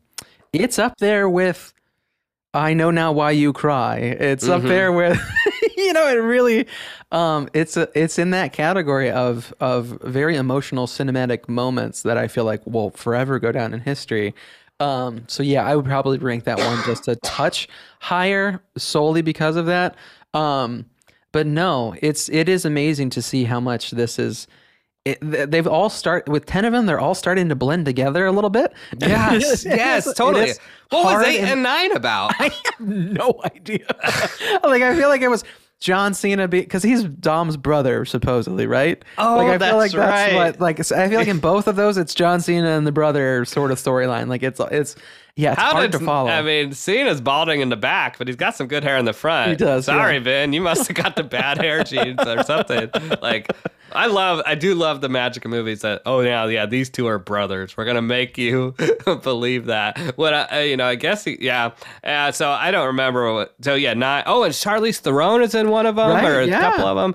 it's 0.52 0.78
up 0.78 0.96
there 0.98 1.28
with. 1.28 1.72
I 2.54 2.72
know 2.72 2.90
now 2.90 3.12
why 3.12 3.32
you 3.32 3.52
cry. 3.52 3.98
It's 3.98 4.48
up 4.48 4.62
there 4.62 4.90
with, 4.90 5.20
you 5.76 5.92
know, 5.92 6.08
it 6.08 6.14
really, 6.14 6.66
um, 7.12 7.50
it's 7.52 7.76
a, 7.76 7.86
it's 7.94 8.18
in 8.18 8.30
that 8.30 8.54
category 8.54 9.10
of 9.10 9.52
of 9.60 9.98
very 10.02 10.36
emotional 10.36 10.86
cinematic 10.86 11.50
moments 11.50 12.02
that 12.02 12.16
I 12.16 12.28
feel 12.28 12.44
like 12.44 12.66
will 12.66 12.90
forever 12.92 13.38
go 13.38 13.52
down 13.52 13.74
in 13.74 13.80
history. 13.80 14.34
Um, 14.80 15.24
so 15.26 15.42
yeah, 15.42 15.64
I 15.66 15.74
would 15.76 15.84
probably 15.86 16.18
rank 16.18 16.44
that 16.44 16.58
one 16.58 16.82
just 16.84 17.08
a 17.08 17.16
touch 17.16 17.68
higher 18.00 18.62
solely 18.76 19.22
because 19.22 19.56
of 19.56 19.66
that. 19.66 19.96
Um, 20.34 20.86
but 21.32 21.46
no, 21.46 21.94
it's 22.02 22.28
it 22.28 22.48
is 22.48 22.64
amazing 22.64 23.10
to 23.10 23.22
see 23.22 23.44
how 23.44 23.60
much 23.60 23.90
this 23.92 24.18
is. 24.18 24.46
It, 25.04 25.18
they've 25.22 25.66
all 25.68 25.88
start 25.88 26.28
with 26.28 26.46
ten 26.46 26.64
of 26.64 26.72
them. 26.72 26.86
They're 26.86 26.98
all 26.98 27.14
starting 27.14 27.48
to 27.48 27.54
blend 27.54 27.84
together 27.86 28.26
a 28.26 28.32
little 28.32 28.50
bit. 28.50 28.72
Yes, 28.98 29.64
yes, 29.66 30.12
totally. 30.14 30.52
What 30.90 31.04
was 31.04 31.26
eight 31.26 31.40
and- 31.40 31.50
and 31.52 31.62
nine 31.62 31.92
about? 31.92 32.34
I 32.40 32.44
have 32.64 32.80
no 32.80 33.40
idea. 33.44 33.86
like 34.64 34.82
I 34.82 34.96
feel 34.96 35.08
like 35.08 35.22
it 35.22 35.28
was 35.28 35.44
John 35.78 36.14
Cena 36.14 36.48
because 36.48 36.82
he's 36.82 37.04
Dom's 37.04 37.56
brother 37.56 38.04
supposedly, 38.04 38.66
right? 38.66 39.04
Oh, 39.18 39.36
like, 39.36 39.48
I 39.48 39.58
that's 39.58 39.70
feel 39.70 39.78
like 39.78 40.10
right. 40.10 40.34
what 40.34 40.60
like 40.60 40.92
I 40.92 41.08
feel 41.08 41.18
like 41.18 41.28
in 41.28 41.38
both 41.40 41.68
of 41.68 41.76
those 41.76 41.98
it's 41.98 42.14
John 42.14 42.40
Cena 42.40 42.68
and 42.70 42.86
the 42.86 42.92
brother 42.92 43.44
sort 43.44 43.70
of 43.70 43.78
storyline. 43.78 44.28
Like 44.28 44.42
it's 44.42 44.60
it's 44.70 44.96
yeah, 45.36 45.52
it's 45.52 45.60
How 45.60 45.72
hard 45.72 45.90
did 45.92 45.98
to 45.98 46.04
follow. 46.04 46.30
I 46.30 46.42
mean, 46.42 46.72
Cena's 46.72 47.20
balding 47.20 47.60
in 47.60 47.68
the 47.68 47.76
back, 47.76 48.18
but 48.18 48.26
he's 48.26 48.36
got 48.36 48.56
some 48.56 48.66
good 48.66 48.82
hair 48.82 48.96
in 48.96 49.04
the 49.04 49.12
front. 49.12 49.50
He 49.50 49.56
does, 49.56 49.84
Sorry, 49.84 50.14
yeah. 50.14 50.20
Ben, 50.20 50.52
you 50.52 50.60
must 50.62 50.88
have 50.88 50.96
got 50.96 51.14
the 51.16 51.22
bad 51.22 51.58
hair 51.58 51.84
genes 51.84 52.18
or 52.26 52.42
something. 52.42 52.90
Like, 53.22 53.52
I 53.92 54.06
love, 54.06 54.42
I 54.46 54.54
do 54.54 54.74
love 54.74 55.00
the 55.02 55.08
magic 55.08 55.44
of 55.44 55.50
movies 55.50 55.82
that. 55.82 56.02
Oh 56.06 56.20
yeah, 56.20 56.46
yeah, 56.46 56.66
these 56.66 56.90
two 56.90 57.06
are 57.06 57.18
brothers. 57.18 57.76
We're 57.76 57.84
gonna 57.84 58.02
make 58.02 58.36
you 58.38 58.74
believe 59.22 59.66
that. 59.66 59.98
What 60.16 60.34
I, 60.34 60.42
uh, 60.44 60.58
you 60.60 60.76
know, 60.76 60.86
I 60.86 60.94
guess, 60.96 61.24
he, 61.24 61.36
yeah. 61.40 61.70
Uh, 62.02 62.32
so 62.32 62.50
I 62.50 62.70
don't 62.70 62.86
remember 62.88 63.32
what. 63.32 63.54
So 63.62 63.74
yeah, 63.74 63.94
nine. 63.94 64.24
Oh, 64.26 64.42
and 64.42 64.52
Charlize 64.54 64.98
Theron 64.98 65.42
is 65.42 65.54
in 65.54 65.70
one 65.70 65.86
of 65.86 65.96
them, 65.96 66.10
Right, 66.10 66.24
or 66.24 66.40
a 66.40 66.46
yeah. 66.46 66.60
couple 66.60 66.86
of 66.86 66.96
them. 66.96 67.14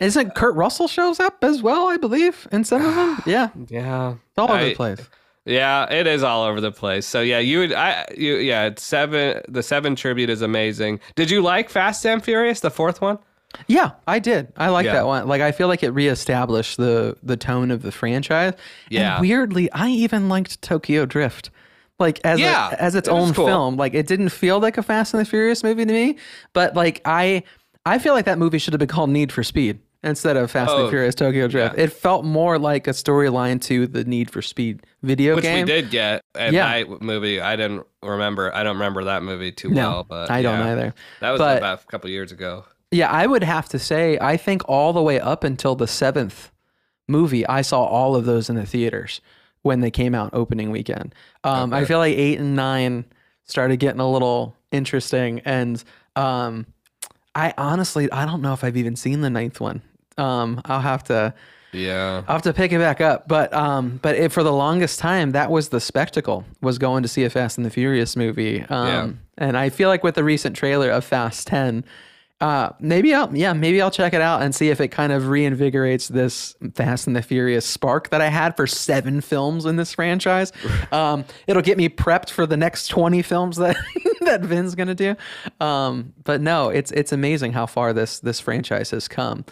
Isn't 0.00 0.34
Kurt 0.36 0.54
Russell 0.54 0.86
shows 0.86 1.18
up 1.18 1.42
as 1.42 1.60
well? 1.62 1.88
I 1.88 1.96
believe 1.96 2.46
in 2.52 2.62
some 2.64 2.84
of 2.84 2.94
them. 2.94 3.22
Yeah, 3.26 3.48
Yeah, 3.68 4.12
it's 4.12 4.38
all 4.38 4.44
over 4.50 4.54
I- 4.54 4.64
the 4.70 4.74
place. 4.74 5.00
Yeah, 5.48 5.90
it 5.92 6.06
is 6.06 6.22
all 6.22 6.44
over 6.44 6.60
the 6.60 6.70
place. 6.70 7.06
So 7.06 7.20
yeah, 7.20 7.38
you 7.38 7.60
would 7.60 7.72
I 7.72 8.04
you 8.16 8.36
yeah, 8.36 8.66
it's 8.66 8.82
seven 8.82 9.40
the 9.48 9.62
seven 9.62 9.96
tribute 9.96 10.30
is 10.30 10.42
amazing. 10.42 11.00
Did 11.16 11.30
you 11.30 11.40
like 11.42 11.70
Fast 11.70 12.04
and 12.06 12.22
Furious, 12.22 12.60
the 12.60 12.70
fourth 12.70 13.00
one? 13.00 13.18
Yeah, 13.66 13.92
I 14.06 14.18
did. 14.18 14.52
I 14.58 14.68
like 14.68 14.84
Yeah. 14.84 14.92
that 14.92 15.06
one. 15.06 15.26
Like 15.26 15.40
I 15.40 15.52
feel 15.52 15.68
like 15.68 15.82
it 15.82 15.90
reestablished 15.90 16.76
the 16.76 17.16
the 17.22 17.36
tone 17.36 17.70
of 17.70 17.82
the 17.82 17.90
franchise. 17.90 18.52
Yeah. 18.90 19.14
And 19.14 19.20
weirdly, 19.22 19.72
I 19.72 19.88
even 19.88 20.28
liked 20.28 20.60
Tokyo 20.60 21.06
Drift. 21.06 21.50
Like 21.98 22.20
as 22.24 22.38
Yeah, 22.38 22.70
a, 22.70 22.74
as 22.82 22.94
its 22.94 23.08
it 23.08 23.12
own 23.12 23.32
cool. 23.32 23.46
film. 23.46 23.76
Like 23.76 23.94
it 23.94 24.06
didn't 24.06 24.28
feel 24.28 24.60
like 24.60 24.76
a 24.78 24.82
Fast 24.82 25.14
and 25.14 25.20
the 25.20 25.24
Furious 25.28 25.64
movie 25.64 25.84
to 25.86 25.92
me, 25.92 26.16
but 26.52 26.76
like 26.76 27.00
I 27.06 27.42
I 27.86 27.98
feel 27.98 28.12
like 28.12 28.26
that 28.26 28.38
movie 28.38 28.58
should 28.58 28.74
have 28.74 28.78
been 28.78 28.86
called 28.88 29.08
Need 29.10 29.32
for 29.32 29.42
Speed 29.42 29.80
instead 30.02 30.36
of 30.36 30.50
Fast 30.50 30.70
and 30.70 30.80
Oh, 30.80 30.84
the 30.84 30.90
Furious 30.90 31.14
Tokyo 31.14 31.48
Drift. 31.48 31.76
yeah. 31.76 31.84
It 31.84 31.92
felt 31.92 32.24
more 32.24 32.58
like 32.58 32.86
a 32.86 32.90
storyline 32.90 33.60
to 33.62 33.86
the 33.86 34.04
Need 34.04 34.30
for 34.30 34.40
Speed 34.42 34.86
video 35.02 35.34
Which 35.34 35.42
game. 35.44 35.66
we 35.66 35.72
did 35.72 35.90
get. 35.90 36.22
And 36.34 36.54
Yeah. 36.54 36.84
that 36.84 37.02
movie 37.02 37.40
I 37.40 37.56
didn't 37.56 37.84
remember 38.02 38.54
I 38.54 38.62
don't 38.62 38.74
remember 38.76 39.04
that 39.04 39.22
movie 39.22 39.50
too 39.52 39.70
No, 39.70 39.90
well, 39.90 40.04
but 40.04 40.30
I 40.30 40.42
don't 40.42 40.58
yeah. 40.60 40.72
either. 40.72 40.94
That 41.20 41.30
was 41.32 41.38
But- 41.40 41.58
about 41.58 41.82
a 41.82 41.86
couple 41.86 42.10
years 42.10 42.30
ago. 42.32 42.64
Yeah, 42.90 43.10
I 43.10 43.26
would 43.26 43.42
have 43.44 43.68
to 43.70 43.78
say, 43.78 44.16
I 44.18 44.38
think 44.38 44.62
all 44.66 44.94
the 44.94 45.02
way 45.02 45.20
up 45.20 45.44
until 45.44 45.74
the 45.74 45.86
seventh 45.86 46.50
movie, 47.06 47.46
I 47.46 47.60
saw 47.60 47.82
all 47.84 48.16
of 48.16 48.24
those 48.24 48.48
in 48.48 48.56
the 48.56 48.64
theaters 48.64 49.20
when 49.62 49.80
they 49.80 49.90
came 49.90 50.14
out 50.14 50.30
opening 50.32 50.70
weekend. 50.70 51.14
Um, 51.44 51.74
I 51.74 51.84
feel 51.84 51.98
like 51.98 52.16
eight 52.16 52.38
and 52.38 52.56
nine 52.56 53.04
started 53.44 53.76
getting 53.78 54.00
a 54.00 54.10
little 54.10 54.56
interesting, 54.72 55.40
and 55.44 55.82
um, 56.16 56.64
I 57.38 57.54
honestly, 57.56 58.10
I 58.10 58.26
don't 58.26 58.42
know 58.42 58.52
if 58.52 58.64
I've 58.64 58.76
even 58.76 58.96
seen 58.96 59.20
the 59.20 59.30
ninth 59.30 59.60
one. 59.60 59.82
Um, 60.16 60.60
I'll 60.64 60.80
have 60.80 61.04
to. 61.04 61.34
Yeah. 61.72 62.22
I'll 62.26 62.34
have 62.36 62.42
to 62.42 62.52
pick 62.54 62.72
it 62.72 62.78
back 62.78 63.00
up, 63.00 63.28
but 63.28 63.52
um, 63.52 63.98
but 64.02 64.16
it, 64.16 64.32
for 64.32 64.42
the 64.42 64.52
longest 64.52 64.98
time, 64.98 65.32
that 65.32 65.50
was 65.50 65.68
the 65.68 65.80
spectacle 65.80 66.44
was 66.62 66.78
going 66.78 67.02
to 67.02 67.08
see 67.08 67.24
a 67.24 67.30
Fast 67.30 67.58
and 67.58 67.66
the 67.66 67.70
Furious 67.70 68.16
movie. 68.16 68.62
Um, 68.62 68.86
Yeah. 68.88 69.10
and 69.46 69.56
I 69.56 69.68
feel 69.68 69.88
like 69.90 70.02
with 70.02 70.14
the 70.14 70.24
recent 70.24 70.56
trailer 70.56 70.90
of 70.90 71.04
Fast 71.04 71.46
Ten, 71.46 71.84
uh, 72.40 72.70
maybe 72.78 73.12
I'll 73.12 73.34
yeah 73.36 73.52
maybe 73.52 73.82
I'll 73.82 73.90
check 73.90 74.14
it 74.14 74.20
out 74.20 74.42
and 74.42 74.54
see 74.54 74.70
if 74.70 74.80
it 74.80 74.88
kind 74.88 75.12
of 75.12 75.24
reinvigorates 75.24 76.08
this 76.08 76.54
Fast 76.74 77.08
and 77.08 77.16
the 77.16 77.22
Furious 77.22 77.66
spark 77.66 78.10
that 78.10 78.20
I 78.20 78.28
had 78.28 78.56
for 78.56 78.66
seven 78.66 79.20
films 79.20 79.66
in 79.66 79.76
this 79.76 79.94
franchise. 79.94 80.52
Um, 80.92 81.24
it'll 81.46 81.62
get 81.62 81.76
me 81.76 81.88
prepped 81.88 82.30
for 82.30 82.46
the 82.46 82.56
next 82.56 82.88
twenty 82.88 83.20
films 83.20 83.56
that 83.56 83.76
that 84.22 84.40
Vin's 84.40 84.74
gonna 84.74 84.94
do. 84.94 85.16
Um, 85.60 86.14
but 86.24 86.40
no, 86.40 86.70
it's 86.70 86.90
it's 86.92 87.12
amazing 87.12 87.52
how 87.52 87.66
far 87.66 87.92
this 87.92 88.20
this 88.20 88.40
franchise 88.40 88.90
has 88.92 89.06
come. 89.06 89.44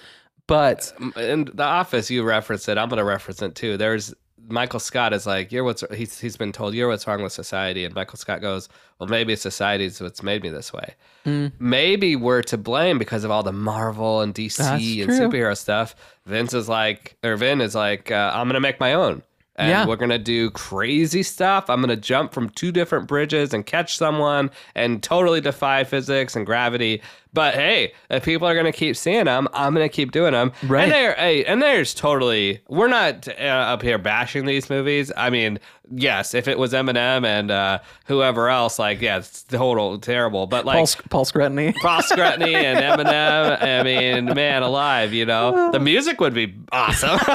But 0.47 0.93
in 1.17 1.51
the 1.53 1.65
office 1.65 2.11
you 2.11 2.23
reference 2.23 2.69
it 2.69 2.79
i'm 2.79 2.89
going 2.89 2.99
to 2.99 3.05
reference 3.05 3.43
it 3.43 3.55
too 3.57 3.77
there's 3.77 4.15
michael 4.49 4.79
scott 4.81 5.13
is 5.13 5.27
like 5.27 5.51
you're 5.53 5.65
what's 5.65 5.83
he's, 5.95 6.19
he's 6.21 6.37
been 6.37 6.53
told 6.53 6.75
you're 6.75 6.89
what's 6.89 7.07
wrong 7.07 7.23
with 7.23 7.33
society 7.33 7.85
and 7.85 7.95
michael 7.95 8.17
scott 8.19 8.41
goes 8.41 8.69
well 8.99 9.09
maybe 9.09 9.35
society's 9.37 10.01
what's 10.01 10.23
made 10.23 10.43
me 10.43 10.49
this 10.51 10.73
way 10.73 10.95
Hmm. 11.25 11.49
maybe 11.59 12.15
we're 12.15 12.43
to 12.43 12.57
blame 12.57 12.99
because 12.99 13.25
of 13.25 13.31
all 13.33 13.43
the 13.43 13.53
marvel 13.53 14.21
and 14.21 14.33
dc 14.35 14.57
That's 14.57 14.83
and 14.83 15.05
true. 15.07 15.19
superhero 15.19 15.57
stuff 15.57 15.97
vince 16.25 16.55
is 16.55 16.69
like 16.69 17.17
or 17.25 17.37
vin 17.37 17.61
is 17.61 17.75
like 17.75 18.11
uh, 18.11 18.31
i'm 18.35 18.47
going 18.47 18.55
to 18.55 18.61
make 18.61 18.79
my 18.81 18.93
own 18.95 19.23
and 19.59 19.71
Yeah. 19.71 19.87
we're 19.87 19.97
gonna 19.97 20.19
do 20.19 20.51
crazy 20.51 21.23
stuff. 21.23 21.71
I'm 21.71 21.81
gonna 21.81 21.97
jump 21.97 22.35
from 22.35 22.51
two 22.51 22.71
different 22.71 23.09
bridges 23.09 23.55
and 23.55 23.65
catch 23.65 23.97
someone 23.97 24.51
and 24.75 25.03
totally 25.03 25.41
defy 25.41 25.83
physics 25.85 26.37
and 26.37 26.45
gravity. 26.45 27.01
But 27.33 27.55
hey, 27.55 27.93
if 28.11 28.25
people 28.25 28.49
are 28.49 28.55
gonna 28.55 28.73
keep 28.73 28.97
seeing 28.97 29.27
them, 29.27 29.49
I'm 29.53 29.75
gonna 29.75 29.89
keep 29.89 30.13
doing 30.13 30.33
them. 30.33 30.53
Right. 30.63 30.85
And 30.85 30.93
there, 30.93 31.15
hey, 31.15 31.45
and 31.45 31.61
there's 31.61 31.93
totally. 31.93 32.63
We're 32.69 32.89
not 32.89 33.29
uh, 33.29 33.43
up 33.43 33.83
here 33.83 33.99
bashing 33.99 34.47
these 34.47 34.71
movies. 34.71 35.13
I 35.17 35.31
mean, 35.31 35.59
yes, 35.91 36.35
if 36.35 36.49
it 36.49 36.59
was 36.59 36.73
Eminem 36.73 37.25
and 37.25 37.51
uh, 37.51 37.79
whoever 38.07 38.49
else, 38.49 38.79
like, 38.79 39.01
yeah, 39.01 39.19
it's 39.19 39.43
total 39.45 39.99
terrible. 39.99 40.47
But 40.47 40.65
like. 40.65 40.77
Paul, 40.77 40.89
Paul 41.11 41.25
Scrutiny. 41.25 41.75
Paul 41.83 42.03
Scrutiny 42.03 42.55
and 42.55 42.79
Eminem. 42.79 43.63
I 43.63 43.83
mean, 43.83 44.27
man 44.35 44.63
alive, 44.63 45.13
you 45.13 45.27
know, 45.27 45.71
the 45.73 45.81
music 45.81 46.21
would 46.21 46.35
be 46.35 46.55
awesome, 46.73 47.19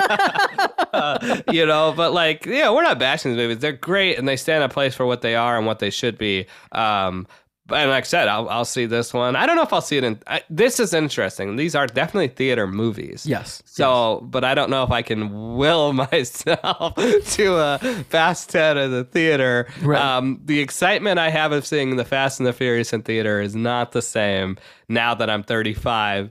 Uh, 0.94 1.42
you 1.52 1.66
know. 1.66 1.94
But 1.96 2.12
like, 2.12 2.46
yeah, 2.46 2.70
we're 2.70 2.84
not 2.84 3.00
bashing 3.00 3.32
these 3.32 3.38
movies. 3.38 3.60
They're 3.60 3.72
great 3.72 4.18
and 4.18 4.28
they 4.28 4.36
stand 4.36 4.64
a 4.64 4.70
place 4.70 4.94
for 4.94 5.06
what 5.06 5.22
they 5.22 5.36
are 5.36 5.58
and 5.58 5.66
what 5.66 5.80
they 5.80 5.90
should 5.90 6.18
be. 6.18 6.48
Um, 6.74 7.28
and 7.74 7.90
like 7.90 8.04
I 8.04 8.08
said, 8.08 8.28
I'll, 8.28 8.50
I'll 8.50 8.66
see 8.66 8.86
this 8.86 9.14
one. 9.14 9.36
I 9.36 9.46
don't 9.46 9.56
know 9.56 9.62
if 9.62 9.74
I'll 9.74 9.82
see 9.82 9.98
it 9.98 10.04
in. 10.04 10.20
I, 10.28 10.42
this 10.50 10.80
is 10.80 10.94
interesting. 10.94 11.56
These 11.56 11.76
are 11.76 11.88
definitely 11.88 12.30
theater 12.30 12.68
movies. 12.68 13.26
Yes. 13.26 13.62
So, 13.66 14.22
but 14.24 14.44
I 14.44 14.54
don't 14.54 14.70
know 14.70 14.84
if 14.84 14.92
I 14.92 15.02
can 15.02 15.56
will 15.58 15.94
myself 15.94 16.96
to 16.96 17.56
a 17.56 17.80
Fast 18.10 18.50
10 18.50 18.78
in 18.78 18.92
the 18.92 19.04
theater. 19.04 19.68
Right. 19.82 20.00
Um, 20.00 20.42
the 20.46 20.60
excitement 20.60 21.20
I 21.20 21.30
have 21.30 21.52
of 21.52 21.66
seeing 21.66 21.96
the 21.96 22.06
Fast 22.06 22.40
and 22.40 22.48
the 22.48 22.54
Furious 22.54 22.94
in 22.94 23.04
theater 23.04 23.42
is 23.42 23.56
not 23.56 23.92
the 23.92 24.02
same 24.02 24.58
now 24.90 25.14
that 25.16 25.30
I'm 25.30 25.44
35. 25.44 26.30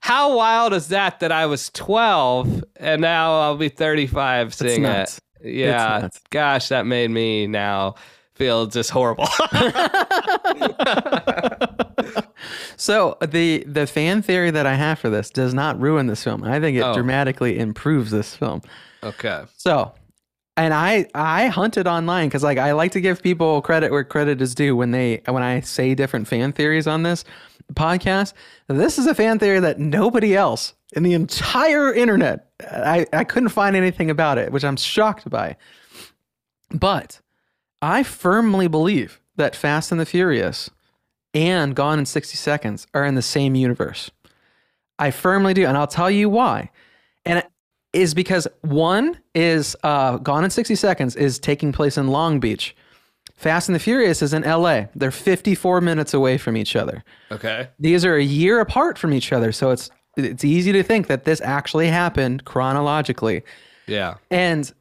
How 0.00 0.36
wild 0.36 0.72
is 0.72 0.88
that 0.88 1.20
that 1.20 1.32
I 1.32 1.46
was 1.46 1.70
12 1.70 2.64
and 2.76 3.00
now 3.00 3.40
I'll 3.40 3.56
be 3.56 3.68
35 3.68 4.54
seeing 4.54 4.84
it? 4.84 5.18
Yeah. 5.42 6.08
Gosh, 6.30 6.68
that 6.68 6.86
made 6.86 7.10
me 7.10 7.46
now 7.46 7.94
feel 8.38 8.66
just 8.66 8.90
horrible. 8.90 9.26
So 12.76 13.18
the 13.20 13.64
the 13.66 13.86
fan 13.86 14.22
theory 14.22 14.50
that 14.52 14.64
I 14.66 14.74
have 14.74 14.98
for 15.00 15.10
this 15.10 15.30
does 15.30 15.52
not 15.52 15.78
ruin 15.80 16.06
this 16.06 16.22
film. 16.22 16.44
I 16.44 16.60
think 16.60 16.76
it 16.78 16.82
Oh. 16.82 16.94
dramatically 16.94 17.58
improves 17.58 18.10
this 18.12 18.36
film. 18.36 18.62
okay. 19.02 19.42
So, 19.56 19.92
and 20.56 20.72
I 20.72 21.06
I 21.14 21.48
hunted 21.48 21.86
online 21.88 22.28
because 22.28 22.44
like 22.44 22.56
I 22.58 22.72
like 22.72 22.92
to 22.92 23.00
give 23.00 23.20
people 23.22 23.60
credit 23.62 23.90
where 23.90 24.04
credit 24.04 24.40
is 24.40 24.54
due 24.54 24.76
when 24.76 24.92
they 24.92 25.22
when 25.26 25.42
I 25.42 25.60
say 25.60 25.94
different 25.94 26.28
fan 26.28 26.52
theories 26.52 26.86
on 26.86 27.02
this 27.02 27.24
podcast. 27.74 28.32
This 28.68 28.96
is 28.98 29.06
a 29.06 29.14
fan 29.14 29.38
theory 29.40 29.58
that 29.60 29.78
nobody 29.80 30.36
else 30.36 30.74
in 30.94 31.02
the 31.02 31.14
entire 31.14 31.92
internet 31.92 32.48
I 32.62 33.06
I 33.12 33.24
couldn't 33.24 33.48
find 33.50 33.74
anything 33.74 34.08
about 34.08 34.38
it, 34.38 34.52
which 34.52 34.64
I'm 34.64 34.76
shocked 34.76 35.28
by. 35.28 35.56
But 36.70 37.20
I 37.80 38.02
firmly 38.02 38.68
believe 38.68 39.20
that 39.36 39.54
Fast 39.54 39.92
and 39.92 40.00
the 40.00 40.06
Furious 40.06 40.70
and 41.34 41.74
Gone 41.74 41.98
in 41.98 42.06
60 42.06 42.36
Seconds 42.36 42.86
are 42.94 43.04
in 43.04 43.14
the 43.14 43.22
same 43.22 43.54
universe. 43.54 44.10
I 44.98 45.10
firmly 45.10 45.54
do. 45.54 45.64
And 45.64 45.76
I'll 45.76 45.86
tell 45.86 46.10
you 46.10 46.28
why. 46.28 46.70
And 47.24 47.38
it 47.38 47.50
is 47.92 48.14
because 48.14 48.48
one 48.62 49.18
is 49.34 49.76
uh, 49.82 50.16
Gone 50.18 50.44
in 50.44 50.50
60 50.50 50.74
Seconds 50.74 51.16
is 51.16 51.38
taking 51.38 51.72
place 51.72 51.96
in 51.96 52.08
Long 52.08 52.40
Beach. 52.40 52.74
Fast 53.36 53.68
and 53.68 53.76
the 53.76 53.80
Furious 53.80 54.20
is 54.20 54.34
in 54.34 54.42
LA. 54.42 54.86
They're 54.96 55.12
54 55.12 55.80
minutes 55.80 56.12
away 56.12 56.38
from 56.38 56.56
each 56.56 56.74
other. 56.74 57.04
Okay. 57.30 57.68
These 57.78 58.04
are 58.04 58.16
a 58.16 58.22
year 58.22 58.58
apart 58.58 58.98
from 58.98 59.12
each 59.12 59.32
other. 59.32 59.52
So 59.52 59.70
it's 59.70 59.90
it's 60.16 60.42
easy 60.42 60.72
to 60.72 60.82
think 60.82 61.06
that 61.06 61.24
this 61.24 61.40
actually 61.42 61.86
happened 61.86 62.44
chronologically. 62.44 63.44
Yeah. 63.86 64.16
And 64.32 64.72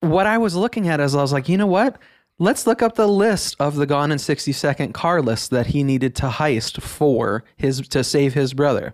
what 0.00 0.24
I 0.24 0.38
was 0.38 0.54
looking 0.54 0.88
at 0.88 1.00
is 1.00 1.14
I 1.14 1.20
was 1.20 1.34
like, 1.34 1.50
you 1.50 1.58
know 1.58 1.66
what? 1.66 1.98
Let's 2.38 2.66
look 2.66 2.82
up 2.82 2.96
the 2.96 3.06
list 3.08 3.54
of 3.60 3.76
the 3.76 3.86
Gone 3.86 4.10
in 4.10 4.18
60 4.18 4.50
Second 4.52 4.92
car 4.92 5.22
list 5.22 5.50
that 5.50 5.66
he 5.66 5.84
needed 5.84 6.16
to 6.16 6.26
heist 6.26 6.82
for 6.82 7.44
his 7.56 7.86
to 7.88 8.02
save 8.02 8.34
his 8.34 8.54
brother. 8.54 8.92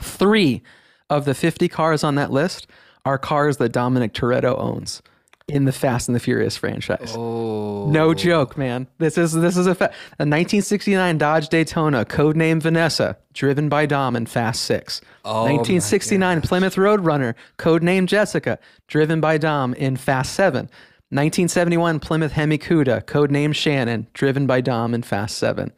Three 0.00 0.62
of 1.10 1.24
the 1.24 1.34
50 1.34 1.68
cars 1.68 2.04
on 2.04 2.14
that 2.14 2.30
list 2.30 2.66
are 3.04 3.18
cars 3.18 3.56
that 3.56 3.70
Dominic 3.70 4.12
Toretto 4.14 4.56
owns 4.56 5.02
in 5.48 5.64
the 5.64 5.72
Fast 5.72 6.08
and 6.08 6.14
the 6.14 6.20
Furious 6.20 6.56
franchise. 6.56 7.14
Oh, 7.16 7.90
No 7.90 8.14
joke, 8.14 8.56
man. 8.56 8.86
This 8.98 9.18
is 9.18 9.32
this 9.32 9.56
is 9.56 9.66
a, 9.66 9.74
fa- 9.74 9.90
a 10.20 10.22
1969 10.24 11.18
Dodge 11.18 11.48
Daytona, 11.48 12.04
codename 12.04 12.62
Vanessa, 12.62 13.18
driven 13.34 13.68
by 13.68 13.86
Dom 13.86 14.14
in 14.14 14.24
Fast 14.26 14.62
Six. 14.62 15.00
Oh 15.24 15.42
1969 15.42 16.42
Plymouth 16.42 16.76
Roadrunner, 16.76 17.34
codename 17.58 18.06
Jessica, 18.06 18.58
driven 18.86 19.20
by 19.20 19.36
Dom 19.36 19.74
in 19.74 19.96
Fast 19.96 20.32
Seven. 20.34 20.70
1971 21.12 22.00
Plymouth 22.00 22.32
Hemi 22.32 22.56
Cuda, 22.56 23.02
codename 23.04 23.54
Shannon, 23.54 24.06
driven 24.14 24.46
by 24.46 24.62
Dom 24.62 24.94
in 24.94 25.02
Fast 25.02 25.36
Seven. 25.36 25.70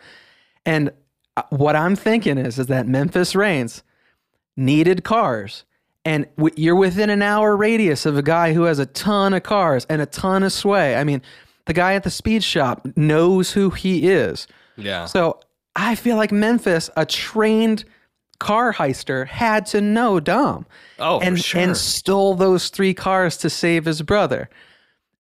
And 0.65 0.93
uh, 1.37 1.43
what 1.51 1.75
I'm 1.75 1.97
thinking 1.97 2.39
is, 2.39 2.59
is 2.61 2.69
that 2.69 2.87
Memphis 2.87 3.35
Raines 3.35 3.83
needed 4.57 5.03
cars, 5.03 5.65
and 6.05 6.29
w- 6.37 6.55
you're 6.57 6.77
within 6.77 7.11
an 7.11 7.21
hour 7.21 7.57
radius 7.57 8.07
of 8.07 8.17
a 8.17 8.23
guy 8.23 8.53
who 8.53 8.63
has 8.63 8.79
a 8.79 8.87
ton 8.87 9.35
of 9.35 9.43
cars 9.43 9.85
and 9.89 10.01
a 10.01 10.07
ton 10.07 10.45
of 10.45 10.53
sway. 10.53 10.95
I 10.95 11.03
mean, 11.03 11.21
the 11.67 11.73
guy 11.73 11.95
at 11.95 12.05
the 12.05 12.11
speed 12.11 12.45
shop 12.45 12.87
knows 12.97 13.51
who 13.51 13.71
he 13.71 14.09
is. 14.09 14.47
yeah. 14.77 15.07
So 15.07 15.41
I 15.75 15.97
feel 15.97 16.15
like 16.17 16.31
Memphis, 16.31 16.91
a 16.97 17.05
trained 17.05 17.85
car 18.39 18.73
heister, 18.73 19.27
had 19.27 19.67
to 19.67 19.81
know 19.81 20.21
Dom. 20.21 20.67
Oh, 21.01 21.19
for 21.19 21.27
and, 21.27 21.41
sure. 21.43 21.61
and 21.61 21.77
stole 21.77 22.37
those 22.37 22.69
three 22.69 22.95
cars 22.95 23.37
to 23.39 23.51
save 23.51 23.85
his 23.87 24.03
brother. 24.03 24.49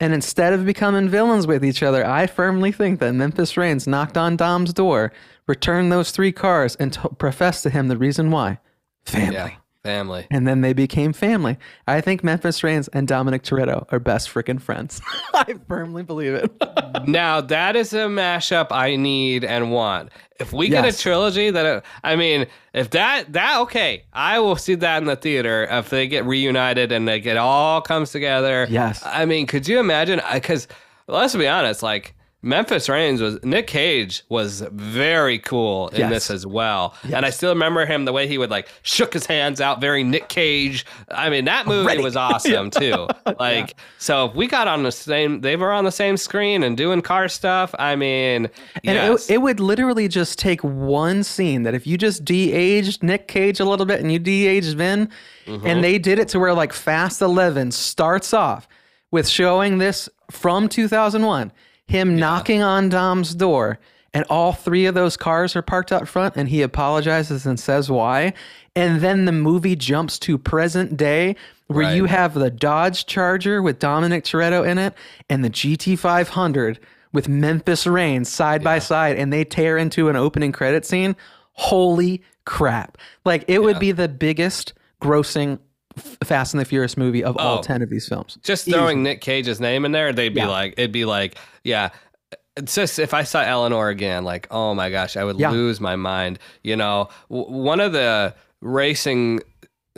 And 0.05 0.13
instead 0.13 0.53
of 0.53 0.67
becoming 0.67 1.09
villains 1.09 1.47
with 1.47 1.65
each 1.65 1.83
other, 1.83 2.07
I 2.07 2.27
firmly 2.27 2.73
think 2.73 3.01
that 3.01 3.15
Memphis 3.15 3.57
Raines 3.57 3.87
knocked 3.87 4.19
on 4.19 4.37
Dom's 4.37 4.75
door, 4.75 5.11
returned 5.47 5.91
those 5.91 6.11
three 6.11 6.31
cars, 6.31 6.77
and 6.77 6.93
t- 6.93 7.01
professed 7.17 7.63
to 7.63 7.71
him 7.71 7.89
the 7.89 7.97
reason 7.97 8.31
why 8.31 8.59
family. 9.07 9.33
yeah. 9.35 9.51
Family. 9.83 10.27
And 10.31 10.47
then 10.47 10.61
they 10.63 10.73
became 10.75 11.13
family. 11.15 11.59
I 11.87 12.01
think 12.03 12.23
Memphis 12.25 12.63
Raines 12.63 12.89
and 12.89 13.07
Dominic 13.09 13.43
Toretto 13.43 13.87
are 13.93 13.99
best 13.99 14.29
freaking 14.29 14.61
friends. 14.61 15.01
I 15.35 15.57
firmly 15.69 16.03
believe 16.03 16.35
it. 16.35 16.53
Now 17.07 17.41
that 17.43 17.77
is 17.77 17.93
a 17.93 18.07
mashup 18.07 18.69
I 18.71 18.97
need 18.97 19.45
and 19.45 19.71
want. 19.73 20.11
If 20.41 20.53
we 20.53 20.68
get 20.68 20.85
a 20.85 20.97
trilogy 20.97 21.51
that 21.51 21.85
I 22.03 22.16
mean, 22.16 22.47
if 22.72 22.91
that 22.91 23.32
that 23.32 23.61
okay, 23.61 24.05
I 24.12 24.41
will 24.41 24.57
see 24.57 24.74
that 24.74 24.99
in 24.99 25.05
the 25.05 25.16
theater 25.16 25.66
if 25.70 25.91
they 25.91 26.09
get 26.09 26.24
reunited 26.24 26.91
and 26.91 27.07
like 27.07 27.24
it 27.24 27.37
all 27.37 27.80
comes 27.80 28.11
together. 28.11 28.66
Yes. 28.68 29.03
I 29.05 29.26
mean, 29.26 29.47
could 29.47 29.68
you 29.68 29.78
imagine? 29.78 30.20
Because 30.32 30.66
let's 31.07 31.37
be 31.37 31.47
honest, 31.47 31.82
like 31.82 32.14
Memphis 32.45 32.89
Raines 32.89 33.21
was 33.21 33.43
Nick 33.43 33.67
Cage 33.67 34.23
was 34.29 34.61
very 34.73 35.39
cool 35.39 35.89
in 35.89 36.01
Yes. 36.01 36.11
this 36.11 36.31
as 36.31 36.47
well, 36.47 36.95
and 37.13 37.25
I 37.25 37.31
still 37.31 37.51
remember 37.53 37.87
him 37.87 38.05
the 38.05 38.13
way 38.13 38.29
he 38.29 38.37
would 38.39 38.51
like 38.51 38.69
shook 38.83 39.13
his 39.15 39.25
hands 39.27 39.61
out, 39.61 39.81
very 39.81 40.05
Nick 40.05 40.29
Cage. 40.29 40.85
I 41.11 41.31
mean, 41.31 41.47
that 41.47 41.67
movie 41.67 41.99
was 41.99 42.17
awesome 42.29 42.71
too. 42.71 43.09
Like, 43.41 43.75
so 43.99 44.27
if 44.27 44.35
we 44.35 44.47
got 44.47 44.69
on 44.69 44.83
the 44.85 44.93
same, 44.93 45.41
they 45.41 45.57
were 45.57 45.73
on 45.73 45.85
the 45.85 45.91
same 45.91 46.17
screen 46.17 46.63
and 46.63 46.77
doing 46.77 47.01
car 47.03 47.29
stuff. 47.29 47.75
I 47.79 47.97
mean, 47.97 48.49
And 48.85 48.97
yes. 48.97 49.29
it, 49.31 49.35
it 49.35 49.39
would 49.39 49.59
literally 49.61 50.07
just 50.09 50.39
take 50.39 50.63
one 50.63 51.25
scene 51.25 51.63
that 51.65 51.75
if 51.75 51.87
you 51.87 51.97
just 51.99 52.25
de-aged 52.25 53.03
Nick 53.03 53.27
Cage 53.29 53.59
a 53.61 53.65
little 53.65 53.87
bit 53.87 54.01
and 54.01 54.13
you 54.13 54.19
de-aged 54.19 54.77
Vin, 54.77 55.09
Mm-hmm. 55.47 55.67
and 55.67 55.85
they 55.85 55.99
did 55.99 56.19
it 56.19 56.29
to 56.29 56.39
where 56.39 56.55
like 56.55 56.73
Fast 56.73 57.21
11 57.21 57.71
starts 57.73 58.33
off 58.33 58.67
with 59.11 59.29
showing 59.29 59.77
this 59.79 60.09
from 60.31 60.69
2001, 60.71 61.53
him 61.87 62.16
knocking 62.16 62.62
on 62.62 62.89
Dom's 62.89 63.35
door, 63.35 63.78
and 64.12 64.24
all 64.30 64.53
three 64.53 64.87
of 64.87 64.95
those 64.95 65.16
cars 65.16 65.57
are 65.57 65.62
parked 65.62 65.93
out 65.93 66.07
front, 66.09 66.37
and 66.37 66.49
he 66.49 66.62
apologizes 66.62 67.47
and 67.47 67.59
says 67.59 67.91
why. 67.91 68.32
And 68.76 69.01
then 69.01 69.24
the 69.24 69.32
movie 69.32 69.76
jumps 69.76 70.18
to 70.20 70.39
present 70.39 70.97
day 70.97 71.37
where 71.66 71.87
Right. 71.87 71.97
you 71.97 72.05
have 72.07 72.35
the 72.35 72.51
Dodge 72.51 73.07
Charger 73.07 73.62
with 73.62 73.78
Dominic 73.78 74.24
Toretto 74.24 74.66
in 74.66 74.78
it 74.78 74.95
and 75.30 75.45
the 75.45 75.51
GT500 75.51 76.78
with 77.12 77.28
Memphis 77.28 77.87
Raines 77.87 78.28
side 78.28 78.62
by 78.62 78.78
side, 78.78 79.16
and 79.16 79.32
they 79.32 79.45
tear 79.45 79.78
into 79.78 80.09
an 80.09 80.16
opening 80.16 80.53
credit 80.53 80.85
scene. 80.85 81.16
Holy 81.53 82.22
crap. 82.45 82.99
Like, 83.24 83.45
it 83.49 83.62
would 83.62 83.78
be 83.78 83.93
the 83.93 84.09
biggest 84.09 84.74
grossing 85.01 85.59
Fast 86.25 86.55
and 86.55 86.61
the 86.61 86.65
Furious 86.65 86.97
movie 86.97 87.23
of 87.25 87.37
all 87.37 87.59
Oh. 87.59 87.63
10 87.63 87.83
of 87.83 87.91
these 87.91 88.09
films. 88.09 88.39
just 88.43 88.65
throwing 88.69 89.03
Nick 89.03 89.21
Cage's 89.21 89.61
name 89.61 89.85
in 89.85 89.93
there, 89.93 90.13
they'd 90.13 90.35
be 90.35 90.41
Yeah. 90.41 90.49
like, 90.49 90.75
it'd 90.77 90.93
be 90.93 91.05
like, 91.05 91.37
yeah. 91.63 91.91
It's 92.57 92.75
just 92.75 92.99
if 93.01 93.13
I 93.15 93.25
saw 93.25 93.41
Eleanor 93.43 93.89
again, 93.89 94.25
like, 94.25 94.47
oh 94.51 94.75
my 94.75 94.89
gosh, 94.91 95.17
I 95.17 95.25
would 95.25 95.39
Yeah. 95.41 95.51
lose 95.51 95.81
my 95.81 95.97
mind. 95.97 96.39
You 96.63 96.77
know, 96.77 97.09
w- 97.29 97.51
one 97.51 97.81
of 97.81 97.93
the 97.93 98.35
racing 98.61 99.41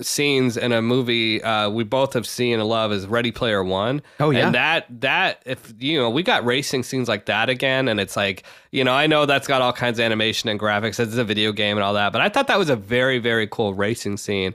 scenes 0.01 0.59
in 0.59 0.73
a 0.73 0.83
movie 0.83 1.43
uh, 1.43 1.71
we 1.71 1.83
both 1.83 2.13
have 2.13 2.27
seen 2.27 2.61
and 2.61 2.69
love 2.69 2.93
is 2.93 3.07
Ready 3.07 3.33
Player 3.33 3.65
One. 3.65 4.03
Oh, 4.21 4.29
yeah. 4.31 4.47
and 4.47 4.55
that 4.55 4.85
that 5.01 5.43
if 5.47 5.73
you 5.79 5.99
know 5.99 6.11
we 6.11 6.23
got 6.23 6.45
racing 6.45 6.83
scenes 6.83 7.09
like 7.09 7.25
that 7.27 7.49
again, 7.49 7.89
and 7.89 7.99
it's 7.99 8.15
like 8.17 8.43
you 8.73 8.85
know 8.85 8.93
I 8.93 9.07
know 9.07 9.25
that's 9.25 9.47
got 9.47 9.63
all 9.63 9.73
kinds 9.73 9.99
of 9.99 10.05
animation 10.05 10.51
and 10.51 10.61
graphics. 10.61 11.01
It's 11.01 11.17
a 11.17 11.25
video 11.25 11.51
game 11.53 11.79
and 11.79 11.85
all 11.85 11.95
that, 11.95 12.13
but 12.13 12.21
I 12.21 12.29
thought 12.29 12.47
that 12.49 12.59
was 12.59 12.69
a 12.69 12.77
very 12.77 13.19
very 13.19 13.47
cool 13.47 13.73
racing 13.73 14.19
scene 14.19 14.55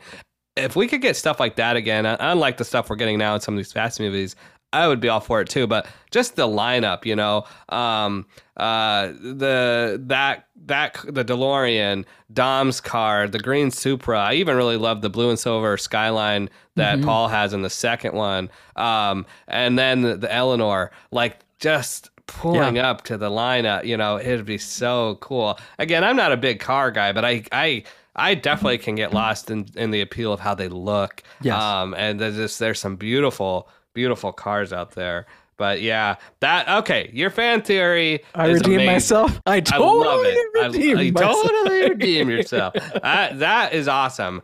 if 0.56 0.76
we 0.76 0.88
could 0.88 1.02
get 1.02 1.16
stuff 1.16 1.40
like 1.40 1.56
that 1.56 1.76
again, 1.76 2.06
unlike 2.06 2.58
the 2.58 2.66
stuff 2.66 2.90
we're 2.90 2.96
getting 2.98 3.18
now 3.18 3.36
in 3.36 3.42
some 3.42 3.54
of 3.54 3.58
these 3.58 3.72
fast 3.72 4.00
movies, 4.00 4.36
I 4.74 4.88
would 4.88 5.00
be 5.02 5.10
all 5.10 5.20
for 5.20 5.42
it 5.42 5.50
too. 5.50 5.68
But 5.68 5.86
just 6.12 6.36
the 6.36 6.48
lineup, 6.48 7.06
you 7.06 7.16
know, 7.16 7.46
um, 7.70 8.26
uh, 8.58 9.08
the 9.08 10.02
that 10.08 10.48
that 10.66 10.98
the 11.08 11.26
DeLorean, 11.26 12.06
Dom's 12.34 12.80
car, 12.80 13.28
the 13.28 13.40
green 13.40 13.72
Supra. 13.72 14.20
I 14.20 14.34
even 14.36 14.56
really 14.56 14.78
love 14.78 15.02
the 15.02 15.10
blue 15.10 15.30
and 15.30 15.38
silver 15.40 15.78
Skyline 15.78 16.50
that 16.76 17.02
Paul 17.02 17.28
has 17.28 17.54
in 17.54 17.64
the 17.64 17.70
second 17.70 18.14
one, 18.14 18.50
um, 18.78 19.26
and 19.50 19.78
then 19.78 20.02
the, 20.04 20.16
the 20.16 20.32
Eleanor, 20.34 20.92
like 21.12 21.40
just 21.60 22.10
pulling 22.28 22.78
Yeah. 22.78 22.90
up 22.90 23.04
to 23.06 23.18
the 23.18 23.30
lineup. 23.30 23.84
You 23.84 23.98
know, 23.98 24.18
it'd 24.20 24.46
be 24.46 24.58
so 24.58 25.18
cool. 25.20 25.60
Again, 25.80 26.04
I'm 26.06 26.16
not 26.16 26.32
a 26.32 26.38
big 26.38 26.60
car 26.62 26.92
guy, 26.92 27.12
but 27.12 27.26
I 27.26 27.44
I. 27.52 27.84
I 28.16 28.36
definitely 28.36 28.78
can 28.78 28.96
get 28.96 29.14
lost 29.14 29.50
in, 29.50 29.68
in 29.76 29.92
the 29.92 30.02
appeal 30.02 30.34
of 30.34 30.40
how 30.40 30.54
they 30.56 30.68
look. 30.68 31.24
Yes. 31.42 31.62
Um, 31.62 31.94
and 31.94 32.20
there's 32.20 32.36
just 32.36 32.60
there's 32.60 32.80
some 32.80 32.96
beautiful, 32.96 33.70
beautiful 33.94 34.32
cars 34.34 34.74
out 34.74 34.92
there. 34.92 35.28
But 35.58 35.82
yeah, 35.82 36.16
that 36.40 36.68
okay. 36.80 37.12
Your 37.14 37.30
fan 37.30 37.62
theory. 37.62 38.22
I 38.34 38.48
redeem 38.48 38.86
myself. 38.86 39.40
I 39.46 39.58
I 39.58 39.60
totally 39.60 40.08
love 40.08 40.26
it. 40.26 40.38
I, 40.60 40.66
redeem 40.68 40.98
I 40.98 41.12
myself. 41.12 41.44
totally 41.44 41.90
redeem 41.90 42.30
yourself. 42.32 42.74
I, 43.04 43.32
that 43.34 43.74
is 43.74 43.88
awesome. 43.88 44.42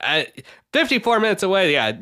I, 0.00 0.26
54 0.74 1.20
minutes 1.20 1.42
away. 1.42 1.72
Yeah, 1.72 1.92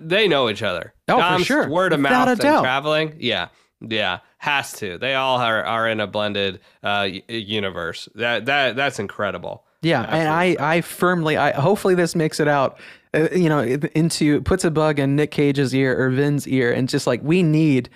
they 0.00 0.28
know 0.28 0.48
each 0.48 0.62
other. 0.62 0.94
Oh, 1.08 1.38
for 1.38 1.44
sure. 1.44 1.68
Word 1.68 1.92
of 1.92 1.98
Without 1.98 2.12
mouth 2.12 2.28
a 2.28 2.30
and 2.32 2.40
doubt. 2.40 2.62
traveling. 2.62 3.16
Yeah, 3.18 3.48
yeah, 3.80 4.20
has 4.38 4.72
to. 4.74 4.98
They 4.98 5.14
all 5.14 5.38
are, 5.38 5.64
are 5.64 5.88
in 5.88 5.98
a 5.98 6.06
blended 6.06 6.60
uh, 6.82 7.08
universe. 7.28 8.08
That 8.14 8.46
that 8.46 8.76
that's 8.76 8.98
incredible. 9.00 9.64
Yeah, 9.82 10.02
and 10.02 10.28
I, 10.28 10.56
I 10.60 10.80
firmly, 10.80 11.36
I 11.36 11.52
hopefully 11.52 11.94
this 11.96 12.14
makes 12.14 12.38
it 12.38 12.46
out, 12.48 12.78
uh, 13.14 13.28
you 13.34 13.48
know, 13.48 13.60
into 13.60 14.40
puts 14.42 14.64
a 14.64 14.70
bug 14.70 14.98
in 15.00 15.16
Nick 15.16 15.32
Cage's 15.32 15.74
ear 15.74 16.00
or 16.00 16.08
Vin's 16.10 16.46
ear, 16.46 16.72
and 16.72 16.88
just 16.88 17.06
like 17.06 17.20
we 17.22 17.42
need. 17.42 17.90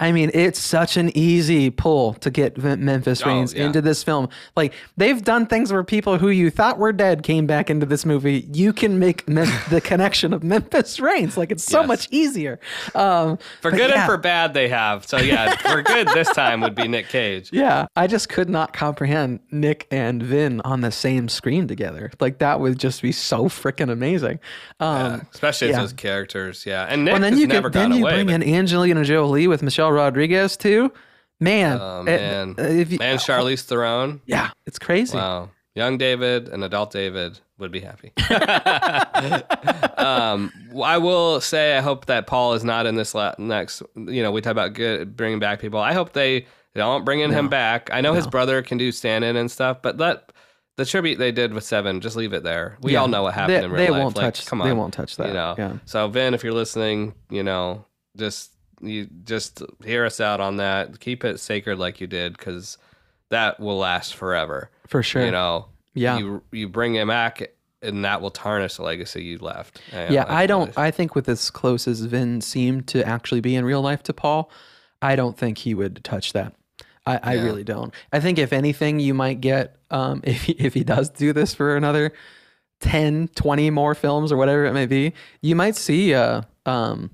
I 0.00 0.12
mean, 0.12 0.30
it's 0.32 0.60
such 0.60 0.96
an 0.96 1.16
easy 1.16 1.70
pull 1.70 2.14
to 2.14 2.30
get 2.30 2.56
Memphis 2.56 3.20
Oh, 3.24 3.44
yeah. 3.52 3.66
into 3.66 3.80
this 3.80 4.04
film. 4.04 4.28
Like 4.56 4.72
they've 4.96 5.20
done 5.22 5.46
things 5.46 5.72
where 5.72 5.82
people 5.82 6.18
who 6.18 6.28
you 6.28 6.50
thought 6.50 6.78
were 6.78 6.92
dead 6.92 7.22
came 7.24 7.46
back 7.46 7.68
into 7.68 7.84
this 7.84 8.06
movie. 8.06 8.48
You 8.52 8.72
can 8.72 8.98
make 9.00 9.28
Mem- 9.28 9.48
the 9.70 9.80
connection 9.80 10.32
of 10.32 10.44
Memphis 10.44 11.00
Raines. 11.00 11.36
Like 11.36 11.50
it's 11.50 11.64
so 11.64 11.80
Yes. 11.80 11.88
much 11.88 12.08
easier. 12.12 12.60
Um, 12.94 13.38
For 13.60 13.70
good 13.72 13.90
yeah. 13.90 14.02
and 14.02 14.06
for 14.06 14.16
bad, 14.16 14.54
they 14.54 14.68
have. 14.68 15.04
So 15.06 15.18
yeah, 15.18 15.56
for 15.56 15.82
good 15.82 16.06
this 16.08 16.28
time 16.32 16.60
would 16.60 16.74
be 16.76 16.86
Nick 16.88 17.08
Cage. 17.08 17.50
Yeah, 17.58 17.86
I 17.96 18.06
just 18.06 18.28
could 18.28 18.48
not 18.48 18.72
comprehend 18.72 19.40
Nick 19.50 19.88
and 19.90 20.22
Vin 20.22 20.60
on 20.60 20.80
the 20.80 20.92
same 20.92 21.28
screen 21.28 21.66
together. 21.66 22.12
Like 22.20 22.38
that 22.38 22.60
would 22.60 22.78
just 22.78 23.02
be 23.02 23.10
so 23.10 23.46
freaking 23.46 23.90
amazing. 23.90 24.38
Um, 24.78 25.26
Especially 25.34 25.70
as 25.70 25.76
those 25.76 25.92
characters. 25.92 26.64
Yeah, 26.64 26.86
and 26.88 27.04
Nick 27.04 27.14
and 27.14 27.24
then 27.24 27.36
you 27.36 27.48
never 27.48 27.68
can 27.68 27.90
then 27.90 27.98
you 27.98 28.04
away. 28.04 28.14
bring 28.22 28.26
but- 28.26 28.34
in 28.46 28.54
Angelina 28.54 29.02
Jolie 29.04 29.48
with 29.48 29.62
Michelle 29.62 29.87
Rodriguez 29.92 30.56
too. 30.56 30.92
Man, 31.40 31.78
Oh 31.80 32.00
it- 32.00 32.04
man, 32.06 32.54
uh, 32.58 32.62
if 32.62 32.90
you- 32.90 32.98
and 33.00 33.20
Charlize 33.20 33.62
Theron. 33.62 34.20
yeah, 34.26 34.50
it's 34.66 34.78
crazy. 34.78 35.16
Wow, 35.16 35.50
young 35.74 35.96
David 35.98 36.48
and 36.48 36.64
adult 36.64 36.90
David 36.90 37.38
would 37.58 37.70
be 37.70 37.80
happy. 37.80 38.12
um, 39.98 40.52
I 40.82 40.98
will 40.98 41.40
say, 41.40 41.76
I 41.76 41.80
hope 41.80 42.06
that 42.06 42.26
Paul 42.26 42.54
is 42.54 42.64
not 42.64 42.86
in 42.86 42.94
this 42.96 43.14
la- 43.14 43.34
next. 43.38 43.82
You 43.96 44.22
know, 44.22 44.32
we 44.32 44.40
talk 44.40 44.52
about 44.52 44.74
good, 44.74 45.16
bringing 45.16 45.38
back 45.38 45.60
people. 45.60 45.80
I 45.80 45.92
hope 45.92 46.12
they 46.12 46.46
don't 46.74 47.04
bring 47.04 47.20
in 47.20 47.30
him 47.30 47.48
back. 47.48 47.90
I 47.92 48.00
know 48.00 48.14
his 48.14 48.26
brother 48.26 48.62
can 48.62 48.78
do 48.78 48.92
stand-in 48.92 49.36
and 49.36 49.50
stuff, 49.50 49.82
but 49.82 49.96
let 49.96 50.32
the 50.76 50.84
tribute 50.84 51.18
they 51.18 51.32
did 51.32 51.52
with 51.52 51.64
Seven 51.64 52.00
just 52.00 52.14
leave 52.16 52.32
it 52.32 52.44
there. 52.44 52.76
We 52.82 52.92
Yeah. 52.92 53.00
all 53.00 53.08
know 53.08 53.24
what 53.24 53.34
happened 53.34 53.58
They- 53.60 53.64
in 53.64 53.70
real 53.70 53.78
they 53.86 53.90
life. 53.90 54.02
won't 54.02 54.16
Like, 54.16 54.34
touch- 54.34 54.46
Come 54.46 54.60
on, 54.60 54.68
they 54.68 54.74
won't 54.74 54.94
touch 54.94 55.16
that. 55.16 55.28
You 55.28 55.34
know. 55.34 55.54
Yeah. 55.58 55.72
So 55.86 56.06
Vin, 56.08 56.34
if 56.34 56.44
you're 56.44 56.52
listening, 56.52 57.14
you 57.30 57.42
know, 57.42 57.84
just 58.16 58.52
you 58.80 59.08
just 59.24 59.62
hear 59.84 60.04
us 60.04 60.20
out 60.20 60.40
on 60.40 60.56
that. 60.58 61.00
Keep 61.00 61.24
it 61.24 61.40
sacred 61.40 61.78
like 61.78 62.00
you 62.00 62.06
did, 62.06 62.36
because 62.36 62.78
that 63.30 63.58
will 63.60 63.78
last 63.78 64.14
forever. 64.14 64.70
For 64.86 65.02
sure. 65.02 65.24
You 65.24 65.30
know. 65.30 65.66
Yeah. 65.94 66.18
You 66.18 66.42
you 66.52 66.68
bring 66.68 66.94
him 66.94 67.08
back, 67.08 67.50
and 67.82 68.04
that 68.04 68.20
will 68.22 68.30
tarnish 68.30 68.76
the 68.76 68.82
legacy 68.82 69.24
you 69.24 69.38
left. 69.38 69.80
And 69.92 70.14
yeah, 70.14 70.24
I 70.28 70.46
don't. 70.46 70.76
I 70.78 70.90
think 70.90 71.14
with 71.14 71.28
as 71.28 71.50
close 71.50 71.88
as 71.88 72.00
Vin 72.02 72.40
seemed 72.40 72.86
to 72.88 73.04
actually 73.06 73.40
be 73.40 73.54
in 73.56 73.64
real 73.64 73.82
life 73.82 74.02
to 74.04 74.12
Paul, 74.12 74.50
I 75.02 75.16
don't 75.16 75.36
think 75.36 75.58
he 75.58 75.74
would 75.74 76.04
touch 76.04 76.32
that. 76.34 76.54
I, 77.06 77.18
I 77.22 77.34
Yeah. 77.34 77.42
really 77.44 77.64
don't. 77.64 77.92
I 78.12 78.20
think 78.20 78.38
if 78.38 78.52
anything, 78.52 79.00
you 79.00 79.14
might 79.14 79.40
get 79.40 79.76
um, 79.90 80.20
if 80.24 80.42
he, 80.44 80.52
if 80.52 80.74
he 80.74 80.84
does 80.84 81.08
do 81.10 81.32
this 81.32 81.52
for 81.54 81.76
another 81.76 82.12
10, 82.80 83.28
20 83.34 83.70
more 83.70 83.94
films 83.94 84.30
or 84.30 84.36
whatever 84.36 84.66
it 84.66 84.72
may 84.72 84.86
be, 84.86 85.12
you 85.40 85.56
might 85.56 85.74
see 85.74 86.14
uh 86.14 86.42
um 86.66 87.10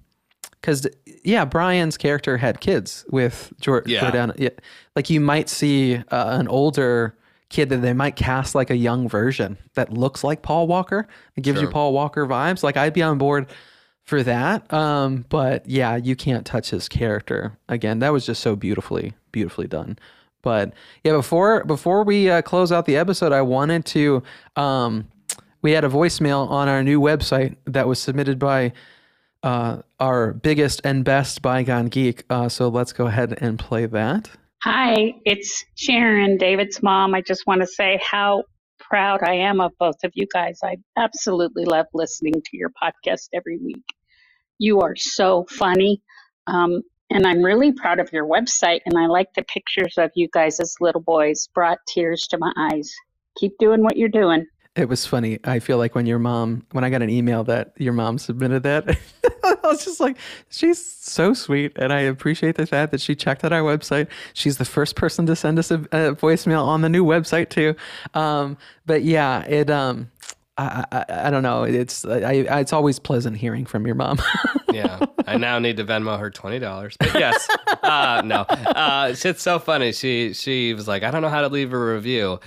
because 0.65 0.87
yeah, 1.23 1.45
Brian's 1.45 1.99
character 1.99 2.39
had 2.39 2.61
kids 2.61 3.05
with 3.11 3.53
Yeah. 3.61 4.01
Jordana. 4.01 4.35
Yeah, 4.39 4.49
like 4.97 5.11
you 5.11 5.21
might 5.21 5.51
see 5.51 5.97
uh, 5.97 6.03
an 6.11 6.49
older 6.49 7.15
kid 7.51 7.69
that 7.69 7.83
they 7.83 7.93
might 7.93 8.17
cast 8.17 8.55
like 8.55 8.71
a 8.71 8.77
young 8.77 9.07
version 9.07 9.59
that 9.75 9.93
looks 9.93 10.25
like 10.25 10.41
Paul 10.41 10.67
Walker. 10.67 11.07
It 11.37 11.43
gives 11.43 11.61
you 11.61 11.69
Paul 11.69 11.93
Walker 11.93 12.27
vibes. 12.27 12.63
Like 12.63 12.79
I'd 12.79 12.95
be 12.95 13.03
on 13.03 13.19
board 13.19 13.47
for 14.05 14.23
that. 14.23 14.73
Um, 14.73 15.27
but 15.29 15.67
yeah, 15.69 15.97
you 15.97 16.17
can't 16.17 16.47
touch 16.47 16.71
his 16.71 16.89
character 16.89 17.59
again. 17.69 17.99
That 17.99 18.15
was 18.15 18.25
just 18.25 18.41
so 18.43 18.57
beautifully, 18.57 19.13
beautifully 19.33 19.67
done. 19.67 19.99
But 20.41 20.73
yeah, 21.05 21.13
before 21.13 21.63
before 21.65 22.05
we 22.05 22.31
uh, 22.31 22.41
close 22.41 22.73
out 22.73 22.87
the 22.87 22.97
episode, 22.97 23.33
I 23.33 23.43
wanted 23.43 23.85
to. 23.87 24.23
Um, 24.57 25.09
we 25.61 25.73
had 25.73 25.85
a 25.85 25.89
voicemail 25.89 26.49
on 26.51 26.69
our 26.69 26.83
new 26.83 27.01
website 27.01 27.57
that 27.67 27.87
was 27.87 27.99
submitted 27.99 28.39
by 28.39 28.73
uh, 29.45 29.83
our 30.01 30.33
biggest 30.33 30.81
and 30.85 31.05
best 31.05 31.43
bygone 31.43 31.87
geek. 31.87 32.25
Uh, 32.31 32.49
so 32.49 32.69
let's 32.69 32.93
go 32.93 33.07
ahead 33.07 33.37
and 33.41 33.59
play 33.59 33.87
that. 33.87 34.31
Hi, 34.63 35.15
it's 35.27 35.65
Sharon, 35.75 36.39
David's 36.39 36.83
mom. 36.83 37.15
I 37.15 37.21
just 37.21 37.47
want 37.47 37.61
to 37.61 37.67
say 37.67 38.01
how 38.03 38.45
proud 38.81 39.23
I 39.23 39.35
am 39.35 39.61
of 39.61 39.73
both 39.79 40.03
of 40.03 40.13
you 40.15 40.27
guys. 40.33 40.61
I 40.65 40.79
absolutely 40.97 41.67
love 41.67 41.87
listening 41.93 42.33
to 42.33 42.57
your 42.57 42.71
podcast 42.71 43.29
every 43.35 43.59
week. 43.59 43.85
You 44.59 44.81
are 44.81 44.97
so 44.97 45.45
funny. 45.51 46.01
Um, 46.47 46.81
and 47.11 47.27
I'm 47.27 47.43
really 47.43 47.73
proud 47.73 48.01
of 48.01 48.11
your 48.13 48.27
website. 48.27 48.81
And 48.87 48.97
I 48.97 49.07
like 49.07 49.29
the 49.37 49.43
pictures 49.43 49.95
of 49.99 50.11
you 50.15 50.29
guys 50.33 50.59
as 50.59 50.77
little 50.81 51.03
boys, 51.03 51.49
brought 51.55 51.79
tears 51.87 52.27
to 52.29 52.39
my 52.39 52.53
eyes. 52.57 52.91
Keep 53.37 53.59
doing 53.59 53.83
what 53.83 53.99
you're 53.99 54.09
doing. 54.09 54.47
It 54.77 54.89
was 54.89 55.07
funny. 55.07 55.39
I 55.45 55.61
feel 55.61 55.79
like 55.79 55.95
when 55.95 56.07
your 56.07 56.19
mom, 56.19 56.67
when 56.73 56.83
I 56.83 56.91
got 56.91 57.03
an 57.03 57.11
email 57.11 57.45
that 57.45 57.75
your 57.77 57.93
mom 57.93 58.19
submitted 58.19 58.65
that, 58.65 58.99
was 59.75 59.85
just 59.85 60.01
like, 60.01 60.17
she's 60.51 60.85
so 60.85 61.35
sweet. 61.35 61.73
And 61.77 61.93
I 61.93 62.01
appreciate 62.01 62.57
the 62.57 62.67
fact 62.67 62.93
that 62.93 63.01
she 63.01 63.15
checked 63.15 63.45
out 63.45 63.53
our 63.53 63.63
website. 63.63 64.09
She's 64.33 64.59
the 64.59 64.65
first 64.65 64.97
person 64.97 65.27
to 65.27 65.37
send 65.37 65.59
us 65.59 65.71
a, 65.71 65.77
a 65.93 66.15
voicemail 66.15 66.65
on 66.65 66.81
the 66.81 66.89
new 66.89 67.05
website, 67.05 67.51
too. 67.51 67.75
Um, 68.15 68.57
but 68.87 69.03
yeah, 69.03 69.45
it, 69.45 69.71
um, 69.71 70.11
I, 70.57 70.85
I, 70.93 71.05
I 71.09 71.31
don't 71.31 71.43
know. 71.43 71.65
It's, 71.65 72.05
I, 72.05 72.47
I, 72.49 72.61
it's 72.61 72.73
always 72.73 72.99
pleasant 72.99 73.37
hearing 73.37 73.67
from 73.67 73.87
your 73.87 73.97
mom. 73.97 74.19
yeah, 74.73 75.05
I 75.27 75.37
now 75.37 75.59
need 75.59 75.77
to 75.79 75.85
Venmo 75.85 76.19
her 76.19 76.31
twenty 76.31 76.59
dollars. 76.61 76.97
But 76.99 77.15
yes, 77.15 77.49
uh, 77.83 78.23
no, 78.25 78.43
uh, 78.43 79.13
it's 79.13 79.43
so 79.43 79.59
funny. 79.59 79.93
She 79.93 80.33
she 80.33 80.75
was 80.75 80.87
like, 80.87 81.03
I 81.03 81.11
don't 81.11 81.23
know 81.23 81.29
how 81.29 81.41
to 81.41 81.49
leave 81.49 81.73
a 81.73 81.79
review. 81.79 82.39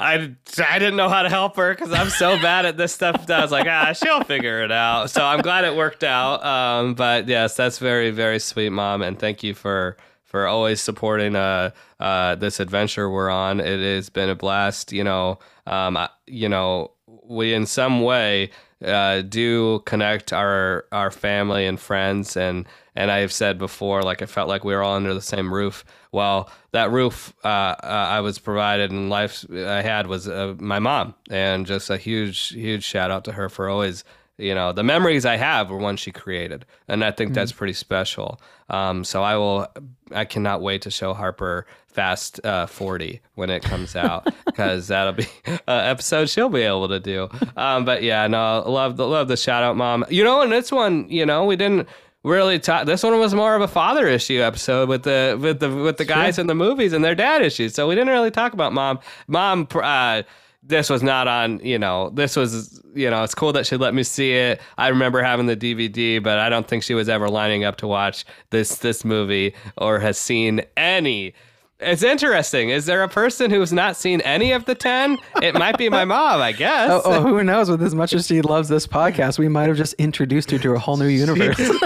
I, 0.00 0.34
I 0.66 0.78
didn't 0.78 0.96
know 0.96 1.10
how 1.10 1.22
to 1.22 1.28
help 1.28 1.56
her 1.56 1.74
because 1.74 1.92
I'm 1.92 2.08
so 2.08 2.40
bad 2.40 2.64
at 2.64 2.78
this 2.78 2.90
stuff. 2.90 3.30
I 3.30 3.42
was 3.42 3.52
like, 3.52 3.66
ah, 3.68 3.92
she'll 3.92 4.24
figure 4.24 4.64
it 4.64 4.72
out. 4.72 5.10
So 5.10 5.22
I'm 5.22 5.42
glad 5.42 5.64
it 5.64 5.76
worked 5.76 6.02
out. 6.02 6.42
Um, 6.42 6.94
but 6.94 7.28
yes, 7.28 7.54
that's 7.54 7.78
very 7.78 8.10
very 8.10 8.38
sweet, 8.38 8.70
mom, 8.70 9.02
and 9.02 9.18
thank 9.18 9.42
you 9.42 9.52
for 9.52 9.98
for 10.24 10.46
always 10.46 10.80
supporting 10.80 11.36
uh 11.36 11.70
uh 11.98 12.34
this 12.36 12.60
adventure 12.60 13.10
we're 13.10 13.28
on. 13.28 13.60
It 13.60 13.80
has 13.94 14.08
been 14.08 14.30
a 14.30 14.34
blast. 14.34 14.90
You 14.90 15.04
know, 15.04 15.38
um, 15.66 15.98
I, 15.98 16.08
you 16.26 16.48
know, 16.48 16.92
we 17.06 17.52
in 17.52 17.66
some 17.66 18.00
way 18.00 18.50
uh, 18.82 19.20
do 19.20 19.80
connect 19.80 20.32
our 20.32 20.86
our 20.92 21.10
family 21.10 21.66
and 21.66 21.78
friends 21.78 22.38
and 22.38 22.66
and 22.96 23.10
I've 23.10 23.32
said 23.32 23.58
before 23.58 24.02
like 24.02 24.22
I 24.22 24.26
felt 24.26 24.48
like 24.48 24.64
we 24.64 24.74
were 24.74 24.82
all 24.82 24.96
under 24.96 25.14
the 25.14 25.22
same 25.22 25.52
roof. 25.52 25.84
Well, 26.12 26.50
that 26.72 26.90
roof 26.90 27.32
uh, 27.44 27.48
uh, 27.48 27.76
I 27.82 28.20
was 28.20 28.38
provided 28.38 28.90
and 28.90 29.10
life 29.10 29.44
I 29.50 29.82
had 29.82 30.06
was 30.06 30.28
uh, 30.28 30.54
my 30.58 30.78
mom, 30.78 31.14
and 31.30 31.66
just 31.66 31.90
a 31.90 31.96
huge 31.96 32.48
huge 32.48 32.84
shout 32.84 33.10
out 33.10 33.24
to 33.24 33.32
her 33.32 33.48
for 33.48 33.68
always 33.68 34.04
you 34.38 34.54
know 34.54 34.72
the 34.72 34.82
memories 34.82 35.26
I 35.26 35.36
have 35.36 35.70
were 35.70 35.76
ones 35.78 36.00
she 36.00 36.12
created, 36.12 36.64
and 36.88 37.04
I 37.04 37.10
think 37.10 37.34
that's 37.34 37.52
pretty 37.52 37.74
special. 37.74 38.40
Um, 38.68 39.04
so 39.04 39.22
I 39.22 39.36
will 39.36 39.66
I 40.12 40.24
cannot 40.24 40.62
wait 40.62 40.82
to 40.82 40.90
show 40.90 41.14
Harper 41.14 41.66
Fast 41.86 42.44
uh, 42.46 42.66
40 42.66 43.20
when 43.34 43.50
it 43.50 43.64
comes 43.64 43.96
out 43.96 44.32
because 44.46 44.86
that'll 44.86 45.12
be 45.12 45.26
an 45.44 45.58
episode 45.66 46.30
she'll 46.30 46.48
be 46.48 46.62
able 46.62 46.86
to 46.86 47.00
do. 47.00 47.28
Um, 47.56 47.84
but 47.84 48.04
yeah, 48.04 48.28
no, 48.28 48.62
love 48.64 48.96
the 48.96 49.08
love 49.08 49.26
the 49.26 49.36
shout 49.36 49.64
out, 49.64 49.76
mom. 49.76 50.04
You 50.08 50.22
know, 50.22 50.40
in 50.42 50.50
this 50.50 50.70
one, 50.70 51.08
you 51.08 51.26
know, 51.26 51.44
we 51.44 51.56
didn't 51.56 51.88
really 52.22 52.58
talk. 52.58 52.86
This 52.86 53.02
one 53.02 53.18
was 53.18 53.34
more 53.34 53.54
of 53.54 53.62
a 53.62 53.68
father 53.68 54.06
issue 54.06 54.40
episode 54.40 54.88
with 54.88 55.04
the 55.04 55.38
with 55.40 55.60
the 55.60 55.70
with 55.70 55.96
the 55.96 56.04
guys 56.04 56.38
in 56.38 56.46
the 56.46 56.54
movies 56.54 56.92
and 56.92 57.04
their 57.04 57.14
dad 57.14 57.42
issues. 57.42 57.74
So 57.74 57.88
we 57.88 57.94
didn't 57.94 58.10
really 58.10 58.30
talk 58.30 58.52
about 58.52 58.72
mom. 58.72 59.00
Mom. 59.26 59.66
Uh, 59.72 60.22
this 60.62 60.90
was 60.90 61.02
not 61.02 61.26
on, 61.26 61.58
you 61.60 61.78
know, 61.78 62.10
this 62.10 62.36
was, 62.36 62.82
you 62.94 63.08
know, 63.08 63.22
it's 63.24 63.34
cool 63.34 63.52
that 63.54 63.66
she 63.66 63.76
let 63.76 63.94
me 63.94 64.02
see 64.02 64.32
it. 64.32 64.60
I 64.76 64.88
remember 64.88 65.22
having 65.22 65.46
the 65.46 65.56
DVD, 65.56 66.22
but 66.22 66.38
I 66.38 66.50
don't 66.50 66.68
think 66.68 66.82
she 66.82 66.92
was 66.92 67.08
ever 67.08 67.28
lining 67.30 67.64
up 67.64 67.76
to 67.76 67.86
watch 67.86 68.26
this 68.50 68.76
this 68.76 69.04
movie 69.04 69.54
or 69.78 69.98
has 70.00 70.18
seen 70.18 70.60
any. 70.76 71.34
It's 71.82 72.02
interesting. 72.02 72.68
Is 72.70 72.86
there 72.86 73.02
a 73.02 73.08
person 73.08 73.50
who's 73.50 73.72
not 73.72 73.96
seen 73.96 74.20
any 74.22 74.52
of 74.52 74.64
the 74.66 74.74
10? 74.74 75.16
It 75.42 75.54
might 75.54 75.78
be 75.78 75.88
my 75.88 76.04
mom, 76.04 76.40
I 76.40 76.52
guess. 76.52 76.90
oh, 76.90 77.02
oh, 77.04 77.22
who 77.22 77.42
knows? 77.42 77.70
With 77.70 77.82
as 77.82 77.94
much 77.94 78.12
as 78.12 78.26
she 78.26 78.42
loves 78.42 78.68
this 78.68 78.86
podcast, 78.86 79.38
we 79.38 79.48
might 79.48 79.68
have 79.68 79.76
just 79.76 79.94
introduced 79.94 80.50
her 80.50 80.58
to 80.58 80.72
a 80.74 80.78
whole 80.78 80.96
new 80.96 81.06
universe. 81.06 81.58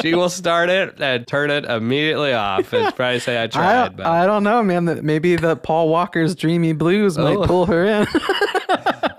She 0.00 0.14
will 0.14 0.28
start 0.28 0.70
it 0.70 1.00
and 1.00 1.26
turn 1.26 1.50
it 1.50 1.64
immediately 1.64 2.32
off 2.32 2.72
and 2.72 2.94
probably 2.94 3.18
say 3.18 3.36
I 3.36 3.44
I 3.44 3.46
tried. 3.48 3.84
don't, 3.86 3.96
But 3.96 4.06
I 4.06 4.26
don't 4.26 4.44
know, 4.44 4.62
man. 4.62 5.00
Maybe 5.04 5.34
the 5.34 5.56
Paul 5.56 5.88
Walker's 5.88 6.36
Dreamy 6.36 6.72
Blues 6.72 7.18
might 7.18 7.36
Oh. 7.36 7.44
pull 7.46 7.66
her 7.66 7.84
in. 7.84 8.06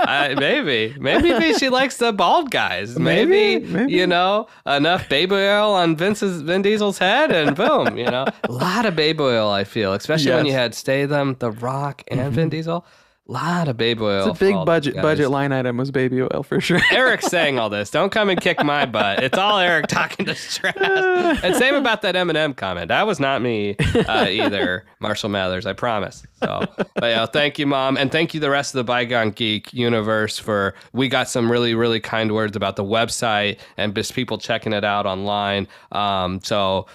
I, 0.10 0.36
maybe, 0.36 0.96
maybe 1.00 1.54
she 1.54 1.70
likes 1.70 1.98
the 1.98 2.12
bald 2.12 2.52
guys. 2.52 2.98
Maybe, 2.98 3.60
Maybe, 3.60 3.66
maybe. 3.66 3.92
you 3.94 4.08
know, 4.08 4.48
enough 4.66 5.08
baby 5.10 5.36
oil 5.36 5.72
on 5.74 5.96
Vince's 5.96 6.42
Vin 6.42 6.62
Diesel's 6.62 6.98
head, 6.98 7.32
and 7.32 7.56
boom, 7.56 7.98
you 7.98 8.06
know, 8.06 8.26
a 8.44 8.52
lot 8.52 8.86
of 8.86 8.96
baby 8.96 9.22
oil. 9.24 9.50
I 9.50 9.64
feel, 9.64 9.94
especially 9.94 10.32
when 10.32 10.46
you 10.46 10.52
Yes. 10.52 10.56
Mm-hmm. 10.56 10.62
had 10.64 10.76
Statham, 10.76 11.36
The 11.40 11.52
Rock, 11.52 12.04
and 12.10 12.34
Vin 12.34 12.50
Diesel. 12.50 12.86
A 13.30 13.32
lot 13.32 13.68
of 13.68 13.78
baby 13.78 14.02
oil. 14.02 14.30
it's 14.32 14.42
a 14.42 14.44
big 14.44 14.56
budget 14.66 14.96
guys. 14.96 15.04
budget 15.04 15.30
line 15.30 15.52
item 15.52 15.78
was 15.78 15.92
baby 15.92 16.24
oil 16.24 16.42
for 16.42 16.60
sure. 16.60 16.80
Eric's 16.92 17.28
saying 17.28 17.60
all 17.60 17.70
this. 17.70 17.92
Don't 17.92 18.12
come 18.12 18.28
and 18.30 18.42
kick 18.42 18.64
my 18.64 18.88
butt. 18.88 19.22
It's 19.22 19.38
all 19.38 19.60
Eric 19.60 19.86
talking 19.86 20.26
to 20.26 20.34
Stress. 20.34 20.76
And 21.44 21.56
same 21.56 21.76
about 21.76 22.02
that 22.02 22.16
Eminem 22.16 22.56
comment. 22.56 22.88
That 22.88 23.06
was 23.06 23.20
not 23.20 23.44
me 23.44 23.76
uh, 24.08 24.26
either, 24.28 24.86
Marshall 25.00 25.30
Mathers. 25.30 25.68
I 25.68 25.74
promise. 25.74 26.26
So, 26.42 26.66
but 26.96 27.04
yeah, 27.04 27.26
thank 27.28 27.60
you, 27.60 27.68
mom, 27.68 27.98
and 27.98 28.12
thank 28.12 28.34
you 28.34 28.40
the 28.40 28.50
rest 28.50 28.74
of 28.74 28.80
the 28.80 28.84
Bygone 28.84 29.32
Geek 29.32 29.72
universe 29.74 30.40
for. 30.40 30.74
We 30.94 31.08
got 31.08 31.30
some 31.30 31.52
really 31.52 31.76
really 31.76 32.00
kind 32.00 32.34
words 32.34 32.56
about 32.56 32.78
the 32.78 32.84
website 32.84 33.60
and 33.78 33.94
just 33.94 34.16
people 34.16 34.40
checking 34.40 34.74
it 34.74 34.84
out 34.84 35.06
online. 35.06 35.68
Um, 35.92 36.42
so. 36.42 36.88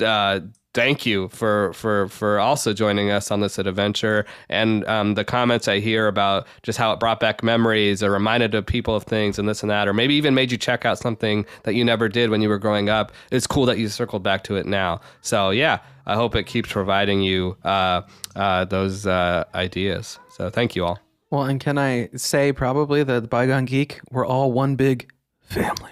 Uh, 0.00 0.40
Thank 0.72 1.04
you 1.04 1.28
for 1.30 1.72
for 1.72 2.06
for 2.08 2.38
also 2.38 2.72
joining 2.72 3.10
us 3.10 3.32
on 3.32 3.40
this 3.40 3.58
adventure 3.58 4.24
and 4.48 4.84
um, 4.86 5.14
the 5.14 5.24
comments 5.24 5.66
I 5.66 5.80
hear 5.80 6.06
about 6.06 6.46
just 6.62 6.78
how 6.78 6.92
it 6.92 7.00
brought 7.00 7.18
back 7.18 7.42
memories 7.42 8.04
or 8.04 8.12
reminded 8.12 8.54
of 8.54 8.66
people 8.66 8.94
of 8.94 9.02
things 9.02 9.36
and 9.36 9.48
this 9.48 9.62
and 9.62 9.70
that, 9.70 9.88
or 9.88 9.92
maybe 9.92 10.14
even 10.14 10.32
made 10.32 10.52
you 10.52 10.56
check 10.58 10.84
out 10.84 10.96
something 10.98 11.44
that 11.64 11.74
you 11.74 11.84
never 11.84 12.08
did 12.08 12.30
when 12.30 12.40
you 12.40 12.48
were 12.48 12.58
growing 12.58 12.88
up. 12.88 13.10
It's 13.32 13.48
cool 13.48 13.66
that 13.66 13.78
you 13.78 13.88
circled 13.88 14.22
back 14.22 14.44
to 14.44 14.54
it 14.54 14.64
now. 14.64 15.00
So 15.22 15.50
yeah, 15.50 15.80
I 16.06 16.14
hope 16.14 16.36
it 16.36 16.44
keeps 16.44 16.70
providing 16.70 17.20
you 17.20 17.56
uh, 17.64 18.02
uh, 18.36 18.64
those 18.66 19.08
uh, 19.08 19.44
ideas. 19.56 20.20
So 20.30 20.50
thank 20.50 20.76
you 20.76 20.84
all. 20.84 21.00
well, 21.30 21.42
and 21.44 21.60
can 21.60 21.78
I 21.78 22.10
say 22.14 22.52
probably 22.52 23.02
that 23.02 23.22
the 23.22 23.28
Bygone 23.28 23.64
Geek, 23.64 24.00
we're 24.12 24.26
all 24.26 24.52
one 24.52 24.76
big 24.76 25.10
family. 25.40 25.90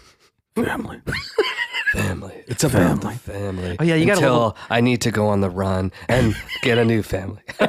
Family. 0.54 1.00
Family. 1.92 2.44
It's 2.46 2.64
a 2.64 2.68
family. 2.70 3.14
Family. 3.16 3.76
Oh, 3.80 3.84
yeah, 3.84 3.94
you 3.94 4.04
got 4.06 4.12
a 4.14 4.16
Until 4.18 4.32
little- 4.34 4.56
I 4.68 4.80
need 4.80 5.00
to 5.02 5.10
go 5.10 5.28
on 5.28 5.40
the 5.40 5.48
run 5.50 5.90
and 6.08 6.34
get 6.62 6.76
a 6.78 6.84
new 6.84 7.02
family. 7.02 7.40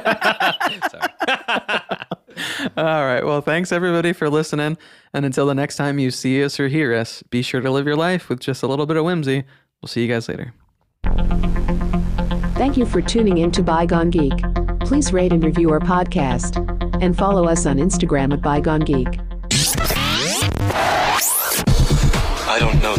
All 2.78 3.06
right. 3.06 3.22
Well, 3.26 3.41
thanks 3.41 3.72
everybody 3.72 4.14
for 4.14 4.30
listening. 4.30 4.78
And 5.14 5.26
until 5.26 5.46
the 5.46 5.56
next 5.56 5.76
time 5.78 6.00
you 6.00 6.12
see 6.12 6.44
us 6.44 6.60
or 6.60 6.68
hear 6.68 6.94
us, 6.94 7.24
be 7.30 7.41
sure 7.41 7.62
to 7.62 7.72
live 7.72 7.86
your 7.86 7.96
life 7.96 8.30
with 8.30 8.40
just 8.40 8.62
a 8.64 8.68
little 8.68 8.86
bit 8.86 8.98
of 8.98 9.06
whimsy. 9.06 9.44
We'll 9.82 9.88
see 9.88 10.02
you 10.06 10.08
guys 10.08 10.28
later. 10.30 10.54
Thank 12.56 12.76
you 12.78 12.86
for 12.86 13.02
tuning 13.02 13.38
in 13.40 13.52
to 13.52 13.64
Bygone 13.64 14.10
Geek. 14.10 14.34
Please 14.82 15.14
rate 15.14 15.32
and 15.34 15.44
review 15.44 15.70
our 15.72 15.80
podcast. 15.80 16.58
And 17.02 17.18
follow 17.18 17.46
us 17.46 17.66
on 17.66 17.78
Instagram 17.78 18.34
at 18.34 18.41
Bygone 18.41 18.82
Geek. 18.82 19.08
I 22.52 22.58
don't 22.60 22.82
know 22.82 22.96
the 22.96 22.98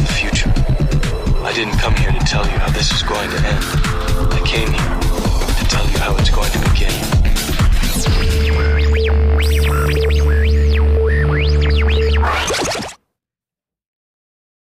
didn't 1.65 1.77
come 1.77 1.95
here 1.95 2.11
to 2.11 2.19
tell 2.21 2.43
you 2.45 2.57
how 2.57 2.71
this 2.71 2.91
is 2.91 3.03
going 3.03 3.29
to 3.29 3.37
end. 3.37 3.63
I 4.33 4.41
came 4.43 4.71
here 4.71 5.00